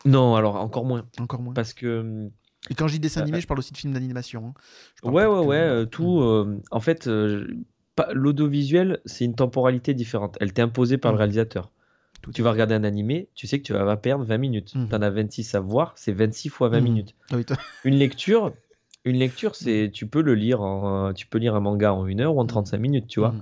[0.03, 1.05] Non, alors encore moins.
[1.19, 1.53] Encore moins.
[1.53, 1.99] Parce que.
[2.01, 2.31] hum,
[2.69, 4.53] Et quand je dis dessin Euh, animé, je parle aussi de films d'animation.
[5.03, 5.09] hein.
[5.09, 6.19] Ouais, ouais, ouais, euh, tout.
[6.21, 7.47] euh, en fait, euh,
[8.13, 10.37] l'audiovisuel, c'est une temporalité différente.
[10.41, 11.19] Elle t'est imposée par le Mhm.
[11.19, 11.71] réalisateur.
[12.21, 14.73] Tout Tu vas regarder un animé, tu sais que tu vas perdre 20 minutes.
[14.75, 14.89] Mhm.
[14.89, 16.83] Tu en as 26 à voir, c'est 26 fois 20 Mhm.
[16.83, 17.15] minutes.
[17.31, 17.45] Ah oui,
[17.83, 18.53] Une lecture,
[19.03, 22.21] une lecture, c'est tu peux le lire en, tu peux lire un manga en une
[22.21, 23.35] heure ou en 35 minutes, tu vois.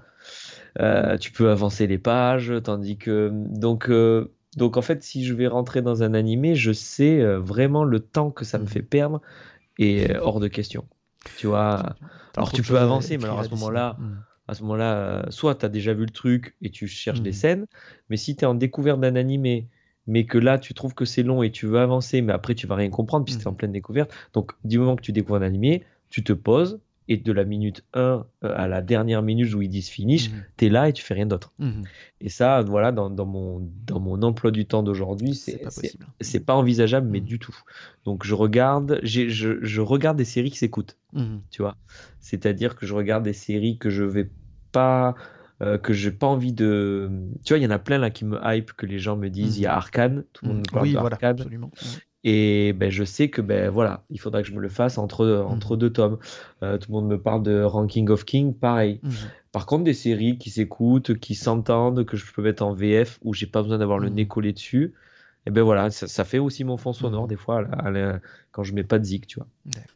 [0.79, 5.33] Euh, tu peux avancer les pages, tandis que donc euh, donc en fait, si je
[5.33, 8.69] vais rentrer dans un animé, je sais euh, vraiment le temps que ça me Mhm.
[8.69, 9.21] fait perdre
[9.79, 10.87] et euh, hors de question.
[11.35, 11.95] Tu vois.
[12.35, 14.23] Alors tu peux avancer, mais alors à ce moment-là, Mhm.
[14.47, 14.95] à ce moment-là,
[15.27, 17.33] euh, soit tu as déjà vu le truc et tu cherches des Mhm.
[17.33, 17.65] scènes,
[18.09, 19.67] mais si tu es en découverte d'un animé,
[20.07, 22.67] mais que là tu trouves que c'est long et tu veux avancer, mais après tu
[22.67, 24.13] vas rien comprendre puisque tu es en pleine découverte.
[24.33, 27.83] Donc du moment que tu découvres un animé, tu te poses et de la minute
[27.93, 30.43] 1 euh, à la dernière minute où ils disent finish, Mhm.
[30.57, 31.51] tu es là et tu fais rien d'autre.
[31.59, 31.83] Mhm.
[32.21, 35.57] Et ça, voilà, dans, dans mon, dans mon emploi du temps d'aujourd'hui, C'est
[36.39, 37.25] pas pas envisageable, mais Mhm.
[37.25, 37.55] du tout.
[38.05, 41.41] Donc je regarde, je, je regarde des séries qui s'écoutent Mhm.
[41.51, 41.75] tu vois.
[42.19, 44.29] C'est-à-dire que je regarde des séries que je vais
[44.71, 45.15] pas,
[45.61, 47.11] euh, que j'ai pas envie de.
[47.45, 49.29] Tu vois, il y en a plein là qui me hype, que les gens me
[49.29, 49.57] disent.
[49.57, 49.75] Il y a.
[49.75, 51.71] Arcane, tout le monde me parle Oui, de voilà, absolument.
[52.23, 55.45] Et ben, je sais que ben voilà, il faudra que je me le fasse entre,
[55.47, 55.79] entre Mhm.
[55.79, 56.17] deux tomes.
[56.63, 58.99] Euh, tout le monde me parle de Ranking of King, pareil.
[59.03, 59.11] Mhm.
[59.51, 63.33] Par contre, des séries qui s'écoutent, qui s'entendent, que je peux mettre en VF, où
[63.33, 64.15] j'ai pas besoin d'avoir le Mhm.
[64.15, 64.93] nez collé dessus.
[65.45, 67.91] Et ben voilà, ça, ça fait aussi mon fond sonore des fois à la- à
[67.91, 68.19] la-
[68.53, 69.47] quand je mets pas de zik, tu vois.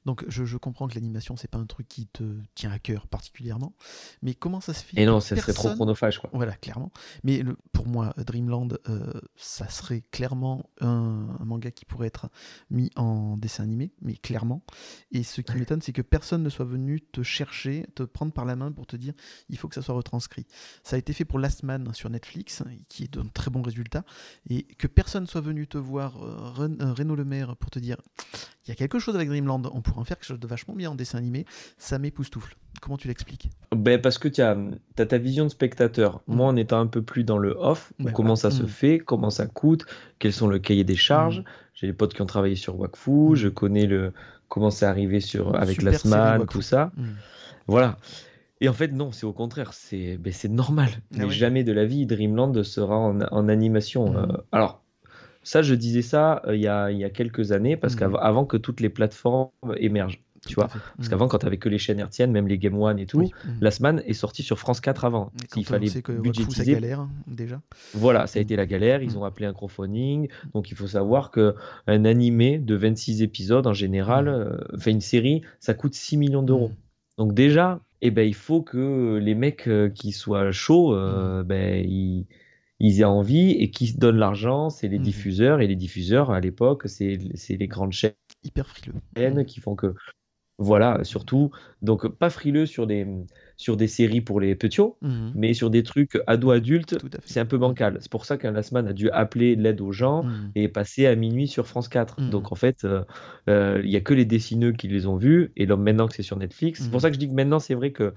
[0.06, 2.24] Donc je, je comprends que l'animation c'est pas un truc qui te
[2.56, 3.74] tient à cœur particulièrement,
[4.22, 6.30] mais comment ça se fait Et non, ça serait trop chronophage, quoi.
[6.34, 6.92] Voilà, clairement.
[7.24, 12.30] Mais le- pour moi, Dreamland, euh, ça serait clairement un, un manga qui pourrait être
[12.72, 14.64] mis en dessin animé, mais clairement.
[15.12, 18.46] Et ce qui m'étonne, c'est que personne ne soit venu te chercher, te prendre par
[18.46, 19.14] la main pour te dire
[19.50, 20.48] il faut que ça soit retranscrit.
[20.84, 24.04] Ça a été fait pour Last Man sur Netflix, qui est d'un très bon résultat,
[24.50, 27.78] et que personne soit venu te voir, euh, Ren- euh, Renaud Le Maire, pour te
[27.80, 27.98] dire
[28.66, 30.74] il y a quelque chose avec Dreamland, on pourrait en faire quelque chose de vachement
[30.76, 31.46] bien en dessin animé,
[31.78, 32.56] ça m'époustoufle.
[32.82, 33.50] Comment tu l'expliques?
[33.76, 34.56] Ben parce que tu as,
[34.96, 36.22] ta vision de spectateur.
[36.28, 36.36] Mm.
[36.36, 38.68] Moi, en étant un peu plus dans le off, Ouais, comment ça se Mm.
[38.68, 39.86] fait, comment ça coûte,
[40.20, 41.40] quels sont le cahier des charges?
[41.40, 41.44] Mm.
[41.74, 44.14] J'ai des potes qui ont travaillé sur Wakfu, je connais le
[44.48, 46.92] comment c'est arrivé sur avec Super la SMAN, tout ça.
[47.68, 47.98] Voilà.
[48.62, 50.90] Et en fait, non, c'est au contraire, c'est ben, normal.
[51.14, 54.18] Ah Mais jamais de la vie, Dreamland sera en, en animation.
[54.18, 54.82] Euh, alors,
[55.48, 58.00] ça, je disais ça euh, il y, a, il y a quelques années, parce Mhm.
[58.00, 60.20] qu'avant avant que toutes les plateformes émergent.
[60.46, 61.10] Tu vois, parce Hmm.
[61.10, 63.32] qu'avant, quand tu avais que les chaînes hertziennes, même les Game One et tout, Oui.
[63.44, 63.58] Hmm.
[63.60, 65.32] la semaine est sortie sur France 4 avant.
[65.58, 66.14] Il fallait que
[66.64, 67.60] galère hein, déjà.
[67.94, 68.44] Voilà, ça a Mm.
[68.46, 69.02] été la galère.
[69.02, 69.18] Ils Mm.
[69.18, 70.30] ont appelé un crowdfunding.
[70.54, 71.56] Donc, il faut savoir que
[71.88, 74.28] un animé de 26 épisodes, en général, Mm.
[74.30, 76.70] euh, enfin une série, ça coûte 6 millions d'euros.
[76.70, 76.76] Mm.
[77.18, 81.48] Donc, déjà, eh ben, il faut que les mecs euh, qui soient chauds, euh, Mm.
[81.48, 82.26] ben, ils,
[82.80, 85.02] ils aient envie et qui se donnent l'argent, c'est les Mm.
[85.04, 85.62] diffuseurs.
[85.62, 87.18] Et les diffuseurs, à l'époque, c'est
[87.50, 88.14] les grandes chaînes
[88.44, 88.96] Hyper frileux.
[89.18, 89.94] chaînes qui font que
[90.60, 91.52] voilà surtout
[91.84, 93.06] donc pas frileux sur des
[93.58, 95.32] sur des séries pour les petits Mhm.
[95.36, 97.28] mais sur des trucs ado adultes Tout à fait.
[97.28, 99.92] c'est un peu bancal c'est pour ça qu'un Last Man a dû appeler l'aide aux
[99.92, 100.52] gens Mhm.
[100.56, 102.30] et passé à minuit sur France 4 Mhm.
[102.32, 103.04] donc en fait euh,
[103.50, 106.16] euh, il y a que les dessineux qui les ont vus et là, maintenant que
[106.16, 107.02] c'est sur Netflix c'est pour Mhm.
[107.02, 108.14] ça que je dis que maintenant c'est vrai que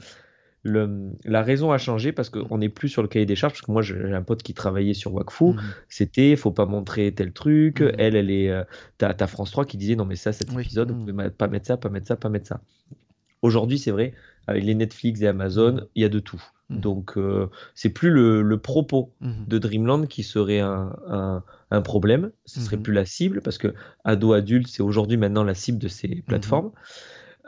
[0.62, 3.62] le, la raison a changé parce qu'on n'est plus sur le cahier des charges parce
[3.62, 5.44] que moi j'ai un pote qui travaillait sur Wakfu.
[5.54, 5.60] Mhm.
[5.88, 7.80] c'était faut pas montrer tel truc.
[7.80, 7.92] Mhm.
[7.98, 8.64] elle elle est euh,
[8.98, 10.62] t'as France 3 qui disait non mais ça cet Oui.
[10.62, 12.60] épisode vous pouvez ma- pas mettre ça pas mettre ça pas mettre ça.
[13.42, 14.12] Aujourd'hui c'est vrai
[14.46, 16.42] avec les Netflix et Amazon il y a de tout.
[16.68, 21.42] Donc euh, c'est plus le, le propos de Dreamland qui serait un, un,
[21.72, 22.30] un problème.
[22.44, 23.74] Ce serait plus la cible parce que
[24.04, 26.70] ado adulte c'est aujourd'hui maintenant la cible de ces plateformes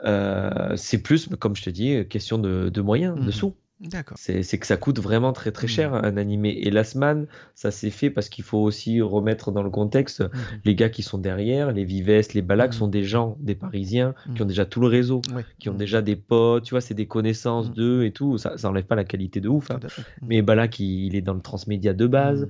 [0.05, 3.31] Euh, c'est plus comme je te dis question de, de moyens de Mhm.
[3.31, 4.17] sous D'accord.
[4.17, 6.01] c'est que ça coûte vraiment très très cher Mhm.
[6.05, 6.51] un animé.
[6.61, 10.29] Et Last Man, ça s'est fait parce qu'il faut aussi remettre dans le contexte Mhm.
[10.63, 12.77] les gars qui sont derrière, les Vives, les Balaks Mhm.
[12.79, 15.43] sont des gens, des Parisiens qui ont déjà tout le réseau, Ouais.
[15.59, 18.37] qui ont déjà des potes, tu vois, c'est des connaissances d'eux et tout.
[18.37, 19.69] Ça, ça enlève pas la qualité de ouf.
[19.71, 19.79] hein.
[20.21, 22.47] Mais Balak, il, il est dans le transmédia de base.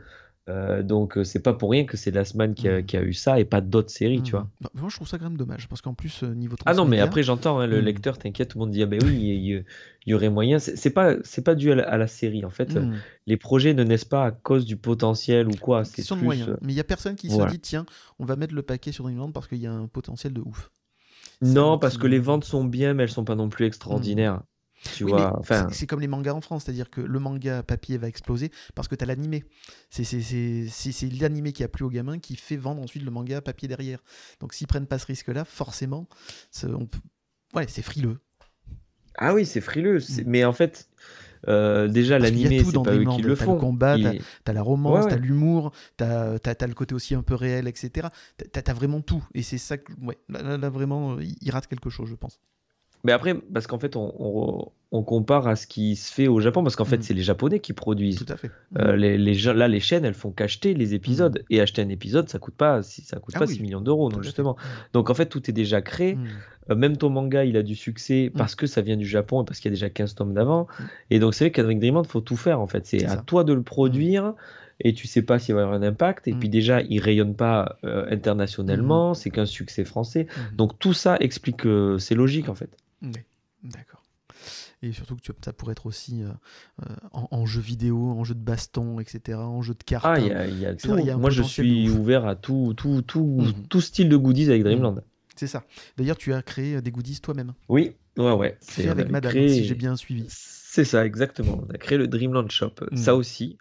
[0.50, 2.86] Euh, donc euh, c'est pas pour rien que c'est Last Man qui a, Mhm.
[2.86, 4.42] qui a eu ça et pas d'autres séries, tu Mhm.
[4.42, 4.50] vois.
[4.60, 6.84] Bah, moi, je trouve ça quand même dommage parce qu'en plus, euh, niveau Ah non,
[6.86, 7.86] mais après j'entends hein, le Mhm.
[7.86, 9.66] lecteur, t'inquiète, tout le monde dit ah ben oui, il
[10.06, 10.60] y, aurait moyen.
[10.60, 12.78] C'est pas c'est pas dû à la, à la série en fait.
[13.26, 15.86] Les projets ne naissent pas à cause du potentiel ou quoi.
[15.86, 16.58] C'est plus, moyens.
[16.62, 17.48] Mais il y a personne qui voilà.
[17.48, 17.86] se dit tiens,
[18.20, 20.72] on va mettre le paquet sur Dreamland parce qu'il y a un potentiel de ouf.
[21.42, 24.42] Non, parce que les ventes sont bien, mais elles sont pas non plus extraordinaires.
[24.96, 27.64] Tu Oui, mais vois, enfin, c'est- comme les mangas en France, c'est-à-dire que le manga
[27.64, 29.46] papier va exploser parce que tu as l'animé.
[29.90, 33.04] C'est c'est- c'est- c'est- c'est l'animé qui a plu aux gamins qui fait vendre ensuite
[33.04, 34.00] le manga papier derrière.
[34.40, 36.08] Donc s'ils prennent pas ce risque-là, forcément,
[36.52, 36.90] c'est on
[37.56, 38.20] ouais, c'est frileux.
[39.18, 40.00] ah oui, c'est frileux.
[40.00, 40.90] c'est- Mais en fait,
[41.48, 43.58] euh, déjà l'animé, tout c'est dans pas eux qui le T'as le font.
[43.58, 45.10] combat, Il- T'as la romance, Ouais, ouais.
[45.12, 48.08] t'as l'humour, t'as as, le côté aussi un peu réel, etc.
[48.52, 49.24] T'as as vraiment tout.
[49.34, 52.16] Et c'est ça que, ouais, là, là, là, vraiment, euh, il rate quelque chose, je
[52.16, 52.40] pense.
[53.04, 56.40] Mais après, parce qu'en fait, on, on- on compare à ce qui se fait au
[56.40, 57.02] Japon, parce qu'en fait, Mm.
[57.02, 58.24] c'est les Japonais qui produisent.
[58.24, 58.52] Tout à fait.
[58.78, 61.44] Euh, les, les gens- là, les chaînes, elles font qu'acheter les épisodes.
[61.50, 64.12] Et acheter un épisode, ça coûte pas, ça coûte Ah pas oui, 6 millions d'euros,
[64.12, 64.22] fait.
[64.22, 64.56] justement.
[64.94, 66.14] Donc, en fait, tout est déjà créé.
[66.16, 66.28] Mm.
[66.70, 68.38] Euh, même ton manga, il a du succès Mm.
[68.38, 70.68] parce que ça vient du Japon et parce qu'il y a déjà 15 tomes d'avant.
[70.80, 70.84] Mm.
[71.10, 72.86] Et donc, c'est vrai qu'avec Dreamland, il faut tout faire, en fait.
[72.86, 73.24] C'est à ça.
[73.26, 74.34] toi de le produire.
[74.80, 76.28] Et tu sais pas s'il va y avoir un impact.
[76.28, 76.40] Et Mm.
[76.40, 79.14] puis déjà, il rayonne pas euh, internationalement.
[79.16, 80.28] C'est qu'un succès français.
[80.52, 80.56] Mm.
[80.58, 82.70] Donc tout ça explique que c'est logique en fait.
[83.04, 83.12] Oui,
[83.64, 84.04] d'accord.
[84.82, 86.24] Et surtout que tu, ça pourrait être aussi
[87.12, 90.06] en, jeu vidéo, en jeu de baston, etc., en jeu de cartes.
[90.06, 90.96] Ah, il y a, tout.
[91.18, 93.68] Moi, je suis ouvert à tout, tout, tout, mhm.
[93.68, 95.04] tout style de goodies avec Dreamland.
[95.36, 95.64] C'est ça.
[95.98, 97.54] D'ailleurs, tu as créé des goodies toi-même.
[97.70, 98.58] Oui, ouais, ouais.
[98.60, 100.26] C'est avec Madame, si j'ai bien suivi.
[100.30, 101.64] C'est ça, exactement.
[101.68, 102.74] On a créé le Dreamland Shop.
[102.96, 103.58] Ça aussi,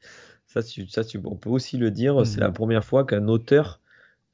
[0.47, 3.81] ça, ça on peut aussi le dire, c'est la première fois qu'un auteur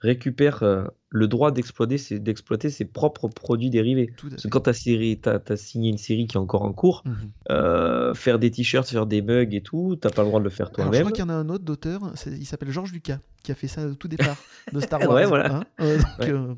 [0.01, 4.13] récupère euh, le droit d'exploiter ses, d'exploiter ses propres produits dérivés.
[4.29, 7.15] Parce que quand tu as, signé une série qui est encore en cours, mhm.
[7.51, 10.51] euh, faire des t-shirts, faire des mugs et tout, t'as pas le droit de le
[10.51, 10.93] faire toi-même.
[10.93, 13.55] Je crois qu'il y en a un autre d'auteur, il s'appelle Georges Lucas, qui a
[13.55, 14.37] fait ça au tout départ
[14.73, 15.13] de Star Wars.
[15.13, 15.57] ouais, voilà.
[15.57, 15.65] Hein.
[15.81, 16.55] Euh,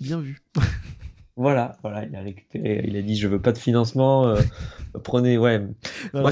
[0.00, 0.40] bien vu.
[1.36, 4.40] Voilà, voilà, il a récupéré, il a dit je veux pas de financement, euh,
[5.04, 5.62] prenez, ouais.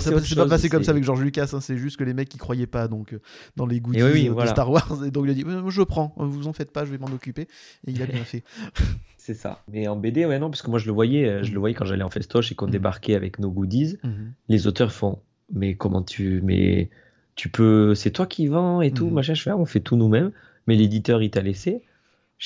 [0.01, 2.39] c'est pas passé comme ça avec George Lucas, hein, c'est juste que les mecs ils
[2.39, 3.21] croyaient pas donc euh,
[3.57, 6.53] dans les goodies de Star Wars et donc il a dit je prends, vous en
[6.53, 8.43] faites pas, je vais m'en occuper et il a bien fait.
[9.17, 9.63] c'est ça.
[9.73, 11.75] Mais en BD, ouais non, parce que moi je le voyais, euh, je le voyais
[11.75, 12.73] quand j'allais en festoche et qu'on mm.
[12.73, 14.33] débarquait avec nos goodies, mm-hmm.
[14.49, 15.21] les auteurs font
[15.53, 16.91] mais comment tu, mais
[17.35, 19.13] tu peux, c'est toi qui vends et tout, mm-hmm.
[19.13, 20.33] machin, je fais, ah, on fait tout nous-mêmes,
[20.67, 21.83] mais l'éditeur il t'a laissé.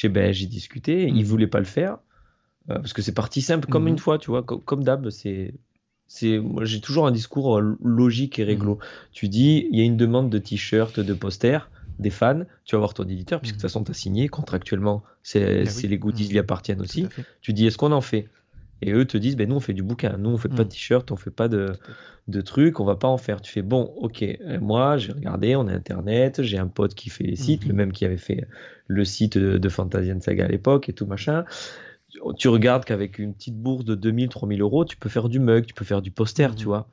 [0.04, 1.24] Ben j'ai discuté, il mm-hmm.
[1.24, 1.98] voulait pas le faire.
[2.70, 3.98] Euh, parce que c'est parti simple, comme une mhm.
[3.98, 5.54] fois, tu vois, comme, d'hab, c'est.
[6.08, 8.74] C'est, j'ai toujours un discours euh, logique et réglo.
[8.74, 8.80] Mhm.
[9.12, 12.80] Tu dis, il y a une demande de t-shirt, de poster, des fans, tu vas
[12.80, 13.68] voir ton éditeur, puisque de toute mhm.
[13.70, 17.06] façon, tu as signé contractuellement, c'est, ah les goodies lui appartiennent aussi.
[17.40, 18.28] Tu dis, est-ce qu'on en fait?
[18.82, 20.68] Et eux te disent, ben, nous, on fait du bouquin, nous, on fait pas de
[20.68, 21.72] t-shirt, on fait pas de,
[22.28, 23.40] de trucs, on va pas en faire.
[23.40, 24.22] Tu fais, bon, ok,
[24.60, 27.92] moi, j'ai regardé, on a Internet, j'ai un pote qui fait les sites, le même
[27.92, 28.46] qui avait fait
[28.86, 31.44] le site de, de Fantasy Saga à l'époque et tout machin
[32.36, 35.66] tu regardes qu'avec une petite bourse de 2000, 3000 euros, tu peux faire du mug,
[35.66, 36.68] tu peux faire du poster, tu mhm.
[36.68, 36.88] vois.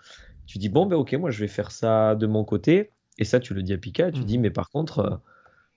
[0.45, 2.91] Tu dis, bon, ben ok, moi je vais faire ça de mon côté.
[3.17, 4.43] Et ça, tu le dis à Pika, tu dis, mhm.
[4.43, 5.15] mais par contre, euh,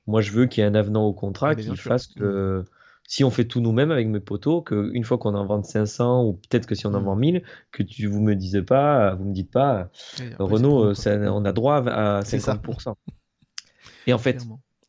[0.07, 2.65] moi je veux qu'il y ait un avenant au contrat qui fasse que mhm.
[3.07, 6.35] si on fait tout nous-mêmes avec mes potos, qu'une fois qu'on en vend 500 ou
[6.35, 7.43] peut-être que si on en vend 1000,
[7.73, 9.91] que tu, vous me disez pas, vous me dites pas,
[10.39, 12.95] Renault, on a droit à 50%.
[14.07, 14.47] Et en fait,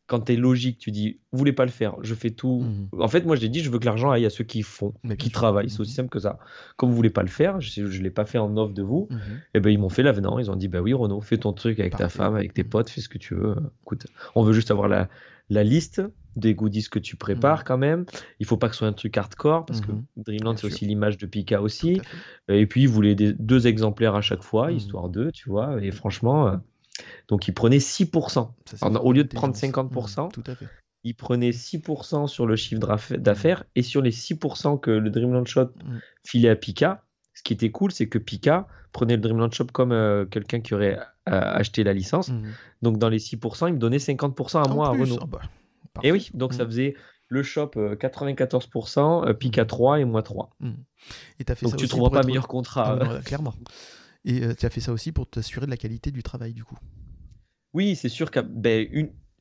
[0.07, 2.61] quand tu es logique, tu dis, vous voulez pas le faire, je fais tout.
[2.61, 3.01] Mhm.
[3.01, 5.31] En fait, moi, j'ai dit, je veux que l'argent aille à ceux qui font, qui
[5.31, 5.69] travaillent.
[5.69, 5.95] C'est aussi mhm.
[5.95, 6.39] simple que ça.
[6.75, 9.07] Comme vous voulez pas le faire, je ne l'ai pas fait en offre de vous,
[9.09, 9.17] mhm.
[9.17, 9.19] et
[9.55, 10.39] eh ben ils m'ont fait l'avenant.
[10.39, 12.89] Ils ont dit, bah oui, Renaud, fais ton truc avec ta femme, avec tes potes,
[12.89, 13.55] fais ce que tu veux.
[13.84, 15.09] Écoute, on veut juste avoir la,
[15.49, 16.01] la liste
[16.35, 18.05] des goodies que tu prépares quand même.
[18.39, 21.17] Il faut pas que ce soit un truc hardcore parce que Dreamland c'est aussi l'image
[21.17, 22.01] de Pika aussi.
[22.47, 25.84] Et puis ils voulaient deux exemplaires à chaque fois, histoire d'eux, tu vois.
[25.84, 26.57] Et franchement, euh,
[27.28, 28.49] donc il prenait 6%.
[29.02, 30.68] au lieu de prendre 50%, mmh, tout à fait.
[31.03, 32.82] il prenait 6% sur le chiffre
[33.18, 35.98] d'affaires et sur les 6% que le Dreamland Shop mmh.
[36.26, 37.03] filait à Pika.
[37.34, 40.76] Ce qui était cool, c'est que Pika prenait le Dreamland Shop comme euh, quelqu'un qui
[40.76, 42.30] aurait euh, acheté la licence.
[42.30, 42.44] Mmh.
[42.84, 45.18] Donc dans les 6%, il me donnait 50% à moi, à Renault.
[45.22, 45.41] Ah bah,
[46.03, 46.95] et oui, donc ça faisait
[47.28, 50.52] le shop 94%, euh, Pika 3 et moi 3.
[51.40, 52.99] Et as fait donc tu ne trouveras pas meilleur contrat.
[53.02, 53.53] Ah, clairement.
[54.26, 56.78] Et tu as fait ça aussi pour t'assurer de la qualité du travail, du coup.
[57.74, 58.88] Oui, c'est sûr qu'une ben,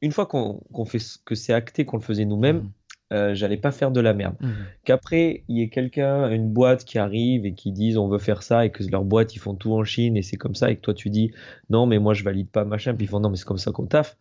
[0.01, 2.73] une, fois qu'on fait que c'est acté qu'on le faisait nous-mêmes, mmh.
[3.13, 4.37] euh, j'allais pas faire de la merde.
[4.41, 4.51] Mmh.
[4.85, 8.43] Qu'après, il y ait quelqu'un, une boîte qui arrive et qui dise on veut faire
[8.43, 10.77] ça et que leur boîte, ils font tout en Chine et c'est comme ça et
[10.77, 11.33] que toi tu dis
[11.69, 13.71] non, mais moi je valide pas machin, puis ils font non, mais c'est comme ça
[13.71, 14.17] qu'on taffe.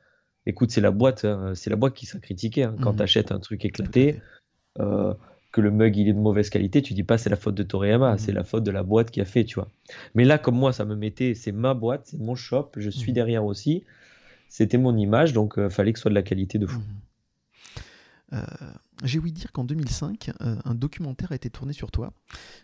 [0.45, 2.75] Écoute, c'est la boîte, hein, c'est la boîte qui sera critiquée hein.
[2.81, 2.97] quand mmh.
[2.97, 4.21] tu achètes un truc éclaté.
[4.79, 5.13] Euh,
[5.51, 7.63] que le mug il est de mauvaise qualité, tu dis pas c'est la faute de
[7.63, 9.67] Toriyama, c'est la faute de la boîte qui a fait, tu vois.
[10.15, 13.11] Mais là, comme moi, ça me mettait, c'est ma boîte, c'est mon shop, je suis
[13.11, 13.83] derrière aussi
[14.51, 16.81] c'était mon image, donc il euh, fallait que ce soit de la qualité de fou.
[16.81, 16.85] Mhm.
[18.33, 18.71] Euh,
[19.03, 22.13] j'ai ouï dire qu'en 2005, euh, un documentaire a été tourné sur toi,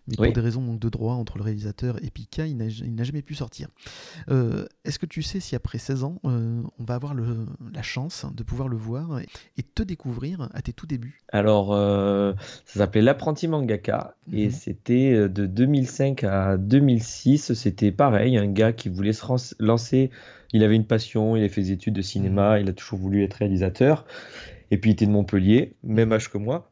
[0.07, 3.35] mais pour des raisons de droit entre le réalisateur et Pika, il n'a jamais pu
[3.35, 3.69] sortir.
[4.27, 8.67] Est-ce que tu sais si après 16 ans, on va avoir la chance de pouvoir
[8.67, 9.19] le voir
[9.57, 11.19] et, te découvrir à tes tout débuts?
[11.31, 11.69] Alors,
[12.65, 14.51] ça s'appelait L'apprenti mangaka, et mhm.
[14.51, 20.11] c'était de 2005 à 2006, c'était pareil, un gars qui voulait se lancer
[20.53, 22.63] il avait une passion, il a fait des études de cinéma, mhm.
[22.63, 24.05] il a toujours voulu être réalisateur.
[24.71, 26.71] Et puis il était de Montpellier, même âge que moi.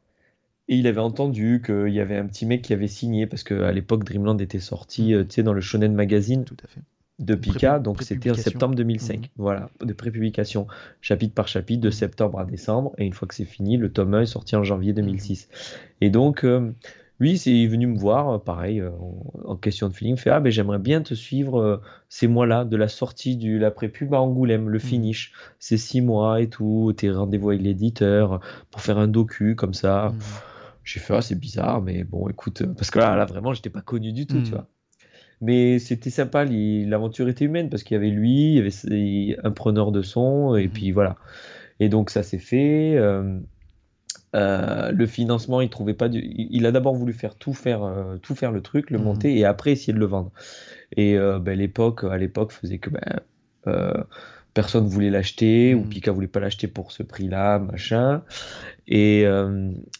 [0.67, 3.71] Et il avait entendu qu'il y avait un petit mec qui avait signé, parce qu'à
[3.71, 5.27] l'époque, Dreamland était sorti mhm.
[5.37, 6.81] euh, dans le Shonen Magazine Tout à fait.
[7.19, 9.19] de Pika, donc c'était en septembre 2005.
[9.19, 9.25] Mhm.
[9.37, 10.65] Voilà, de prépublication,
[11.01, 12.93] chapitre par chapitre, de septembre à décembre.
[12.97, 15.49] Et une fois que c'est fini, le tome 1 est sorti en janvier 2006.
[16.01, 16.71] Et donc, euh,
[17.19, 18.91] lui, c'est venu me voir, euh, pareil, euh,
[19.45, 21.77] en, question de feeling, fait Ah, ben j'aimerais bien te suivre euh,
[22.09, 24.81] ces mois-là, de la sortie de l'après-pub à Angoulême, le mmh.
[24.81, 25.33] finish.
[25.59, 30.09] C'est six mois et tout, tes rendez-vous avec l'éditeur pour faire un docu comme ça.
[30.09, 30.19] Mmh.
[30.83, 33.81] J'ai fait Ah, c'est bizarre, mais bon, écoute, parce que là, là vraiment, j'étais pas
[33.81, 34.53] connu du tout, tu mmh.
[34.53, 34.67] vois.
[35.41, 39.51] Mais c'était sympa, l'aventure était humaine parce qu'il y avait lui, il y avait un
[39.51, 41.17] preneur de son, et puis voilà.
[41.79, 42.95] Et donc ça s'est fait.
[42.95, 43.39] Euh,
[44.35, 46.09] le financement, il trouvait pas.
[46.09, 46.21] Du...
[46.23, 49.03] Il a d'abord voulu faire tout faire, euh, tout faire le truc, le mhm.
[49.03, 50.31] monter et après essayer de le vendre.
[50.95, 54.05] Et euh, ben, l'époque, à l'époque, faisait que ben,
[54.53, 55.89] personne voulait l'acheter ou mhm.
[55.89, 58.23] Pika voulait pas l'acheter pour ce prix-là, machin.
[58.87, 59.25] Et,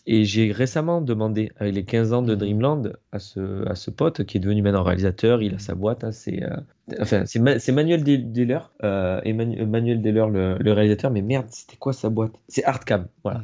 [0.05, 2.39] et j'ai récemment demandé, avec les 15 ans de mhm.
[2.39, 6.03] Dreamland, à ce, à ce pote qui est devenu maintenant réalisateur, il a sa boîte,
[6.03, 6.43] hein, c'est
[6.99, 8.59] enfin, c'est Manuel Deller,
[9.23, 12.33] Emmanuel Deller le, le, réalisateur, mais merde, c'était quoi sa boîte?
[12.47, 13.41] C'est Artcam, voilà.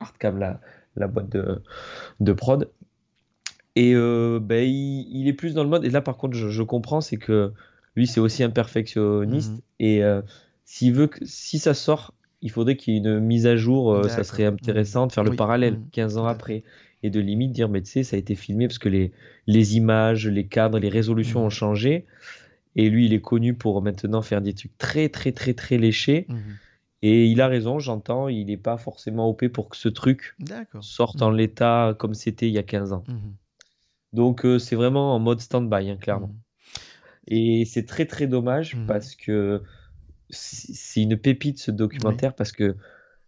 [0.00, 0.60] Artcam, la,
[0.96, 1.62] la boîte de,
[2.20, 2.68] de prod.
[3.76, 5.84] Et euh, ben, il, est plus dans le mode.
[5.84, 7.52] Et là, par contre, je, comprends, c'est que
[7.94, 9.52] lui, c'est aussi un perfectionniste.
[9.52, 9.60] Mhm.
[9.80, 10.22] Et euh,
[10.64, 13.92] s'il veut que, si ça sort, il faudrait qu'il y ait une mise à jour.
[13.92, 16.22] Euh, ça serait intéressant de faire le parallèle 15 mhm.
[16.22, 16.64] ans après.
[17.02, 19.12] Et de limite dire, mais tu sais, ça a été filmé parce que les,
[19.46, 21.46] les images, les cadres, les résolutions mhm.
[21.46, 22.06] ont changé.
[22.76, 26.26] Et lui, il est connu pour maintenant faire des trucs très, très, très, très léchés.
[27.02, 30.36] Et il a raison, j'entends, il n'est pas forcément OP pour que ce truc
[30.80, 31.36] sorte en mmh.
[31.36, 33.04] l'état comme c'était il y a 15 ans.
[33.06, 33.14] Mmh.
[34.14, 36.28] Donc euh, c'est vraiment en mode stand-by, hein, clairement.
[36.28, 36.40] Mmh.
[37.28, 39.62] Et c'est très très dommage parce que
[40.30, 42.76] c'est une pépite ce documentaire parce que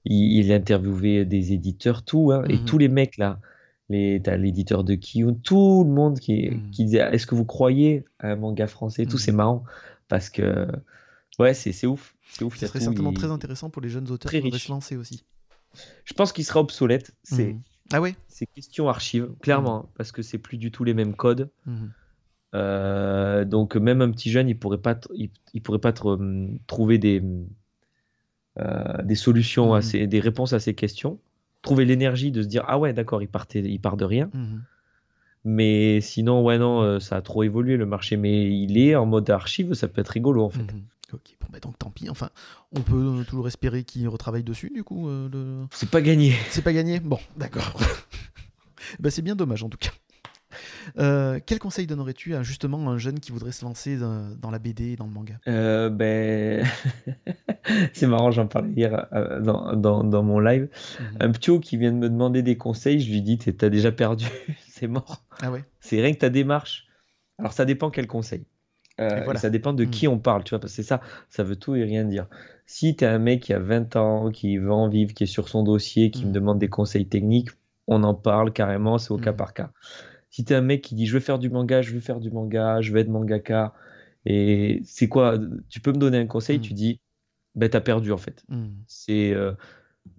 [0.04, 3.40] il, interviewait des éditeurs, tout, hein, et tous les mecs là,
[3.90, 8.36] l'éditeur de Kiyun, tout le monde qui, qui disait Est-ce que vous croyez à un
[8.36, 9.64] manga français Tout c'est marrant
[10.08, 10.66] parce que
[11.38, 12.14] ouais, c'est ouf.
[12.30, 12.56] C'est ouf.
[12.56, 15.24] Ce serait certainement très intéressant pour les jeunes auteurs qui voudraient se lancer aussi.
[16.04, 17.12] Je pense qu'il sera obsolète.
[17.22, 17.62] C'est mhm.
[17.92, 18.14] ah ouais?
[18.28, 19.88] C'est question archive, clairement, mhm.
[19.96, 21.50] parce que c'est plus du tout les mêmes codes.
[21.66, 21.92] Mhm.
[22.54, 25.30] Euh, donc même un petit jeune, il pourrait pas, il,
[25.62, 27.22] pourrait pas trouver des
[28.58, 31.20] euh, des solutions, à ces, des réponses à ces questions.
[31.60, 34.30] Trouver l'énergie de se dire ah ouais d'accord, il partait, il part de rien.
[35.44, 38.16] Mais sinon ouais non, euh, ça a trop évolué le marché.
[38.16, 40.74] Mais il est en mode archive, ça peut être rigolo en fait.
[41.12, 42.10] Ok, bon bah donc tant pis.
[42.10, 42.28] Enfin,
[42.72, 45.08] on peut toujours espérer qu'il retravaille dessus du coup.
[45.08, 46.34] Euh, c'est pas gagné.
[46.50, 47.00] C'est pas gagné?
[47.00, 47.80] Bon, d'accord.
[49.00, 49.90] bah c'est bien dommage en tout cas.
[50.98, 54.92] Euh, quel conseil donnerais-tu à justement un jeune qui voudrait se lancer dans, la BD
[54.92, 55.38] et dans le manga?
[55.46, 56.66] Euh, ben...
[57.94, 59.06] C'est marrant, j'en parlais hier
[59.42, 60.68] dans, dans, mon live.
[61.00, 61.16] Mhm.
[61.20, 64.26] Un petit qui vient de me demander des conseils, je lui dis T'as déjà perdu,
[64.68, 65.24] c'est mort.
[65.40, 66.86] Ah ouais C'est rien que ta démarche.
[67.38, 68.44] Alors ça dépend quel conseil.
[69.00, 70.12] Euh, ça dépend de qui hmm.
[70.12, 72.26] on parle, tu vois, parce que c'est ça, ça veut tout et rien dire.
[72.66, 75.28] Si tu es un mec qui a 20 ans, qui veut en vivre, qui est
[75.28, 76.32] sur son dossier, qui me hmm.
[76.32, 77.50] demande des conseils techniques,
[77.86, 79.36] on en parle carrément, c'est au cas hmm.
[79.36, 79.70] par cas.
[80.30, 82.20] Si tu es un mec qui dit je veux faire du manga, je veux faire
[82.20, 83.72] du manga, je veux être mangaka,
[84.26, 85.38] et c'est quoi
[85.70, 87.00] Tu peux me donner un conseil, tu dis
[87.54, 88.44] ben t'as perdu en fait.
[88.86, 89.52] C'est euh,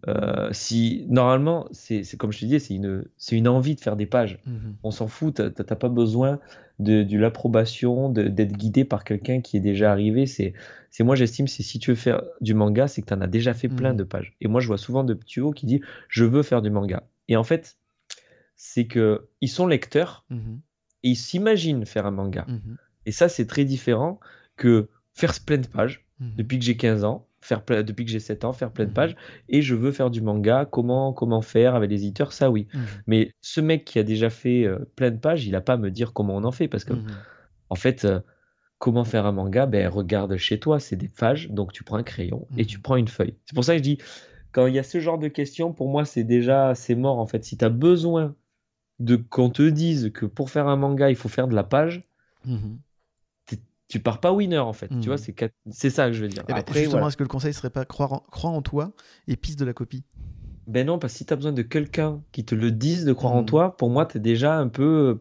[0.08, 4.06] euh, si normalement, c'est comme je te disais, c'est une, une envie de faire des
[4.06, 4.40] pages.
[4.84, 6.40] On s'en fout, t'as pas besoin
[6.80, 10.26] de, l'approbation, d'être guidé par quelqu'un qui est déjà arrivé.
[10.26, 10.54] C'est,
[10.90, 13.28] c'est moi j'estime, c'est si tu veux faire du manga, c'est que tu en as
[13.28, 13.98] déjà fait plein mmh.
[13.98, 14.36] de pages.
[14.42, 17.04] Et moi je vois souvent de petits hauts qui disent je veux faire du manga.
[17.28, 17.78] Et en fait,
[18.56, 20.58] c'est que ils sont lecteurs mmh
[21.02, 22.46] et ils s'imaginent faire un manga.
[22.48, 22.76] Mmh
[23.06, 24.20] et ça c'est très différent
[24.58, 28.46] que faire plein de pages depuis que j'ai 15 ans faire depuis que j'ai 7
[28.46, 29.16] ans, faire plein de pages,
[29.48, 32.68] et je veux faire du manga, comment, comment faire avec les éditeurs, ça oui.
[33.08, 35.78] Mais ce mec qui a déjà fait euh, plein de pages, il n'a pas à
[35.78, 36.94] me dire comment on en fait, parce que,
[37.70, 38.20] en fait, euh,
[38.78, 42.04] comment faire un manga Ben, regarde chez toi, c'est des pages, donc tu prends un
[42.04, 43.36] crayon et tu prends une feuille.
[43.46, 43.98] C'est pour ça que je dis,
[44.52, 47.28] quand il y a ce genre de questions, pour moi, c'est déjà, c'est mort, en
[47.28, 47.44] fait.
[47.44, 48.36] Si tu as besoin
[49.00, 52.04] de qu'on te dise que pour faire un manga, il faut faire de la page,
[53.90, 54.88] tu pars pas winner en fait.
[54.88, 55.18] Tu vois, hmm.
[55.18, 56.44] c'est c'est ça que je veux dire.
[56.48, 58.94] Eh ben, justement, est-ce que le conseil serait pas croire en, croire en toi
[59.28, 60.04] et piste de la copie?
[60.68, 63.14] Ben non, parce que si tu as besoin de quelqu'un qui te le dise de
[63.14, 63.48] croire en hmm.
[63.48, 65.20] toi, pour moi, tu es déjà un peu.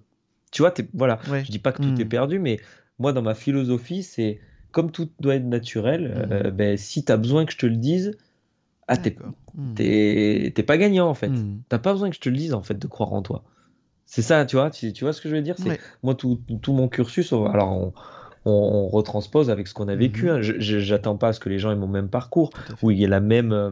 [0.53, 0.87] Tu vois, es...
[0.93, 1.19] voilà.
[1.25, 2.09] Je dis pas que tout est hmm.
[2.09, 2.61] perdu, mais
[2.99, 4.39] moi, dans ma philosophie, c'est
[4.71, 7.77] comme tout doit être naturel, euh, ben, si tu as besoin que je te le
[7.77, 8.19] dise,
[8.87, 11.33] ah, t'es pas gagnant en fait.
[11.71, 13.45] T'as pas besoin que je te le dise en fait de croire en toi.
[14.05, 15.57] C'est ça, tu vois, tu, tu, vois ce que je veux dire?
[15.59, 17.93] C'est Moi, tout, tout, mon cursus, alors on,
[18.45, 20.27] on, retranspose avec ce qu'on a vécu.
[20.27, 20.31] Mhm.
[20.31, 20.41] Hein.
[20.41, 22.51] Je J'attends pas à ce que les gens aient mon même parcours,
[22.83, 23.71] où il y ait la même, euh,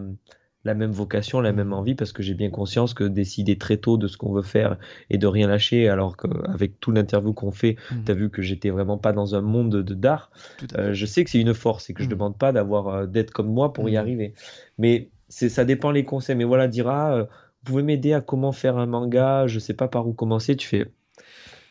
[0.65, 1.75] la même vocation, la même mhm.
[1.75, 4.77] envie, parce que j'ai bien conscience que décider très tôt de ce qu'on veut faire
[5.11, 8.05] et de rien lâcher, alors qu'avec tout l'interview qu'on fait, mhm.
[8.05, 10.31] tu as vu que j'étais vraiment pas dans un monde de d'art.
[10.77, 13.31] Euh, je sais que c'est une force et que je demande pas d'avoir euh, d'être
[13.31, 14.35] comme moi pour y arriver.
[14.79, 16.37] Mais ça dépend les conseils.
[16.37, 17.27] Mais voilà, dira, vous
[17.65, 20.57] pouvez m'aider à comment faire un manga, je sais pas par où commencer.
[20.57, 20.87] Tu fais,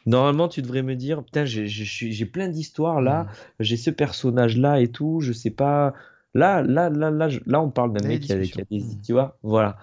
[0.06, 3.28] Normalement, tu devrais me dire, putain, j'ai plein d'histoires là, mm.
[3.62, 5.94] j'ai ce personnage là et tout, je sais pas.
[6.34, 9.02] Là, là, là, là, là, on parle d'un mec qui a, des, mm.
[9.04, 9.78] tu vois, voilà.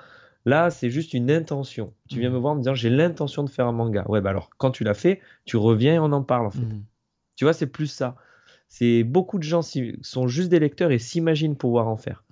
[0.44, 1.92] Là, c'est juste une intention.
[2.08, 2.34] Tu viens mm.
[2.34, 4.04] me voir en me disant, j'ai l'intention de faire un manga.
[4.08, 6.66] Ouais, bah alors, quand tu l'as fait, tu reviens et on en parle en fait.
[7.36, 8.16] Tu vois, c'est plus ça.
[8.68, 12.24] C'est beaucoup de gens sont juste des lecteurs et s'imaginent pouvoir en faire.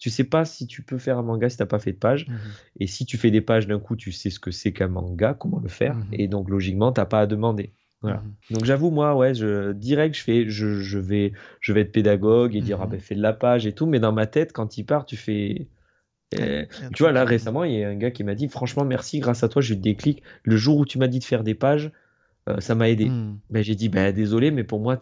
[0.00, 2.26] Tu sais pas si tu peux faire un manga si t'as pas fait de page.
[2.26, 2.36] Mhm.
[2.80, 5.34] Et si tu fais des pages d'un coup, tu sais ce que c'est qu'un manga,
[5.34, 5.94] comment le faire.
[5.94, 6.06] Mhm.
[6.12, 7.72] Et donc, logiquement, t'as pas à demander.
[8.02, 8.18] Voilà.
[8.18, 8.56] Mhm.
[8.56, 12.56] Donc j'avoue moi ouais je direct je fais je, je vais je vais être pédagogue
[12.56, 14.78] et dire ah ben fais de la page et tout mais dans ma tête quand
[14.78, 15.68] il part tu fais
[16.38, 16.64] euh,
[16.94, 19.42] tu vois là récemment il y a un gars qui m'a dit franchement merci grâce
[19.44, 21.54] à toi j'ai eu le déclic le jour où tu m'as dit de faire des
[21.54, 21.92] pages
[22.48, 23.10] euh, ça m'a aidé
[23.50, 24.96] ben j'ai dit ben désolé mais pour moi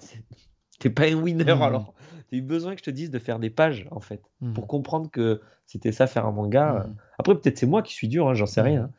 [0.80, 1.94] t'es- pas un winner alors
[2.36, 4.52] eu besoin que je te dise de faire des pages en fait Mhm.
[4.54, 6.94] pour comprendre que c'était ça faire un manga Mhm.
[7.18, 8.66] après peut-être c'est moi qui suis dur hein, j'en sais Mhm.
[8.68, 8.90] rien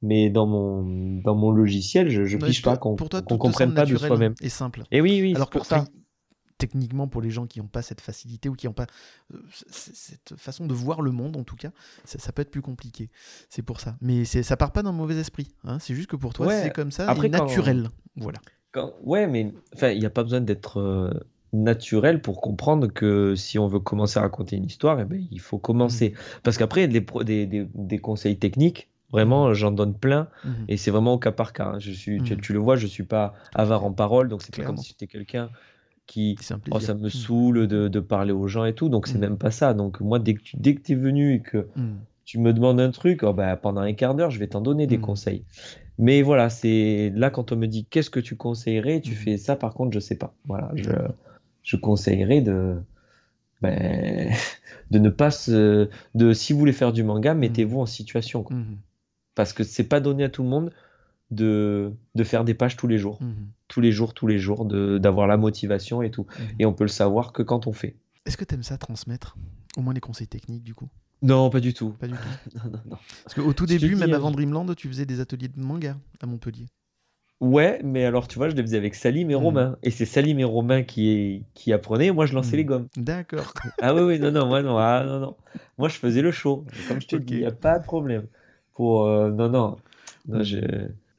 [0.00, 3.84] mais dans mon dans mon logiciel je je Ouais, pige pas qu'on te comprenne pas
[3.84, 4.84] de naturel soi-même et simple.
[4.92, 5.84] et oui oui Alors que pour ça
[6.56, 8.88] techniquement, pour les gens qui n'ont pas cette facilité ou qui n'ont pas
[9.32, 9.38] euh,
[9.70, 11.70] cette façon de voir le monde, en tout cas,
[12.04, 13.10] ça, ça peut être plus compliqué.
[13.48, 13.96] C'est pour ça.
[14.00, 15.52] Mais ça part pas d'un mauvais esprit.
[15.62, 15.78] hein.
[15.78, 17.90] C'est juste que pour toi, Ouais, c'est comme ça, après, et quand- naturel.
[18.16, 18.40] Voilà.
[18.72, 21.12] Quand- Ouais, mais enfin, il n'y a pas besoin d'être euh,
[21.52, 25.40] naturel pour comprendre que si on veut commencer à raconter une histoire, eh ben, il
[25.40, 26.14] faut commencer.
[26.42, 30.28] Parce qu'après, des, pro- des, des, des conseils techniques, vraiment, j'en donne plein.
[30.44, 30.52] Mhm.
[30.68, 31.66] Et c'est vraiment au cas par cas.
[31.74, 31.78] hein.
[31.78, 32.40] Je suis, tu, Mhm.
[32.40, 35.06] tu le vois, je suis pas avare en parole, donc c'est pas comme si j'étais
[35.06, 35.50] quelqu'un
[36.06, 36.36] qui,
[36.70, 39.50] oh, ça me saoule de, de parler aux gens et tout, donc c'est même pas
[39.50, 39.74] ça.
[39.74, 41.68] Donc moi, dès que tu dès que es venu et que
[42.24, 44.86] tu me demandes un truc, oh, bah, pendant un quart d'heure, je vais t'en donner
[44.86, 45.44] des conseils.
[45.98, 49.56] Mais voilà, c'est là quand on me dit qu'est-ce que tu conseillerais, tu fais ça
[49.56, 50.32] par contre, je sais pas.
[50.46, 50.90] Voilà, je,
[51.68, 52.76] je conseillerais de,
[53.60, 54.32] ben,
[54.90, 58.56] de ne pas se, de si vous voulez faire du manga, mettez-vous en situation, quoi.
[58.56, 58.78] Mhm.
[59.34, 60.72] parce que c'est pas donné à tout le monde
[61.30, 63.48] de, de faire des pages tous les jours, Mhm.
[63.68, 66.26] tous les jours, tous les jours, de d'avoir la motivation et tout.
[66.38, 66.46] Mhm.
[66.60, 67.96] Et on peut le savoir que quand on fait.
[68.24, 69.36] Est-ce que tu aimes ça transmettre?
[69.76, 70.88] Au moins les conseils techniques, du coup?
[71.20, 71.90] Non, pas du tout.
[71.90, 72.20] Pas du tout.
[72.64, 72.96] Non, non, non.
[73.24, 76.26] Parce qu'au tout début, même euh, avant Dreamland, tu faisais des ateliers de manga à
[76.26, 76.66] Montpellier.
[77.40, 79.40] Ouais, mais alors tu vois, je les faisais avec Salim et Mhm.
[79.42, 79.78] Romain.
[79.82, 82.56] Et c'est Salim et Romain qui, qui apprenaient, moi je lançais Mhm.
[82.56, 82.88] les gommes.
[82.96, 83.52] D'accord.
[83.80, 85.36] Ah oui, oui, non, non, moi non, ah, non, non.
[85.78, 86.64] Moi je faisais le show.
[86.88, 87.22] Comme je te Ok.
[87.24, 88.26] dis, il n'y a pas de problème.
[88.74, 89.76] Pour, euh, non, non.
[90.26, 90.58] non je...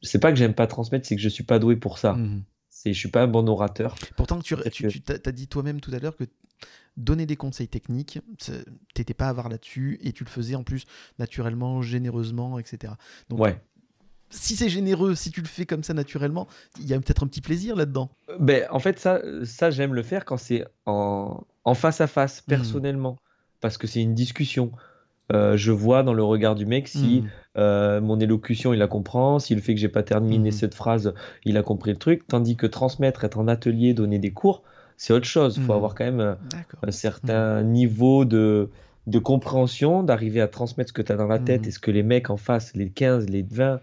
[0.02, 2.14] C'est pas que j'aime pas transmettre, c'est que je suis pas doué pour ça.
[2.14, 2.44] Mhm.
[2.70, 3.96] C'est, je suis pas un bon orateur.
[4.16, 6.24] Pourtant, tu, tu, que- tu t'as dit toi-même tout à l'heure que
[6.98, 8.20] donner des conseils techniques,
[8.94, 10.86] t'étais pas avare là-dessus et tu le faisais en plus
[11.18, 12.94] naturellement, généreusement, etc.
[13.30, 13.62] Donc, Ouais.
[14.30, 16.48] Si c'est généreux, si tu le fais comme ça naturellement,
[16.80, 18.10] il y a peut-être un petit plaisir là-dedans.
[18.30, 22.08] Euh, Ben, en fait, ça, ça j'aime le faire quand c'est en, en face à
[22.08, 22.46] face, Mhm.
[22.58, 23.18] personnellement.
[23.62, 24.72] Parce que c'est une discussion.
[25.32, 27.30] Euh, je vois dans le regard du mec si Mhm.
[27.58, 30.52] euh, mon élocution, il la comprend, si le fait que j'ai pas terminé Mhm.
[30.52, 31.14] cette phrase,
[31.46, 32.26] il a compris le truc.
[32.28, 34.64] Tandis que transmettre, être en atelier, donner des cours,
[34.98, 35.58] c'est autre chose.
[35.58, 36.38] Il faut avoir quand même
[36.82, 38.70] un certain niveau de,
[39.08, 41.92] de compréhension, d'arriver à transmettre ce que tu as dans la tête et ce que
[41.92, 43.80] les mecs en face, les 15, les 20,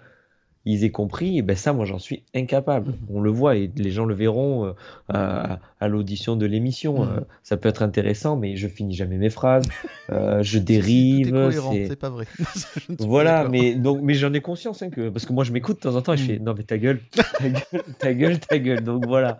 [0.66, 1.38] ils aient compris.
[1.38, 2.90] Et ben ça, moi, j'en suis incapable.
[2.90, 2.96] Mhm.
[3.16, 4.72] On le voit et les gens le verront euh,
[5.08, 7.04] à, à l'audition de l'émission.
[7.04, 7.10] Mhm.
[7.10, 9.64] Euh, ça peut être intéressant, mais je finis jamais mes phrases.
[10.10, 11.34] Euh, je dérive.
[11.60, 12.26] c'est- pas vrai.
[13.00, 15.80] Voilà, mais donc, mais j'en ai conscience hein, que parce que moi je m'écoute de
[15.82, 16.26] temps en temps et je Mm.
[16.26, 17.62] fais non mais ta gueule, ta gueule,
[17.98, 18.84] ta gueule, ta gueule.
[18.84, 19.38] Donc voilà.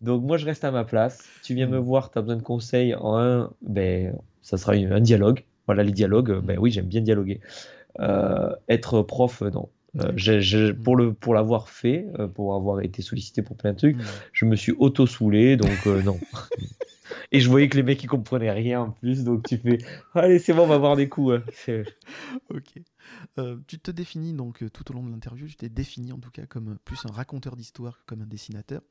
[0.00, 1.24] Donc moi je reste à ma place.
[1.42, 5.00] Tu viens me voir, tu as besoin de conseils en un, ben ça sera un
[5.00, 5.42] dialogue.
[5.66, 6.40] Voilà les dialogues.
[6.40, 7.40] Ben oui j'aime bien dialoguer.
[7.98, 9.68] Euh, être prof non.
[10.00, 13.96] Euh, pour le pour l'avoir fait, euh, pour avoir été sollicité pour plein de trucs,
[14.32, 16.18] je me suis auto saoulé donc euh, non.
[17.32, 19.78] Et je voyais que les mecs ils comprenaient rien en plus donc tu fais
[20.14, 21.40] allez c'est bon on va voir des coups.
[21.68, 21.82] hein.
[22.50, 22.80] Ok.
[23.38, 26.30] Euh, tu te définis donc tout au long de l'interview, tu t'es défini en tout
[26.30, 28.82] cas comme plus un raconteur d'histoires que comme un dessinateur.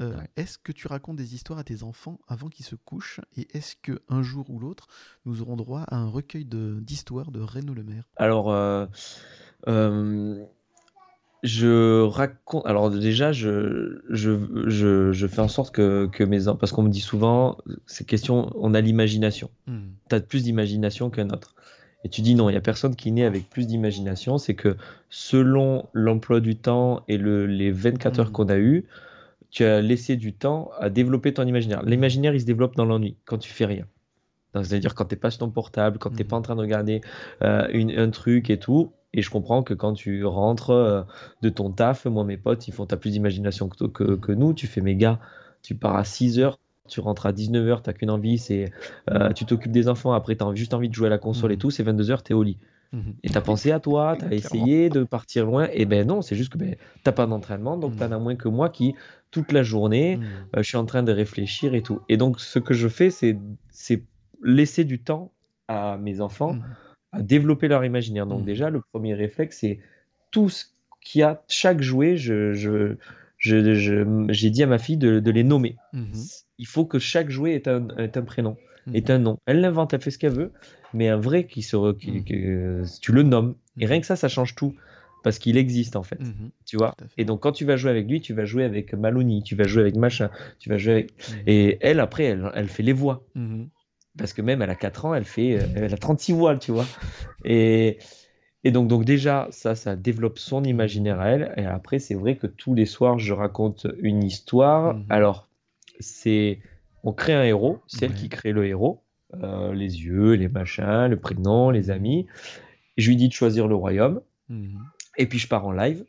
[0.00, 0.28] Euh, Ouais.
[0.36, 3.20] Est-ce que tu racontes des histoires à tes enfants avant qu'ils se couchent?
[3.36, 4.88] Et est-ce que un jour ou l'autre
[5.24, 8.86] nous aurons droit à un recueil de- d'histoires de, Renaud Le Maire Alors, euh,
[11.42, 12.66] je raconte.
[12.66, 16.56] Alors, déjà, je, je, je, je fais en sorte que, que mes enfants.
[16.58, 19.50] Parce qu'on me dit souvent, ces questions, on a l'imagination.
[19.66, 19.88] Hmm.
[20.08, 21.54] Tu as plus d'imagination qu'un autre.
[22.04, 24.38] Et tu dis non, il n'y a personne qui naît avec plus d'imagination.
[24.38, 24.76] C'est que
[25.08, 28.32] selon l'emploi du temps et le, les 24 heures Mhm.
[28.32, 28.86] qu'on a eues,
[29.50, 31.82] tu as laissé du temps à développer ton imaginaire.
[31.84, 33.86] L'imaginaire, il se développe dans l'ennui, quand tu fais rien.
[34.54, 36.28] C'est-à-dire quand tu n'es pas sur ton portable, quand tu n'es Mhm.
[36.28, 37.00] pas en train de regarder
[37.42, 38.92] euh, une- un truc et tout.
[39.14, 41.02] Et je comprends que quand tu rentres euh,
[41.42, 44.54] de ton taf, moi, mes potes, ils font t'as plus d'imagination que, que, que nous.
[44.54, 45.20] Tu fais, mes gars,
[45.62, 46.58] tu pars à 6 heures,
[46.88, 48.72] tu rentres à 19 heures, t'as qu'une envie, c'est
[49.10, 51.52] euh, tu t'occupes des enfants, après tu as juste envie de jouer à la console
[51.52, 51.60] et Mhm.
[51.60, 52.58] tout, c'est 22 heures, tu es au lit.
[52.92, 53.14] Mhm.
[53.22, 54.36] Et tu as pensé à toi, tu as Clairement.
[54.36, 56.74] essayé de partir loin, et ben non, c'est juste que ben,
[57.04, 57.98] t'as pas d'entraînement, donc Mhm.
[57.98, 58.94] tu en as moins que moi qui,
[59.30, 60.24] toute la journée, Mhm.
[60.56, 62.00] euh, je suis en train de réfléchir et tout.
[62.08, 63.38] Et donc, ce que je fais, c'est
[64.42, 65.32] laisser du temps
[65.68, 66.62] à mes enfants Mhm.
[67.12, 68.26] À développer leur imaginaire.
[68.26, 68.46] Donc Mhm.
[68.46, 69.78] déjà, le premier réflexe, c'est
[70.30, 70.64] tout ce
[71.00, 72.96] qu'il y a, chaque jouet, je, je,
[73.38, 75.76] je- je- j'ai dit à ma fille de, de les nommer.
[75.92, 76.04] Mhm.
[76.58, 78.56] Il faut que chaque jouet ait un, ait un prénom.
[78.94, 79.38] est un nom.
[79.46, 80.50] Elle l'invente, elle fait ce qu'elle veut,
[80.92, 83.54] mais un vrai qui se, qui, que- tu le nommes.
[83.78, 84.74] Et rien que ça, ça change tout.
[85.22, 86.18] Parce qu'il existe en fait.
[86.66, 86.96] Tu vois?
[87.16, 89.68] Et donc quand tu vas jouer avec lui, tu vas jouer avec Maloney, tu vas
[89.68, 91.12] jouer avec machin, tu vas jouer avec...
[91.46, 93.22] Et elle, après, elle, elle fait les voix.
[94.18, 96.70] Parce que même elle a 4 ans, elle fait euh, elle a 36 voix, tu
[96.72, 96.84] vois.
[97.44, 97.98] Et,
[98.64, 101.54] et donc, donc déjà, ça, ça développe son imaginaire à elle.
[101.56, 104.94] Et après, c'est vrai que tous les soirs, je raconte une histoire.
[104.94, 105.06] Mhm.
[105.08, 105.48] Alors,
[106.00, 106.60] c'est
[107.04, 109.02] on crée un héros, c'est elle qui crée le héros,
[109.42, 112.26] Euh, les yeux, les machins, le prénom, les amis.
[112.98, 114.20] Je lui dis de choisir le royaume.
[114.50, 114.78] Mhm.
[115.16, 116.04] Et puis je pars en live.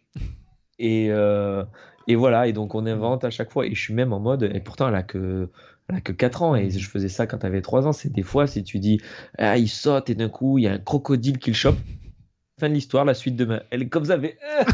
[0.77, 1.63] Et, euh,
[2.09, 3.65] et voilà, et donc on invente à chaque fois.
[3.65, 5.49] Et je suis même en mode, et pourtant elle a que,
[5.89, 7.93] elle a que 4 ans, et je faisais ça quand elle avait 3 ans.
[7.93, 8.99] C'est des fois, si tu dis,
[9.37, 11.77] ah, il saute, et d'un coup, il y a un crocodile qui le chope.
[12.59, 13.61] Fin de l'histoire, la suite demain.
[13.71, 14.37] Elle est comme ça, mais.
[14.59, 14.65] ah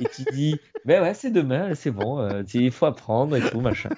[0.00, 0.54] et tu dis,
[0.84, 3.88] ben ouais, c'est demain, c'est bon, euh, tu il faut apprendre et tout, machin.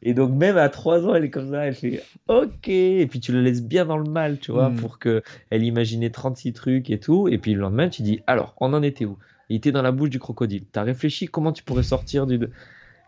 [0.00, 2.68] Et donc, même à 3 ans, elle est comme ça, elle fait, ok.
[2.68, 4.76] Et puis tu la laisses bien dans le mal, tu vois, Mm.
[4.76, 7.26] pour que elle imaginait 36 trucs et tout.
[7.26, 9.18] Et puis le lendemain, tu dis, alors, on en était où?
[9.48, 10.64] Il était dans la bouche du crocodile.
[10.70, 12.38] T'as réfléchi comment tu pourrais sortir du.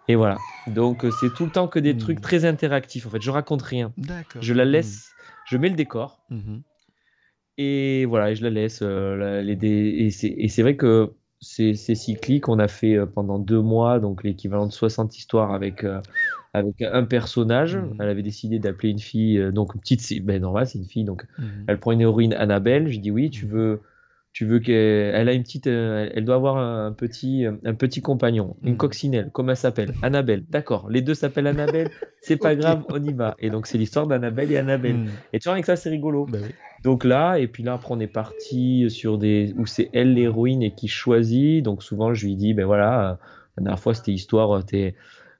[0.08, 0.38] Et voilà.
[0.66, 1.98] Donc, euh, c'est tout le temps que des Mm.
[1.98, 3.06] trucs très interactifs.
[3.06, 3.92] En fait, je raconte rien.
[4.40, 6.20] Je la laisse, je mets le décor.
[6.30, 6.62] Mhm.
[7.56, 8.80] Et voilà, et je la laisse.
[8.82, 12.48] euh, la- les dé- et c'est vrai que c'est c'est cyclique.
[12.48, 16.00] On a fait euh, pendant deux mois, donc l'équivalent de 60 histoires avec, euh,
[16.52, 17.78] avec un personnage.
[18.00, 21.04] Elle avait décidé d'appeler une fille, euh, donc petite, c'est ben, normal, c'est une fille.
[21.04, 21.26] Donc
[21.68, 22.88] elle prend une héroïne Annabelle.
[22.88, 23.82] Je dis oui, tu veux,
[24.34, 28.02] tu veux qu'elle elle a une petite, euh, elle doit avoir un petit, un petit
[28.02, 28.76] compagnon, une Mhm.
[28.76, 29.30] coccinelle.
[29.32, 30.44] Comment elle s'appelle Annabelle.
[30.50, 31.88] D'accord, les deux s'appellent Annabelle.
[32.20, 33.36] C'est pas grave, on y va.
[33.38, 34.96] Et donc c'est l'histoire d'Annabelle et Annabelle.
[34.96, 35.08] Mhm.
[35.32, 36.26] Et tu vois, avec ça, c'est rigolo.
[36.26, 36.50] Bah oui.
[36.82, 40.62] Donc là, et puis là, après, on est parti sur des où c'est elle l'héroïne
[40.62, 41.64] et qui choisit.
[41.64, 43.14] Donc souvent, je lui dis, ben voilà, euh,
[43.56, 44.94] la dernière fois, c'était histoire, euh, t'es,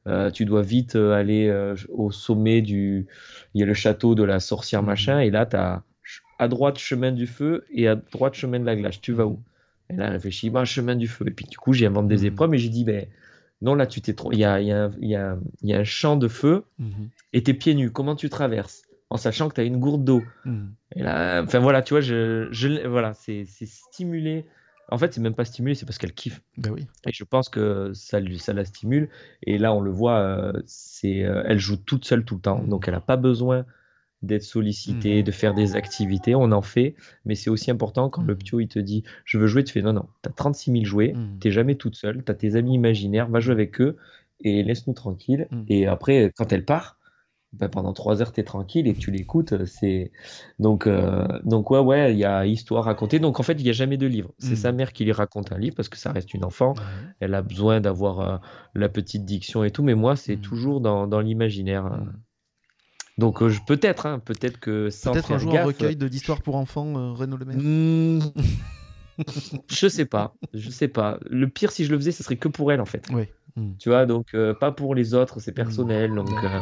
[0.07, 3.07] euh, tu dois vite euh, aller euh, au sommet du.
[3.55, 4.87] Il y a le château de la sorcière Mhm.
[4.87, 5.83] machin, et là, tu as
[6.45, 9.01] à droite chemin du feu et à droite chemin de la glace.
[9.01, 9.41] Tu vas où?
[9.91, 11.25] Et là, elle réfléchit, bah, chemin du feu.
[11.29, 12.27] Et puis du coup, j'invente des Mhm.
[12.27, 13.07] épreuves, et j'ai dit, ben
[13.61, 14.33] non, là, tu t'es trop.
[14.33, 17.09] Il y a, y, a, y, a, il y a un champ de feu Mhm.
[17.33, 17.91] et t'es pieds nus.
[17.91, 18.83] Comment tu traverses?
[19.11, 20.23] En sachant que tu as une gourde d'eau.
[20.45, 20.75] Mhm.
[20.97, 24.47] Et là, enfin voilà, tu vois, je, je, voilà, c'est c'est stimulé.
[24.91, 26.43] En fait, c'est même pas stimulé, c'est parce qu'elle kiffe.
[26.59, 26.87] Bah oui.
[27.07, 29.09] Et je pense que ça, lui, ça la stimule.
[29.43, 32.63] Et là, on le voit, euh, c'est, euh, elle joue toute seule tout le temps.
[32.65, 33.65] Donc, elle n'a pas besoin
[34.27, 35.23] d'être sollicitée, Mhm.
[35.25, 36.35] de faire des activités.
[36.35, 36.95] On en fait,
[37.25, 38.39] mais c'est aussi important quand le Mhm.
[38.39, 40.85] ptio il te dit je veux jouer, tu fais non, non, tu as 36 000
[40.85, 41.39] jouets, Mhm.
[41.41, 43.97] t'es jamais toute seule, tu as tes amis imaginaires, va jouer avec eux
[44.41, 45.47] et laisse-nous tranquille.
[45.51, 45.65] Mhm.
[45.69, 46.99] Et après, quand elle part,
[47.53, 49.65] ben, pendant trois heures, tu es tranquille et tu l'écoutes.
[49.65, 50.11] C'est...
[50.59, 53.21] Donc, euh, donc, ouais, ouais, il y a histoire racontée.
[53.21, 54.33] Donc, en fait, il n'y a jamais de livre.
[54.39, 56.75] C'est sa mère qui lui raconte un livre parce que ça reste une enfant.
[57.21, 58.37] Elle a besoin d'avoir euh,
[58.75, 59.85] la petite diction et tout.
[59.85, 61.85] Mais moi, c'est toujours dans, dans l'imaginaire.
[63.19, 66.43] Donc, euh, peut-être, hein, peut-être que sans Peut-être un jour gaffe, un recueil de- d'histoires
[66.43, 67.59] pour enfants, euh, Renaud Le Maire.
[67.59, 68.19] Hmm.
[69.71, 71.19] je sais pas, je sais pas.
[71.31, 73.07] Le pire, si je le faisais, ce serait que pour elle, en fait.
[73.13, 73.25] Oui.
[73.57, 73.77] Mhm.
[73.79, 76.13] Tu vois, donc euh, pas pour les autres, c'est personnel.
[76.13, 76.61] Donc, euh,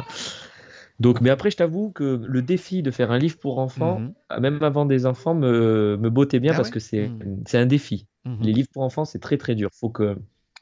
[0.99, 4.01] donc, mais après, je t'avoue que le défi de faire un livre pour enfants,
[4.31, 7.09] euh, même avant des enfants, me, me bottait bien Ah parce ouais que c'est
[7.47, 8.07] c'est un défi.
[8.41, 9.69] Les livres pour enfants, c'est très très dur.
[9.73, 10.15] Faut que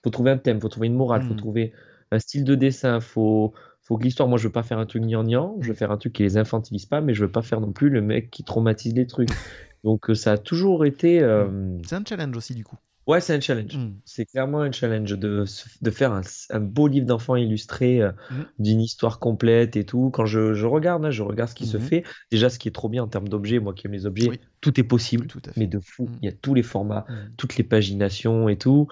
[0.04, 1.74] faut trouver un thème, faut trouver une morale, faut trouver
[2.12, 3.54] un style de dessin, faut
[3.92, 4.30] faut que l'histoire.
[4.30, 6.38] Moi, je veux pas faire un truc gnangnan, je veux faire un truc qui les
[6.38, 9.30] infantilise pas, mais je veux pas faire non plus le mec qui traumatise les trucs.
[9.84, 11.22] Donc, euh, ça a toujours été.
[11.22, 12.78] euh, C'est un challenge aussi, du coup.
[13.08, 13.76] Ouais, c'est un challenge.
[13.76, 13.96] Mhm.
[14.06, 15.44] C'est clairement un challenge de,
[15.82, 16.22] de faire un,
[16.52, 18.46] un beau livre d'enfant illustré euh, Mhm.
[18.60, 20.12] d'une histoire complète et tout.
[20.12, 21.84] Quand je, je regarde, hein, je regarde ce qui se Mhm.
[21.84, 22.04] fait.
[22.32, 24.40] Déjà, ce qui est trop bien en termes d'objets, moi qui aime les objets, Oui.
[24.62, 26.10] tout est possible, Tout mais de fou.
[26.22, 27.06] Il y a tous les formats,
[27.38, 28.88] toutes les paginations et tout.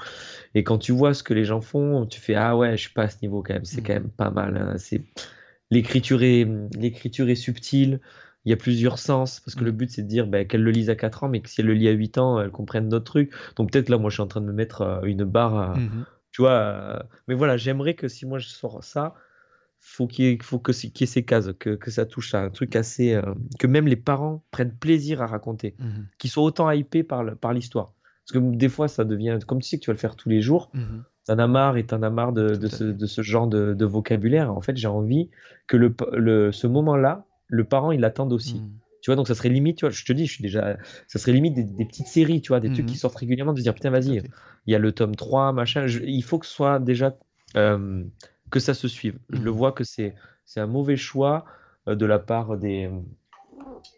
[0.55, 2.93] Et quand tu vois ce que les gens font, tu fais Ah ouais, je suis
[2.93, 3.65] pas à ce niveau quand même.
[3.65, 4.57] C'est quand même pas mal.
[4.57, 4.73] hein.
[4.79, 5.03] C'est
[5.71, 7.99] l'écriture est l'écriture est subtile.
[8.45, 9.77] Il y a plusieurs sens parce que le Mhm.
[9.77, 11.67] but c'est de dire ben, qu'elle le lise à 4 ans, mais que si elle
[11.67, 13.31] le lit à 8 ans, elle comprenne d'autres trucs.
[13.57, 15.77] Donc peut-être là, moi, je suis en train de me mettre euh, une barre.
[15.77, 16.05] Mhm.
[16.31, 19.13] tu vois, euh, mais voilà, j'aimerais que si moi je sors ça,
[19.79, 22.49] faut qu'il faut que, qu'il y ait ces cases, que, que ça touche à un
[22.49, 23.13] truc assez.
[23.13, 23.21] euh,
[23.59, 26.07] que même les parents prennent plaisir à raconter, Mhm.
[26.17, 27.93] qu'ils soient autant hypés par, le- par l'histoire.
[28.25, 29.39] Parce que des fois, ça devient.
[29.47, 31.03] Comme tu sais que tu vas le faire tous les jours, Mhm.
[31.25, 32.93] t'en as marre et t'en as marre de, de ce, fait.
[32.93, 34.53] de ce genre de, de vocabulaire.
[34.53, 35.29] En fait, j'ai envie
[35.67, 38.63] que le, le, ce moment-là, le parent, il l'attende aussi.
[38.63, 38.79] Mhm.
[39.01, 40.77] Tu vois, donc ça serait limite, tu vois, je te dis, je suis déjà.
[41.07, 42.87] Ça serait limite des, des petites séries, tu vois, des trucs Mhm.
[42.87, 44.17] qui sortent régulièrement, de se dire, putain, vas-y,
[44.67, 45.87] il y a le tome 3, machin.
[45.87, 47.17] je- il faut que ce soit déjà
[47.57, 48.03] euh,
[48.51, 49.19] que ça se suive.
[49.29, 49.51] Je le Mhm.
[49.51, 51.45] vois que c'est c'est un mauvais choix
[51.87, 52.89] euh, de la part des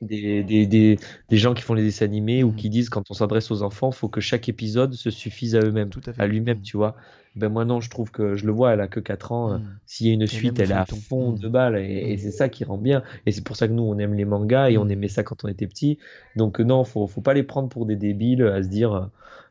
[0.01, 2.55] des, des, des, des gens qui font les dessins animés ou Mhm.
[2.55, 5.89] qui disent quand on s'adresse aux enfants, faut que chaque épisode se suffise à eux-mêmes,
[5.89, 6.63] Tout à à lui-même, Mhm.
[6.63, 6.95] tu vois.
[7.35, 9.53] Ben moi non, je trouve que je le vois, elle a que 4 ans.
[9.53, 9.77] euh, Mhm.
[9.85, 11.39] S'il y a une Et suite, elle est à fond Mhm.
[11.39, 12.17] de balles et, et Mhm.
[12.17, 13.03] c'est ça qui rend bien.
[13.25, 14.91] Et c'est pour ça que nous, on aime les mangas et on Mhm.
[14.91, 15.97] aimait ça quand on était petit.
[16.35, 19.05] Donc euh, non, faut, faut pas les prendre pour des débiles à se dire euh,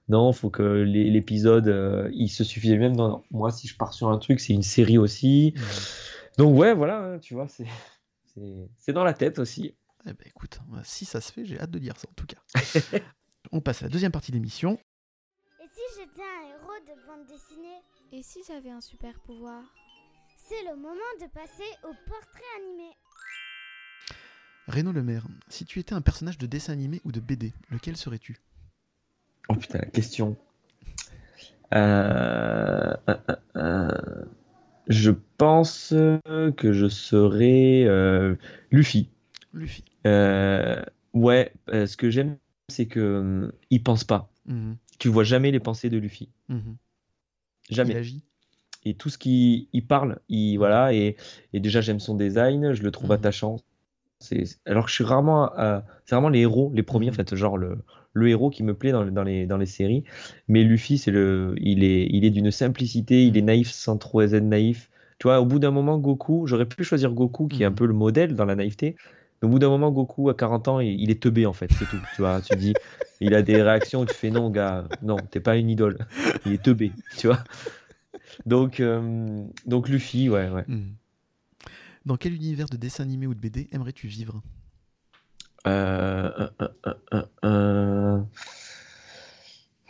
[0.08, 2.96] non, faut que l'é- l'épisode euh, il se suffise même.
[2.96, 5.54] Non, non, moi si je pars sur un truc, c'est une série aussi.
[5.56, 5.62] Mhm.
[6.38, 7.46] Donc ouais, voilà, hein, tu vois,
[8.78, 9.74] c'est dans la tête aussi.
[10.06, 12.38] Eh ben écoute, si ça se fait, j'ai hâte de lire ça en tout cas.
[13.52, 14.78] On passe à la deuxième partie de l'émission.
[15.60, 17.80] Et si j'étais un héros de bande dessinée?
[18.12, 19.62] Et si j'avais un super pouvoir?
[20.36, 22.90] C'est le moment de passer au portrait animé.
[24.68, 28.36] Renaud Lemaire, si tu étais un personnage de dessin animé ou de BD, lequel serais-tu?
[29.48, 30.36] Oh putain, la question.
[31.74, 34.24] Euh, euh, euh, euh,
[34.88, 38.34] je pense que je serais euh,
[38.70, 39.10] Luffy.
[39.52, 39.84] Luffy.
[40.06, 42.38] Euh, ouais, euh, ce que j'aime,
[42.68, 44.30] c'est que hum, il pense pas.
[44.46, 44.76] Mhm.
[44.98, 46.30] Tu vois jamais les pensées de Luffy.
[46.48, 46.76] Mhm.
[47.70, 47.92] Jamais.
[47.94, 48.24] Il agit.
[48.84, 50.94] Et tout ce qu'il il parle, il voilà.
[50.94, 51.16] Et,
[51.52, 53.16] et déjà j'aime son design, je le trouve Mhm.
[53.16, 53.56] attachant.
[54.20, 57.16] C'est alors que je suis rarement, euh, c'est vraiment les héros, les premiers en Mhm.
[57.16, 57.78] fait, genre le,
[58.14, 60.04] le héros qui me plaît dans, le- dans les dans les séries.
[60.48, 64.22] Mais Luffy, c'est le, il est il est d'une simplicité, il est naïf sans trop
[64.22, 64.90] être naïf.
[65.18, 67.76] Tu vois, au bout d'un moment, Goku, j'aurais pu choisir Goku qui est un Mhm.
[67.76, 68.96] peu le modèle dans la naïveté.
[69.42, 71.70] Mais au bout d'un moment, Goku à 40 ans, il, il est teubé en fait,
[71.72, 71.96] c'est tout.
[72.14, 72.74] Tu vois, tu dis,
[73.20, 75.98] il a des réactions où tu fais non, gars, non, t'es pas une idole.
[76.46, 77.42] Il est teubé, tu vois.
[78.46, 80.64] Donc, euh, donc Luffy, ouais, ouais.
[80.68, 80.94] Mhm.
[82.06, 84.42] Dans quel univers de dessin animé ou de BD aimerais-tu vivre?
[85.66, 88.22] Euh, euh, euh, euh, euh, euh,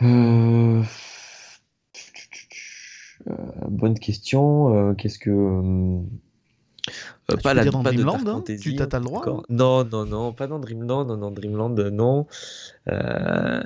[0.02, 0.82] euh,
[3.28, 3.34] euh,
[3.68, 4.74] bonne question.
[4.90, 5.30] euh, qu'est-ce que.
[7.30, 9.42] Euh, euh, pas la dans pas Dreamland, hein, Fantasy, tu t'as- le droit, hein.
[9.48, 12.26] Non, non, non, pas dans Dreamland, non, non, Dreamland, non.
[12.88, 13.62] Euh,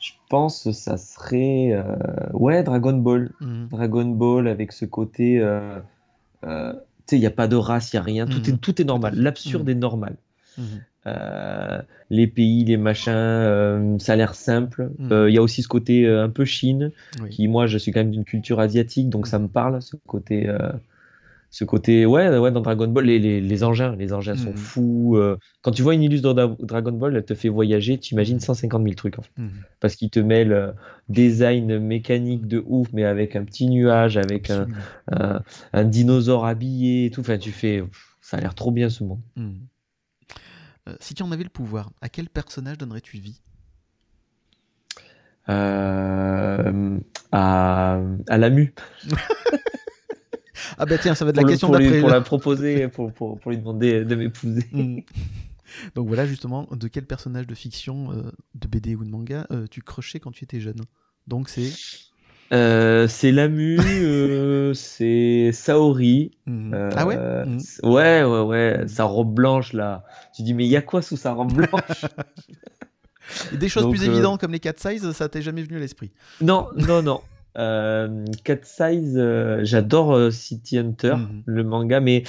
[0.00, 1.70] je pense que ça serait.
[1.72, 1.84] euh,
[2.32, 3.30] ouais, Dragon Ball.
[3.40, 3.68] Mhm.
[3.70, 5.38] Dragon Ball avec ce côté.
[5.40, 5.78] euh,
[6.44, 8.26] euh, tu sais, il n'y a pas de race, il n'y a rien.
[8.26, 8.54] Tout, Mhm.
[8.54, 9.14] est, tout est normal.
[9.16, 9.70] L'absurde Mhm.
[9.70, 10.16] est normal.
[11.06, 14.90] Euh, les pays, les machins, euh, ça a l'air simple.
[15.10, 17.30] Euh, Il y a aussi ce côté euh, un peu Chine, Oui.
[17.30, 20.48] qui moi je suis quand même d'une culture asiatique, donc ça me parle, ce côté,
[20.48, 20.70] euh,
[21.54, 24.56] ce côté, ouais, ouais, dans Dragon Ball, les, les, les engins, les engins sont Mhm.
[24.56, 25.16] fous.
[25.16, 28.14] euh, quand tu vois une illustre dans Dra- Dragon Ball, elle te fait voyager, tu
[28.14, 28.40] imagines Mhm.
[28.40, 29.50] 150 000 trucs en fait, Mhm.
[29.78, 30.72] parce qu'il te mêle euh,
[31.10, 34.82] design mécanique de ouf, mais avec un petit nuage, avec un, Absolument.
[35.12, 35.42] un,
[35.74, 37.20] un dinosaure habillé et tout.
[37.20, 39.20] Enfin, tu fais, pff, ça a l'air trop bien ce monde.
[39.36, 39.58] Mhm.
[40.88, 43.40] Euh, si tu en avais le pouvoir, à quel personnage donnerais-tu vie?
[47.32, 48.74] À, à la mue.
[50.78, 52.00] Ah bah tiens, ça va de la question d'après.
[52.00, 54.66] pour la proposer, pour, pour, pour lui demander de m'épouser.
[54.72, 55.00] Mm.
[55.94, 59.66] Donc voilà justement de quel personnage de fiction, euh, de BD ou de manga, euh,
[59.70, 60.80] tu crochais quand tu étais jeune?
[61.26, 61.70] Donc c'est.
[62.52, 66.32] Euh, c'est Lamu, euh, c'est Saori.
[66.46, 67.18] Euh, ah ouais?
[67.58, 68.84] C'est- Ouais, ouais, ouais.
[68.86, 70.04] Sa robe blanche là.
[70.36, 72.04] Tu dis, mais il y a quoi sous sa robe blanche?
[73.52, 76.10] Des choses donc, plus évidentes comme les cat size, ça t'est jamais venu à l'esprit?
[76.42, 77.22] Non, non, non.
[77.58, 81.42] Euh, Cat Size, euh, j'adore euh, City Hunter, Mhm.
[81.44, 82.22] le manga, mais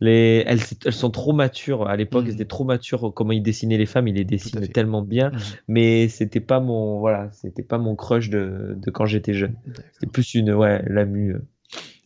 [0.00, 1.88] les, elles, elles sont trop matures.
[1.88, 2.28] À l'époque, Mhm.
[2.28, 3.12] elles étaient trop matures.
[3.14, 5.30] Comment il dessinait les femmes, il les dessinait tellement bien.
[5.30, 5.38] Mhm.
[5.68, 9.56] Mais c'était pas mon, voilà, c'était pas mon crush de, de quand j'étais jeune.
[9.94, 11.34] C'était plus une, ouais, Lamu.
[11.34, 11.46] euh,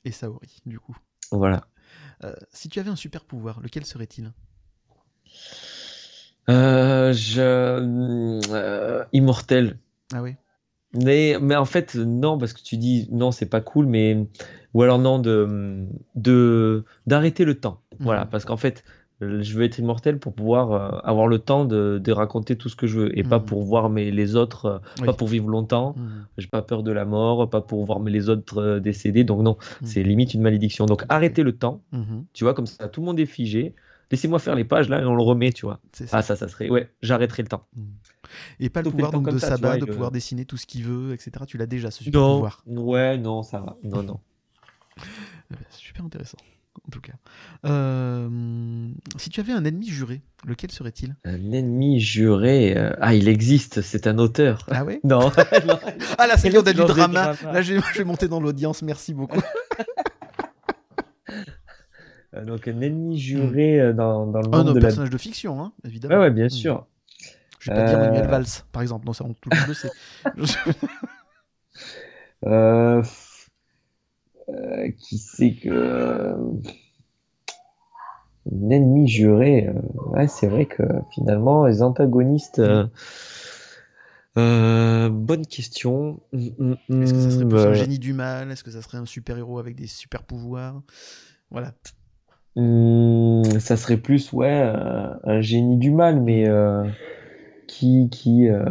[0.07, 0.97] Et Saori, du coup.
[1.31, 1.67] voilà.
[2.53, 4.33] Si tu avais un super pouvoir, lequel serait-il?
[7.33, 9.79] Je, Immortel.
[10.15, 10.37] Ah oui
[10.95, 14.27] Mais, mais en fait, non, parce que tu dis non, c'est pas cool, mais.
[14.75, 17.81] Ou alors non, de, de, d'arrêter le temps.
[17.99, 18.31] Voilà, Mhm.
[18.31, 18.85] parce qu'en fait,
[19.21, 22.75] je veux être immortel pour pouvoir euh, avoir le temps de, de raconter tout ce
[22.77, 23.45] que je veux et pas Mhm.
[23.45, 25.07] pour voir mes, les autres, euh, Oui.
[25.07, 25.95] pas pour vivre longtemps.
[25.97, 26.27] Mhm.
[26.39, 29.25] J'ai pas peur de la mort, pas pour voir mes- les autres euh, décédés.
[29.25, 29.87] Donc non, Mhm.
[29.87, 30.87] c'est limite une malédiction.
[30.87, 31.83] Donc arrêtez le temps,
[32.33, 33.75] tu vois, comme ça, tout le monde est figé.
[34.13, 35.81] Laissez-moi faire les pages là et on le remet, tu vois.
[35.93, 36.05] Ça.
[36.13, 36.69] Ah, ça, ça serait.
[36.69, 37.67] Ouais, j'arrêterai le temps.
[37.75, 37.87] Mhm.
[38.61, 40.57] Et pas le Stopper pouvoir le donc, de ça, vois, de le- pouvoir dessiner tout
[40.57, 41.33] ce qu'il veut, etc.
[41.47, 42.63] Tu l'as déjà, ce super Non, pouvoir.
[42.67, 43.77] ouais, non, ça va.
[43.83, 44.21] Non, non.
[45.51, 46.39] Ben, c'est super intéressant,
[46.87, 47.13] en tout cas.
[47.67, 51.15] Euh, si tu avais un ennemi juré, lequel serait-il?
[51.25, 52.75] Un ennemi juré.
[52.77, 54.67] euh, Ah, il existe, c'est un auteur.
[54.71, 55.01] Ah ouais?
[55.05, 55.31] Non.
[56.19, 57.35] Ah là, c'est bien, on a du drama.
[57.43, 59.41] Là, je vais, je vais monter dans l'audience, merci beaucoup.
[62.35, 64.89] Euh, Donc, un ennemi juré euh, dans, dans le Un monde de la.
[64.89, 66.15] personnage de fiction, hein, évidemment.
[66.15, 66.51] Ouais, ouais, bien Mhm.
[66.51, 66.87] sûr.
[67.61, 69.07] Je vais pas dire Euh, Manuel Valls, par exemple.
[69.07, 69.93] Non, ça, on, tout le monde le sait.
[72.45, 73.03] Euh,
[74.49, 76.35] euh, qui c'est que.
[78.51, 79.69] Un ennemi juré.
[79.69, 79.73] euh,
[80.11, 80.83] ouais, c'est vrai que
[81.15, 82.59] finalement, les antagonistes.
[82.59, 82.87] euh,
[84.37, 86.21] euh, bonne question.
[86.33, 88.51] Mm, mm, Est-ce que ça serait mm, plus un euh, génie du mal?
[88.51, 90.83] Est-ce que ça serait un super-héros avec des super-pouvoirs?
[91.51, 91.73] Voilà.
[92.57, 96.85] Mm, ça serait plus, ouais, euh, un génie du mal, mais euh,
[97.67, 98.65] qui, qui, euh,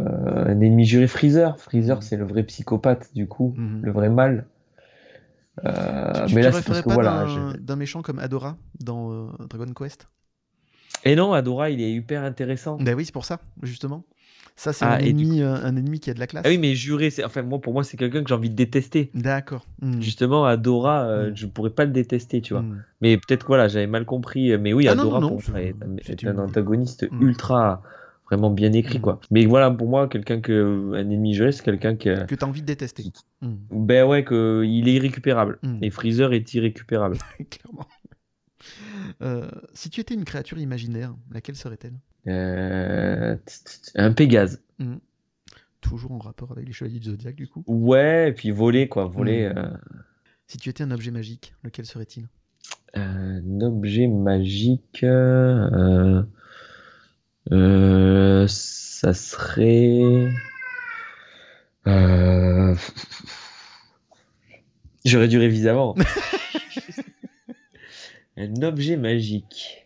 [0.46, 1.58] un ennemi juré Freezer.
[1.58, 3.80] Freezer, c'est le vrai psychopathe, du coup, Mhm.
[3.82, 4.46] le vrai mal.
[5.64, 7.26] Euh, tu mais te là, c'est parce que pas voilà.
[7.60, 10.08] d'un méchant comme Adora dans Dragon Quest?
[11.04, 12.76] Et non, Adora, il est hyper intéressant.
[12.80, 14.04] Ben oui, c'est pour ça, justement.
[14.54, 16.42] Ça, c'est Ah, un, ennemi, euh, un ennemi qui a de la classe.
[16.46, 18.54] Ah oui, mais juré, c'est, enfin, moi, pour moi, c'est quelqu'un que j'ai envie de
[18.54, 19.10] détester.
[19.14, 19.64] D'accord.
[19.80, 20.00] Hmm.
[20.00, 21.36] Justement, Adora, euh, Mm.
[21.36, 22.62] je pourrais pas le détester, tu vois.
[22.62, 22.82] Hmm.
[23.00, 24.56] Mais peut-être que voilà, j'avais mal compris.
[24.58, 27.22] Mais oui, Ah Adora, non, pour non, c'est- est, un- est antagoniste Mm.
[27.22, 27.82] ultra,
[28.26, 29.20] vraiment bien écrit, quoi.
[29.30, 32.48] Mais voilà, pour moi, quelqu'un que, un ennemi juré, c'est quelqu'un que, Que tu as
[32.48, 33.04] envie de détester.
[33.40, 33.54] Hmm.
[33.70, 35.58] ben ouais, que il est irrécupérable.
[35.80, 37.16] Et Freezer est irrécupérable.
[37.50, 37.86] Clairement.
[39.22, 41.94] Euh, si tu étais une créature imaginaire, laquelle serait-elle?
[41.94, 44.62] Euh, un Pégase.
[45.80, 47.64] Toujours en rapport avec les chevaliers du zodiaque, du coup.
[47.66, 49.06] Ouais, et puis voler, quoi.
[49.06, 49.48] Voler.
[49.48, 49.58] Mm.
[49.58, 49.70] euh,
[50.46, 52.28] Si tu étais un objet magique, lequel serait-il?
[52.94, 55.02] Un objet magique.
[55.02, 56.22] euh,
[57.50, 60.30] euh, ça serait.
[61.88, 62.74] euh,
[65.04, 65.94] J'aurais dû réviser avant.
[68.36, 69.81] Un objet magique.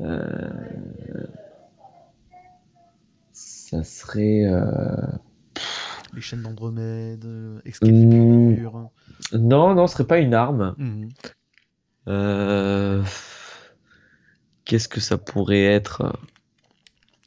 [0.00, 0.50] Euh,
[3.32, 4.44] Ça serait.
[4.44, 5.06] euh,
[6.14, 7.68] Les chaînes d'Andromède, euh, Hmm.
[7.68, 8.90] Excalibur.
[9.32, 10.74] Non, non, ce serait pas une arme.
[12.08, 13.02] Euh,
[14.64, 16.16] Qu'est-ce que ça pourrait être?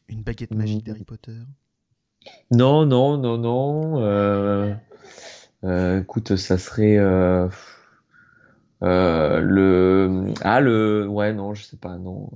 [0.10, 0.88] Une baguette magique Mm.
[0.92, 1.38] d'Harry Potter.
[2.52, 4.02] Non, non, non, non.
[4.02, 4.74] euh,
[5.64, 6.98] euh, écoute, ça serait
[8.82, 12.30] le ah le ouais non, je sais pas non.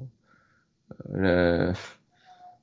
[1.13, 1.73] Euh, le-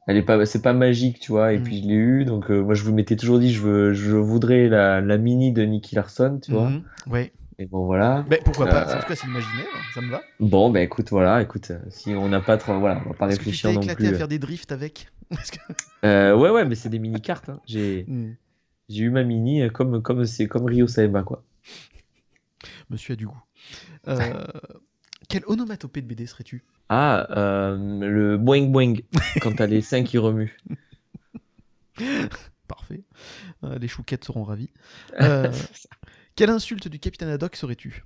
[0.07, 1.52] Elle est pas c'est pas magique, tu vois.
[1.52, 1.62] Et Mm.
[1.65, 4.16] puis je l'ai eu, donc euh, moi je vous m'étais toujours dit je veux je
[4.16, 6.70] voudrais la, la mini de Nicky Larson, tu vois.
[7.07, 7.31] Ouais.
[7.58, 8.24] Et bon voilà.
[8.28, 10.23] Ben, pourquoi pas Euh, En tout cas, c'est imaginaire, ça me va.
[10.40, 13.26] Bon ben écoute voilà, écoute euh, si on n'a pas trop voilà, on va pas
[13.28, 14.08] Est-ce que tu réfléchir non éclaté plus.
[14.08, 15.08] à faire des drifts avec
[16.05, 17.48] Euh, ouais ouais, mais c'est des mini cartes.
[17.50, 17.60] hein.
[17.66, 18.36] J'ai Mhm.
[18.89, 21.42] j'ai eu ma mini euh, comme comme c'est comme Rio Saeba quoi.
[22.89, 23.42] Monsieur a du goût.
[24.07, 24.44] Euh,
[25.28, 26.65] Quelle onomatopée de BD serais-tu?
[26.89, 28.94] Ah, euh, le boing boing,
[29.42, 30.57] quand t'as les seins qui remuent.
[32.68, 33.02] Parfait.
[33.65, 34.70] Euh, les chouquettes seront ravis.
[35.20, 35.52] Euh,
[36.36, 38.05] quelle insulte du capitaine Haddock serais-tu?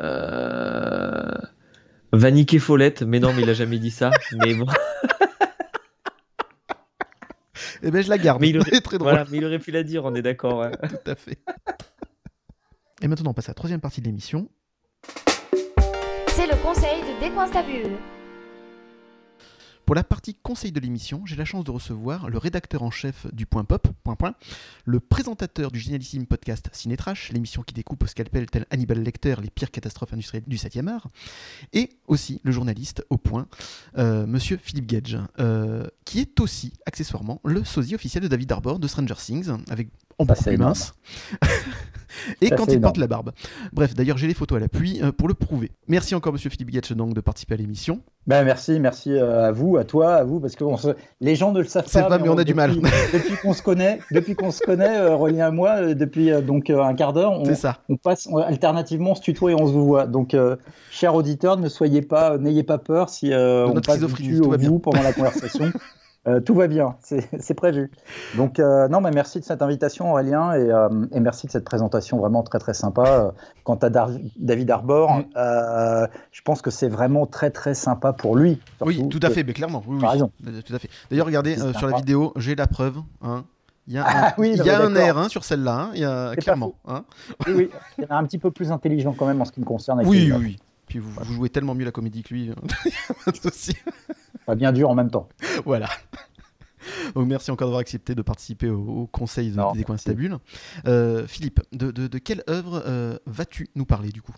[0.00, 1.34] Euh...
[2.12, 4.10] Va niquer Follette, mais non, mais il a jamais dit ça.
[4.44, 4.66] Mais bon,
[7.82, 8.40] Eh ben, je la garde.
[8.40, 9.10] Mais il aurait- C'est très drôle.
[9.10, 10.70] voilà, mais il aurait pu la dire, on est d'accord.
[10.70, 11.38] Tout à fait.
[13.02, 14.48] Et maintenant, on passe à la troisième partie de l'émission.
[16.38, 17.96] C'est le conseil de Décoinstabule.
[19.84, 23.26] Pour la partie conseil de l'émission, j'ai la chance de recevoir le rédacteur en chef
[23.34, 24.34] du Point Pop, Point Point,
[24.84, 29.50] le présentateur du génialissime podcast Cinétrash, l'émission qui découpe au scalpel tel Hannibal Lecter les
[29.50, 31.08] pires catastrophes industrielles du 7e art,
[31.72, 33.48] et aussi le journaliste au Point,
[33.96, 38.78] euh, monsieur Philippe Gage, euh, qui est aussi, accessoirement, le sosie officiel de David Arbor
[38.78, 39.88] de Stranger Things, avec
[40.18, 40.68] en beaucoup plus énorme.
[40.70, 40.94] mince.
[42.40, 43.32] et Ça, quand il porte la barbe.
[43.72, 45.70] Bref, d'ailleurs, j'ai les photos à l'appui euh, pour le prouver.
[45.86, 48.00] Merci encore, monsieur Philippe donc, de participer à l'émission.
[48.26, 51.34] Ben merci, merci euh, à vous, à toi, à vous, parce que on se- les
[51.34, 52.08] gens ne le savent C'est pas.
[52.08, 52.74] pas, mais on a du mal.
[53.12, 56.40] depuis- qu'on se connaît, depuis qu'on se connaît, euh, Aurélien et moi, euh, depuis euh,
[56.42, 57.78] donc un quart d'heure, on, C'est ça.
[57.88, 60.06] on passe on- alternativement, on se tutoie et on se voit.
[60.06, 60.36] Donc,
[60.90, 65.02] chers auditeurs, ne soyez pas, n'ayez pas peur si on passe du au vous pendant
[65.02, 65.72] la conversation.
[66.28, 67.90] Euh, tout va bien, c'est prévu.
[68.36, 71.64] Donc, euh, non, mais merci de cette invitation, Aurélien, et, euh, et merci de cette
[71.64, 73.32] présentation vraiment très, très sympa.
[73.64, 76.08] Quant à Dar- David Arbor, Mm.
[76.32, 78.60] je pense que c'est vraiment très, très sympa pour lui.
[78.80, 79.82] Oui, tout à fait, mais clairement.
[79.86, 80.30] Oui, raison.
[80.66, 80.88] Tout à fait.
[81.10, 82.96] D'ailleurs, regardez sur la vidéo, j'ai la preuve.
[83.22, 83.44] hein.
[83.90, 85.90] Il y a un, Ah oui, il y a un air hein, sur celle-là, hein.
[85.94, 86.74] il y a C'est pas clairement.
[86.86, 87.04] hein.
[87.46, 87.70] Oui, oui.
[87.98, 89.64] Il y en a un petit peu plus intelligent quand même en ce qui me
[89.64, 89.98] concerne.
[90.00, 90.58] avec oui, oui.
[90.88, 92.50] Puis vous, vous jouez tellement mieux la comédie que lui.
[92.50, 92.90] hein.
[94.46, 95.28] Pas bien dur en même temps.
[95.64, 95.88] voilà.
[97.14, 100.38] Donc merci encore d'avoir accepté de participer au, au conseil de, Non, des coins stables.
[100.86, 104.32] Euh, Philippe, de, de- de quelle œuvre euh, vas-tu nous parler du coup?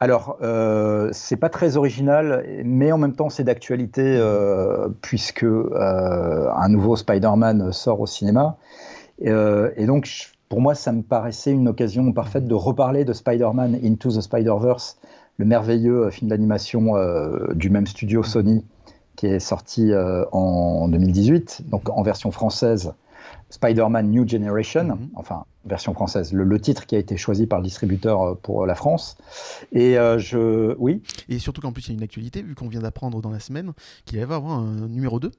[0.00, 6.50] Alors, euh, c'est pas très original, mais en même temps, c'est d'actualité euh, puisque euh,
[6.54, 8.56] un nouveau Spider-Man sort au cinéma.
[9.20, 13.78] Et donc, je- pour moi, ça me paraissait une occasion parfaite de reparler de Spider-Man
[13.84, 14.98] Into the Spider-Verse,
[15.38, 18.64] le merveilleux euh, film d'animation euh, du même studio Sony,
[19.16, 22.92] qui est sorti euh, en 2018, donc en version française
[23.50, 25.08] Spider-Man New Generation, Mhm.
[25.14, 28.74] enfin version française, le, le titre qui a été choisi par le distributeur pour la
[28.74, 29.16] France.
[29.72, 32.68] Et euh, je, oui, Et surtout qu'en plus, il y a une actualité, vu qu'on
[32.68, 33.72] vient d'apprendre dans la semaine
[34.04, 35.30] qu'il va y avoir un numéro 2.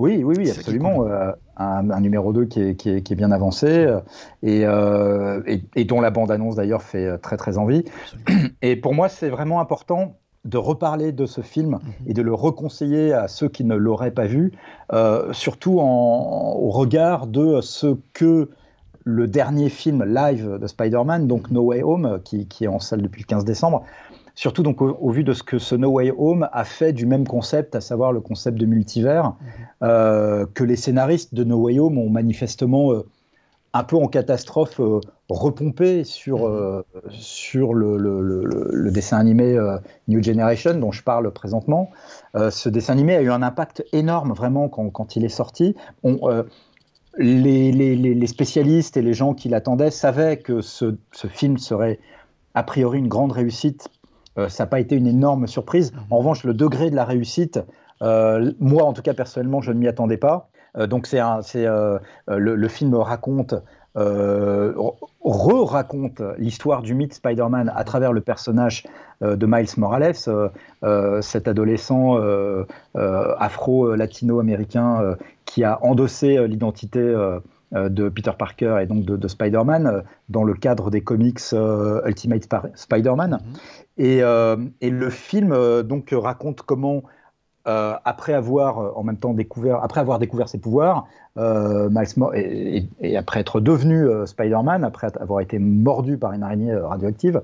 [0.00, 1.06] Oui, oui, oui, absolument.
[1.06, 4.00] euh, un, un numéro 2 qui est, qui est- qui est bien avancé euh,
[4.42, 7.84] et, euh, et, et dont la bande-annonce d'ailleurs fait très très envie.
[8.02, 8.48] Absolument.
[8.62, 11.80] Et pour moi, c'est vraiment important de reparler de ce film Mhm.
[12.08, 14.52] et de le reconseiller à ceux qui ne l'auraient pas vu,
[14.92, 18.48] euh, surtout en- au regard de ce que
[19.04, 23.02] le dernier film live de Spider-Man, donc No Way Home, qui, qui est en salle
[23.02, 23.82] depuis le 15 décembre,
[24.34, 27.06] surtout donc au, au vu de ce que ce No Way Home a fait du
[27.06, 29.34] même concept, à savoir le concept de multivers,
[29.82, 33.06] euh, que les scénaristes de No Way Home ont manifestement euh,
[33.72, 39.18] un peu en catastrophe euh, repompé sur, euh, sur le, le- le- le- le dessin
[39.18, 39.56] animé
[40.08, 41.90] New Generation dont je parle présentement.
[42.34, 45.76] Ce dessin animé a eu un impact énorme vraiment quand, quand il est sorti.
[46.02, 46.18] On,
[47.16, 51.58] les, les- les- les spécialistes et les gens qui l'attendaient savaient que ce, ce film
[51.58, 51.98] serait
[52.54, 53.88] a priori une grande réussite.
[54.40, 55.92] Euh, ça n'a pas été une énorme surprise.
[56.10, 57.60] En revanche, le degré de la réussite,
[58.02, 60.48] euh, moi en tout cas personnellement, je ne m'y attendais pas.
[60.76, 63.54] Euh, donc c'est le, le film raconte,
[63.96, 64.72] euh,
[65.22, 68.84] re-raconte l'histoire du mythe Spider-Man à travers le personnage
[69.22, 72.16] euh, de Miles Morales, euh, cet adolescent
[72.94, 77.00] afro-latino-américain qui a endossé l'identité
[77.72, 82.00] de Peter Parker et donc de, de Spider-Man euh, dans le cadre des comics euh,
[82.06, 83.30] Ultimate Spider-Man.
[83.32, 83.38] Mhm.
[83.98, 87.02] Et, euh, et le film euh, donc raconte comment,
[87.68, 91.06] euh, après avoir euh, en même temps découvert, après avoir découvert ses pouvoirs,
[91.38, 96.32] euh, Miles et, et- et après être devenu euh, Spider-Man, après avoir été mordu par
[96.32, 97.40] une araignée euh, radioactive,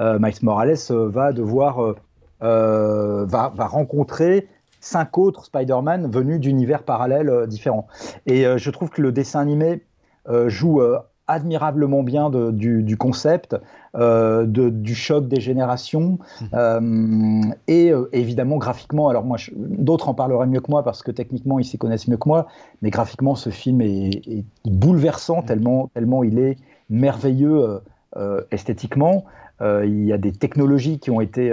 [0.00, 1.96] euh, Miles Morales euh, va devoir euh,
[2.42, 4.46] euh, va, va rencontrer
[4.80, 7.86] cinq autres Spider-Man venus d'univers parallèles euh, différents.
[8.26, 9.84] Et euh, je trouve que le dessin animé
[10.28, 10.82] euh, joue
[11.26, 13.56] admirablement bien de- du, du concept,
[13.94, 16.18] euh, de- du choc des générations,
[16.54, 19.08] euh, et euh, évidemment graphiquement.
[19.08, 22.16] Alors moi, d'autres en parleraient mieux que moi parce que techniquement ils s'y connaissent mieux
[22.16, 22.48] que moi,
[22.82, 26.56] mais graphiquement ce film est, est bouleversant tellement, tellement il est
[26.88, 27.80] merveilleux
[28.50, 29.24] esthétiquement.
[29.62, 31.52] Il y a des technologies qui ont été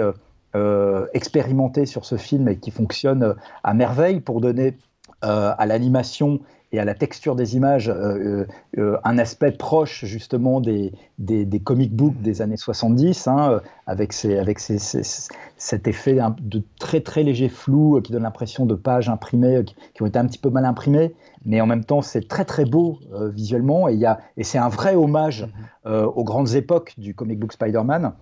[0.54, 4.76] euh, expérimentées sur ce film et qui fonctionnent euh, à merveille pour donner
[5.24, 8.44] euh, à l'animation et à la texture des images euh,
[8.76, 14.12] euh, un aspect proche justement des, des, des comic books des années 70, hein, avec,
[14.12, 18.74] ces, avec ces, ces- cet effet de très très léger flou qui donne l'impression de
[18.74, 21.14] pages imprimées qui, qui ont été un petit peu mal imprimées,
[21.46, 23.88] mais en même temps c'est très très beau euh, visuellement.
[23.88, 25.48] Et, il y a- et c'est un vrai hommage
[25.86, 28.12] euh, aux grandes époques du comic book Spider-Man.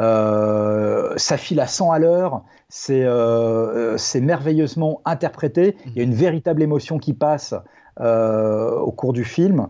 [0.00, 6.02] Euh, ça file à 100 à l'heure, c'est euh, c'est merveilleusement interprété, il y a
[6.02, 7.54] une véritable émotion qui passe
[8.00, 9.68] euh, au cours du film.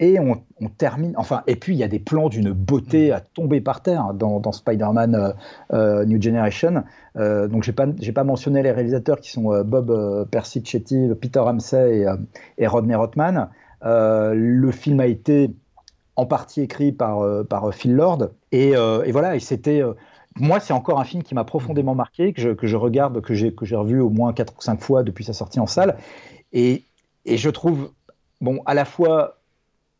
[0.00, 3.20] Et on, on termine, enfin, et puis il y a des plans d'une beauté à
[3.20, 5.32] tomber par terre dans, dans Spider-Man euh,
[5.72, 6.84] euh, New Generation.
[7.16, 11.40] Euh, donc j'ai pas, pas mentionné les réalisateurs qui sont euh, Bob euh, Persichetti, Peter
[11.40, 12.16] Ramsey et, euh,
[12.58, 13.48] et Rodney Rothman.
[13.84, 15.50] Euh, le film a été
[16.18, 18.30] en partie écrit par, euh, par Phil Lord.
[18.50, 19.80] Et, euh, et voilà, et c'était.
[19.80, 19.94] euh,
[20.34, 24.00] moi, c'est encore un film qui m'a profondément marqué, que je, regarde, que j'ai, revu
[24.00, 25.96] au moins 4 ou 5 fois depuis sa sortie en salle.
[26.52, 26.84] Et,
[27.24, 27.90] et je trouve,
[28.40, 29.38] bon, à la fois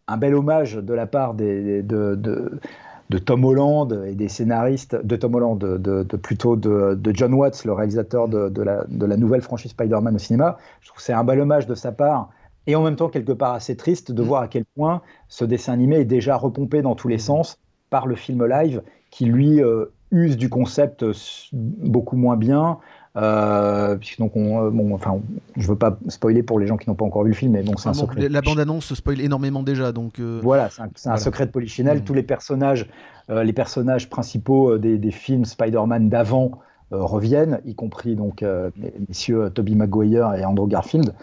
[0.09, 5.35] un bel hommage de la part de, de, Tom Holland et des scénaristes, de Tom
[5.37, 10.19] Holland, de, plutôt de, John Watts, le réalisateur la, de la nouvelle franchise Spider-Man au
[10.19, 10.59] cinéma.
[10.81, 12.31] Je trouve que c'est un bel hommage de sa part.
[12.69, 15.73] Et en même temps, quelque part assez triste de voir à quel point ce dessin
[15.73, 19.87] animé est déjà repompé dans tous les sens par le film live, qui lui euh,
[20.11, 21.15] use du concept euh,
[21.53, 22.79] beaucoup moins bien.
[23.17, 25.19] Euh, donc on, euh, bon, enfin,
[25.57, 27.63] je veux pas spoiler pour les gens qui n'ont pas encore vu le film, mais
[27.63, 28.29] bon, c'est un bon, secret.
[28.29, 31.99] la bande-annonce spoil énormément déjà, donc euh, Voilà, c'est un, secret de Polichinelle.
[31.99, 32.05] Mhm.
[32.05, 32.87] Tous les personnages,
[33.29, 36.53] les personnages principaux des, des films Spider-Man d'avant
[36.91, 38.71] reviennent, y compris donc euh,
[39.09, 41.15] messieurs euh, Tobey Maguire et Andrew Garfield.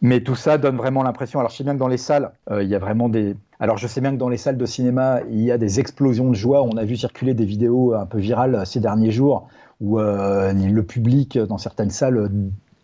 [0.00, 1.38] Mais tout ça donne vraiment l'impression.
[1.38, 3.36] Alors je sais bien que dans les salles, euh, il y a vraiment des.
[3.60, 6.28] Alors je sais bien que dans les salles de cinéma, il y a des explosions
[6.28, 6.62] de joie.
[6.62, 9.48] On a vu circuler des vidéos un peu virales euh, ces derniers jours
[9.80, 12.28] où euh, le public euh, dans certaines salles euh,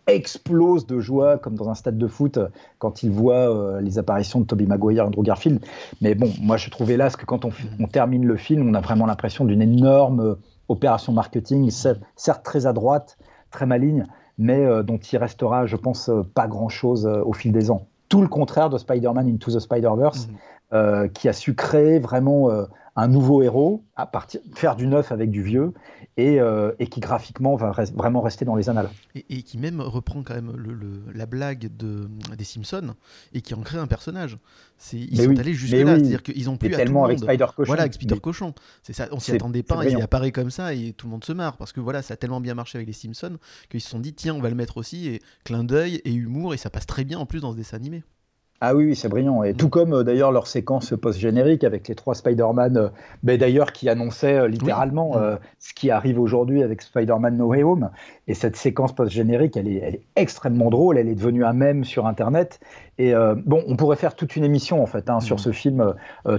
[0.09, 3.97] explose de joie, comme dans un stade de foot, euh, quand il voit euh, les
[3.97, 5.63] apparitions de Tobey Maguire et Andrew Garfield.
[6.01, 7.51] Mais bon, moi je trouvais là, que quand on,
[7.87, 10.35] termine le film, on a vraiment l'impression d'une énorme euh,
[10.69, 13.17] opération marketing, cer- certes très à droite,
[13.51, 14.05] très maligne,
[14.37, 17.87] mais euh, dont il restera, je pense, euh, pas grand-chose euh, au fil des ans.
[18.07, 21.09] Tout le contraire de Spider-Man Into the Spider-Verse, Mhm.
[21.13, 22.49] qui a su créer vraiment
[22.95, 25.73] un nouveau héros, à partir, faire du neuf avec du vieux,
[26.19, 28.89] et, euh, et qui graphiquement va vraiment rester dans les annales.
[29.15, 32.95] Et, qui même reprend quand même le, la blague de, des Simpsons
[33.33, 34.37] et qui en crée un personnage.
[34.91, 37.67] Ils sont allés jusque là, c'est-à-dire qu'ils ont pu tellement avec Spider Cochon.
[37.67, 38.53] Voilà, avec Spider Cochon.
[38.83, 41.33] C'est ça, on s'y attendait pas, il apparaît comme ça et tout le monde se
[41.33, 43.37] marre parce que voilà, ça a tellement bien marché avec les Simpsons
[43.69, 46.53] qu'ils se sont dit tiens, on va le mettre aussi et clin d'œil et humour
[46.53, 48.03] et ça passe très bien en plus dans ce dessin animé.
[48.61, 49.43] Ah oui, c'est brillant.
[49.43, 52.89] Et tout comme euh, d'ailleurs leur séquence post-générique avec les trois Spider-Man, euh,
[53.23, 55.13] ben, d'ailleurs qui annonçait euh, littéralement
[55.59, 57.89] ce qui arrive aujourd'hui avec Spider-Man No Way Home.
[58.27, 60.97] Et cette séquence post-générique, elle est, elle est, extrêmement drôle.
[60.97, 62.59] Elle est devenue un mème sur Internet.
[62.97, 63.13] Et
[63.45, 65.39] bon, on pourrait faire toute une émission en fait hein, sur mm.
[65.39, 65.93] ce film,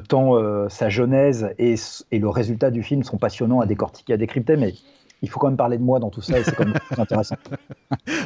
[0.08, 1.74] tant sa genèse et,
[2.10, 4.56] et, le résultat du film sont passionnants à décortiquer, à décrypter.
[4.56, 4.74] Mais
[5.22, 7.36] il faut quand même parler de moi dans tout ça et c'est quand même intéressant.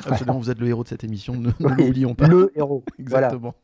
[0.07, 2.27] Absolument, vous êtes le héros de cette émission, ne, l'oublions pas.
[2.27, 2.85] Le héros.
[2.99, 3.55] Exactement.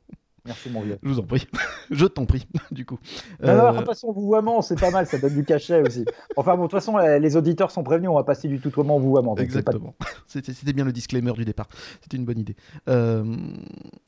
[0.46, 0.98] Merci mon vieux.
[1.02, 1.46] Je vous en prie.
[1.90, 2.98] Je t'en prie, du coup.
[3.42, 6.04] Alors, de toute façon, vouvoiement, c'est pas mal, ça donne du cachet aussi.
[6.36, 9.00] Enfin bon, de toute façon, les auditeurs sont prévenus, on va passer du tutoiement au
[9.00, 9.36] vouvoiement.
[9.36, 9.94] Exactement.
[10.26, 11.68] C'était bien le disclaimer du départ.
[12.02, 12.56] C'était une bonne idée.
[12.88, 13.24] Euh,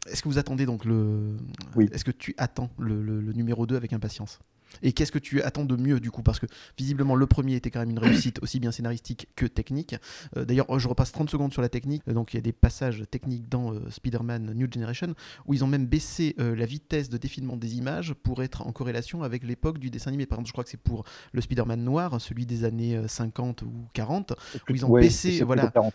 [0.06, 1.36] est-ce que vous attendez donc le.
[1.76, 1.88] Oui.
[1.92, 4.40] Est-ce que tu attends le numéro 2 avec impatience?
[4.82, 6.22] Et qu'est-ce que tu attends de mieux du coup?
[6.22, 6.46] Parce que
[6.78, 9.96] visiblement le premier était quand même une réussite aussi bien scénaristique que technique.
[10.36, 12.02] Euh, d'ailleurs, je repasse 30 secondes sur la technique.
[12.08, 15.14] Euh, donc il y a des passages techniques dans euh, Spider-Man New Generation
[15.46, 19.22] où ils ont même baissé la vitesse de défilement des images pour être en corrélation
[19.22, 20.26] avec l'époque du dessin animé.
[20.26, 23.72] Par exemple, je crois que c'est pour le Spider-Man noir, celui des années 50 ou
[23.92, 25.94] 40, où ils ont baissé, voilà, 40.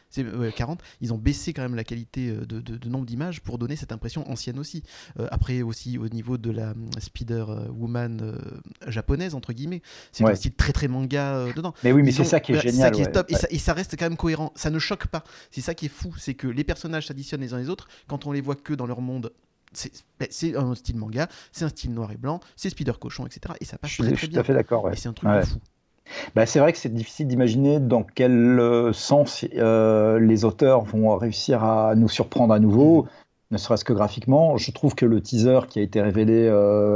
[0.56, 0.82] 40.
[1.02, 4.60] Ils ont baissé quand même la qualité de, nombre d'images pour donner cette impression ancienne
[4.60, 4.84] aussi.
[5.32, 8.38] après aussi au niveau de la Spider-Woman
[8.88, 9.82] japonaise entre guillemets.
[10.12, 11.74] C'est un style très très manga euh, dedans.
[11.84, 12.88] Mais oui, mais c'est ça qui est génial.
[12.88, 13.28] Ça qui est top.
[13.30, 14.52] Et, ça, reste quand même cohérent.
[14.56, 15.24] Ça ne choque pas.
[15.52, 18.26] C'est ça qui est fou, c'est que les personnages s'additionnent les uns les autres quand
[18.26, 19.32] on les voit que dans leur monde.
[19.74, 23.54] C'est un style manga, c'est un style noir et blanc, c'est Spider Cochon, etc.
[23.60, 24.16] Et ça passe très, très bien.
[24.16, 24.90] Je suis tout à fait d'accord.
[24.92, 25.58] Et c'est un truc fou.
[26.36, 31.18] Bah, c'est vrai que c'est difficile d'imaginer dans quel euh, sens euh, les auteurs vont
[31.18, 33.08] réussir à nous surprendre à nouveau, mm.
[33.52, 34.56] ne serait-ce que graphiquement.
[34.56, 36.50] Je trouve que le teaser qui a été révélé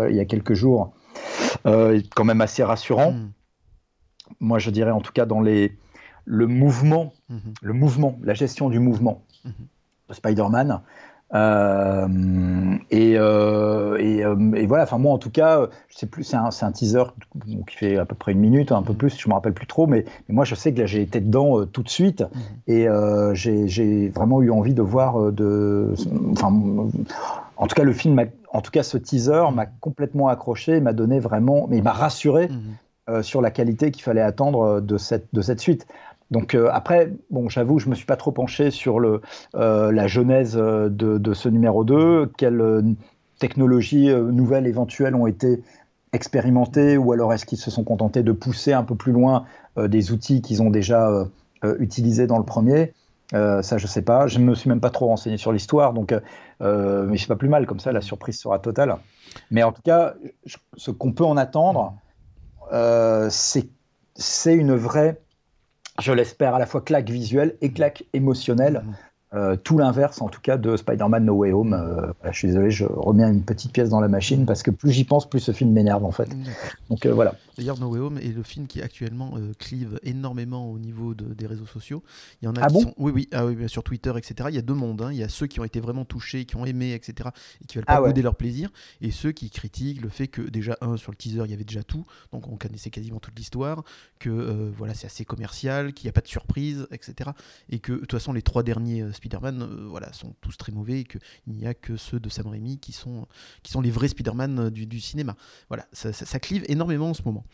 [0.09, 0.93] il y a quelques jours
[1.63, 3.11] quand même assez rassurant.
[3.11, 3.31] Hmm.
[4.39, 5.77] Moi, je dirais en tout cas dans les,
[6.25, 7.37] le mouvement, hmm.
[7.61, 9.49] le mouvement, la gestion du mouvement hmm.
[10.09, 10.81] de Spider-Man.
[11.33, 16.49] Euh, et, euh, et, voilà, enfin moi en tout cas, je sais plus, c'est un,
[16.61, 17.03] un, teaser
[17.67, 19.87] qui fait à peu près une minute, un peu plus, je me rappelle plus trop,
[19.87, 22.25] mais, moi je sais que là j'ai été dedans tout de suite
[22.67, 22.87] et
[23.33, 25.93] j'ai vraiment eu envie de voir de,
[26.31, 26.51] enfin
[27.61, 28.19] en tout cas, le film,
[28.51, 32.47] en tout cas, ce teaser m'a complètement accroché, m'a donné vraiment, mais il m'a rassuré
[32.47, 32.59] mhm.
[33.09, 35.85] euh, sur la qualité qu'il fallait attendre euh, de cette, de cette suite.
[36.31, 39.21] Donc euh, après, bon, j'avoue, je me suis pas trop penché sur le,
[39.53, 42.95] la genèse de, de, ce numéro 2, quelles
[43.37, 45.61] technologies nouvelles éventuelles ont été
[46.13, 49.45] expérimentées, ou alors est-ce qu'ils se sont contentés de pousser un peu plus loin
[49.77, 51.27] des outils qu'ils ont déjà
[51.79, 52.93] utilisés dans le premier.
[53.33, 54.27] Euh, ça, je sais pas.
[54.27, 56.13] Je ne me suis même pas trop renseigné sur l'histoire, donc,
[56.61, 57.65] euh, mais c'est pas plus mal.
[57.65, 58.97] Comme ça, la surprise sera totale.
[59.49, 60.13] Mais en tout cas,
[60.75, 61.95] ce qu'on peut en attendre,
[62.73, 65.21] euh, c'est une vraie,
[66.01, 68.83] je l'espère, à la fois claque visuelle et claque émotionnelle.
[69.33, 71.73] Euh, tout l'inverse, en tout cas, de Spider-Man No Way Home.
[71.73, 74.91] Euh, je suis désolé, je remets une petite pièce dans la machine parce que plus
[74.91, 76.29] j'y pense, plus ce film m'énerve en fait.
[76.89, 77.35] Donc euh, voilà.
[77.57, 81.65] D'ailleurs, No Way Home est le film qui actuellement clive énormément au niveau des réseaux
[81.65, 82.03] sociaux.
[82.41, 82.81] Il y en a ah qui bon?
[82.81, 84.49] sont, oui, oui, ah, oui, sur Twitter, etc.
[84.49, 85.01] Il y a deux mondes.
[85.01, 85.11] Hein.
[85.13, 87.29] Il y a ceux qui ont été vraiment touchés, qui ont aimé, etc.
[87.61, 88.69] et qui veulent pas ah leur plaisir,
[88.99, 91.63] et ceux qui critiquent le fait que déjà un sur le teaser, il y avait
[91.63, 93.83] déjà tout, donc on connaissait quasiment toute l'histoire,
[94.19, 97.31] que voilà, c'est assez commercial, qu'il n'y a pas de surprise, etc.
[97.69, 101.03] Et que de toute façon, les trois derniers Spider-Man, voilà sont tous très mauvais et
[101.03, 103.27] qu'il n'y a que ceux de Sam Raimi qui sont,
[103.63, 105.35] qui sont les vrais Spider-Man euh, du, cinéma.
[105.69, 107.45] Voilà, ça, clive énormément en ce moment.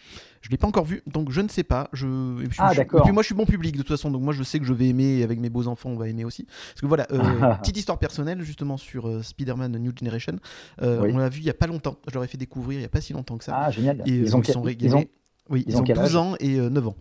[0.42, 1.90] Je ne l'ai pas encore vu, donc je ne sais pas.
[1.94, 3.02] Je, et puis, ah, d'accord.
[3.02, 4.66] Et puis moi, je suis bon public de toute façon, donc moi, je sais que
[4.66, 6.46] je vais aimer, avec mes beaux enfants, on va aimer aussi.
[6.46, 10.38] Parce que voilà, euh, petite histoire personnelle, justement, sur euh, Spider-Man New Generation.
[10.80, 11.98] On l'a vu il n'y a pas longtemps.
[12.08, 13.56] Je leur ai fait découvrir il n'y a pas si longtemps que ça.
[13.56, 14.02] Ah, génial.
[14.06, 15.10] Et ils, ont, sont régalés.
[15.50, 16.96] Oui, ils, ont, 12 ans et 9 ans.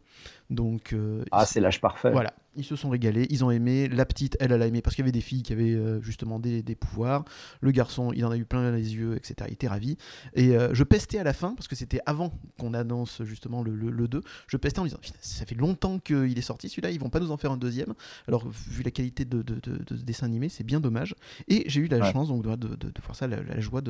[0.50, 0.94] Donc,
[1.32, 2.10] ah, c'est l'âge parfait.
[2.10, 3.88] Voilà, ils se sont régalés, ils ont aimé.
[3.88, 6.00] La petite, elle, elle a aimé parce qu'il y avait des filles qui avaient euh,
[6.00, 7.24] justement des, des, pouvoirs.
[7.60, 9.34] Le garçon, il en a eu plein les yeux, etc.
[9.48, 9.96] Il était ravi.
[10.34, 13.74] Et euh, je pestais à la fin, parce que c'était avant qu'on annonce justement le,
[13.74, 14.20] le, 2.
[14.46, 17.30] Je pestais en disant Ça fait longtemps qu'il est sorti celui-là, ils vont pas nous
[17.30, 17.94] en faire un deuxième.
[18.28, 21.14] Alors, vu la qualité de, de, de, dessin animé, c'est bien dommage.
[21.48, 23.82] Et j'ai eu la chance donc, de, de, voir ça, la, joie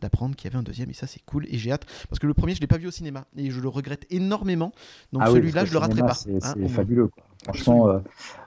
[0.00, 0.90] d'apprendre qu'il y avait un deuxième.
[0.90, 1.46] Et ça, c'est cool.
[1.48, 3.26] Et j'ai hâte, parce que le premier, je l'ai pas vu au cinéma.
[3.36, 4.72] Et je le regrette énormément.
[5.12, 6.14] Donc, ah celui-là, je le raterai pas.
[6.14, 7.08] C'est hein, fabuleux.
[7.08, 7.24] Quoi.
[7.44, 7.98] Franchement, euh,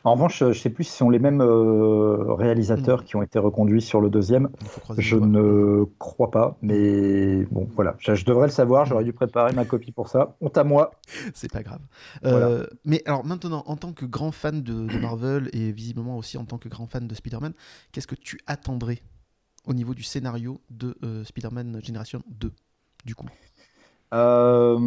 [0.03, 3.05] en revanche, je sais plus si ce sont les mêmes euh, réalisateurs Mm.
[3.05, 4.49] qui ont été reconduits sur le deuxième.
[4.97, 7.95] Je ne crois pas, mais bon, voilà.
[7.97, 8.85] Je, je devrais le savoir.
[8.85, 10.35] J'aurais dû préparer ma copie pour ça.
[10.41, 10.91] Honte à moi.
[11.33, 11.81] C'est pas grave.
[12.21, 12.47] Voilà.
[12.47, 16.37] Euh, mais alors maintenant, en tant que grand fan de, de Marvel et visiblement aussi
[16.37, 17.53] en tant que grand fan de Spider-Man,
[17.91, 19.01] qu'est-ce que tu attendrais
[19.65, 22.51] au niveau du scénario de Spider-Man Generation 2
[23.05, 23.27] du coup?
[24.13, 24.77] Euh,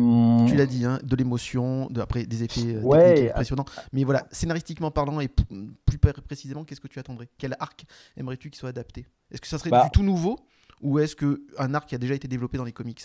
[0.47, 3.65] Tu l'as dit, hein, de l'émotion, de, après des effets euh, Ouais, techniques impressionnants.
[3.93, 7.28] Mais voilà, scénaristiquement parlant et plus pr- précisément, qu'est-ce que tu attendrais?
[7.39, 7.85] Quel arc
[8.17, 9.07] aimerais-tu qu'il soit adapté?
[9.33, 9.85] Est-ce que ça serait Bah.
[9.85, 10.39] du tout nouveau
[10.83, 13.03] ou est-ce que un arc qui a déjà été développé dans les comics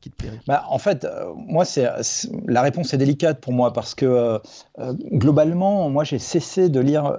[0.00, 0.40] qui te plairait?
[0.46, 1.88] Bah, en fait, euh, moi, c'est,
[2.46, 7.16] la réponse est délicate pour moi parce que euh, globalement, moi, j'ai cessé de lire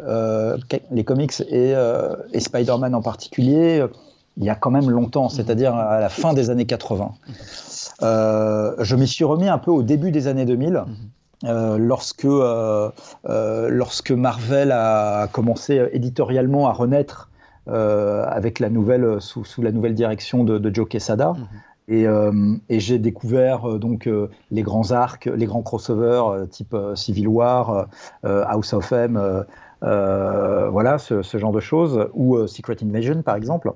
[0.92, 1.74] les comics et,
[2.32, 3.86] et Spider-Man en particulier
[4.38, 7.12] il y a quand même longtemps, c'est-à-dire à la fin des années 80.
[8.02, 10.74] Euh, je m'y suis remis un peu au début des années 2000.
[10.74, 10.86] Mhm.
[11.46, 12.90] euh, lorsque, euh,
[13.70, 17.30] lorsque Marvel a commencé éditorialement à renaître
[17.68, 21.48] avec la nouvelle, sous, sous la nouvelle direction de, de Joe Quesada, Mhm.
[21.88, 26.76] et, euh, et j'ai découvert euh, donc euh, les grands arcs, les grands crossovers type
[26.96, 27.88] Civil War,
[28.24, 29.20] House of M,
[29.82, 33.72] voilà ce, ce genre de choses, ou Secret Invasion par exemple,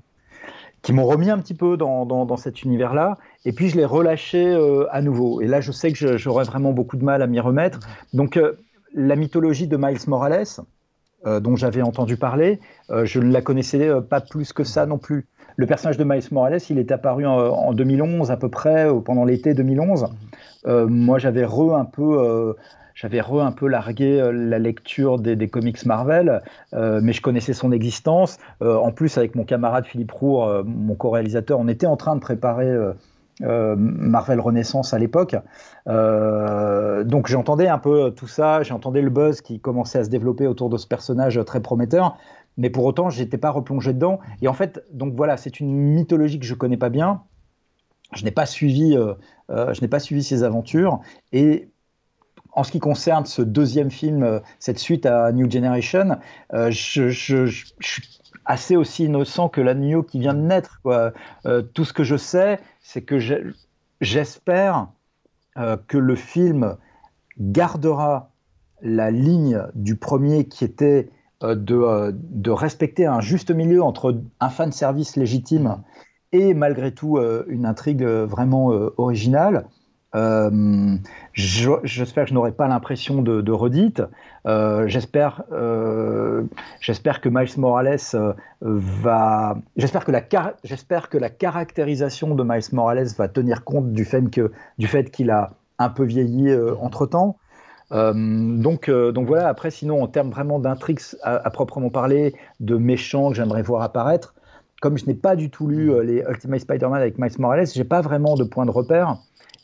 [0.82, 3.18] qui m'ont remis un petit peu dans, dans, cet univers-là.
[3.46, 5.42] Et puis je l'ai relâché euh, à nouveau.
[5.42, 7.80] Et là, je sais que j'aurais vraiment beaucoup de mal à m'y remettre.
[8.14, 8.54] Donc euh,
[8.94, 10.46] la mythologie de Miles Morales,
[11.26, 12.60] euh, dont j'avais entendu parler,
[12.90, 15.28] je ne la connaissais pas plus que ça non plus.
[15.58, 19.26] Le personnage de Miles Morales, il est apparu en, en 2011 à peu près, pendant
[19.26, 20.08] l'été 2011.
[20.66, 22.56] Euh, moi, j'avais re un peu,
[23.00, 26.42] j'avais un peu largué euh, la lecture des, comics Marvel,
[26.74, 28.38] euh, mais je connaissais son existence.
[28.62, 32.20] Euh, en plus, avec mon camarade Philippe Roux, mon co-réalisateur, on était en train de
[32.20, 32.76] préparer
[33.42, 35.36] Marvel Renaissance à l'époque.
[35.86, 40.70] Donc j'entendais un peu tout ça, j'entendais le buzz qui commençait à se développer autour
[40.70, 42.18] de ce personnage très prometteur,
[42.58, 44.20] mais pour autant j'étais pas replongé dedans.
[44.42, 47.22] Et en fait, donc voilà, c'est une mythologie que je connais pas bien.
[48.14, 48.98] Je n'ai pas suivi,
[49.50, 51.00] je n'ai pas suivi ses aventures.
[51.32, 51.70] Et
[52.60, 56.18] en ce qui concerne ce deuxième film, euh, cette suite à New Generation,
[56.54, 60.82] euh, je, suis assez aussi innocent que l'agneau qui vient de naître.
[60.86, 63.18] Euh, tout ce que je sais, c'est que
[64.02, 64.90] j'espère
[65.88, 66.78] que le film
[67.38, 68.32] gardera
[68.82, 71.10] la ligne du premier qui était
[71.42, 75.82] de, de respecter un juste milieu entre un fan service légitime
[76.32, 79.66] et malgré tout une intrigue vraiment originale.
[80.16, 80.96] Euh,
[81.34, 84.02] je- J'espère que je n'aurai pas l'impression de, redite.
[84.48, 86.44] Euh, J'espère euh,
[86.80, 88.00] j'espère que Miles Morales
[88.62, 89.58] va.
[89.78, 94.04] J'espère que, la car- j'espère que la caractérisation de Miles Morales va tenir compte du
[94.06, 97.38] fait que du fait qu'il a un peu vieilli entre temps.
[97.92, 103.30] donc, donc voilà, après, sinon, en termes vraiment d'intrigues à, à proprement parler, de méchants
[103.30, 104.34] que j'aimerais voir apparaître,
[104.82, 108.02] comme je n'ai pas du tout lu les Ultimate Spider-Man avec Miles Morales, j'ai pas
[108.02, 109.18] vraiment de point de repère.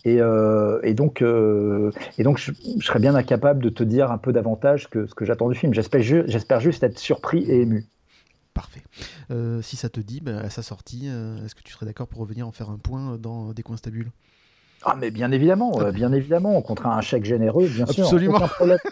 [0.06, 4.11] Et, euh, et donc, euh, et donc je, je serais bien incapable de te dire
[4.11, 5.74] un peu davantage que ce que j'attends du film.
[5.74, 7.85] J'espère ju- j'espère juste être surpris et ému.
[8.53, 8.84] Parfait.
[9.32, 11.08] Euh, si ça te dit, bah, à sa sortie,
[11.43, 14.11] est-ce que tu serais d'accord pour revenir en faire un point dans Des coins stables?
[14.84, 18.03] Ah, mais bien évidemment, euh, bien évidemment, contre un chèque généreux, bien sûr.
[18.06, 18.35] Absolument.
[18.38, 18.77] aucun problème.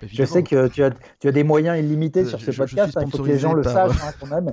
[0.00, 2.96] Bah, Je sais que tu as, tu as des moyens illimités sur je- ce podcast,
[2.96, 4.52] hein, il faut que les gens le sachent hein, quand même.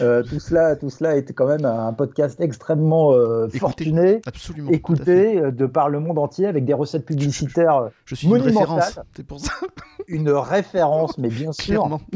[0.00, 3.58] Euh, tout, cela, tout cela est quand même un podcast extrêmement euh, Écoutez.
[3.58, 4.70] fortuné, Absolument.
[4.70, 8.98] écouté euh, de par le monde entier avec des recettes publicitaires, Je suis une référence.
[9.14, 9.52] C'est pour ça.
[10.08, 11.80] une référence, mais bien sûr.
[11.82, 12.00] Clairement.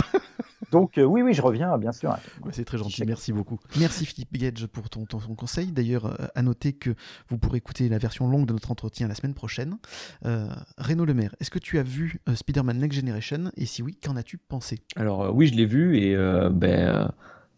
[0.71, 2.11] Donc euh, oui, oui, je reviens, bien sûr.
[2.43, 3.59] Ouais, c'est très gentil, merci beaucoup.
[3.79, 5.67] Merci Philippe Gage pour ton, ton- ton conseil.
[5.71, 6.95] D'ailleurs, euh, à noter que
[7.29, 9.77] vous pourrez écouter la version longue de notre entretien la semaine prochaine.
[10.25, 10.47] Euh,
[10.79, 13.51] Renaud Lemaire, est-ce que tu as vu euh, Spider-Man Next Generation?
[13.59, 14.79] Et si oui, qu'en as-tu pensé?
[14.97, 17.09] Alors euh, oui, je l'ai vu et euh, ben euh,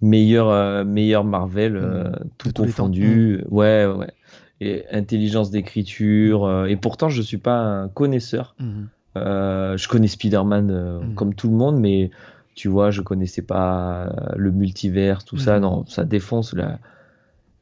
[0.02, 2.14] meilleur euh, meilleur Marvel euh, Mmh.
[2.38, 3.42] tout confondu.
[3.50, 4.10] Ouais ouais.
[4.60, 8.54] Et intelligence d'écriture euh, et pourtant je suis pas un connaisseur.
[9.16, 11.14] Euh, je connais Spider-Man Mhm.
[11.14, 12.10] comme tout le monde, mais
[12.54, 15.58] tu vois, je connaissais pas le multivers, tout ça.
[15.60, 16.78] Non, ça défonce la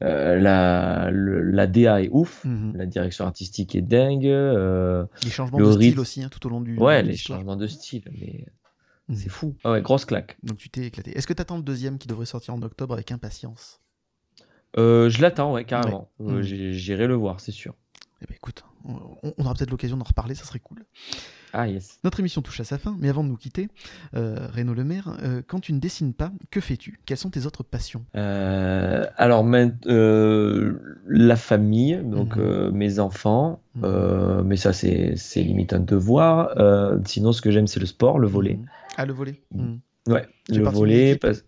[0.01, 2.45] la le- la DA est ouf.
[2.73, 4.23] La direction artistique est dingue.
[4.23, 6.77] Les changements Le de style aussi, hein, tout au long du.
[6.77, 8.45] ouais, les changements de style, mais
[9.09, 9.15] Mhm.
[9.15, 9.55] c'est fou.
[9.63, 10.37] Ah ouais, grosse claque.
[10.43, 11.17] Donc tu t'es éclaté.
[11.17, 13.79] Est-ce que tu attends le deuxième qui devrait sortir en octobre avec impatience?
[14.77, 16.09] Euh, je l'attends, ouais, carrément.
[16.19, 16.33] Ouais.
[16.33, 16.71] Euh, Mhm.
[16.71, 17.75] J'irai le voir, c'est sûr.
[18.21, 18.97] Eh ben écoute, on,
[19.37, 20.85] on aura peut-être l'occasion d'en reparler, ça serait cool.
[21.55, 21.99] Ah yes.
[22.03, 23.67] Notre émission touche à sa fin, mais avant de nous quitter,
[24.15, 26.99] euh, Renaud Lemaire, euh, quand tu ne dessines pas, que fais-tu?
[27.05, 28.05] Quelles sont tes autres passions?
[28.15, 32.41] Euh, alors, main- euh, la famille, donc Mhm.
[32.41, 33.81] euh, mes enfants, Mhm.
[33.85, 36.57] euh, mais ça c'est limite un devoir.
[36.57, 38.55] Euh, sinon, ce que j'aime, c'est le sport, le volet.
[38.55, 38.65] Mhm.
[38.97, 39.79] Ah, le volet Mhm.
[40.07, 41.15] Ouais, le volet.
[41.17, 41.43] parce-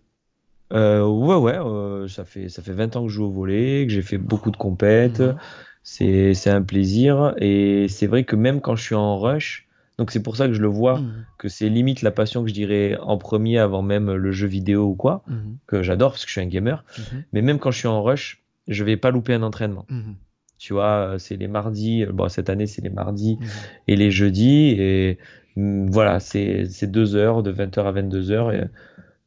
[0.72, 3.84] Euh, ouais, ouais, euh, ça fait ça fait 20 ans que je joue au volet,
[3.86, 5.20] que j'ai fait beaucoup de compètes.
[5.20, 5.36] Mhm.
[5.84, 9.68] C'est c'est un plaisir et c'est vrai que même quand je suis en rush,
[9.98, 11.24] donc c'est pour ça que je le vois Mhm.
[11.38, 14.86] que c'est limite la passion que je dirais en premier avant même le jeu vidéo
[14.86, 15.58] ou quoi, Mhm.
[15.68, 16.84] que j'adore parce que je suis un gamer.
[16.98, 17.22] Mhm.
[17.32, 19.86] Mais même quand je suis en rush, je vais pas louper un entraînement.
[19.88, 20.16] Mhm.
[20.58, 22.02] Tu vois, euh, c'est les mardis.
[22.04, 23.46] euh, Bon, cette année, c'est les mardis Mhm.
[23.86, 24.74] et les jeudis.
[24.78, 28.52] Et mm, voilà, c'est deux heures, de 20h à 22h.
[28.52, 28.64] Et,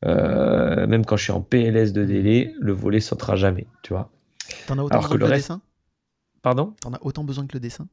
[0.05, 3.67] euh, même quand je suis en PLS de délai, le volet sautera jamais.
[3.83, 4.11] Tu vois.
[4.67, 5.61] T'en as autant Alors besoin que que le reste- dessin?
[6.41, 6.73] Pardon?
[6.81, 7.87] T'en as autant besoin que le dessin?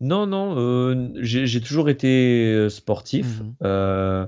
[0.00, 3.40] Non, non, euh, j'ai toujours été euh, sportif.
[3.42, 3.54] Mhm.
[3.62, 4.26] Euh,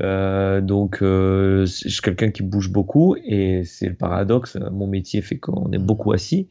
[0.00, 4.56] euh, donc, euh, je suis quelqu'un qui bouge beaucoup et c'est le paradoxe.
[4.70, 5.84] Mon métier fait qu'on est Mhm.
[5.84, 6.48] beaucoup assis.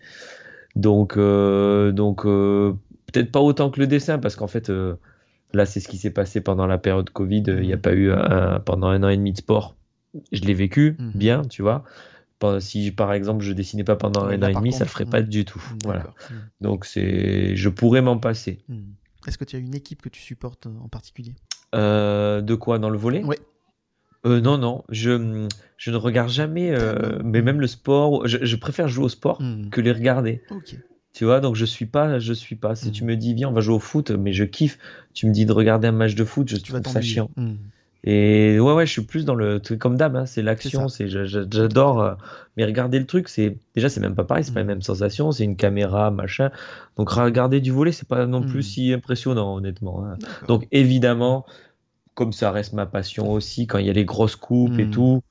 [0.75, 4.69] Donc, euh, donc peut-être pas autant que le dessin parce qu'en fait,
[5.53, 7.43] là, c'est ce qui s'est passé pendant la période Covid.
[7.47, 7.81] Il n'y a Mhm.
[7.81, 9.75] pas eu un- pendant un an et demi de sport.
[10.31, 11.11] Je l'ai vécu Mhm.
[11.15, 11.83] bien, tu vois.
[12.59, 15.05] Si par exemple je dessinais pas pendant un an et demi, ça le contre, ferait
[15.05, 15.11] mhm.
[15.11, 15.61] pas du tout.
[15.83, 16.05] Voilà.
[16.31, 16.37] Mhm.
[16.61, 18.59] Donc c'est, je pourrais m'en passer.
[19.27, 21.35] Est-ce que tu as une équipe que tu supportes euh, en particulier?
[21.75, 22.79] Euh, de quoi?
[22.79, 23.23] Dans le volet?
[24.25, 25.47] Euh, non, non, je,
[25.77, 29.41] je ne regarde jamais, euh, mais même le sport, je, je préfère jouer au sport
[29.71, 30.41] que les regarder.
[30.49, 30.75] Ok.
[31.13, 32.75] Tu vois, donc je suis pas, je suis pas.
[32.75, 32.91] Si Mhm.
[32.93, 34.77] tu me dis, viens, on va jouer au foot, mais je kiffe.
[35.13, 37.29] Tu me dis de regarder un match de foot, je Tu trouve ça chiant.
[37.35, 37.57] Mhm.
[38.05, 41.09] Et ouais, ouais, je suis plus dans le truc comme d'hab, hein, c'est l'action, c'est,
[41.09, 42.01] j'adore.
[42.01, 42.13] euh,
[42.55, 44.69] mais regarder le truc, c'est déjà, c'est même pas pareil, c'est pas la Mhm.
[44.71, 46.49] même sensation, c'est une caméra, machin.
[46.95, 48.47] Donc regarder du volet, c'est pas non Mhm.
[48.47, 50.05] plus si impressionnant, honnêtement.
[50.05, 50.17] hein.
[50.47, 51.45] Donc évidemment,
[52.15, 55.21] comme ça reste ma passion aussi, quand il y a les grosses coupes et tout,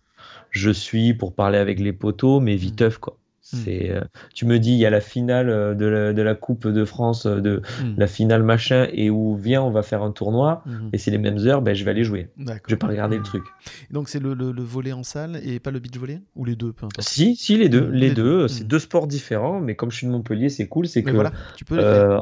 [0.51, 3.17] je suis pour parler avec les poteaux, mais viteuf quoi.
[3.51, 4.01] C'est, euh,
[4.35, 6.85] tu me dis, il y a la finale euh, de la, de la Coupe de
[6.85, 7.95] France, euh, de Mhm.
[7.97, 10.91] la finale machin, et où viens, on va faire un tournoi, Mhm.
[10.93, 12.29] et c'est les mêmes heures, ben je vais aller jouer.
[12.39, 13.45] Je vais pas regarder le truc.
[13.91, 16.21] Donc c'est le, le, le volet en salle et pas le beach volley?
[16.37, 17.09] Ou les deux, peu importe?
[17.09, 18.49] Si, si, les deux, les les deux, deux.
[18.49, 21.33] c'est deux sports différents, mais comme je suis de Montpellier, c'est cool, c'est que voilà,
[21.57, 22.11] tu peux les faire.
[22.11, 22.21] Euh,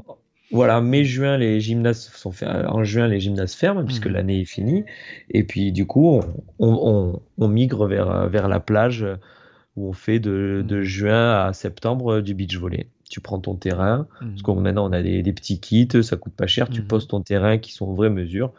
[0.53, 4.85] voilà, mai-juin, les gymnases sont fer- en juin, les gymnases ferment puisque l'année est finie.
[5.29, 6.21] Et puis, du coup,
[6.61, 9.05] on, on- on migre vers, vers la plage
[9.77, 10.83] où on fait de, de Mhm.
[10.83, 12.89] juin à septembre euh, du beach volley.
[13.09, 14.31] Tu prends ton terrain, Mhm.
[14.31, 16.69] parce que maintenant on a des, des petits kits, ça coûte pas cher.
[16.71, 16.87] Tu Mhm.
[16.89, 18.53] poses ton terrain qui sont vraies mesures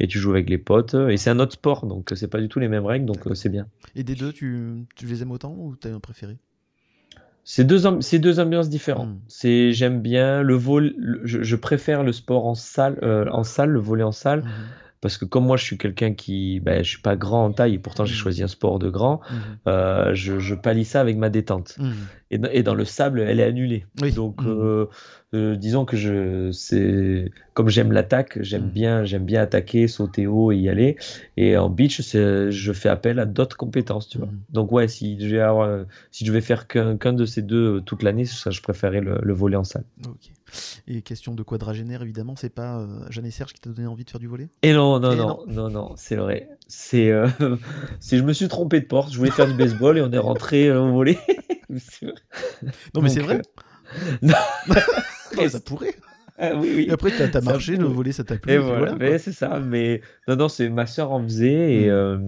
[0.00, 0.94] et tu joues avec les potes.
[0.94, 3.26] Et c'est un autre sport, donc euh, c'est pas du tout les mêmes règles, donc
[3.26, 3.66] euh, c'est bien.
[3.96, 6.36] Et des deux, tu, tu les aimes autant ou t'as un préféré?
[7.44, 9.08] C'est deux, am- c'est deux ambiances différentes.
[9.08, 9.20] Mm.
[9.28, 13.42] C'est, j'aime bien le vol, le- je, je préfère le sport en salle, euh, en
[13.42, 14.50] salle, le volley en salle, Mhm.
[15.00, 17.74] Parce que comme moi je suis quelqu'un qui, ben, je suis pas grand en taille
[17.74, 18.18] et pourtant j'ai Mm.
[18.18, 19.38] choisi un sport de grand, Mhm.
[19.68, 20.54] euh, je, je
[20.84, 21.76] ça avec ma détente.
[21.78, 21.92] Mhm.
[22.30, 23.86] Et, dans- et dans le sable, elle est annulée.
[24.02, 24.12] Oui.
[24.12, 24.86] Donc, euh,
[25.34, 28.70] euh, disons que je, c'est comme j'aime l'attaque, j'aime Mm.
[28.70, 30.96] bien, j'aime bien attaquer, sauter haut et y aller.
[31.36, 34.28] Et en beach, je fais appel à d'autres compétences, tu vois.
[34.28, 34.40] Mm.
[34.50, 37.42] Donc ouais, si je vais avoir, euh, si je vais faire qu'un, qu'un de ces
[37.42, 39.84] deux euh, toute l'année, ça, je préférais le, le volley en salle.
[40.06, 40.30] Ok.
[40.86, 44.04] Et question de quadragénaire, évidemment, c'est pas euh, Jeanne et Serge qui t'a donné envie
[44.04, 46.48] de faire du volet Et non, non, Et non, non, non, c'est vrai.
[46.68, 47.28] C'est, euh,
[48.10, 49.12] je me suis trompé de porte.
[49.12, 51.18] Je voulais faire du baseball et on est rentré au vrai.
[52.94, 53.42] Non, mais c'est vrai
[54.22, 54.34] non.
[55.36, 55.94] Mais ça pourrait.
[56.40, 56.86] Ah oui, oui.
[56.88, 58.52] Et après, t'as Ça marché, le volet, ça t'a plu.
[58.52, 59.58] Et voilà, mais c'est ça.
[59.58, 61.90] Mais non, non, c'est ma sœur en faisait et, Mm.
[61.90, 62.18] euh,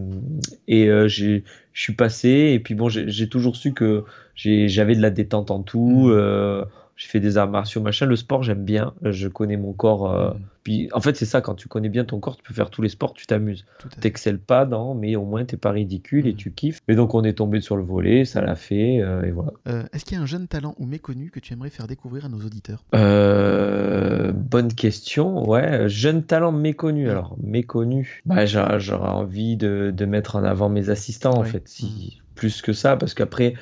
[0.66, 2.50] et euh, j'ai, je suis passé.
[2.52, 4.02] Et puis bon, j'ai toujours su que
[4.34, 6.06] j'ai- j'avais de la détente en tout.
[6.08, 6.10] Mm.
[6.10, 6.64] euh,
[7.00, 8.04] j'ai fait des arts martiaux, machin.
[8.04, 8.92] Le sport, j'aime bien.
[9.02, 10.12] Je connais mon corps.
[10.12, 10.40] euh, Mm.
[10.62, 11.40] Puis en fait, c'est ça.
[11.40, 13.64] Quand tu connais bien ton corps, tu peux faire tous les sports, tu t'amuses.
[14.02, 16.36] T'excelles pas, non, mais au moins t'es pas ridicule et Mm.
[16.36, 16.80] tu kiffes.
[16.86, 19.52] Et donc on est tombé sur le volet, ça l'a fait euh, et voilà.
[19.68, 22.26] Euh, Est-ce qu'il y a un jeune talent ou méconnu que tu aimerais faire découvrir
[22.26, 22.84] à nos auditeurs?
[22.94, 25.48] Euh, bonne question.
[25.48, 27.08] Ouais, jeune talent méconnu.
[27.08, 28.20] Alors, méconnu.
[28.26, 31.62] Bah, j'a- j'aurais envie de, de mettre en avant mes assistants, en fait.
[31.68, 33.54] Si, Plus que ça, parce qu'après,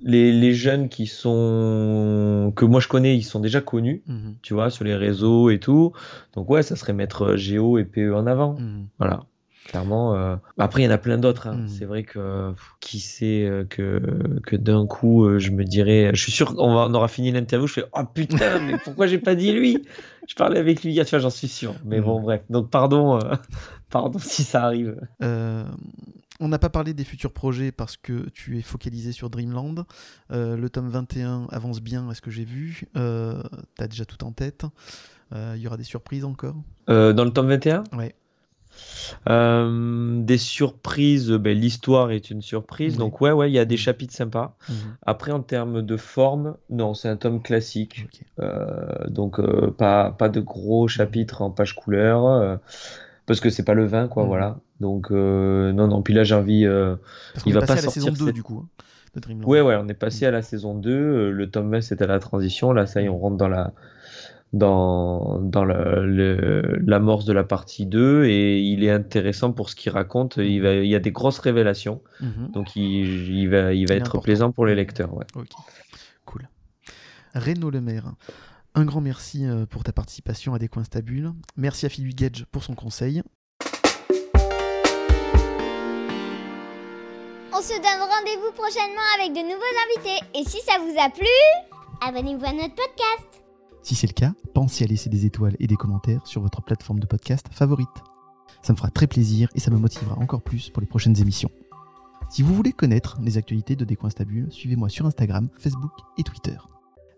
[0.00, 4.36] les, les jeunes qui sont, que moi je connais, ils sont déjà connus, Mhm.
[4.42, 5.92] tu vois, sur les réseaux et tout.
[6.34, 8.54] Donc, ouais, ça serait mettre Géo et PE en avant.
[8.58, 8.86] Mhm.
[8.98, 9.24] Voilà.
[9.64, 10.14] Clairement.
[10.14, 11.46] euh, Après, il y en a plein d'autres.
[11.48, 11.56] hein.
[11.56, 11.68] Mhm.
[11.68, 14.00] C'est vrai que pff, qui sait euh, que,
[14.46, 16.10] que d'un coup, euh, je me dirais.
[16.14, 17.66] Je suis sûr qu'on va- on aura fini l'interview.
[17.66, 19.84] Je fais Oh putain, mais pourquoi j'ai pas dit lui?
[20.26, 21.74] Je parlais avec lui tu vois, j'en suis sûr.
[21.84, 22.40] Mais bon, bref.
[22.48, 23.34] Donc, pardon, euh,
[23.90, 24.96] pardon si ça arrive.
[25.22, 25.64] Euh,
[26.40, 29.84] On n'a pas parlé des futurs projets parce que tu es focalisé sur Dreamland.
[30.30, 32.82] Euh, le tome 21 avance bien à ce que j'ai vu?
[32.96, 33.42] Euh,
[33.76, 34.64] tu as déjà tout en tête.
[35.34, 36.54] Euh, Il y aura des surprises encore?
[36.88, 38.14] Euh, dans le tome 21 Ouais.
[39.28, 42.98] Euh, des surprises, ben, l'histoire est une surprise, Oui.
[42.98, 44.56] donc ouais, ouais, il y a des chapitres sympas.
[44.68, 44.74] Mhm.
[45.02, 48.06] Après, en termes de forme, non, c'est un tome classique.
[48.38, 52.56] Euh, donc euh, pas, pas de gros chapitres en page couleur, euh,
[53.26, 54.28] parce que c'est pas le 20, quoi, Mhm.
[54.28, 54.58] voilà.
[54.80, 56.64] Donc, euh, non, non, puis là, j'ai envie.
[56.66, 56.96] euh,
[57.34, 58.62] Parce Il va passé pas à la saison sortir 2 cette- du coup.
[58.64, 58.68] hein,
[59.14, 59.48] de Dreamland.
[59.48, 62.08] Ouais, ouais, on est passé à la saison 2, euh, le tome 20 c'était à
[62.08, 63.72] la transition, là, ça y est, on rentre dans la.
[64.54, 70.38] Dans, dans l'amorce de la partie 2 et il est intéressant pour ce qu'il raconte.
[70.38, 72.00] Il, va, il y a des grosses révélations.
[72.22, 72.52] Mhm.
[72.52, 74.22] Donc il, il va, il va être important.
[74.22, 75.12] plaisant pour les lecteurs.
[75.14, 75.26] Ouais.
[75.34, 75.48] Ok,
[76.24, 76.48] cool.
[77.34, 78.12] Renaud Lemaire,
[78.74, 81.30] un grand merci euh, pour ta participation à Des Coins Stables.
[81.58, 83.22] Merci à Philippe Gage pour son conseil.
[87.58, 90.24] On se donne rendez-vous prochainement avec de nouveaux invités.
[90.32, 91.26] Et si ça vous a plu,
[92.06, 93.42] abonnez-vous à notre podcast.
[93.82, 97.00] Si c'est le cas, pensez à laisser des étoiles et des commentaires sur votre plateforme
[97.00, 97.88] de podcast favorite.
[98.62, 101.50] Ça me fera très plaisir et ça me motivera encore plus pour les prochaines émissions.
[102.30, 106.58] Si vous voulez connaître les actualités de Décoinstabule, suivez-moi sur Instagram, Facebook et Twitter.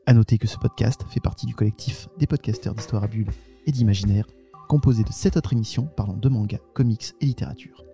[0.07, 3.33] A noter que ce podcast fait partie du collectif des podcasteurs d'histoire à bulles
[3.67, 4.27] et d'imaginaire,
[4.71, 7.85] composé de 7 autres émissions parlant de manga, comics et littérature.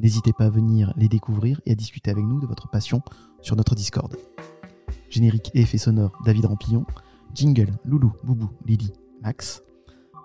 [0.00, 3.02] N'hésitez pas à venir les découvrir et à discuter avec nous de votre passion
[3.42, 4.16] sur notre Discord.
[5.10, 6.86] Générique et effets sonores David Rampillon,
[7.34, 9.62] Jingle, Loulou, Boubou, Lily, Max.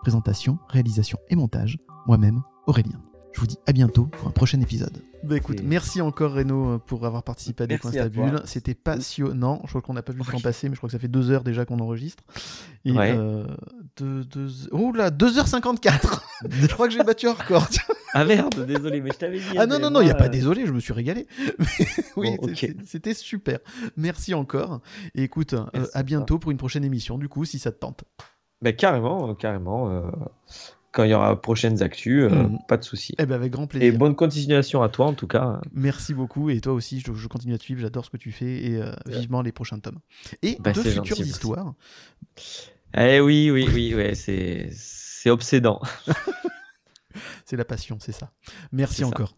[0.02, 3.02] Présentation, réalisation et montage, moi-même, Aurélien.
[3.34, 5.02] Je vous dis à bientôt pour un prochain épisode.
[5.26, 7.78] Bah écoute, merci encore Renaud pour avoir participé à Des.
[7.78, 8.42] Stables.
[8.46, 9.62] C'était passionnant.
[9.64, 11.08] Je crois qu'on n'a pas vu le temps passer, mais je crois que ça fait
[11.08, 12.24] deux heures déjà qu'on enregistre.
[12.86, 13.16] Et Ouais.
[13.18, 13.46] euh,
[13.98, 14.48] deux, deux...
[14.72, 17.68] Oh là, 2h54 Je crois que j'ai battu un record.
[18.14, 19.58] Ah merde, désolé, mais je t'avais dit.
[19.58, 21.28] Ah non, non, non, il n'y a pas euh, désolé, je me suis régalé.
[21.60, 22.48] Mais oui, Bon,
[22.86, 23.60] c'était super.
[23.98, 24.80] Merci encore.
[25.16, 28.04] Et écoute, euh, à bientôt pour une prochaine émission, du coup, si ça te tente.
[28.62, 29.90] bah, carrément, euh, carrément.
[29.90, 30.04] euh,
[30.96, 32.58] quand il y aura prochaines actus, euh, Mhm.
[32.68, 33.14] pas de souci.
[33.20, 34.00] Eh ben, avec grand Et plaisir.
[34.00, 35.60] bonne continuation à toi en tout cas.
[35.74, 36.50] Merci beaucoup.
[36.50, 37.82] Et toi aussi, je, je continue à te suivre.
[37.82, 38.64] J'adore ce que tu fais.
[38.66, 40.00] Et euh, vivement les prochains tomes.
[40.42, 41.74] Et Bah, de c'est futures gentil, histoires.
[42.98, 45.82] Eh oui, oui, oui, ouais, c'est c'est obsédant.
[47.46, 48.32] C'est la passion, c'est ça.
[48.72, 49.08] Merci ça.
[49.08, 49.36] encore.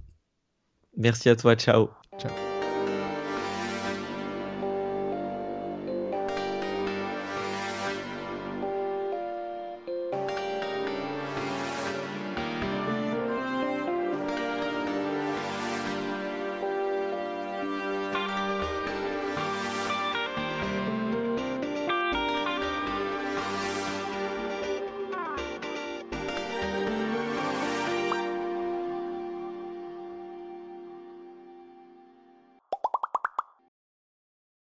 [0.97, 1.89] Merci à toi, ciao.
[2.19, 2.46] Ciao.